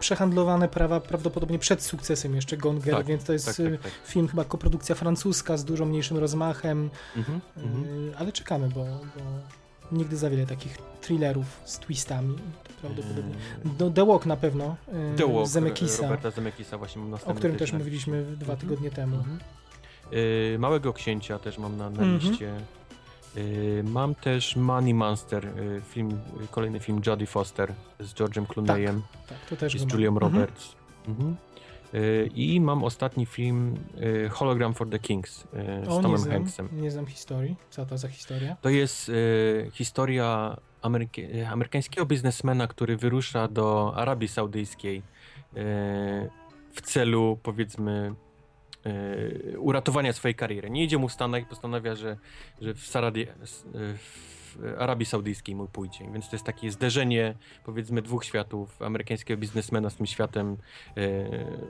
[0.00, 3.80] przehandlowane prawa prawdopodobnie przed sukcesem jeszcze Gone Girl, Tak, więc to jest Tak, y, tak,
[3.82, 3.92] tak.
[4.06, 7.40] film chyba koprodukcja francuska z dużo mniejszym rozmachem, Mhm.
[7.56, 7.84] Mhm.
[8.08, 9.20] y, ale czekamy, bo, bo
[9.94, 12.36] nigdy za wiele takich thrillerów z twistami.
[12.80, 13.34] Prawdopodobnie.
[13.64, 14.76] Yy, No, The Walk na pewno,
[15.14, 18.58] y, The Walk Zemekisa, Roberta Zemekisa właśnie mam o którym też na- mówiliśmy dwa Mhm.
[18.58, 19.16] tygodnie temu.
[19.16, 19.38] Mhm.
[20.12, 22.18] Yy, Małego Księcia też mam na, na Mhm.
[22.18, 22.52] liście.
[23.36, 29.38] Yy, mam też Money Monster, yy, film, kolejny film Jodie Foster z George'em Clooneyem Tak,
[29.50, 29.92] to też i z.
[29.92, 30.32] Julią Mhm.
[30.32, 30.72] Roberts.
[31.08, 31.36] Mhm.
[31.94, 36.18] Yy, I mam ostatni film yy, Hologram for the Kings yy, z O, nie Tomem
[36.18, 36.68] znam, Hanksem.
[36.72, 37.56] nie znam historii.
[37.70, 38.56] Co to za historia?
[38.60, 39.10] To jest
[39.72, 45.02] historia ameryki- amerykańskiego biznesmena, który wyrusza do Arabii Saudyjskiej
[46.72, 48.14] w celu, powiedzmy,
[49.58, 50.70] uratowania swojej kariery.
[50.70, 52.16] Nie idzie mu w Stanach i postanawia, że,
[52.60, 53.94] że w, Saradi- s- yy,
[54.56, 56.04] w Arabii Saudyjskiej mu pójdzie.
[56.12, 60.56] Więc to jest takie zderzenie, powiedzmy, dwóch światów, amerykańskiego biznesmena z tym światem
[60.96, 61.04] yy,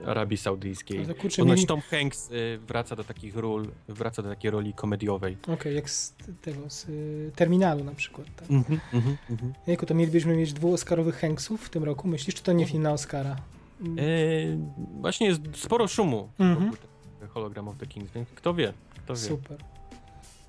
[0.05, 1.05] Arabii Saudyjskiej.
[1.05, 1.67] Ale kurczę, Ponoć mieli...
[1.67, 5.37] Tom Hanks yy, wraca do takich ról, wraca do takiej roli komediowej.
[5.47, 8.27] Okej, jak z tego, z y, Terminalu na przykład.
[8.35, 8.51] Tak.
[8.51, 9.53] Mhm, mhm, mhm.
[9.67, 12.91] Jejku, to mielibyśmy mieć dwuoskarowych Hanksów w tym roku, myślisz, czy to nie film na
[12.91, 13.35] Oscara?
[13.81, 14.59] Mm, Eee,
[15.01, 19.19] właśnie jest sporo szumu wokół tego Hologram of the Kings, więc kto wie, kto wie.
[19.19, 19.57] Super.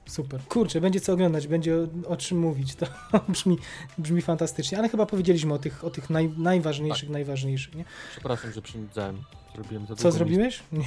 [0.07, 0.41] Super.
[0.49, 2.75] Kurczę, będzie co oglądać, będzie o, o czym mówić.
[2.75, 2.87] To
[3.29, 3.59] brzmi,
[3.99, 7.85] brzmi fantastycznie, ale chyba powiedzieliśmy o tych, o tych naj, najważniejszych, najważniejszych, nie?
[8.11, 9.23] Przepraszam, że przynudzałem.
[9.57, 10.63] Zrobiłem za Co zrobiłeś?
[10.73, 10.85] Nie,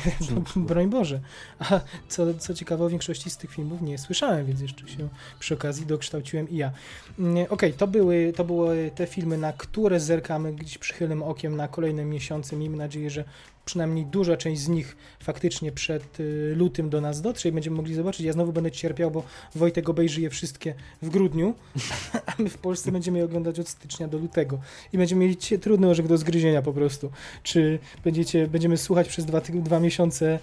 [0.56, 1.20] broń Boże.
[1.60, 5.10] A co, co ciekawe, o większości z tych filmów nie słyszałem, więc jeszcze się
[5.40, 6.72] przy okazji dokształciłem i ja.
[7.20, 11.68] Mm, Okej, to, były, to były te filmy, na które zerkamy gdzieś przychylnym okiem na
[11.68, 12.56] kolejne miesiące.
[12.56, 13.24] Miejmy nadzieję, że
[13.70, 17.96] przynajmniej duża część z nich faktycznie przed y, lutym do nas dotrze i będziemy mogli
[17.96, 18.26] zobaczyć.
[18.26, 19.24] Ja znowu będę cierpiał, bo
[19.56, 21.54] Wojtek obejrzy je wszystkie w grudniu,
[22.30, 24.60] a my w Polsce będziemy je oglądać od stycznia do lutego
[24.94, 27.12] i będziemy mieli trudny orzech do zgryzienia po prostu.
[27.44, 30.40] Czy będziecie, będziemy słuchać przez dwa, dwa miesiące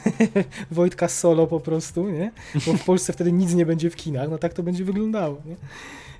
[0.70, 2.32] Wojtka solo po prostu, nie?
[2.66, 5.56] Bo w Polsce wtedy nic nie będzie w kinach, no tak to będzie wyglądało, nie?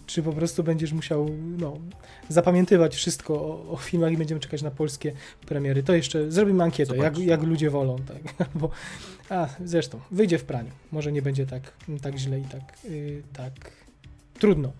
[0.07, 1.29] Czy po prostu będziesz musiał,
[1.59, 1.77] no,
[2.29, 5.13] zapamiętywać wszystko o, o filmach i będziemy czekać na polskie
[5.47, 5.83] premiery.
[5.83, 8.49] To jeszcze zrobimy ankietę, jak, jak ludzie wolą, tak?
[8.61, 8.71] Bo,
[9.31, 10.71] a, zresztą, wyjdzie w praniu.
[10.93, 11.73] Może nie będzie tak,
[12.03, 13.53] tak źle i tak, y, tak
[14.39, 14.73] trudno.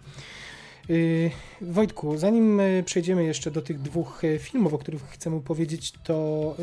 [0.91, 1.31] Y,
[1.61, 6.57] Wojtku, zanim y, przejdziemy jeszcze do tych dwóch y, filmów, o których chcemy powiedzieć, to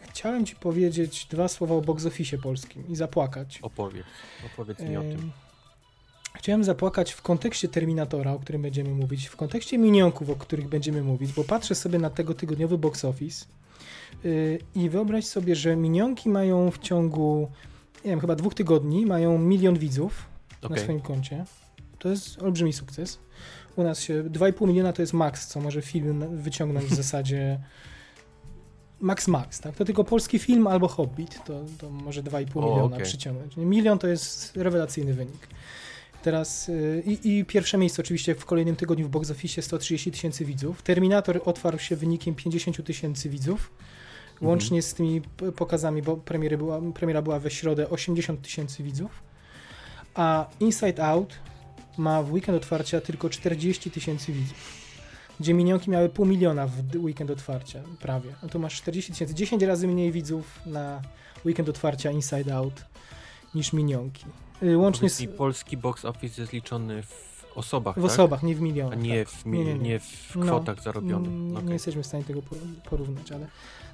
[0.00, 3.58] chciałem Ci powiedzieć dwa słowa o box office polskim i zapłakać.
[3.62, 4.06] Opowiedz,
[4.52, 5.10] opowiedz mi o tym.
[5.10, 5.30] Ym,
[6.34, 11.02] Chciałem zapłakać w kontekście Terminatora, o którym będziemy mówić, w kontekście minionków, o których będziemy
[11.02, 13.46] mówić, bo patrzę sobie na tego tygodniowy box office
[14.74, 17.50] i wyobraź sobie, że minionki mają w ciągu,
[18.04, 20.26] nie wiem, chyba dwóch tygodni, mają milion widzów
[20.62, 20.82] na Okej.
[20.82, 21.44] swoim koncie.
[21.98, 23.18] To jest olbrzymi sukces.
[23.76, 27.58] U nas się 2,5 miliona to jest maks, co może film wyciągnąć w zasadzie
[29.00, 29.76] max max, tak?
[29.76, 33.06] To tylko polski film albo Hobbit, to, to może 2,5 O, miliona okej.
[33.06, 33.56] przyciągnąć.
[33.56, 35.48] Milion to jest rewelacyjny wynik.
[36.22, 40.44] Teraz y, i, i pierwsze miejsce oczywiście w kolejnym tygodniu w box office 130 tysięcy
[40.44, 40.82] widzów.
[40.82, 43.70] Terminator otwarł się wynikiem 50 tysięcy widzów.
[44.32, 44.48] Mhm.
[44.48, 45.22] Łącznie z tymi
[45.56, 49.22] pokazami, bo premiery była, premiera była we środę 80 tysięcy widzów.
[50.14, 51.34] A Inside Out
[51.98, 54.86] ma w weekend otwarcia tylko 40 tysięcy widzów.
[55.40, 58.30] Gdzie minionki miały pół miliona w weekend otwarcia, prawie.
[58.42, 61.02] No to masz 40 tysięcy, 10 razy mniej widzów na
[61.44, 62.84] weekend otwarcia Inside Out
[63.54, 64.24] niż minionki.
[64.62, 68.10] Y, Łącznie z, mi, polski box office jest liczony w osobach, w tak?
[68.10, 68.98] osobach, nie w A milionach.
[69.00, 69.34] nie tak.
[69.34, 70.00] w, mi- Nie, nie, nie, nie.
[70.00, 71.30] w No, kwotach zarobionych.
[71.32, 72.58] Nie, nie jesteśmy w stanie tego por-
[72.90, 73.46] porównać, ale,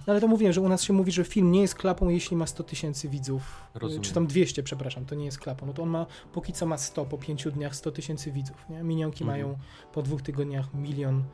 [0.07, 2.37] no ale to mówiłem, że u nas się mówi, że film nie jest klapą, jeśli
[2.37, 3.43] ma 100 tysięcy widzów.
[3.75, 4.03] Rozumiem.
[4.03, 5.67] Czy tam 200, przepraszam, to nie jest klapą.
[5.67, 8.67] No to on ma, póki co ma 100, po 5 dniach 100 tysięcy widzów.
[8.71, 8.83] Nie?
[8.83, 9.41] Minionki Mhm.
[9.41, 9.59] mają
[9.93, 11.25] po dwóch tygodniach milion,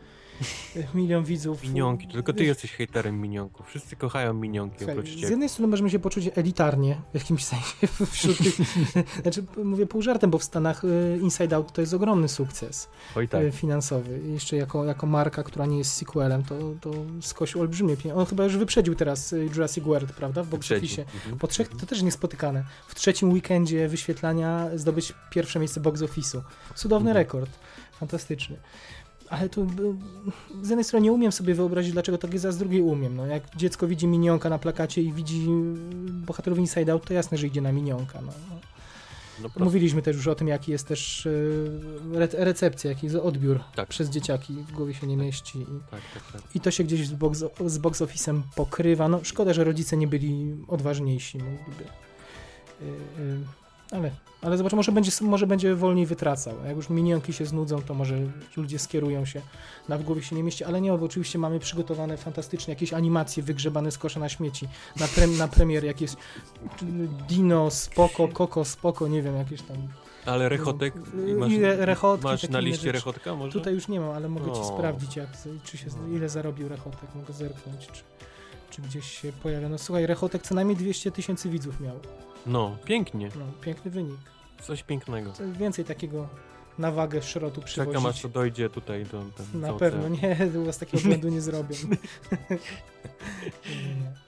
[0.94, 1.62] milion widzów.
[1.62, 3.66] Minionki, tylko ty Wiesz, jesteś hejterem minionków.
[3.66, 5.28] Wszyscy kochają minionki Słuchaj, oprócz z ciebie.
[5.30, 8.54] jednej strony możemy się poczuć elitarnie w jakimś sensie wśród tych,
[9.22, 13.28] znaczy mówię pół żartem, bo w Stanach y, Inside Out to jest ogromny sukces Oj
[13.28, 13.42] tak.
[13.44, 14.20] e, finansowy.
[14.32, 16.90] Jeszcze jako, jako marka, która nie jest sequelem, to, to
[17.20, 18.20] skosił olbrzymie pieniądze.
[18.20, 20.42] On chyba już wyprzedził teraz y, Jurassic World, prawda?
[20.42, 21.02] W box office.
[21.02, 21.38] Mhm.
[21.38, 22.64] Po trzech, to też niespotykane.
[22.88, 26.40] W trzecim weekendzie wyświetlania zdobyć pierwsze miejsce box office'u.
[26.74, 27.16] Cudowny Mhm.
[27.26, 27.50] rekord.
[28.00, 28.56] Fantastyczny.
[29.30, 29.66] Ale tu
[30.62, 33.16] z jednej strony nie umiem sobie wyobrazić, dlaczego tak jest, a z drugiej umiem.
[33.16, 35.46] No, jak dziecko widzi minionka na plakacie i widzi
[36.08, 38.20] bohaterów Inside Out, to jasne, że idzie na minionka.
[38.20, 38.32] No.
[39.42, 39.64] No.
[39.64, 41.30] Mówiliśmy też już o tym, jaki jest też e,
[42.16, 43.88] re recepcja, jaki jest odbiór Tak.
[43.88, 45.58] przez dzieciaki, w głowie się nie mieści.
[45.58, 46.42] I, Tak, tak, tak.
[46.56, 49.08] i to się gdzieś z box, z box office'em pokrywa.
[49.08, 51.84] No szkoda, że rodzice nie byli odważniejsi, mogliby.
[52.80, 53.38] Yy, yy,
[53.90, 54.10] ale,
[54.42, 56.54] ale zobacz, może będzie, może będzie wolniej wytracał.
[56.66, 58.18] Jak już minionki się znudzą, to może
[58.56, 59.40] ludzie skierują się
[59.88, 63.42] na w głowie się nie mieści, ale nie, bo oczywiście mamy przygotowane fantastycznie jakieś animacje
[63.42, 64.68] wygrzebane z kosza na śmieci.
[65.00, 66.10] Na, pre, na premier jakieś
[67.28, 69.76] Dino, spoko, Koko, spoko, nie wiem, jakieś tam.
[70.26, 70.94] Ale rechotek,
[71.28, 73.52] I masz, rechotki, masz na liście rechotka może?
[73.52, 74.64] Tutaj już nie mam, ale mogę ci O.
[74.64, 75.28] sprawdzić, jak,
[75.64, 77.14] czy się, ile zarobił Rechotek.
[77.14, 78.02] Mogę zerknąć, czy,
[78.70, 79.68] czy gdzieś się pojawia.
[79.68, 82.00] No słuchaj, Rechotek co najmniej 200 tysięcy widzów miał.
[82.48, 83.28] No, pięknie.
[83.38, 84.20] No, piękny wynik.
[84.62, 85.32] Coś pięknego.
[85.58, 86.28] Więcej takiego
[86.78, 87.94] na wagę szrotu przywozić.
[87.94, 89.22] Czekam aż to dojdzie tutaj do...
[89.52, 91.76] do Na pewno, nie, u was takiego błędu nie zrobią.
[93.70, 94.27] nie, nie.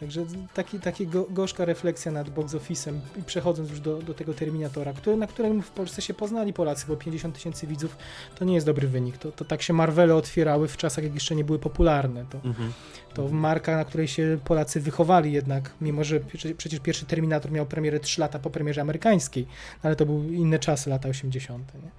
[0.00, 0.24] Także
[0.54, 4.92] taki, taki go, gorzka refleksja nad box office'em i przechodząc już do, do tego Terminatora,
[4.92, 7.96] który, na którym w Polsce się poznali Polacy, bo 50 tysięcy widzów
[8.34, 9.18] to nie jest dobry wynik.
[9.18, 12.24] To, to tak się Marvele otwierały w czasach, jak jeszcze nie były popularne.
[12.30, 12.72] To, Mhm.
[13.14, 16.20] to marka, na której się Polacy wychowali jednak, mimo że
[16.56, 20.58] przecież, pierwszy Terminator miał premierę 3 lata po premierze amerykańskiej, no ale to były inne
[20.58, 21.74] czasy, lata 80.
[21.74, 21.90] Nie?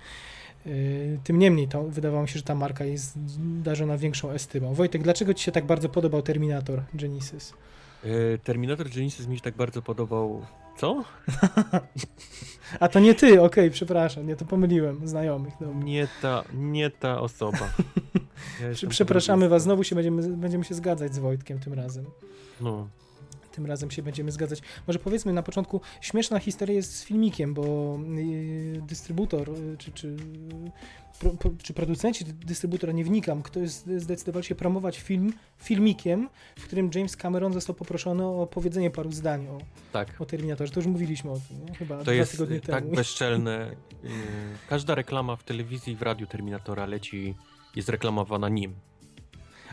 [0.65, 3.13] Yy, Tym niemniej to wydawało mi się, że ta marka jest
[3.63, 4.73] darzona większą estymą.
[4.73, 7.53] Wojtek, dlaczego Ci się tak bardzo podobał Terminator Genesis?
[8.03, 10.45] E, Terminator Genesis mi się tak bardzo podobał...
[10.77, 11.03] Co?
[12.79, 15.53] A to nie Ty, okej, przepraszam, nie to pomyliłem, znajomych.
[15.59, 15.83] Dobra.
[15.83, 17.57] Nie ta, nie ta osoba.
[18.61, 22.05] Ja Przepraszamy Was, znowu się będziemy, będziemy się zgadzać z Wojtkiem tym razem.
[22.61, 22.87] No.
[23.55, 24.61] Tym razem się będziemy zgadzać.
[24.87, 30.15] Może powiedzmy na początku, śmieszna historia jest z filmikiem, bo yy, dystrybutor, yy, czy, czy,
[31.19, 31.31] pro,
[31.63, 36.29] czy producenci dystrybutora, nie wnikam, ktoś z- zdecydował się promować film filmikiem,
[36.59, 39.57] w którym James Cameron został poproszony o powiedzenie paru zdań o,
[39.93, 40.21] Tak.
[40.21, 40.73] o Terminatorze.
[40.73, 41.75] To już mówiliśmy o tym, nie?
[41.75, 42.95] chyba To dwa jest tygodnie y, tak temu.
[42.95, 43.71] bezczelne.
[44.03, 44.07] y,
[44.69, 47.35] Każda reklama w telewizji i w radiu Terminatora leci,
[47.75, 48.73] jest reklamowana nim.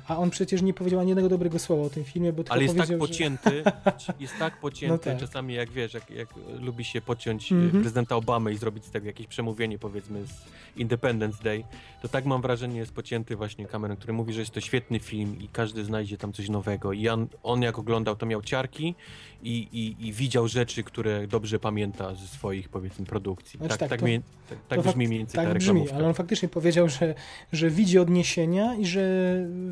[0.08, 2.62] A on przecież nie powiedział ani jednego dobrego słowa o tym filmie, bo tylko Ale
[2.62, 3.12] jest tak powiedział, że...
[3.12, 3.62] pocięty,
[4.20, 5.18] jest tak pocięty, No tak.
[5.26, 6.28] czasami jak wiesz, jak, jak
[6.60, 7.64] lubi się podciąć Mhm.
[7.66, 7.82] mhm.
[7.82, 10.32] prezydenta Obamy i zrobić z tego jakieś przemówienie powiedzmy z
[10.76, 11.64] Independence Day,
[12.02, 15.36] to tak mam wrażenie jest pocięty właśnie Cameron, który mówi, że jest to świetny film
[15.40, 18.94] i każdy znajdzie tam coś nowego i on, on jak oglądał to miał ciarki
[19.42, 23.58] i, i, i widział rzeczy, które dobrze pamięta ze swoich powiedzmy produkcji.
[23.58, 26.06] Znaczy tak tak, tak, to- mie- tak, tak brzmi mniej więcej Tak ta brzmi, ale
[26.06, 27.14] on faktycznie powiedział, że,
[27.52, 29.02] że widzi odniesienia i że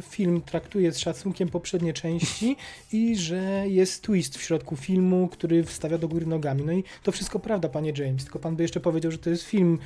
[0.02, 2.56] film traktuje z szacunkiem poprzednie części
[2.92, 6.62] i że jest twist w środku filmu, który wstawia do góry nogami.
[6.64, 9.42] No i to wszystko prawda, panie James, tylko pan by jeszcze powiedział, że to jest
[9.42, 9.78] film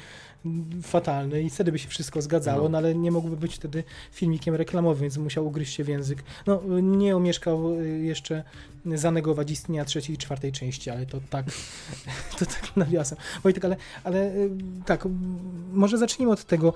[0.83, 2.79] fatalny i wtedy by się wszystko zgadzało, no, No.
[2.79, 6.23] ale nie mógłby być wtedy filmikiem reklamowym, więc musiał ugryźć się w język.
[6.47, 8.45] No, nie omieszkał y, jeszcze
[8.95, 11.47] zanegować istnienia trzeciej i czwartej części, ale to tak,
[12.39, 13.19] to tak nawiasem.
[13.43, 14.51] Wojtek, ale, ale y,
[14.87, 15.09] tak,
[15.73, 16.75] może zacznijmy od tego.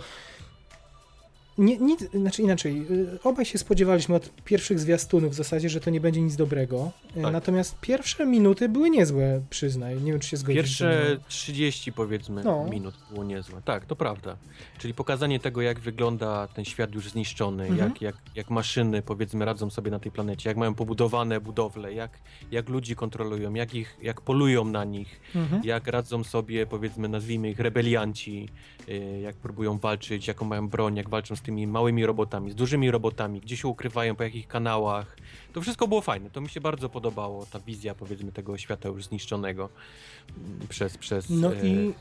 [1.58, 5.90] Nie, nic, znaczy inaczej, y, obaj się spodziewaliśmy od pierwszych zwiastunów w zasadzie, że to
[5.90, 6.90] nie będzie nic dobrego.
[7.16, 7.32] Y, Tak.
[7.32, 10.00] Natomiast pierwsze minuty były niezłe, przyznaj.
[10.02, 10.56] Nie wiem, czy się zgodzisz.
[10.56, 11.24] ze Pierwsze mną.
[11.28, 12.66] 30 powiedzmy No.
[12.70, 13.62] minut było niezłe.
[13.64, 14.36] Tak, to prawda.
[14.78, 17.88] Czyli pokazanie tego, jak wygląda ten świat już zniszczony, Mhm.
[17.90, 22.10] jak, jak, jak maszyny powiedzmy radzą sobie na tej planecie, jak mają pobudowane budowle, jak,
[22.50, 25.62] jak ludzi kontrolują, jak ich, jak polują na nich, Mhm.
[25.64, 28.48] jak radzą sobie powiedzmy nazwijmy ich rebelianci,
[28.88, 32.90] y, jak próbują walczyć, jaką mają broń, jak walczą z tymi małymi robotami, z dużymi
[32.90, 35.16] robotami, gdzie się ukrywają, po jakich kanałach.
[35.52, 36.30] To wszystko było fajne.
[36.30, 39.68] To mi się bardzo podobało, ta wizja powiedzmy tego świata już zniszczonego
[40.28, 41.92] mm, przez, przez, No e, i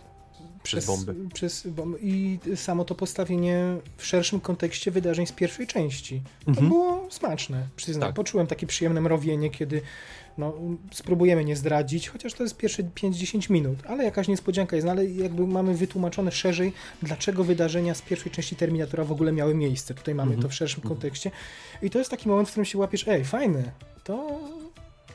[0.64, 1.16] przez bomby.
[1.34, 1.98] Przez bomby.
[2.02, 6.22] I samo to postawienie w szerszym kontekście wydarzeń z pierwszej części.
[6.46, 6.68] To Mhm.
[6.70, 8.10] było smaczne, przyznam.
[8.10, 8.16] Tak.
[8.16, 9.82] Poczułem takie przyjemne mrowienie, kiedy
[10.38, 10.54] no,
[10.92, 15.06] spróbujemy nie zdradzić, chociaż to jest pierwsze 5-10 minut, ale jakaś niespodzianka jest, no, ale
[15.06, 19.94] jakby mamy wytłumaczone szerzej, dlaczego wydarzenia z pierwszej części Terminatora w ogóle miały miejsce.
[19.94, 20.42] Tutaj mamy Mhm.
[20.42, 20.96] to w szerszym Mhm.
[20.96, 21.32] kontekście.
[21.82, 23.72] I to jest taki moment, w którym się łapiesz, ej, fajne,
[24.04, 24.40] to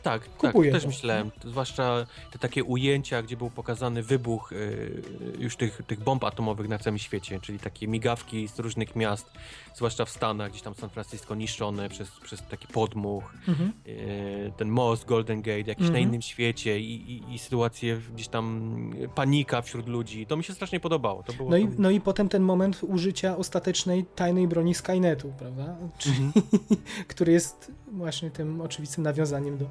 [0.03, 0.89] Tak, Kupuję tak, też to.
[0.89, 1.31] myślałem.
[1.45, 5.03] Zwłaszcza te takie ujęcia, gdzie był pokazany wybuch y,
[5.39, 9.27] już tych, tych bomb atomowych na całym świecie, czyli takie migawki z różnych miast,
[9.75, 13.73] zwłaszcza w Stanach, gdzieś tam San Francisco niszczone przez, przez taki podmuch, mhm.
[13.87, 15.93] y, ten most Golden Gate, jakiś Mhm.
[15.93, 18.73] na innym świecie i, i, i sytuacje gdzieś tam
[19.15, 20.27] panika wśród ludzi.
[20.27, 21.25] To mi się strasznie podobało.
[21.37, 21.75] Było no, i, to...
[21.79, 25.77] no i potem ten moment użycia ostatecznej tajnej broni Skynetu, prawda?
[25.99, 26.33] Czyli, Mhm.
[27.09, 29.65] który jest właśnie tym oczywistym nawiązaniem do,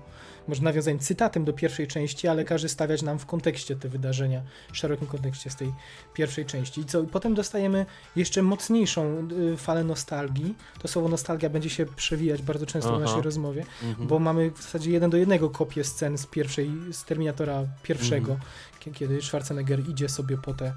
[0.48, 4.78] może nawiązaniem cytatem do pierwszej części, ale każe stawiać nam w kontekście te wydarzenia, w
[4.78, 5.74] szerokim kontekście z tej
[6.14, 6.82] pierwszej części.
[6.82, 10.56] I co, potem dostajemy jeszcze mocniejszą y, falę nostalgii.
[10.80, 12.98] To słowo nostalgia będzie się przewijać bardzo często Aha.
[12.98, 14.08] w naszej rozmowie, mhm.
[14.08, 18.94] bo mamy w zasadzie jeden do jednego kopię scen z pierwszej, z Terminatora pierwszego, mhm.
[18.94, 20.74] kiedy Schwarzenegger idzie sobie po te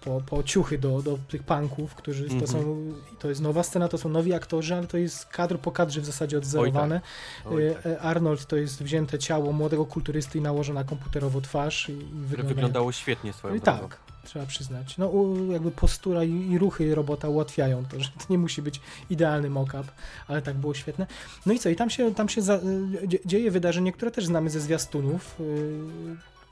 [0.00, 2.40] po, po ciuchy do, do tych punków, którzy mm -hmm.
[2.40, 5.72] to są, to jest nowa scena, to są nowi aktorzy, ale to jest kadr po
[5.72, 7.00] kadrze w zasadzie odzerowane.
[7.44, 7.52] Oj tak.
[7.52, 7.86] Oj tak.
[7.86, 11.88] E, Arnold to jest wzięte ciało młodego kulturysty i nałożona komputerowo twarz.
[11.88, 12.54] I, i wygląda...
[12.54, 13.78] wyglądało świetnie swoją drogą.
[13.78, 14.98] Tak, trzeba przyznać.
[14.98, 15.12] No
[15.52, 19.84] jakby postura i, i, ruchy robota ułatwiają to, że to nie musi być idealny mock-up,
[20.28, 21.06] ale tak było świetne.
[21.46, 22.60] No i co, i tam się, tam się za, e,
[23.26, 25.36] dzieje wydarzenie, które też znamy ze zwiastunów,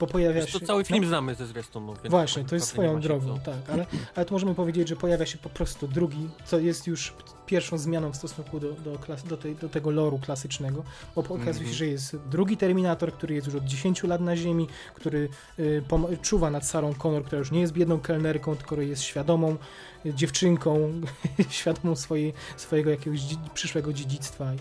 [0.01, 0.61] bo pojawia Wiesz, się...
[0.61, 1.99] To cały film no, znamy ze zwiastunów.
[2.11, 5.49] Właśnie, to jest swoją drogą, tak, ale, ale tu możemy powiedzieć, że pojawia się po
[5.49, 7.15] prostu drugi, co jest już
[7.47, 11.55] pierwszą zmianą w stosunku do, do, klas, do, tej, do tego loru klasycznego, bo okazuje
[11.55, 11.77] się, mm -hmm.
[11.77, 15.83] że jest drugi Terminator, który jest już od 10 lat na Ziemi, który y,
[16.23, 19.57] czuwa nad Sarą Connor, która już nie jest biedną kelnerką, tylko jest świadomą
[20.05, 20.93] dziewczynką,
[21.51, 23.21] świadomą swojej, swojego jakiegoś
[23.55, 24.59] przyszłego dziedzictwa i,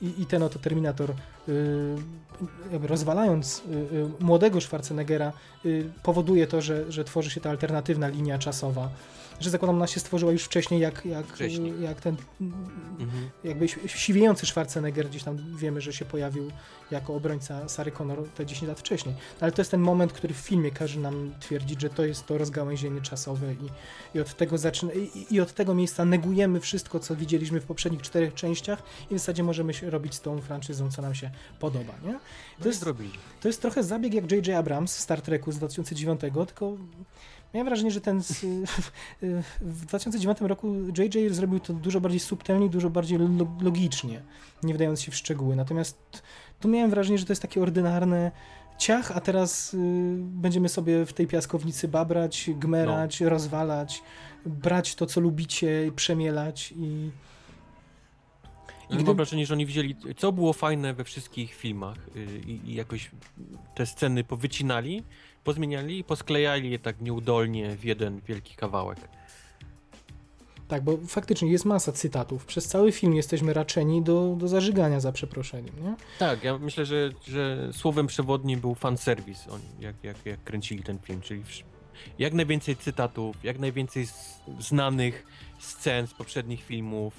[0.00, 1.10] i ten oto Terminator
[1.48, 1.96] y,
[2.82, 5.32] rozwalając y, y, młodego Schwarzeneggera
[6.02, 8.88] powoduje to, że, że tworzy się ta alternatywna linia czasowa
[9.40, 11.74] że zakładam ona się stworzyła już wcześniej, jak, jak, wcześniej.
[11.80, 12.16] jak ten
[13.00, 13.30] mhm.
[13.44, 16.50] jakby siwiejący Schwarzenegger gdzieś tam wiemy, że się pojawił
[16.90, 19.14] jako obrońca Sary Connor te 10 lat wcześniej.
[19.40, 22.38] Ale to jest ten moment, który w filmie każe nam twierdzić, że to jest to
[22.38, 23.68] rozgałęzienie czasowe i,
[24.16, 28.02] i od tego zaczyna, i, i od tego miejsca negujemy wszystko, co widzieliśmy w poprzednich
[28.02, 32.12] czterech częściach i w zasadzie możemy robić z tą franczyzą, co nam się podoba, nie?
[32.12, 32.18] To,
[32.60, 32.84] no jest,
[33.40, 34.56] to jest trochę zabieg jak J.J.
[34.56, 36.76] Abrams w Star Treku z 2009, tylko
[37.54, 38.22] Miałem wrażenie, że ten
[39.60, 43.18] w 2009 roku JJ zrobił to dużo bardziej subtelnie, dużo bardziej
[43.60, 44.22] logicznie,
[44.62, 45.56] nie wdając się w szczegóły.
[45.56, 46.22] Natomiast
[46.60, 48.30] tu miałem wrażenie, że to jest takie ordynarne
[48.78, 49.78] ciach, a teraz y,
[50.18, 53.28] będziemy sobie w tej piaskownicy babrać, gmerać, no.
[53.28, 54.02] rozwalać,
[54.46, 57.10] brać to, co lubicie, przemielać i...
[58.90, 59.04] I gdy...
[59.04, 63.10] Mam wrażenie, że oni wzięli, co było fajne we wszystkich filmach y, i jakoś
[63.74, 65.02] te sceny powycinali,
[65.48, 68.98] pozmieniali i posklejali je tak nieudolnie w jeden wielki kawałek.
[70.68, 72.44] Tak, bo faktycznie jest masa cytatów.
[72.44, 75.94] Przez cały film jesteśmy raczeni do, do zażygania za przeproszeniem, nie?
[76.18, 80.98] Tak, ja myślę, że, że słowem przewodnim był fanserwis, on, jak, jak, jak kręcili ten
[80.98, 81.42] film, czyli
[82.18, 84.06] jak najwięcej cytatów, jak najwięcej
[84.60, 85.26] znanych
[85.58, 87.14] scen z poprzednich filmów,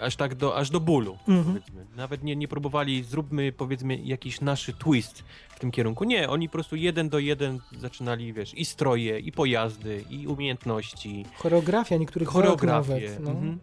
[0.00, 1.60] aż tak do, aż do bólu, mhm.
[1.96, 6.04] Nawet nie, nie próbowali, zróbmy, powiedzmy, jakiś nasz twist w tym kierunku.
[6.04, 11.24] Nie, oni po prostu jeden do jeden zaczynali, wiesz, i stroje, i pojazdy, i umiejętności.
[11.36, 12.92] Choreografia niektórych choreografie.
[12.92, 13.30] Nawet, no.
[13.30, 13.58] Mhm.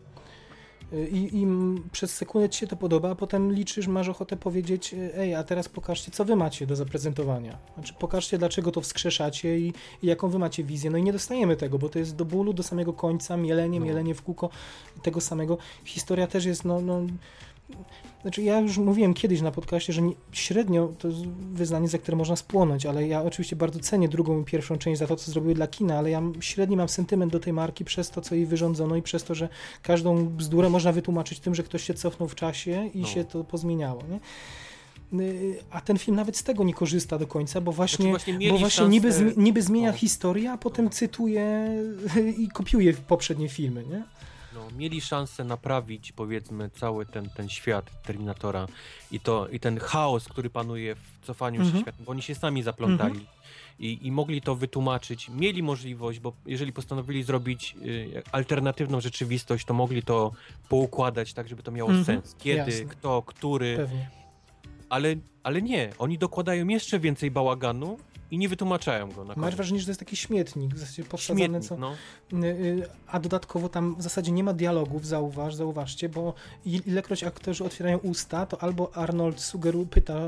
[1.11, 1.47] I, I
[1.91, 5.69] przez sekundę ci się to podoba, a potem liczysz, masz ochotę powiedzieć, ej, a teraz
[5.69, 7.57] pokażcie, co wy macie do zaprezentowania.
[7.73, 10.91] Znaczy, pokażcie, dlaczego to wskrzeszacie i, i jaką wy macie wizję.
[10.91, 13.85] No i nie dostajemy tego, bo to jest do bólu, do samego końca, mielenie, no.
[13.85, 14.49] mielenie w kółko
[15.01, 15.57] tego samego.
[15.85, 17.01] Historia też jest, no, no
[18.21, 21.21] znaczy, ja już mówiłem kiedyś na podcaście, że nie, średnio to jest
[21.53, 25.07] wyznanie, za które można spłonąć, ale ja oczywiście bardzo cenię drugą i pierwszą część za
[25.07, 28.21] to, co zrobiły dla kina, ale ja średni mam sentyment do tej marki przez to,
[28.21, 29.49] co jej wyrządzono i przez to, że
[29.83, 33.07] każdą bzdurę można wytłumaczyć tym, że ktoś się cofnął w czasie i no.
[33.07, 34.03] się to pozmieniało.
[34.09, 34.19] Nie?
[35.13, 38.51] Y, a ten film nawet z tego nie korzysta do końca, bo właśnie, znaczy właśnie
[38.51, 39.97] bo właśnie niby, niby zmienia no.
[39.97, 40.91] historię, a potem no.
[40.91, 41.71] cytuje
[42.43, 44.03] i kopiuje poprzednie filmy, nie?
[44.59, 48.67] No, mieli szansę naprawić, powiedzmy, cały ten, ten świat Terminatora
[49.11, 51.75] i, to, i ten chaos, który panuje w cofaniu mhm.
[51.77, 53.19] się światem, bo oni się sami zaplątali.
[53.19, 53.39] Mhm.
[53.79, 59.73] I, I, mogli to wytłumaczyć, mieli możliwość, bo jeżeli postanowili zrobić y, alternatywną rzeczywistość, to
[59.73, 60.31] mogli to
[60.69, 62.05] poukładać tak, żeby to miało mhm.
[62.05, 62.35] sens.
[62.39, 62.85] Kiedy, Jasne.
[62.85, 63.77] kto, który.
[63.77, 64.09] Pewnie.
[64.89, 67.97] Ale, ale nie, oni dokładają jeszcze więcej bałaganu
[68.31, 71.61] i nie wytłumaczają go na Masz wrażenie, że to jest taki śmietnik, w zasadzie powsadzony,
[71.61, 71.77] co...
[71.77, 71.93] No.
[72.33, 76.33] Y, y, a dodatkowo tam w zasadzie nie ma dialogów, zauważ, zauważcie, bo
[76.65, 80.19] ilekroć aktorzy otwierają usta, to albo Arnold sugeruje, pyta,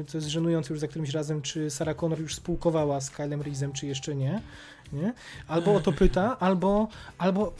[0.00, 3.42] y, co jest żenujące już za którymś razem, czy Sarah Connor już spółkowała z Kylem
[3.42, 4.42] Reesem, czy jeszcze nie.
[4.92, 5.12] Nie?
[5.48, 6.88] Albo o to pyta, albo,
[7.18, 7.52] albo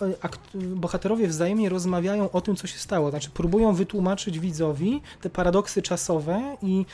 [0.54, 3.10] bohaterowie wzajemnie rozmawiają o tym, co się stało.
[3.10, 6.86] Znaczy, próbują wytłumaczyć widzowi te paradoksy czasowe i,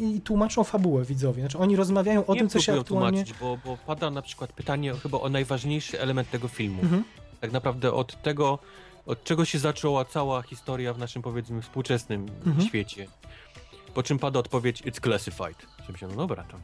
[0.00, 1.40] i tłumaczą fabułę widzowi.
[1.40, 3.24] Znaczy, oni rozmawiają o Nie tym, co się aktualnie...
[3.24, 6.82] tłumaczyć, bo, bo pada na przykład pytanie chyba o najważniejszy element tego filmu.
[6.82, 7.04] Mhm.
[7.40, 8.58] Tak naprawdę od tego,
[9.06, 12.66] od czego się zaczęła cała historia w naszym, powiedzmy, współczesnym mhm.
[12.66, 13.06] świecie.
[13.94, 15.66] Po czym pada odpowiedź, it's classified.
[15.88, 16.56] Myślę, no dobra, to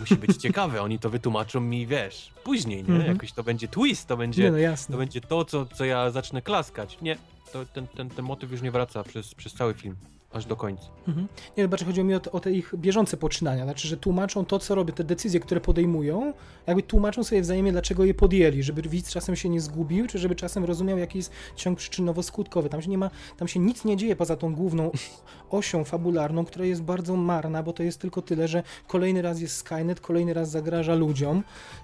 [0.00, 2.94] musi być ciekawe, oni to wytłumaczą mi, wiesz, później, nie?
[2.94, 3.12] Mhm.
[3.12, 6.42] Jakoś to będzie twist, to będzie, nie, no to, będzie to, co, co ja zacznę
[6.42, 6.98] klaskać.
[7.02, 7.16] Nie,
[7.52, 9.96] to ten, ten, ten motyw już nie wraca przez, przez cały film.
[10.36, 10.86] Aż do końca.
[11.08, 11.28] Mhm.
[11.56, 14.58] Nie, zobaczcie, chodziło mi o te, o te ich bieżące poczynania, znaczy, że tłumaczą to,
[14.58, 16.32] co robią, te decyzje, które podejmują,
[16.66, 20.34] jakby tłumaczą sobie wzajemnie, dlaczego je podjęli, żeby widz czasem się nie zgubił, czy żeby
[20.34, 22.68] czasem rozumiał jaki jest ciąg przyczynowo-skutkowy.
[22.68, 24.90] Tam się nie ma, tam się nic nie dzieje poza tą główną
[25.50, 29.56] osią fabularną, która jest bardzo marna, bo to jest tylko tyle, że kolejny raz jest
[29.56, 31.42] Skynet, kolejny raz zagraża ludziom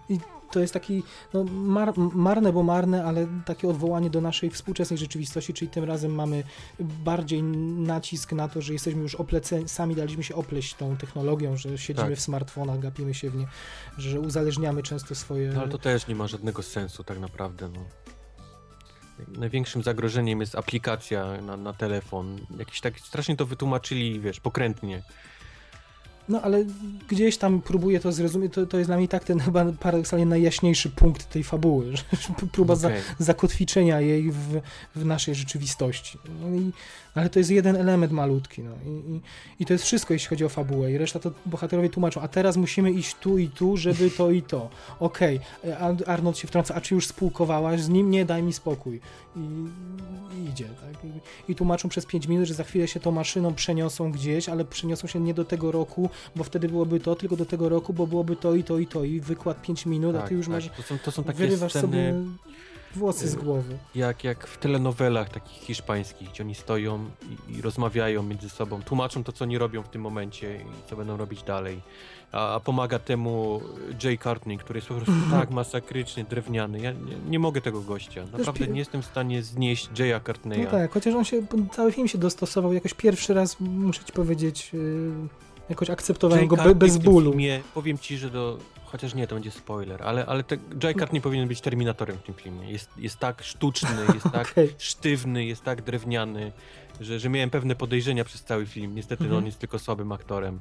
[0.08, 0.18] i
[0.52, 1.02] to jest taki
[1.34, 6.14] no, mar, marne, bo marne, ale takie odwołanie do naszej współczesnej rzeczywistości, czyli tym razem
[6.14, 6.44] mamy
[6.80, 11.78] bardziej nacisk na to, że jesteśmy już opleceni, sami daliśmy się opleść tą technologią, że
[11.78, 12.18] siedzimy Tak.
[12.18, 13.46] w smartfonach, gapimy się w nie,
[13.98, 15.48] że uzależniamy często swoje...
[15.48, 17.68] No, ale to też nie ma żadnego sensu tak naprawdę.
[17.68, 17.84] No.
[19.28, 22.38] Największym zagrożeniem jest aplikacja na, na telefon.
[22.58, 25.02] Jakiś tak strasznie to wytłumaczyli, wiesz, pokrętnie.
[26.28, 26.64] No ale
[27.08, 30.90] gdzieś tam próbuję to zrozumieć, to, to jest dla mnie tak ten chyba paradoksalnie najjaśniejszy
[30.90, 31.92] punkt tej fabuły,
[32.52, 33.00] próba za, Okej.
[33.18, 34.60] zakotwiczenia jej w,
[34.94, 36.18] w naszej rzeczywistości.
[36.40, 36.72] No i,
[37.14, 38.62] ale to jest jeden element malutki.
[38.62, 38.70] No.
[38.86, 39.20] I, i,
[39.60, 40.92] I to jest wszystko, jeśli chodzi o fabułę.
[40.92, 44.42] I reszta to bohaterowie tłumaczą, a teraz musimy iść tu i tu, żeby to i
[44.42, 44.70] to.
[45.00, 46.06] Okej, okay.
[46.06, 48.10] Arnold się wtrąca, a czy już spółkowałaś z nim?
[48.10, 49.00] Nie, daj mi spokój.
[49.36, 49.40] I,
[50.38, 50.64] i idzie.
[50.64, 51.04] Tak?
[51.48, 55.06] I, tłumaczą przez 5 minut, że za chwilę się tą maszyną przeniosą gdzieś, ale przeniosą
[55.06, 58.36] się nie do tego roku, bo wtedy byłoby to, tylko do tego roku, bo byłoby
[58.36, 59.04] to i to i to.
[59.04, 60.68] I wykład 5 minut, a ty już masz...
[60.68, 62.14] Tak, To są, to są takie Wyrywasz sceny, sobie
[62.94, 63.78] włosy z głowy.
[63.94, 67.10] jak, jak w telenowelach takich hiszpańskich, gdzie oni stoją
[67.48, 70.96] i, i rozmawiają między sobą, tłumaczą to, co oni robią w tym momencie i co
[70.96, 71.80] będą robić dalej.
[72.32, 73.60] A, a pomaga temu
[74.04, 76.80] Jay Courtney, który jest po prostu tak masakrycznie drewniany.
[76.80, 78.24] Ja nie, nie mogę tego gościa.
[78.38, 80.64] Naprawdę nie jestem w stanie znieść Jaya Courtneya.
[80.64, 84.72] No tak, chociaż on się, cały film się dostosował, jakoś pierwszy raz, muszę ci powiedzieć,
[84.72, 85.28] yy,
[85.68, 87.30] jakoś akceptowałem Jay go be, bez bólu.
[87.30, 88.58] Filmie, powiem ci, że do...
[88.92, 92.34] Chociaż nie, to będzie spoiler, ale, ale te, Jay Courtney powinien być Terminatorem w tym
[92.34, 92.70] filmie.
[92.72, 94.74] Jest, jest tak sztuczny, jest tak Okej.
[94.78, 96.52] sztywny, jest tak drewniany,
[97.00, 98.94] że, że miałem pewne podejrzenia przez cały film.
[98.94, 99.38] Niestety no, Mhm.
[99.42, 100.58] on jest tylko słabym aktorem.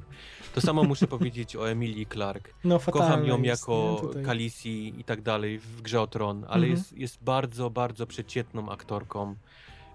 [0.54, 2.54] To samo muszę powiedzieć o Emilii Clark.
[2.64, 4.22] No Kocham ją jako nie.
[4.22, 6.70] Khaleesi i tak dalej w grze o Tron, ale Mhm.
[6.72, 9.34] jest, jest bardzo, bardzo przeciętną aktorką.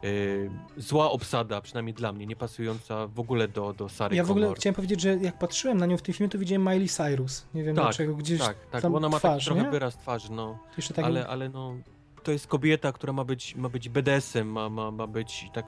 [0.03, 4.31] Yy, zła obsada, przynajmniej dla mnie, nie pasująca w ogóle do, do Sary Ja w
[4.31, 4.57] ogóle Connor.
[4.57, 7.45] chciałem powiedzieć, że jak patrzyłem na nią w tym filmie, to widziałem Miley Cyrus.
[7.53, 9.69] Nie wiem Tak, dlaczego, gdzieś Tak, tak, tam ona ma twarz, taki trochę nie?
[9.71, 10.59] wyraz twarzy, no.
[10.95, 11.75] Tak ale, ale no,
[12.23, 15.65] to jest kobieta, która ma być, ma być BDS-em, ma, ma, ma być tak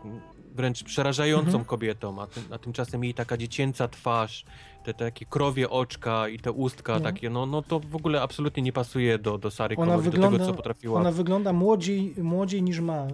[0.56, 1.66] wręcz przerażającą Mhm.
[1.66, 4.46] kobietą, a, tym, a tymczasem jej taka dziecięca twarz,
[4.84, 7.00] te, te takie krowie oczka i te ustka No.
[7.00, 10.12] takie, no, no to w ogóle absolutnie nie pasuje do, do Sary Ona Connor, do
[10.12, 11.00] wygląda- tego, co potrafiła.
[11.00, 13.08] Ona wygląda młodziej, młodziej niż ma,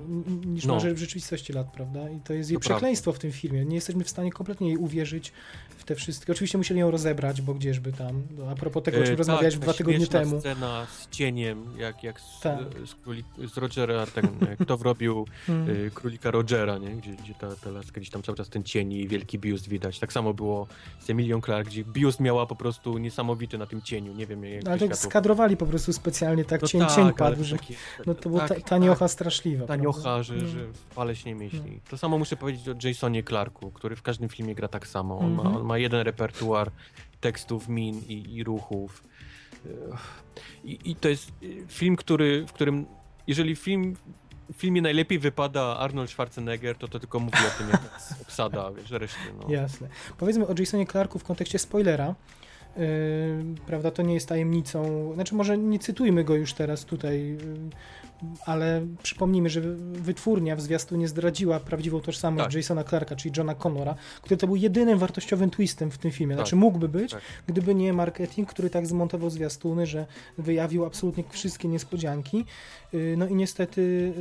[0.46, 0.74] niż No.
[0.74, 2.10] ma w rzeczywistości lat, prawda?
[2.10, 2.76] I to jest jej To prawda.
[2.76, 3.66] przekleństwo w tym filmie.
[3.66, 5.32] Nie jesteśmy w stanie kompletnie jej uwierzyć
[5.78, 6.32] w te wszystkie.
[6.32, 9.54] Oczywiście musieli ją rozebrać, bo gdzieżby tam, no, a propos tego, o czym E, rozmawiałeś
[9.54, 10.40] tak, dwa tygodnie temu.
[10.40, 12.60] scena z cieniem, jak, jak z, Tak.
[12.86, 13.24] z, króli,
[13.54, 14.06] z Rogera,
[14.48, 15.70] e, kto wrobił Hmm.
[15.70, 16.90] y, królika Rogera, nie?
[16.90, 20.00] Gdzie, gdzie ta, ta laska gdzieś tam cały czas ten cień i wielki biust widać.
[20.00, 20.68] Tak samo było
[21.00, 24.14] z Emilią Clark, gdzie biust miała po prostu niesamowity na tym cieniu.
[24.14, 25.10] Nie wiem, jak Ale to światło...
[25.10, 27.74] skadrowali po prostu specjalnie, tak No cień, tak, cień padł, to że takie-
[28.06, 29.68] no to była tak, ta, taniocha straszliwa.
[29.68, 30.24] Tak, taniocha, prawda?
[30.24, 30.48] że, No.
[30.48, 31.80] że w pale się nie mieści.
[31.90, 35.20] To samo muszę powiedzieć o Jasonie Clarku, który w każdym filmie gra tak samo.
[35.20, 35.52] On, Mhm.
[35.52, 36.72] ma, on ma jeden repertuar
[37.22, 39.04] tekstów, min i, i ruchów.
[40.64, 41.32] I, I to jest
[41.68, 42.86] film, który, w którym
[43.28, 43.96] jeżeli film
[44.54, 47.82] w filmie najlepiej wypada Arnold Schwarzenegger, to to tylko mówi o tym, jak
[48.22, 49.54] obsada, wiesz, reszty, no.
[49.54, 49.88] Jasne.
[50.18, 52.16] Powiedzmy o Jasonie Clarku w kontekście spoilera.
[52.78, 52.86] Yy,
[53.66, 55.12] prawda, to nie jest tajemnicą.
[55.14, 57.70] Znaczy, może nie cytujmy go już teraz tutaj, yy,
[58.46, 59.62] ale przypomnijmy, że
[59.94, 62.54] wytwórnia w zwiastunie zdradziła prawdziwą tożsamość Tak.
[62.54, 66.36] Jasona Clarka, czyli Johna Connora, który to był jedynym wartościowym twistem w tym filmie.
[66.36, 66.46] Tak.
[66.46, 67.22] Znaczy, mógłby być, Tak.
[67.48, 70.06] gdyby nie marketing, który tak zmontował zwiastuny, że
[70.38, 72.46] wyjawił absolutnie wszystkie niespodzianki.
[72.94, 74.14] Yy, No i niestety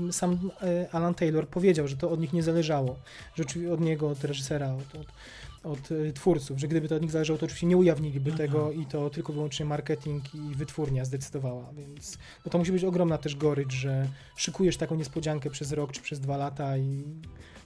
[0.00, 2.96] yy, sam yy, Alan Taylor powiedział, że to od nich nie zależało,
[3.34, 5.06] że od niego, od reżysera, od, od,
[5.64, 8.48] od y, twórców, że gdyby to od nich zależało, to oczywiście nie ujawniliby Mhm.
[8.48, 13.18] tego i to tylko wyłącznie marketing i wytwórnia zdecydowała, więc no to musi być ogromna
[13.18, 17.04] też gorycz, że szykujesz taką niespodziankę przez rok czy przez dwa lata i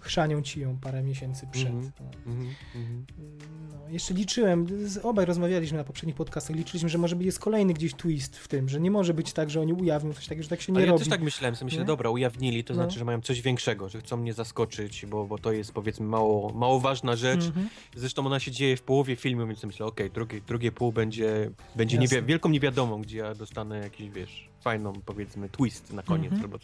[0.07, 1.67] chrzanią ci ją parę miesięcy przed.
[1.67, 1.93] Mhm.
[2.01, 2.33] No.
[2.33, 3.07] Mhm, mhm.
[3.73, 4.67] No, jeszcze liczyłem,
[5.03, 8.69] obaj rozmawialiśmy na poprzednich podcastach, liczyliśmy, że może być jest kolejny gdzieś twist w tym,
[8.69, 10.87] że nie może być tak, że oni ujawnią coś takiego, że tak się nie Ale
[10.87, 10.99] ja robi.
[11.05, 11.85] też tak myślałem, sobie myślę, Nie?
[11.87, 12.83] dobra, ujawnili, to No.
[12.83, 16.53] znaczy, że mają coś większego, że chcą mnie zaskoczyć, bo, bo to jest powiedzmy mało,
[16.53, 17.45] mało ważna rzecz.
[17.45, 17.69] Mhm.
[17.97, 21.99] Zresztą ona się dzieje w połowie filmu, więc myślę, okej, drugie, drugie pół będzie, będzie
[21.99, 26.33] niewi- wielką niewiadomą, gdzie ja dostanę jakiś, wiesz, fajną, powiedzmy, twist na koniec.
[26.33, 26.43] Mhm.
[26.53, 26.59] Albo...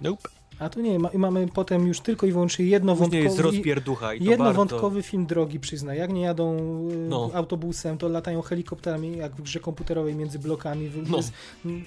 [0.00, 0.28] Nope.
[0.58, 4.94] A tu nie, ma, mamy potem już tylko i wyłącznie jednowątkowy, jest rozpierducha i jednowątkowy
[4.96, 5.08] bardzo...
[5.10, 5.98] film drogi, przyznaj.
[5.98, 6.56] Jak nie jadą
[6.90, 7.30] y, No.
[7.34, 10.90] autobusem, to latają helikopterami, jak w grze komputerowej między blokami.
[11.10, 11.16] No.
[11.16, 11.32] jest-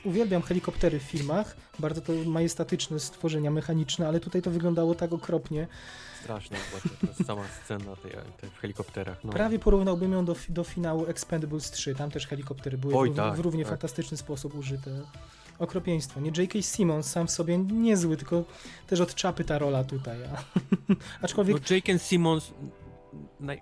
[0.03, 5.67] Uwielbiam helikoptery w filmach, bardzo to majestatyczne stworzenia mechaniczne, ale tutaj to wyglądało tak okropnie.
[6.23, 9.23] Straszna właśnie, jest sama scena tej, tej w helikopterach.
[9.23, 9.31] No.
[9.31, 13.35] Prawie porównałbym ją do, do finału Expendables 3, tam też helikoptery były Oj, w, tak,
[13.35, 13.69] w równie tak.
[13.69, 14.91] fantastyczny sposób użyte.
[15.59, 16.19] Okropieństwo.
[16.19, 16.61] Nie J.K.
[16.61, 18.43] Simmons sam w sobie niezły, tylko
[18.87, 20.17] też od czapy ta rola tutaj.
[20.23, 20.43] A,
[21.25, 22.53] aczkolwiek No, and Simmons,
[23.39, 23.61] naj...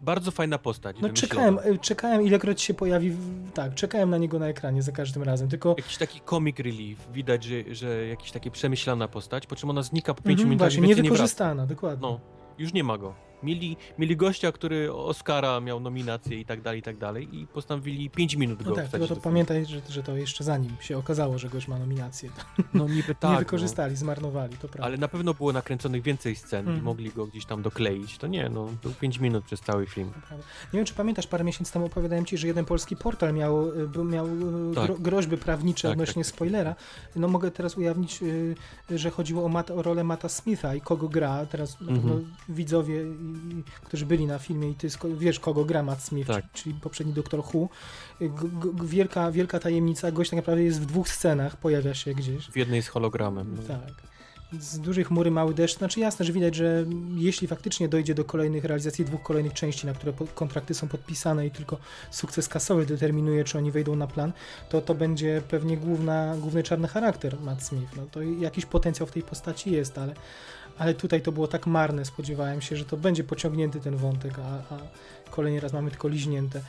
[0.00, 0.96] bardzo fajna postać.
[1.00, 3.16] No czekałem, e, czekałem ilekroć się pojawi,
[3.54, 7.44] tak, czekałem na niego na ekranie za każdym razem, tylko Jakiś taki comic relief, widać,
[7.44, 10.82] że, że jakiś taki przemyślana postać, po czym ona znika po 5 mhm, minutach właśnie,
[10.82, 12.08] więcej nie niewykorzystana, dokładnie.
[12.08, 12.20] No,
[12.58, 13.14] już nie ma go.
[13.42, 18.10] Mieli, mieli gościa, który Oscara miał nominację i tak dalej, i tak dalej i postanowili
[18.10, 21.38] 5 minut go No tak, tylko to pamiętaj, że, że to jeszcze zanim się okazało,
[21.38, 22.30] że gość ma nominację.
[22.74, 23.38] No niby tak, nie no.
[23.38, 24.84] wykorzystali, zmarnowali, to prawda.
[24.84, 26.84] Ale na pewno było nakręconych więcej scen i Mhm.
[26.84, 28.18] mogli go gdzieś tam dokleić.
[28.18, 30.10] To nie, no, był 5 minut przez cały film.
[30.72, 33.68] Nie wiem, czy pamiętasz, parę miesięcy temu opowiadałem ci, że jeden polski portal miał,
[34.00, 34.84] y, miał y, Tak.
[34.86, 36.36] gro, groźby prawnicze Tak, odnośnie tak, tak.
[36.36, 36.74] spoilera.
[37.16, 41.08] No mogę teraz ujawnić, y, że chodziło o, Matt, o rolę Mata Smitha i kogo
[41.08, 41.46] gra.
[41.46, 42.34] Teraz Mhm.
[42.48, 43.04] widzowie,
[43.84, 44.88] którzy byli na filmie i ty
[45.18, 46.44] wiesz, kogo gra Matt Smith, Tak.
[46.52, 47.68] czyli, poprzedni Doktor Who.
[48.20, 48.30] G-
[48.84, 52.46] wielka, wielka tajemnica, gość tak naprawdę jest w dwóch scenach, pojawia się gdzieś.
[52.46, 53.56] W jednej z hologramem.
[53.56, 53.62] No.
[53.78, 54.12] Tak.
[54.60, 55.78] Z dużej chmury mały deszcz.
[55.78, 59.92] Znaczy jasne, że widać, że jeśli faktycznie dojdzie do kolejnych realizacji dwóch kolejnych części, na
[59.94, 61.76] które kontrakty są podpisane i tylko
[62.10, 64.32] sukces kasowy determinuje, czy oni wejdą na plan,
[64.68, 67.96] to to będzie pewnie główna, główny czarny charakter Matt Smith.
[67.96, 70.14] No to jakiś potencjał w tej postaci jest, ale,
[70.78, 72.04] ale tutaj to było tak marne.
[72.04, 74.78] Spodziewałem się, że to będzie pociągnięty ten wątek, a, a
[75.30, 76.60] kolejny raz mamy tylko liźnięte.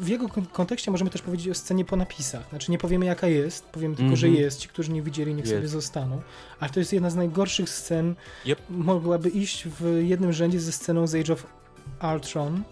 [0.00, 2.48] W jego kon- kontekście możemy też powiedzieć o scenie po napisach.
[2.50, 4.44] Znaczy nie powiemy jaka jest, powiemy tylko, że Mhm.
[4.44, 4.60] jest.
[4.60, 5.72] Ci, którzy nie widzieli, niech sobie Jest.
[5.72, 6.22] zostaną.
[6.60, 8.14] Ale to jest jedna z najgorszych scen.
[8.46, 8.58] Yep.
[8.70, 11.46] Mogłaby iść w jednym rzędzie ze sceną z Age of
[12.14, 12.62] Ultron.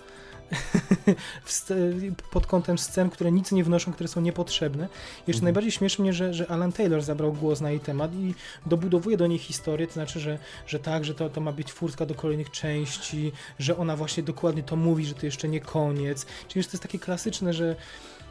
[2.32, 4.88] pod kątem scen, które nic nie wnoszą, które są niepotrzebne.
[5.18, 5.44] Jeszcze Mhm.
[5.44, 8.34] najbardziej śmieszy mnie, że, że Alan Taylor zabrał głos na jej temat i
[8.66, 12.06] dobudowuje do niej historię, to znaczy, że, że tak, że to, to ma być furtka
[12.06, 16.26] do kolejnych części, że ona właśnie dokładnie to mówi, że to jeszcze nie koniec.
[16.48, 17.76] Czyli już to jest takie klasyczne, że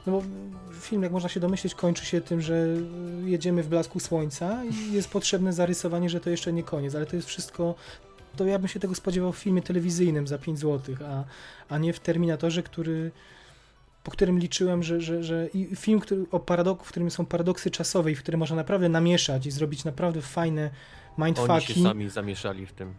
[0.08, 0.24] no bo
[0.82, 2.68] film, jak można się domyśleć, kończy się tym, że
[3.26, 7.16] jedziemy w blasku słońca i jest potrzebne zarysowanie, że to jeszcze nie koniec, ale to
[7.16, 7.76] jest wszystko.
[8.36, 11.24] To ja bym się tego spodziewał w filmie telewizyjnym za 5 zł, a,
[11.74, 13.12] a nie w Terminatorze, który
[14.04, 17.72] po którym liczyłem, że, że, że i film, który, o paradok, w którym są paradoksy
[17.72, 20.62] czasowe i w którym można naprawdę namieszać i zrobić naprawdę fajne
[21.18, 22.94] Oni się mindfucki, sami zamieszali w tym.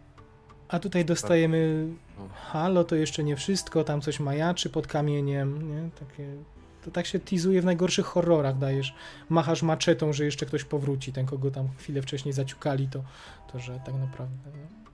[0.67, 1.87] a tutaj dostajemy
[2.19, 2.27] No.
[2.51, 5.89] halo, to jeszcze nie wszystko, tam coś majaczy pod kamieniem, nie?
[5.99, 6.27] Takie,
[6.85, 8.95] to tak się teasuje w najgorszych horrorach, dajesz,
[9.29, 13.03] machasz maczetą, że jeszcze ktoś powróci, ten kogo tam chwilę wcześniej zaciukali, to,
[13.51, 14.86] to że tak naprawdę, no.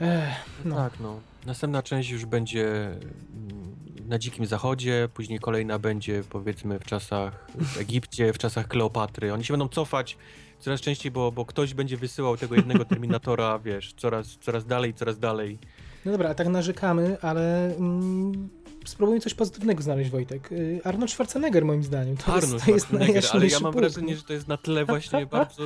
[0.00, 0.76] Ech, no.
[0.76, 1.20] Tak, no.
[1.46, 3.76] Następna część już będzie mm,
[4.08, 9.32] na Dzikim Zachodzie, później kolejna będzie powiedzmy w czasach w Egipcie, w czasach Kleopatry.
[9.32, 10.16] Oni się będą cofać
[10.58, 15.18] coraz częściej, bo, bo ktoś będzie wysyłał tego jednego Terminatora, wiesz, coraz, coraz dalej, coraz
[15.18, 15.58] dalej.
[16.04, 18.48] no dobra, a tak narzekamy, ale mm,
[18.84, 20.52] spróbujmy coś pozytywnego znaleźć, Wojtek.
[20.52, 24.16] Y, Arnold Schwarzenegger moim zdaniem, to Arnold jest, to jest Schwarzenegger, ale ja mam wrażenie,
[24.16, 25.62] że to jest na tle właśnie bardzo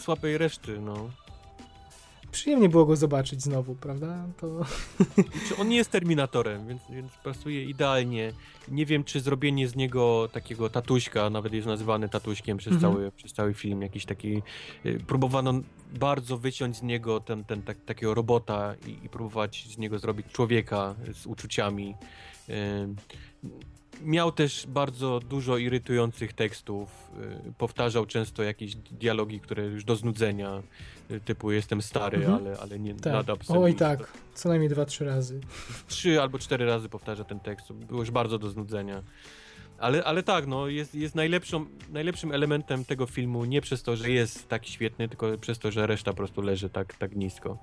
[0.00, 1.10] słabej reszty, no.
[2.34, 4.26] Przyjemnie było go zobaczyć znowu, prawda?
[4.40, 4.64] To...
[5.48, 8.32] Czy on nie jest Terminatorem, więc, więc pasuje idealnie.
[8.68, 12.92] Nie wiem, czy zrobienie z niego takiego tatuśka, nawet jest nazywany tatuśkiem przez, Mhm.
[12.92, 14.42] cały, przez cały film, jakiś taki.
[14.86, 15.52] y, Próbowano
[16.00, 20.26] bardzo wyciąć z niego ten, ten tak, takiego robota i, i próbować z niego zrobić
[20.32, 21.94] człowieka z uczuciami.
[22.48, 22.52] Y,
[24.02, 27.10] Miał też bardzo dużo irytujących tekstów.
[27.48, 30.62] y, Powtarzał często jakieś dialogi, które już do znudzenia,
[31.10, 32.34] y, typu jestem stary, Mhm.
[32.34, 33.12] ale, ale nie Tak.
[33.12, 35.40] nadam Oj tak, co najmniej dwa, trzy razy.
[35.88, 37.72] trzy albo cztery razy powtarza ten tekst.
[37.72, 39.02] Było już bardzo do znudzenia.
[39.78, 44.10] Ale, ale tak, no, jest, jest najlepszą, najlepszym elementem tego filmu nie przez to, że
[44.10, 47.58] jest tak świetny, tylko przez to, że reszta po prostu leży tak, tak nisko.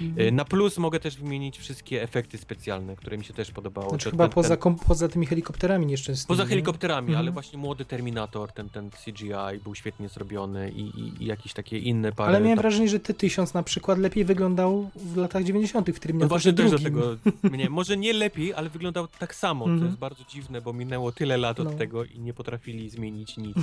[0.00, 0.28] Mhm.
[0.28, 3.88] E, Na plus mogę też wymienić wszystkie efekty specjalne, które mi się też podobało.
[3.88, 6.28] Znaczy Ten- chyba ten- poza, ten, poza tymi helikopterami nieszczęsnymi.
[6.28, 6.48] poza nie?
[6.48, 7.32] helikopterami, ale Mhm.
[7.32, 12.12] właśnie młody Terminator, ten, ten CGI był świetnie zrobiony i, i, i jakieś takie inne
[12.12, 12.28] parę...
[12.28, 15.90] Ale miałem wrażenie, że T-1000 na przykład lepiej wyglądał w latach 90.
[15.90, 16.94] w No Terminatorze właśnie też do drugim.
[16.94, 17.16] tego
[17.56, 19.86] mnie, może nie lepiej, ale wyglądał tak samo, Mhm.
[19.86, 21.78] jest bardzo dziwne, bo minęło tyle lat od No.
[21.78, 23.56] tego i nie potrafili zmienić nic.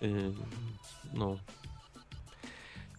[0.00, 0.32] Yy,
[1.14, 1.36] no,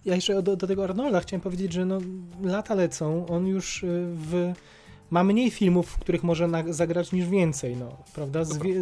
[0.10, 1.98] Ja jeszcze do, do tego Arnolda chciałem powiedzieć, że no,
[2.44, 4.54] lata lecą, on już y, w
[5.12, 8.44] ma mniej filmów, w których może zagrać niż więcej, no, prawda?
[8.46, 8.76] Zwie,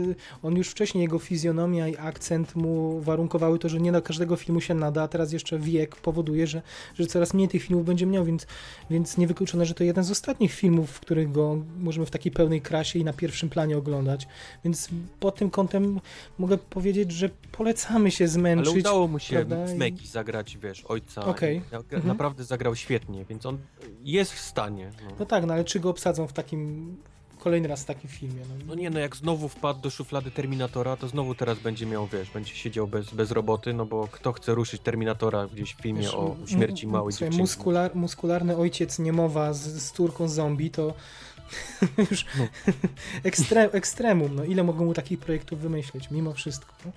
[0.44, 4.62] on już wcześniej, jego fizjonomia i akcent mu warunkowały to, że nie na każdego filmu
[4.62, 6.62] się nada, a teraz jeszcze wiek powoduje, że,
[6.96, 8.48] że coraz mniej tych filmów będzie miał, więc,
[8.90, 12.62] więc niewykluczone, że to jeden z ostatnich filmów, w których go możemy w takiej pełnej
[12.62, 14.28] krasie i na pierwszym planie oglądać,
[14.64, 14.90] więc
[15.20, 16.00] pod tym kątem
[16.40, 18.68] mogę powiedzieć, że polecamy się zmęczyć.
[18.68, 19.66] Ale udało mu się prawda?
[19.66, 21.22] w Meki zagrać, wiesz, ojca.
[21.54, 21.62] I-
[21.98, 22.08] Mhm.
[22.08, 23.58] Naprawdę zagrał świetnie, więc on
[24.04, 24.92] jest w stanie.
[25.06, 25.12] No.
[25.20, 25.94] No tak, no ale czy go
[26.26, 26.96] w takim,
[27.40, 28.42] kolejny raz w takim filmie?
[28.50, 32.08] No, No nie, no jak znowu wpadł do szuflady Terminatora, to znowu teraz będzie miał,
[32.08, 36.02] wiesz, będzie siedział bez, bez roboty, no bo kto chce ruszyć Terminatora gdzieś w filmie
[36.02, 37.42] Wiesz, o śmierci małej słuchaj, dziewczynki.
[37.42, 40.94] muskular, muskularny ojciec niemowa z, z córką zombie to
[42.12, 42.48] już No.
[43.24, 44.36] ekstre, ekstremum.
[44.36, 46.74] No, ile mogą mu takich projektów wymyślić, mimo wszystko.
[46.86, 46.92] No.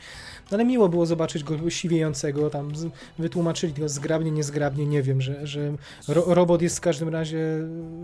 [0.51, 2.87] No, ale miło było zobaczyć go siwiejącego, tam z,
[3.19, 5.73] wytłumaczyli go zgrabnie, niezgrabnie, nie wiem, że, że
[6.09, 7.39] ro, robot jest w każdym razie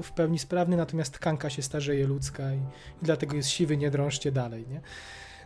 [0.03, 4.33] w pełni sprawny, natomiast tkanka się starzeje ludzka i, i dlatego jest siwy, nie drążcie
[4.33, 4.81] dalej, nie?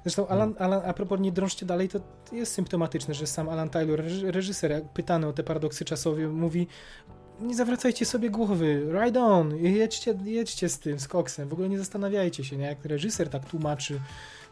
[0.04, 2.00] Zresztą Alan, Alan, a propos nie drążcie dalej, to
[2.32, 6.66] jest symptomatyczne, że sam Alan Taylor, reż- reżyser, pytany o te paradoksy czasowe, mówi
[7.42, 11.78] nie zawracajcie sobie głowy, ride on, jedźcie, jedźcie z tym, z koksem, w ogóle nie
[11.78, 12.64] zastanawiajcie się, nie?
[12.64, 14.00] jak reżyser tak tłumaczy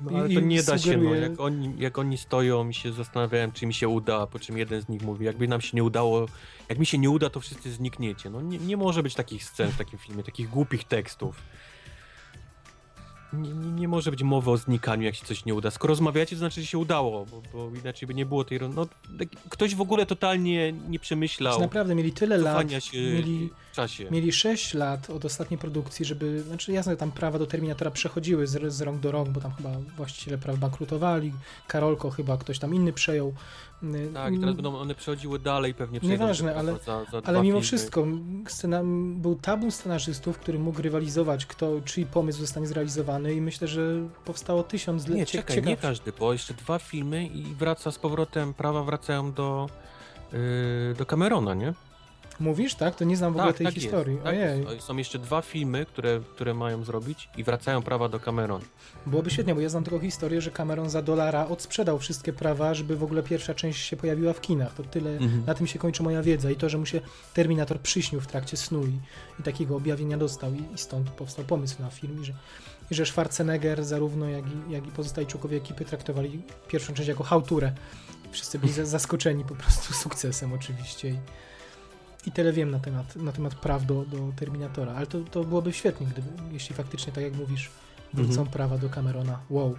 [0.00, 1.02] No, ale to nie da się, no.
[1.02, 4.58] sugeruje- Jak oni, jak oni stoją i się zastanawiałem, czy mi się uda, po czym
[4.58, 6.26] jeden z nich mówi, jakby nam się nie udało,
[6.68, 8.31] jak mi się nie uda, to wszyscy znikniecie.
[8.31, 11.36] No nie, nie może być takich scen w takim filmie, takich głupich tekstów.
[13.32, 15.70] Nie, nie, nie może być mowy o znikaniu, jak się coś nie uda.
[15.70, 18.60] Skoro rozmawiacie, to znaczy, że się udało, bo, bo inaczej by nie było tej...
[18.74, 18.86] No,
[19.18, 23.50] tak- ktoś w ogóle totalnie nie przemyślał Naprawdę mieli tyle lat, się mieli,
[23.82, 24.10] czasie.
[24.10, 28.73] mieli 6 lat od ostatniej produkcji, żeby, znaczy jasne, tam prawa do Terminatora przechodziły z,
[28.73, 31.32] z rąk do rąk, bo tam chyba właściciele praw bankrutowali,
[31.68, 33.34] Karolko chyba ktoś tam inny przejął.
[33.82, 36.00] Y, Tak, i teraz będą one przechodziły dalej pewnie.
[36.02, 37.60] Nieważne, ale- za, za Ale mimo filmy.
[37.60, 38.07] wszystko,
[38.48, 38.81] scena,
[39.15, 44.62] był tabun scenarzystów, który mógł rywalizować, kto, czyj pomysł zostanie zrealizowany i myślę, że powstało
[44.62, 48.55] tysiąc Nie, cie- czekaj, nie ciekaw- każdy, bo jeszcze dwa filmy i wraca z powrotem,
[48.55, 49.68] prawa wracają do,
[50.32, 50.39] yy,
[50.98, 51.74] do Camerona, nie?
[52.41, 52.94] Mówisz, tak?
[52.97, 54.15] To nie znam w ogóle tej historii.
[54.15, 54.86] Jest, tak Ojej, jest.
[54.86, 58.65] Są jeszcze dwa filmy, które, które mają zrobić i wracają prawa do Camerona.
[59.07, 62.97] byłoby świetnie, bo ja znam taką historię, że Cameron za dolara odsprzedał wszystkie prawa, żeby
[62.97, 64.75] w ogóle pierwsza część się pojawiła w kinach.
[64.75, 65.42] To tyle, Mhm.
[65.47, 67.00] na tym się kończy moja wiedza i to, że mu się
[67.34, 68.99] Terminator przyśnił w trakcie snu i,
[69.41, 72.33] i takiego objawienia dostał i, i stąd powstał pomysł na film i że,
[72.91, 77.25] i że Schwarzenegger zarówno jak i, jak i pozostali członkowie ekipy traktowali pierwszą część jako
[77.25, 77.73] hałturę.
[78.33, 81.20] Wszyscy byli za- zaskoczeni po prostu sukcesem oczywiście
[82.28, 85.73] i, tyle wiem na temat, na temat praw do, do Terminatora, ale to, to byłoby
[85.73, 87.70] świetnie, gdyby, jeśli faktycznie, tak jak mówisz,
[88.15, 88.48] wrócą Mhm.
[88.48, 89.39] prawa do Camerona.
[89.50, 89.74] Wow.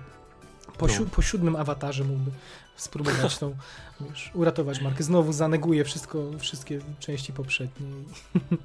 [0.78, 0.94] Po, No.
[0.94, 2.32] siu, po siódmym awatarze mógłby
[2.76, 3.56] spróbować tą,
[4.02, 5.04] wiesz, uratować markę.
[5.04, 7.88] Znowu zaneguje wszystko, wszystkie części poprzednie.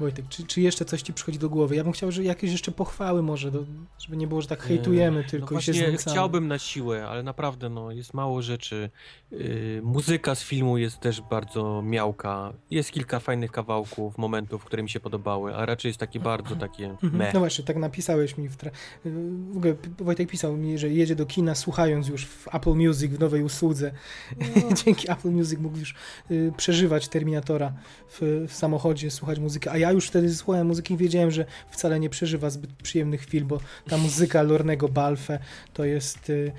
[0.00, 1.76] Wojtek, czy, czy jeszcze coś ci przychodzi do głowy?
[1.76, 3.64] Ja bym chciał, że jakieś jeszcze pochwały może, do,
[3.98, 6.14] żeby nie było, że tak hejtujemy Eee, tylko no i się właśnie znęcamy.
[6.14, 8.90] chciałbym na siłę, ale naprawdę no, jest mało rzeczy.
[9.30, 12.52] Yy, muzyka z filmu jest też bardzo miałka.
[12.70, 16.84] Jest kilka fajnych kawałków, momentów, które mi się podobały, a raczej jest takie bardzo takie
[16.90, 17.16] Mhm.
[17.16, 17.34] meh.
[17.34, 18.70] No właśnie, tak napisałeś mi w, tra-
[19.52, 23.18] w ogóle Wojtek pisał mi, że jedzie do kina słuchając już w Apple Music w
[23.20, 23.92] nowej usłudze.
[24.84, 25.94] Dzięki Apple Music mógł już
[26.30, 27.72] y, przeżywać Terminatora
[28.08, 29.68] w, w samochodzie, słuchać muzyki.
[29.68, 33.44] A ja już wtedy słuchałem muzyki i wiedziałem, że wcale nie przeżywa zbyt przyjemnych chwil,
[33.44, 35.38] bo ta muzyka Lornego Balfe
[35.72, 36.30] to jest...
[36.30, 36.52] Y,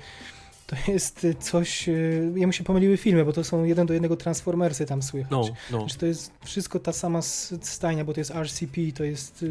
[0.66, 1.88] to jest y, coś.
[1.88, 5.30] y, Jemu się pomyliły filmy, bo to są jeden do jednego Transformersy tam słychać.
[5.30, 5.80] No, no.
[5.80, 7.22] Znaczy to jest wszystko ta sama
[7.62, 9.44] stajnia, bo to jest RCP, to jest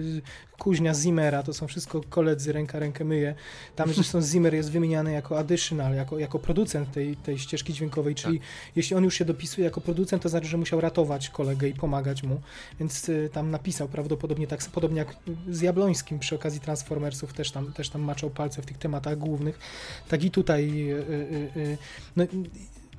[0.60, 3.36] kuźnia Zimmera, to są wszystko koledzy, ręka rękę myje.
[3.76, 8.40] Tam zresztą Zimmer jest wymieniany jako additional, jako, jako producent tej, tej ścieżki dźwiękowej, czyli
[8.76, 12.24] jeśli on już się dopisuje jako producent, to znaczy, że musiał ratować kolegę i pomagać
[12.24, 12.42] mu,
[12.80, 15.16] więc y, tam napisał prawdopodobnie tak, podobnie jak
[15.50, 19.60] z Jablońskim przy okazji Transformersów też tam, też tam maczał palce w tych tematach głównych,
[20.10, 21.78] tak i tutaj y, y, y,
[22.16, 22.26] no,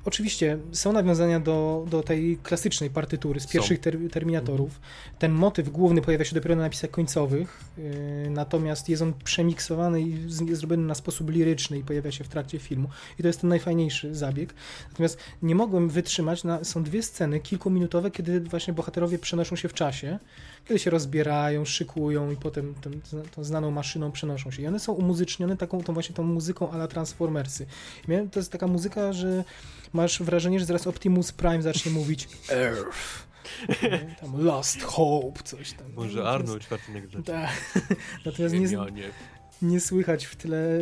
[0.07, 4.79] Oczywiście są nawiązania do, do tej klasycznej partytury z pierwszych ter, Terminatorów.
[5.19, 10.11] Ten motyw główny pojawia się dopiero na napisach końcowych, yy, natomiast jest on przemiksowany i
[10.21, 12.89] jest zrobiony na sposób liryczny i pojawia się w trakcie filmu.
[13.19, 14.53] I to jest ten najfajniejszy zabieg.
[14.89, 19.73] Natomiast nie mogłem wytrzymać, na, są dwie sceny kilkuminutowe, kiedy właśnie bohaterowie przenoszą się w
[19.73, 20.19] czasie,
[20.67, 22.91] kiedy się rozbierają, szykują i potem tą,
[23.35, 24.61] tą znaną maszyną przenoszą się.
[24.61, 27.65] I one są umuzycznione taką tą właśnie tą muzyką ala Transformersy.
[28.07, 29.43] I miałem, to jest taka muzyka, że
[29.93, 33.27] masz wrażenie, że zaraz Optimus Prime zacznie mówić Earth.
[33.83, 34.15] Nie?
[34.21, 35.93] Tam Lost Hope, coś tam.
[35.93, 37.23] Może Arnold Schwarzenegger.
[37.23, 37.49] Tak.
[38.25, 38.67] Natomiast nie,
[39.61, 40.79] nie słychać w tyle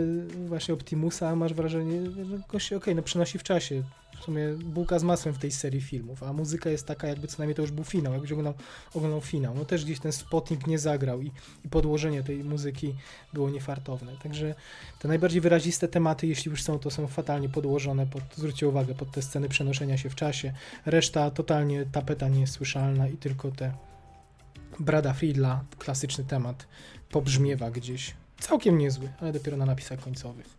[0.47, 3.83] właśnie Optimusa, a masz wrażenie, że gość się okej, no przenosi w czasie.
[4.19, 7.37] W sumie bułka z masłem w tej serii filmów, a muzyka jest taka, jakby co
[7.37, 8.53] najmniej to już był finał, jakbyś oglądał,
[8.93, 9.55] oglądał finał.
[9.55, 11.31] No też gdzieś ten spotnik nie zagrał i,
[11.65, 12.95] i podłożenie tej muzyki
[13.33, 14.11] było niefartowne.
[14.23, 14.55] Także
[14.99, 19.11] te najbardziej wyraziste tematy, jeśli już są, to są fatalnie podłożone, pod, zwróćcie uwagę, pod
[19.11, 20.53] te sceny przenoszenia się w czasie.
[20.85, 23.73] Reszta totalnie tapeta niesłyszalna i tylko te
[24.79, 26.67] Brada Friedla, klasyczny temat,
[27.09, 28.15] pobrzmiewa gdzieś.
[28.39, 30.57] Całkiem niezły, ale dopiero na napisach końcowych.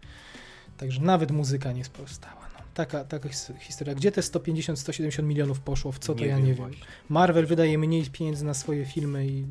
[0.77, 2.56] Także nawet muzyka nie sprostała.
[2.77, 3.95] Taka, taka his- historia.
[3.95, 5.93] Gdzie te 150-170 milionów poszło?
[5.93, 6.55] W co to ja nie wiem.
[6.57, 6.83] właśnie.
[7.09, 9.45] Marvel wydaje mniej pieniędzy na swoje filmy i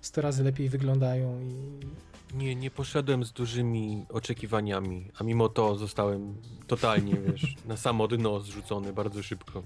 [0.00, 1.54] 100 razy lepiej wyglądają i
[2.36, 6.34] Nie, nie poszedłem z dużymi oczekiwaniami, a mimo to zostałem
[6.66, 9.62] totalnie, wiesz, na samo dno zrzucony bardzo szybko.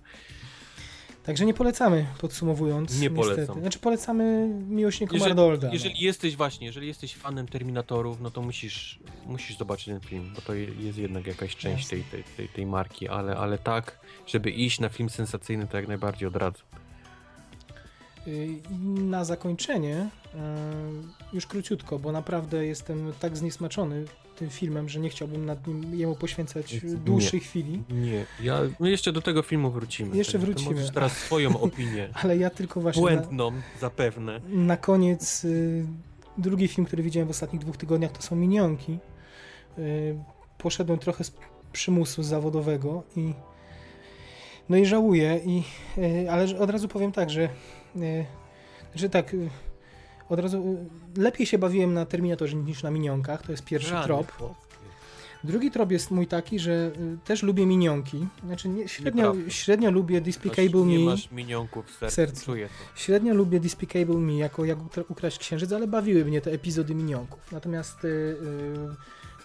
[1.29, 3.01] Także nie polecamy, podsumowując.
[3.01, 3.35] Nie niestety.
[3.35, 3.61] polecam.
[3.61, 5.71] Znaczy polecamy miłośnikom Jeżeli- Arnolda.
[5.73, 10.41] Jeżeli jesteś właśnie, jeżeli jesteś fanem Terminatorów, no to musisz, musisz zobaczyć ten film, bo
[10.41, 14.51] to je- jest jednak jakaś część tej, tej, tej, tej marki, ale, ale tak, żeby
[14.51, 16.63] iść na film sensacyjny, to jak najbardziej odradzam.
[18.29, 20.39] Y, I na zakończenie, y,
[21.33, 24.05] już króciutko, bo naprawdę jestem tak zniesmaczony
[24.37, 26.91] tym filmem, że nie chciałbym nad nim jemu poświęcać Nie.
[26.91, 27.83] dłuższej chwili.
[27.91, 30.17] Nie, ja, my jeszcze do tego filmu wrócimy.
[30.17, 30.75] Jeszcze wrócimy.
[30.75, 34.41] Możesz teraz swoją opinię, Ale ja tylko właśnie na, błędną zapewne.
[34.49, 35.87] na koniec y,
[36.39, 38.99] drugi film, który widziałem w ostatnich dwóch tygodniach, to są Minionki.
[40.59, 41.33] Poszedłem trochę z
[41.73, 43.35] przymusu zawodowego i
[44.69, 45.63] no i żałuję, i,
[46.31, 47.49] ale od razu powiem tak, że,
[48.03, 48.25] y,
[48.95, 49.49] że tak, y,
[50.29, 50.79] od razu
[51.17, 54.33] y, lepiej się bawiłem na Terminatorze niż na Minionkach, to jest pierwszy Rany trop.
[54.33, 54.55] chłopie.
[55.45, 60.21] Drugi trop jest mój taki, że y, też lubię Minionki, znaczy nie, średnio, średnio lubię
[60.21, 61.05] Despicable Masz- Nie Me.
[61.05, 62.53] masz minionków w sercu, sercu.
[62.95, 67.53] Średnio lubię Despicable Me jako jak ukra- ukraść księżyc, ale bawiły mnie te epizody minionków.
[67.53, 68.37] Natomiast y, y,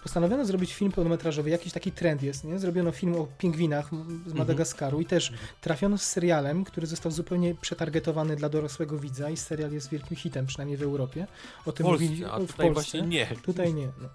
[0.04, 2.58] postanowiono zrobić film pełnometrażowy, jakiś taki trend jest, nie?
[2.58, 4.36] Zrobiono film o pingwinach z Mhm.
[4.38, 9.72] Madagaskaru i też trafiono z serialem, który został zupełnie przetargetowany dla dorosłego widza i serial
[9.72, 11.26] jest wielkim hitem, przynajmniej w Europie.
[11.66, 12.72] O tym Polsce, mówili a w tutaj Polsce.
[12.72, 13.26] właśnie nie.
[13.42, 13.86] Tutaj nie.
[13.86, 14.08] No.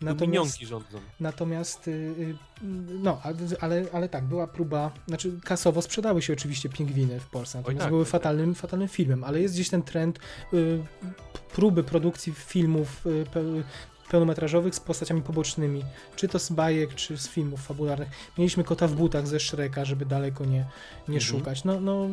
[0.00, 0.98] Natomiast, rządzą.
[1.20, 2.34] natomiast y, y,
[3.02, 3.20] no,
[3.60, 7.90] ale, ale, tak, była próba, znaczy kasowo sprzedały się oczywiście pingwiny w Polsce, natomiast tak,
[7.90, 8.10] były tak.
[8.10, 10.18] fatalnym, fatalnym filmem, ale jest gdzieś ten trend
[10.54, 10.78] y,
[11.54, 13.04] próby produkcji filmów
[14.12, 15.84] pełnometrażowych z postaciami pobocznymi,
[16.16, 18.08] czy to z bajek, czy z filmów fabularnych.
[18.38, 20.64] Mieliśmy kota w butach ze Shreka, żeby daleko nie,
[21.08, 21.20] nie Mhm.
[21.20, 21.64] szukać.
[21.64, 22.08] No, no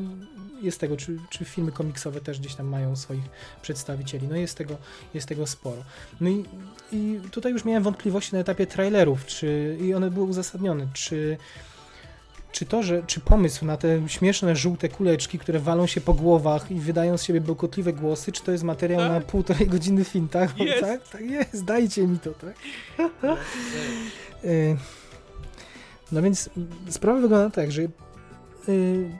[0.61, 3.23] jest tego, czy, czy filmy komiksowe też gdzieś tam mają swoich
[3.61, 4.27] przedstawicieli.
[4.27, 4.77] No jest tego,
[5.13, 5.83] jest tego sporo.
[6.21, 6.45] No i,
[6.91, 11.37] i tutaj już miałem wątpliwości na etapie trailerów, czy, i one były uzasadnione, czy
[12.51, 16.71] czy to, że, czy pomysł na te śmieszne żółte kuleczki, które walą się po głowach
[16.71, 19.11] i wydają z siebie bełkotliwe głosy, czy to jest materiał Tak.
[19.11, 20.57] na półtorej godziny film, tak?
[20.57, 20.81] Jest.
[20.81, 22.53] Tak, tak jest, dajcie mi to, tak?
[24.45, 24.77] Y,
[26.11, 26.49] No więc
[26.89, 27.81] sprawa wygląda tak, że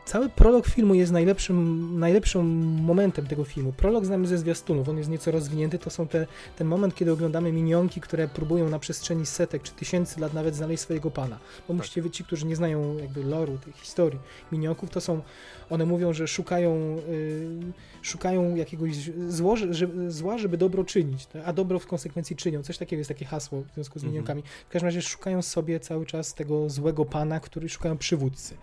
[0.05, 2.45] cały prolog filmu jest najlepszym, najlepszym
[2.81, 3.73] momentem tego filmu.
[3.73, 5.79] Prolog znamy ze zwiastunów, on jest nieco rozwinięty.
[5.79, 6.27] To są te,
[6.57, 10.83] ten moment, kiedy oglądamy minionki, które próbują na przestrzeni setek czy tysięcy lat nawet znaleźć
[10.83, 11.39] swojego pana.
[11.67, 14.19] Bo musicie wiedzieć, ci, którzy nie znają jakby loru, tej historii
[14.51, 15.21] minionków, to są,
[15.69, 17.47] one mówią, że szukają, y,
[18.01, 18.95] szukają jakiegoś
[19.27, 21.41] zło, żeby, zła, żeby dobro czynić, tak?
[21.45, 22.63] a dobro w konsekwencji czynią.
[22.63, 24.11] Coś takiego jest takie hasło w związku z Mhm.
[24.11, 24.43] minionkami.
[24.69, 28.57] W każdym razie szukają sobie cały czas tego złego pana, który szukają przywódcy.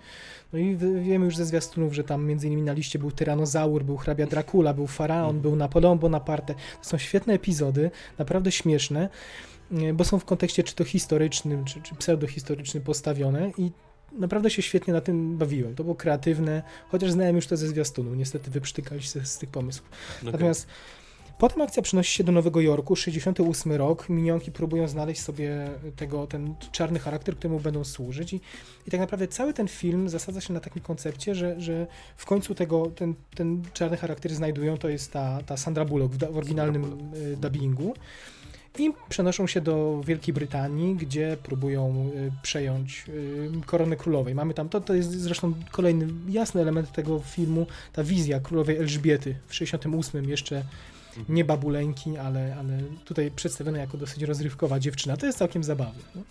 [0.52, 3.96] No i wiemy już ze zwiastunów, że tam między innymi na liście był tyranozaur, był
[3.96, 5.40] hrabia Dracula, był faraon, Mhm.
[5.42, 6.54] był Napoleon Bonaparte.
[6.82, 9.08] To są świetne epizody, naprawdę śmieszne,
[9.94, 13.70] bo są w kontekście czy to historycznym, czy, czy pseudohistorycznym postawione i
[14.12, 15.74] naprawdę się świetnie na tym bawiłem.
[15.74, 18.14] To było kreatywne, chociaż znałem już to ze zwiastunu.
[18.14, 19.88] Niestety wyprztykali się z, tych pomysłów.
[20.22, 20.66] No Natomiast
[21.38, 24.08] potem akcja przenosi się do Nowego Jorku, 68 rok.
[24.08, 28.32] Minionki próbują znaleźć sobie tego, ten czarny charakter, któremu będą służyć.
[28.32, 28.40] I,
[28.86, 32.54] i tak naprawdę cały ten film zasadza się na takim koncepcie, że, że w końcu
[32.54, 34.78] tego, ten, ten czarny charakter znajdują.
[34.78, 37.94] To jest ta, ta Sandra Bullock w, da- w oryginalnym y, dubbingu.
[38.78, 44.34] I przenoszą się do Wielkiej Brytanii, gdzie próbują y, przejąć y, koronę królowej.
[44.34, 49.36] Mamy tam, to, to jest zresztą kolejny jasny element tego filmu, ta wizja królowej Elżbiety
[49.46, 50.64] w 68 jeszcze
[51.28, 55.16] nie babuleńki, ale, ale tutaj przedstawiona jako dosyć rozrywkowa dziewczyna.
[55.16, 56.02] To jest całkiem zabawne.
[56.14, 56.22] No.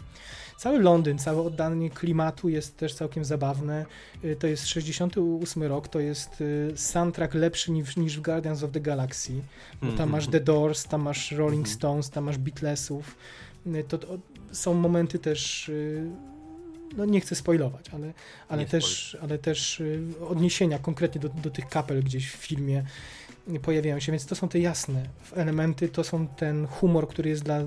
[0.57, 3.85] Cały Londyn, całe oddanie klimatu jest też całkiem zabawne.
[4.23, 8.71] Y, To jest 68 rok, to jest y, soundtrack lepszy niż, niż w Guardians of
[8.71, 9.33] the Galaxy.
[9.81, 11.75] Bo tam masz The Doors, tam masz Rolling Mhm.
[11.75, 13.15] Stones, tam masz Beatlesów.
[13.67, 14.17] Y, To, to
[14.51, 15.71] są momenty też,
[16.97, 18.13] no nie chcę spoilować, ale,
[18.49, 19.81] ale, Nie też, ale też
[20.29, 22.83] odniesienia konkretnie do, do tych kapel gdzieś w filmie.
[23.61, 25.03] Pojawiają się, więc to są te jasne
[25.35, 27.59] elementy, to są ten humor, który jest dla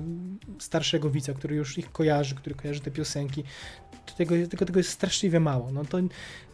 [0.59, 3.43] starszego widza, który już ich kojarzy, który kojarzy te piosenki.
[4.17, 5.71] Tego, tego, tego jest straszliwie mało.
[5.71, 5.97] No to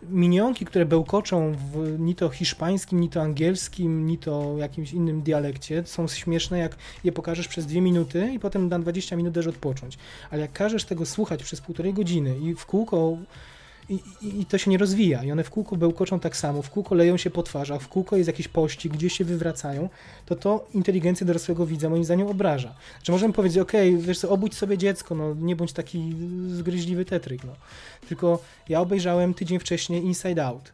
[0.10, 5.84] minionki, które bełkoczą w ni to hiszpańskim, ni to angielskim, ni to jakimś innym dialekcie,
[5.86, 9.98] są śmieszne, jak je pokażesz przez dwie minuty i potem na 20 minut też odpocząć.
[10.32, 13.18] Ale jak każesz tego słuchać przez półtorej godziny i w kółko
[13.90, 15.24] i, i, I, to się nie rozwija.
[15.24, 18.18] I one w kółko bełkoczą tak samo, w kółko leją się po twarzach, w kółko
[18.18, 19.90] jest jakiś pościg, gdzieś się wywracają,
[20.26, 22.76] to to inteligencję dorosłego widza moim zdaniem obraża.
[23.04, 26.16] Czy możemy powiedzieć, okay, wiesz co, obudź sobie dziecko, no nie bądź taki
[26.48, 27.54] zgryźliwy tetryk, no.
[28.10, 28.40] Tylko
[28.70, 30.74] ja obejrzałem tydzień wcześniej Inside Out.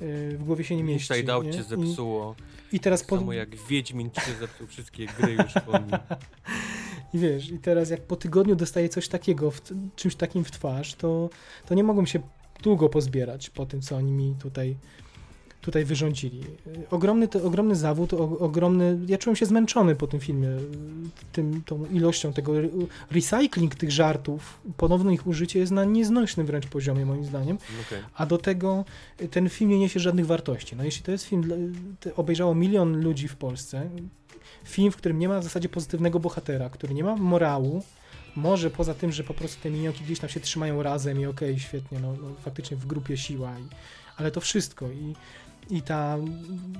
[0.00, 1.12] Yy, w głowie się nie mieści.
[1.14, 1.52] Inside Out nie?
[1.52, 2.34] cię zepsuło.
[2.38, 3.16] I, i teraz tak po...
[3.16, 5.72] Samo jak Wiedźmin cię zepsuł wszystkie gry już po.
[7.14, 9.60] I wiesz, i teraz jak po tygodniu dostaję coś takiego, w,
[9.96, 11.30] czymś takim w twarz, to,
[11.66, 12.20] to nie mogłem się
[12.62, 14.76] długo pozbierać po tym, co oni mi tutaj,
[15.66, 16.40] tutaj wyrządzili.
[16.90, 18.98] Ogromny, to, ogromny zawód, o, ogromny.
[19.06, 20.48] Ja czułem się zmęczony po tym filmie,
[21.32, 22.52] tym, tą ilością tego.
[23.10, 27.58] Recycling tych żartów, ponowne ich użycie jest na nieznośnym wręcz poziomie, moim zdaniem.
[27.86, 28.02] Okay.
[28.14, 28.84] A do tego
[29.30, 30.76] ten film nie niesie żadnych wartości.
[30.76, 31.72] No, jeśli to jest film,
[32.16, 33.90] obejrzało milion ludzi w Polsce,
[34.64, 37.82] film, w którym nie ma w zasadzie pozytywnego bohatera, który nie ma morału,
[38.36, 41.50] może poza tym, że po prostu te minionki gdzieś tam się trzymają razem i okej,
[41.50, 43.62] okay, świetnie, no, no, faktycznie w grupie siła, i,
[44.16, 45.14] ale to wszystko i,
[45.70, 46.16] i ta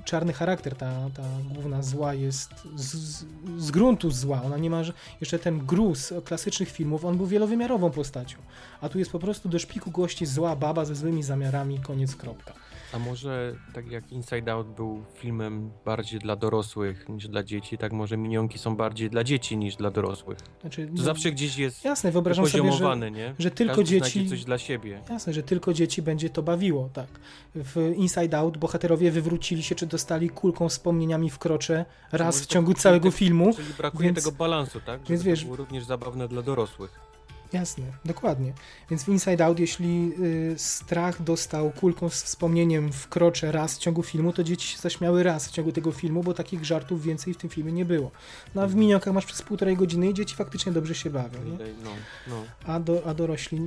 [0.05, 3.25] czarny charakter, ta, ta główna zła jest z, z,
[3.57, 4.81] z gruntu zła, ona nie ma,
[5.21, 8.37] jeszcze ten gruz klasycznych filmów, on był wielowymiarową postacią,
[8.81, 12.53] a tu jest po prostu do szpiku gości zła baba ze złymi zamiarami, koniec, kropka.
[12.93, 17.91] A może tak jak Inside Out był filmem bardziej dla dorosłych niż dla dzieci, tak
[17.91, 20.37] może minionki są bardziej dla dzieci niż dla dorosłych.
[20.61, 23.35] Znaczy, no, zawsze gdzieś jest jasne, wyobrażam sobie, że, nie?
[23.39, 25.01] że tylko Każdy dzieci coś dla siebie.
[25.09, 27.07] Jasne, że tylko dzieci będzie to bawiło, tak.
[27.55, 32.73] W Inside Out bohaterowie wywrócili się czy dostali kulką wspomnieniami w krocze raz w ciągu
[32.73, 33.53] całego filmu.
[33.53, 34.99] Czyli brakuje więc, tego balansu, tak?
[34.99, 37.06] Żeby więc wiesz, to było również zabawne dla dorosłych.
[37.53, 38.53] Jasne, dokładnie.
[38.89, 40.11] Więc w Inside Out, jeśli
[40.53, 44.77] y, strach dostał kulką z wspomnieniem w krocze raz w ciągu filmu, to dzieci się
[44.77, 48.11] zaśmiały raz w ciągu tego filmu, bo takich żartów więcej w tym filmie nie było.
[48.55, 51.43] No a w miniokach masz przez półtorej godziny i dzieci faktycznie dobrze się bawią.
[51.43, 51.57] Nie?
[51.83, 51.91] No,
[52.27, 52.43] no.
[52.65, 53.59] A, do, a dorośli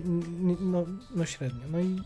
[0.60, 1.64] no, no średnio.
[1.70, 2.00] No i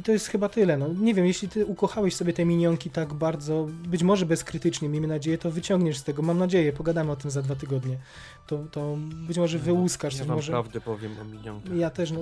[0.00, 0.76] i to jest chyba tyle.
[0.76, 5.06] No, nie wiem, jeśli ty ukochałeś sobie te minionki tak bardzo, być może bezkrytycznie, miejmy
[5.06, 6.22] nadzieję, to wyciągniesz z tego.
[6.22, 7.98] Mam nadzieję, pogadamy o tym za dwa tygodnie.
[8.46, 8.96] To, to
[9.26, 10.18] być może no, wyłuskasz.
[10.18, 10.52] Ja może...
[10.52, 11.76] prawdę powiem o minionkach.
[11.76, 12.20] Ja też, no,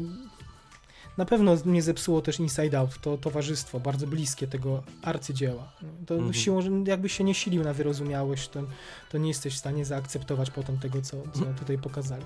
[1.16, 5.73] na pewno mnie zepsuło też Inside Out, to towarzystwo bardzo bliskie tego arcydzieła.
[6.07, 6.34] To mhm.
[6.34, 8.62] siłą, że jakbyś się nie silił na wyrozumiałość, to,
[9.10, 12.24] to nie jesteś w stanie zaakceptować potem tego, co, co tutaj pokazali.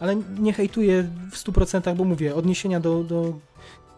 [0.00, 3.38] Ale nie hejtuję w 100%, bo mówię, odniesienia do, do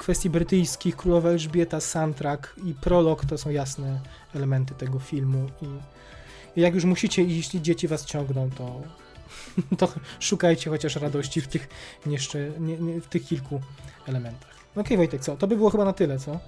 [0.00, 4.00] kwestii brytyjskich, Królowa Elżbieta, soundtrack i prolog to są jasne
[4.34, 8.80] elementy tego filmu i, jak już musicie i jeśli dzieci was ciągną, to,
[9.78, 11.68] to szukajcie chociaż radości w tych,
[12.06, 13.60] jeszcze, nie, nie, w tych kilku
[14.06, 14.50] elementach.
[14.70, 15.36] Okej okay, Wojtek, co?
[15.36, 16.40] To by było chyba na tyle, co?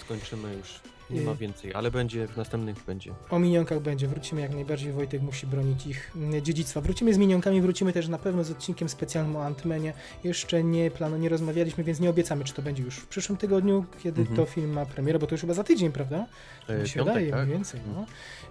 [0.00, 0.80] Skończymy już.
[1.10, 3.14] Nie ma y, więcej, ale będzie, w następnych będzie.
[3.30, 6.80] O minionkach będzie, wrócimy jak najbardziej, Wojtek musi bronić ich mm, dziedzictwa.
[6.80, 9.92] Wrócimy z minionkami, wrócimy też na pewno z odcinkiem specjalnym o Antmenie.
[10.24, 13.84] Jeszcze nie planu, nie rozmawialiśmy, więc nie obiecamy, czy to będzie już w przyszłym tygodniu,
[14.02, 14.36] kiedy mhm.
[14.36, 16.26] to film ma premierę, bo to już chyba za tydzień, prawda?
[16.68, 17.48] E, mi się piątek, wydaje, tak?
[17.48, 17.80] więcej.
[17.94, 18.06] No.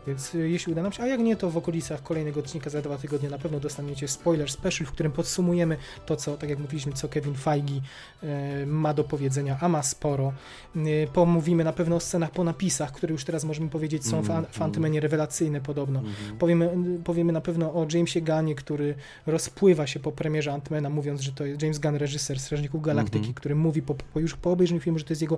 [0.08, 2.82] Więc y, jeśli uda nam się, a jak nie, to w okolicach kolejnego odcinka za
[2.82, 6.94] dwa tygodnie na pewno dostaniecie spoiler special, w którym podsumujemy to, co, tak jak mówiliśmy,
[6.94, 10.34] co Kevin Feige y, ma do powiedzenia, a ma sporo.
[10.76, 14.46] Y, pomówimy na pewno o scenach po napisach, które już teraz możemy powiedzieć są mm,
[14.46, 16.00] w, w Antymenie rewelacyjne podobno.
[16.00, 16.14] Mm.
[16.40, 16.70] Powiemy,
[17.04, 18.96] powiemy na pewno o Jamesie Gunnie, który
[19.26, 23.28] rozpływa się po premierze Antmana, mówiąc, że to jest James Gunn, reżyser Strażników Galaktyki, mm
[23.34, 25.38] który mówi po, po, już po obejrzeniu filmu, że to jest jego,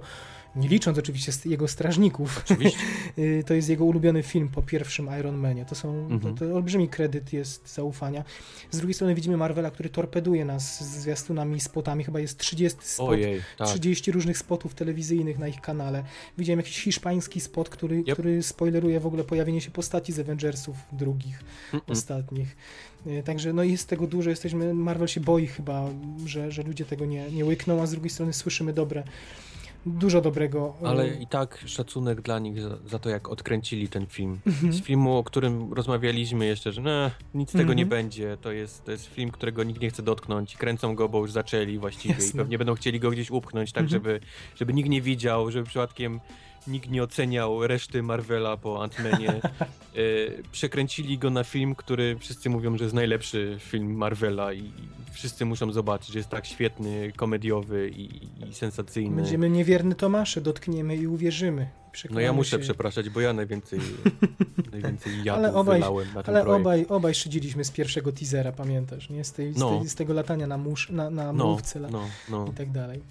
[0.55, 2.45] nie licząc oczywiście jego Strażników,
[3.47, 5.65] to jest jego ulubiony film po pierwszym Iron Manie.
[5.65, 6.21] To są, -hmm.
[6.21, 8.23] to, to, olbrzymi kredyt jest zaufania.
[8.71, 13.09] Z drugiej strony widzimy Marvela, który torpeduje nas z zwiastunami, spotami, chyba jest 30 spot,
[13.09, 13.67] Ojej, tak.
[13.67, 16.03] 30 różnych spotów telewizyjnych na ich kanale.
[16.37, 18.13] Widziałem jakiś hiszpański spot, który, yep.
[18.13, 21.91] który spoileruje w ogóle pojawienie się postaci z Avengersów drugich, mm -mm.
[21.91, 22.55] ostatnich.
[23.07, 25.89] E, także no jest tego dużo, jesteśmy, Marvel się boi chyba,
[26.25, 29.03] że, że ludzie tego nie, nie łykną, a z drugiej strony słyszymy dobre
[29.85, 30.73] dużo dobrego.
[30.83, 34.39] E, Ale i tak szacunek dla nich za, za to, jak odkręcili ten film.
[34.47, 34.73] Mhm.
[34.73, 37.89] Z filmu, o którym rozmawialiśmy jeszcze, że no, nic z tego nie mhm.
[37.89, 38.37] będzie.
[38.41, 40.57] To jest, to jest film, którego nikt nie chce dotknąć.
[40.57, 42.29] Kręcą go, bo już zaczęli właściwie Jasne.
[42.29, 43.89] i pewnie będą chcieli go gdzieś upchnąć, tak mhm.
[43.89, 44.19] żeby,
[44.55, 46.19] żeby nikt nie widział, żeby przypadkiem
[46.67, 49.29] nikt nie oceniał reszty Marvela po Ant-Manie.
[49.39, 50.01] e,
[50.51, 54.71] przekręcili go na film, który wszyscy mówią, że jest najlepszy film Marvela i
[55.13, 58.09] wszyscy muszą zobaczyć, że jest tak świetny, komediowy i,
[58.49, 59.15] i sensacyjny.
[59.15, 61.69] Będziemy niewierny Tomasze, dotkniemy i uwierzymy.
[62.09, 62.59] No ja muszę się.
[62.59, 63.79] przepraszać, bo ja najwięcej,
[64.71, 66.61] najwięcej jadł Ale obaj- na ten Ale projekt.
[66.61, 69.23] obaj, obaj szydziliśmy z pierwszego teasera, pamiętasz, nie?
[69.23, 69.79] Z, tej, z, No.
[69.79, 72.47] tej, z tego latania na, musz, na, na no, mówce no, no.
[72.47, 73.01] i tak dalej.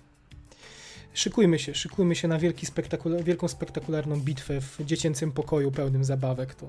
[1.18, 6.54] Szykujmy się, szykujmy się na wielki spektakula- wielką spektakularną bitwę w dziecięcym pokoju pełnym zabawek.
[6.54, 6.66] To...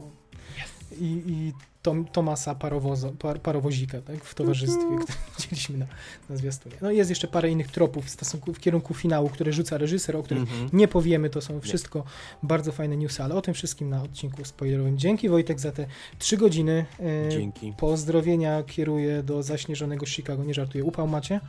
[1.02, 4.24] I, i Tom, Tomasa Parowozo, par, Parowozika tak?
[4.24, 5.86] w towarzystwie, które widzieliśmy na,
[6.30, 6.76] na zwiastunie.
[6.82, 10.16] No i jest jeszcze parę innych tropów w, stosunku, w kierunku finału, które rzuca reżyser,
[10.18, 10.70] o których Mhm.
[10.74, 12.04] nie powiemy, to są wszystko
[12.44, 14.98] bardzo fajne newsy, ale o tym wszystkim na odcinku spoilerowym.
[14.98, 15.86] Dzięki Wojtek za te
[16.20, 16.86] trzy godziny.
[17.00, 17.74] E, Dzięki.
[17.78, 20.44] Pozdrowienia kieruję do zaśnieżonego Chicago.
[20.44, 20.84] Nie żartuję.
[20.84, 21.40] Upał macie?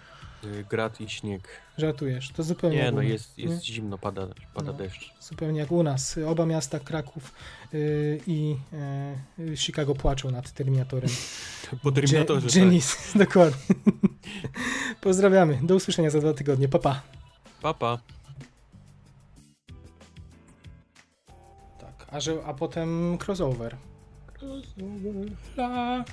[0.44, 1.48] Y, Grat i śnieg.
[1.78, 2.30] Żartujesz.
[2.30, 3.44] To zupełnie Nie, jak no u nas, jest, nie?
[3.44, 4.78] jest zimno, pada, pada No.
[4.78, 5.12] deszcz.
[5.20, 6.18] Zupełnie jak u nas.
[6.28, 7.32] Oba miasta, Kraków
[7.72, 8.56] yy, i
[9.38, 11.10] yy, Chicago płaczą nad Terminatorem.
[11.82, 12.56] Po Terminatorze, tak.
[12.56, 13.74] Genis, dokładnie.
[15.00, 15.58] Pozdrawiamy.
[15.62, 16.68] Do usłyszenia za dwa tygodnie.
[16.68, 17.02] Pa, pa.
[17.62, 17.98] Pa, pa.
[21.80, 23.76] Tak, a, że, a potem crossover.
[24.38, 25.32] Crossover.
[25.56, 26.04] La.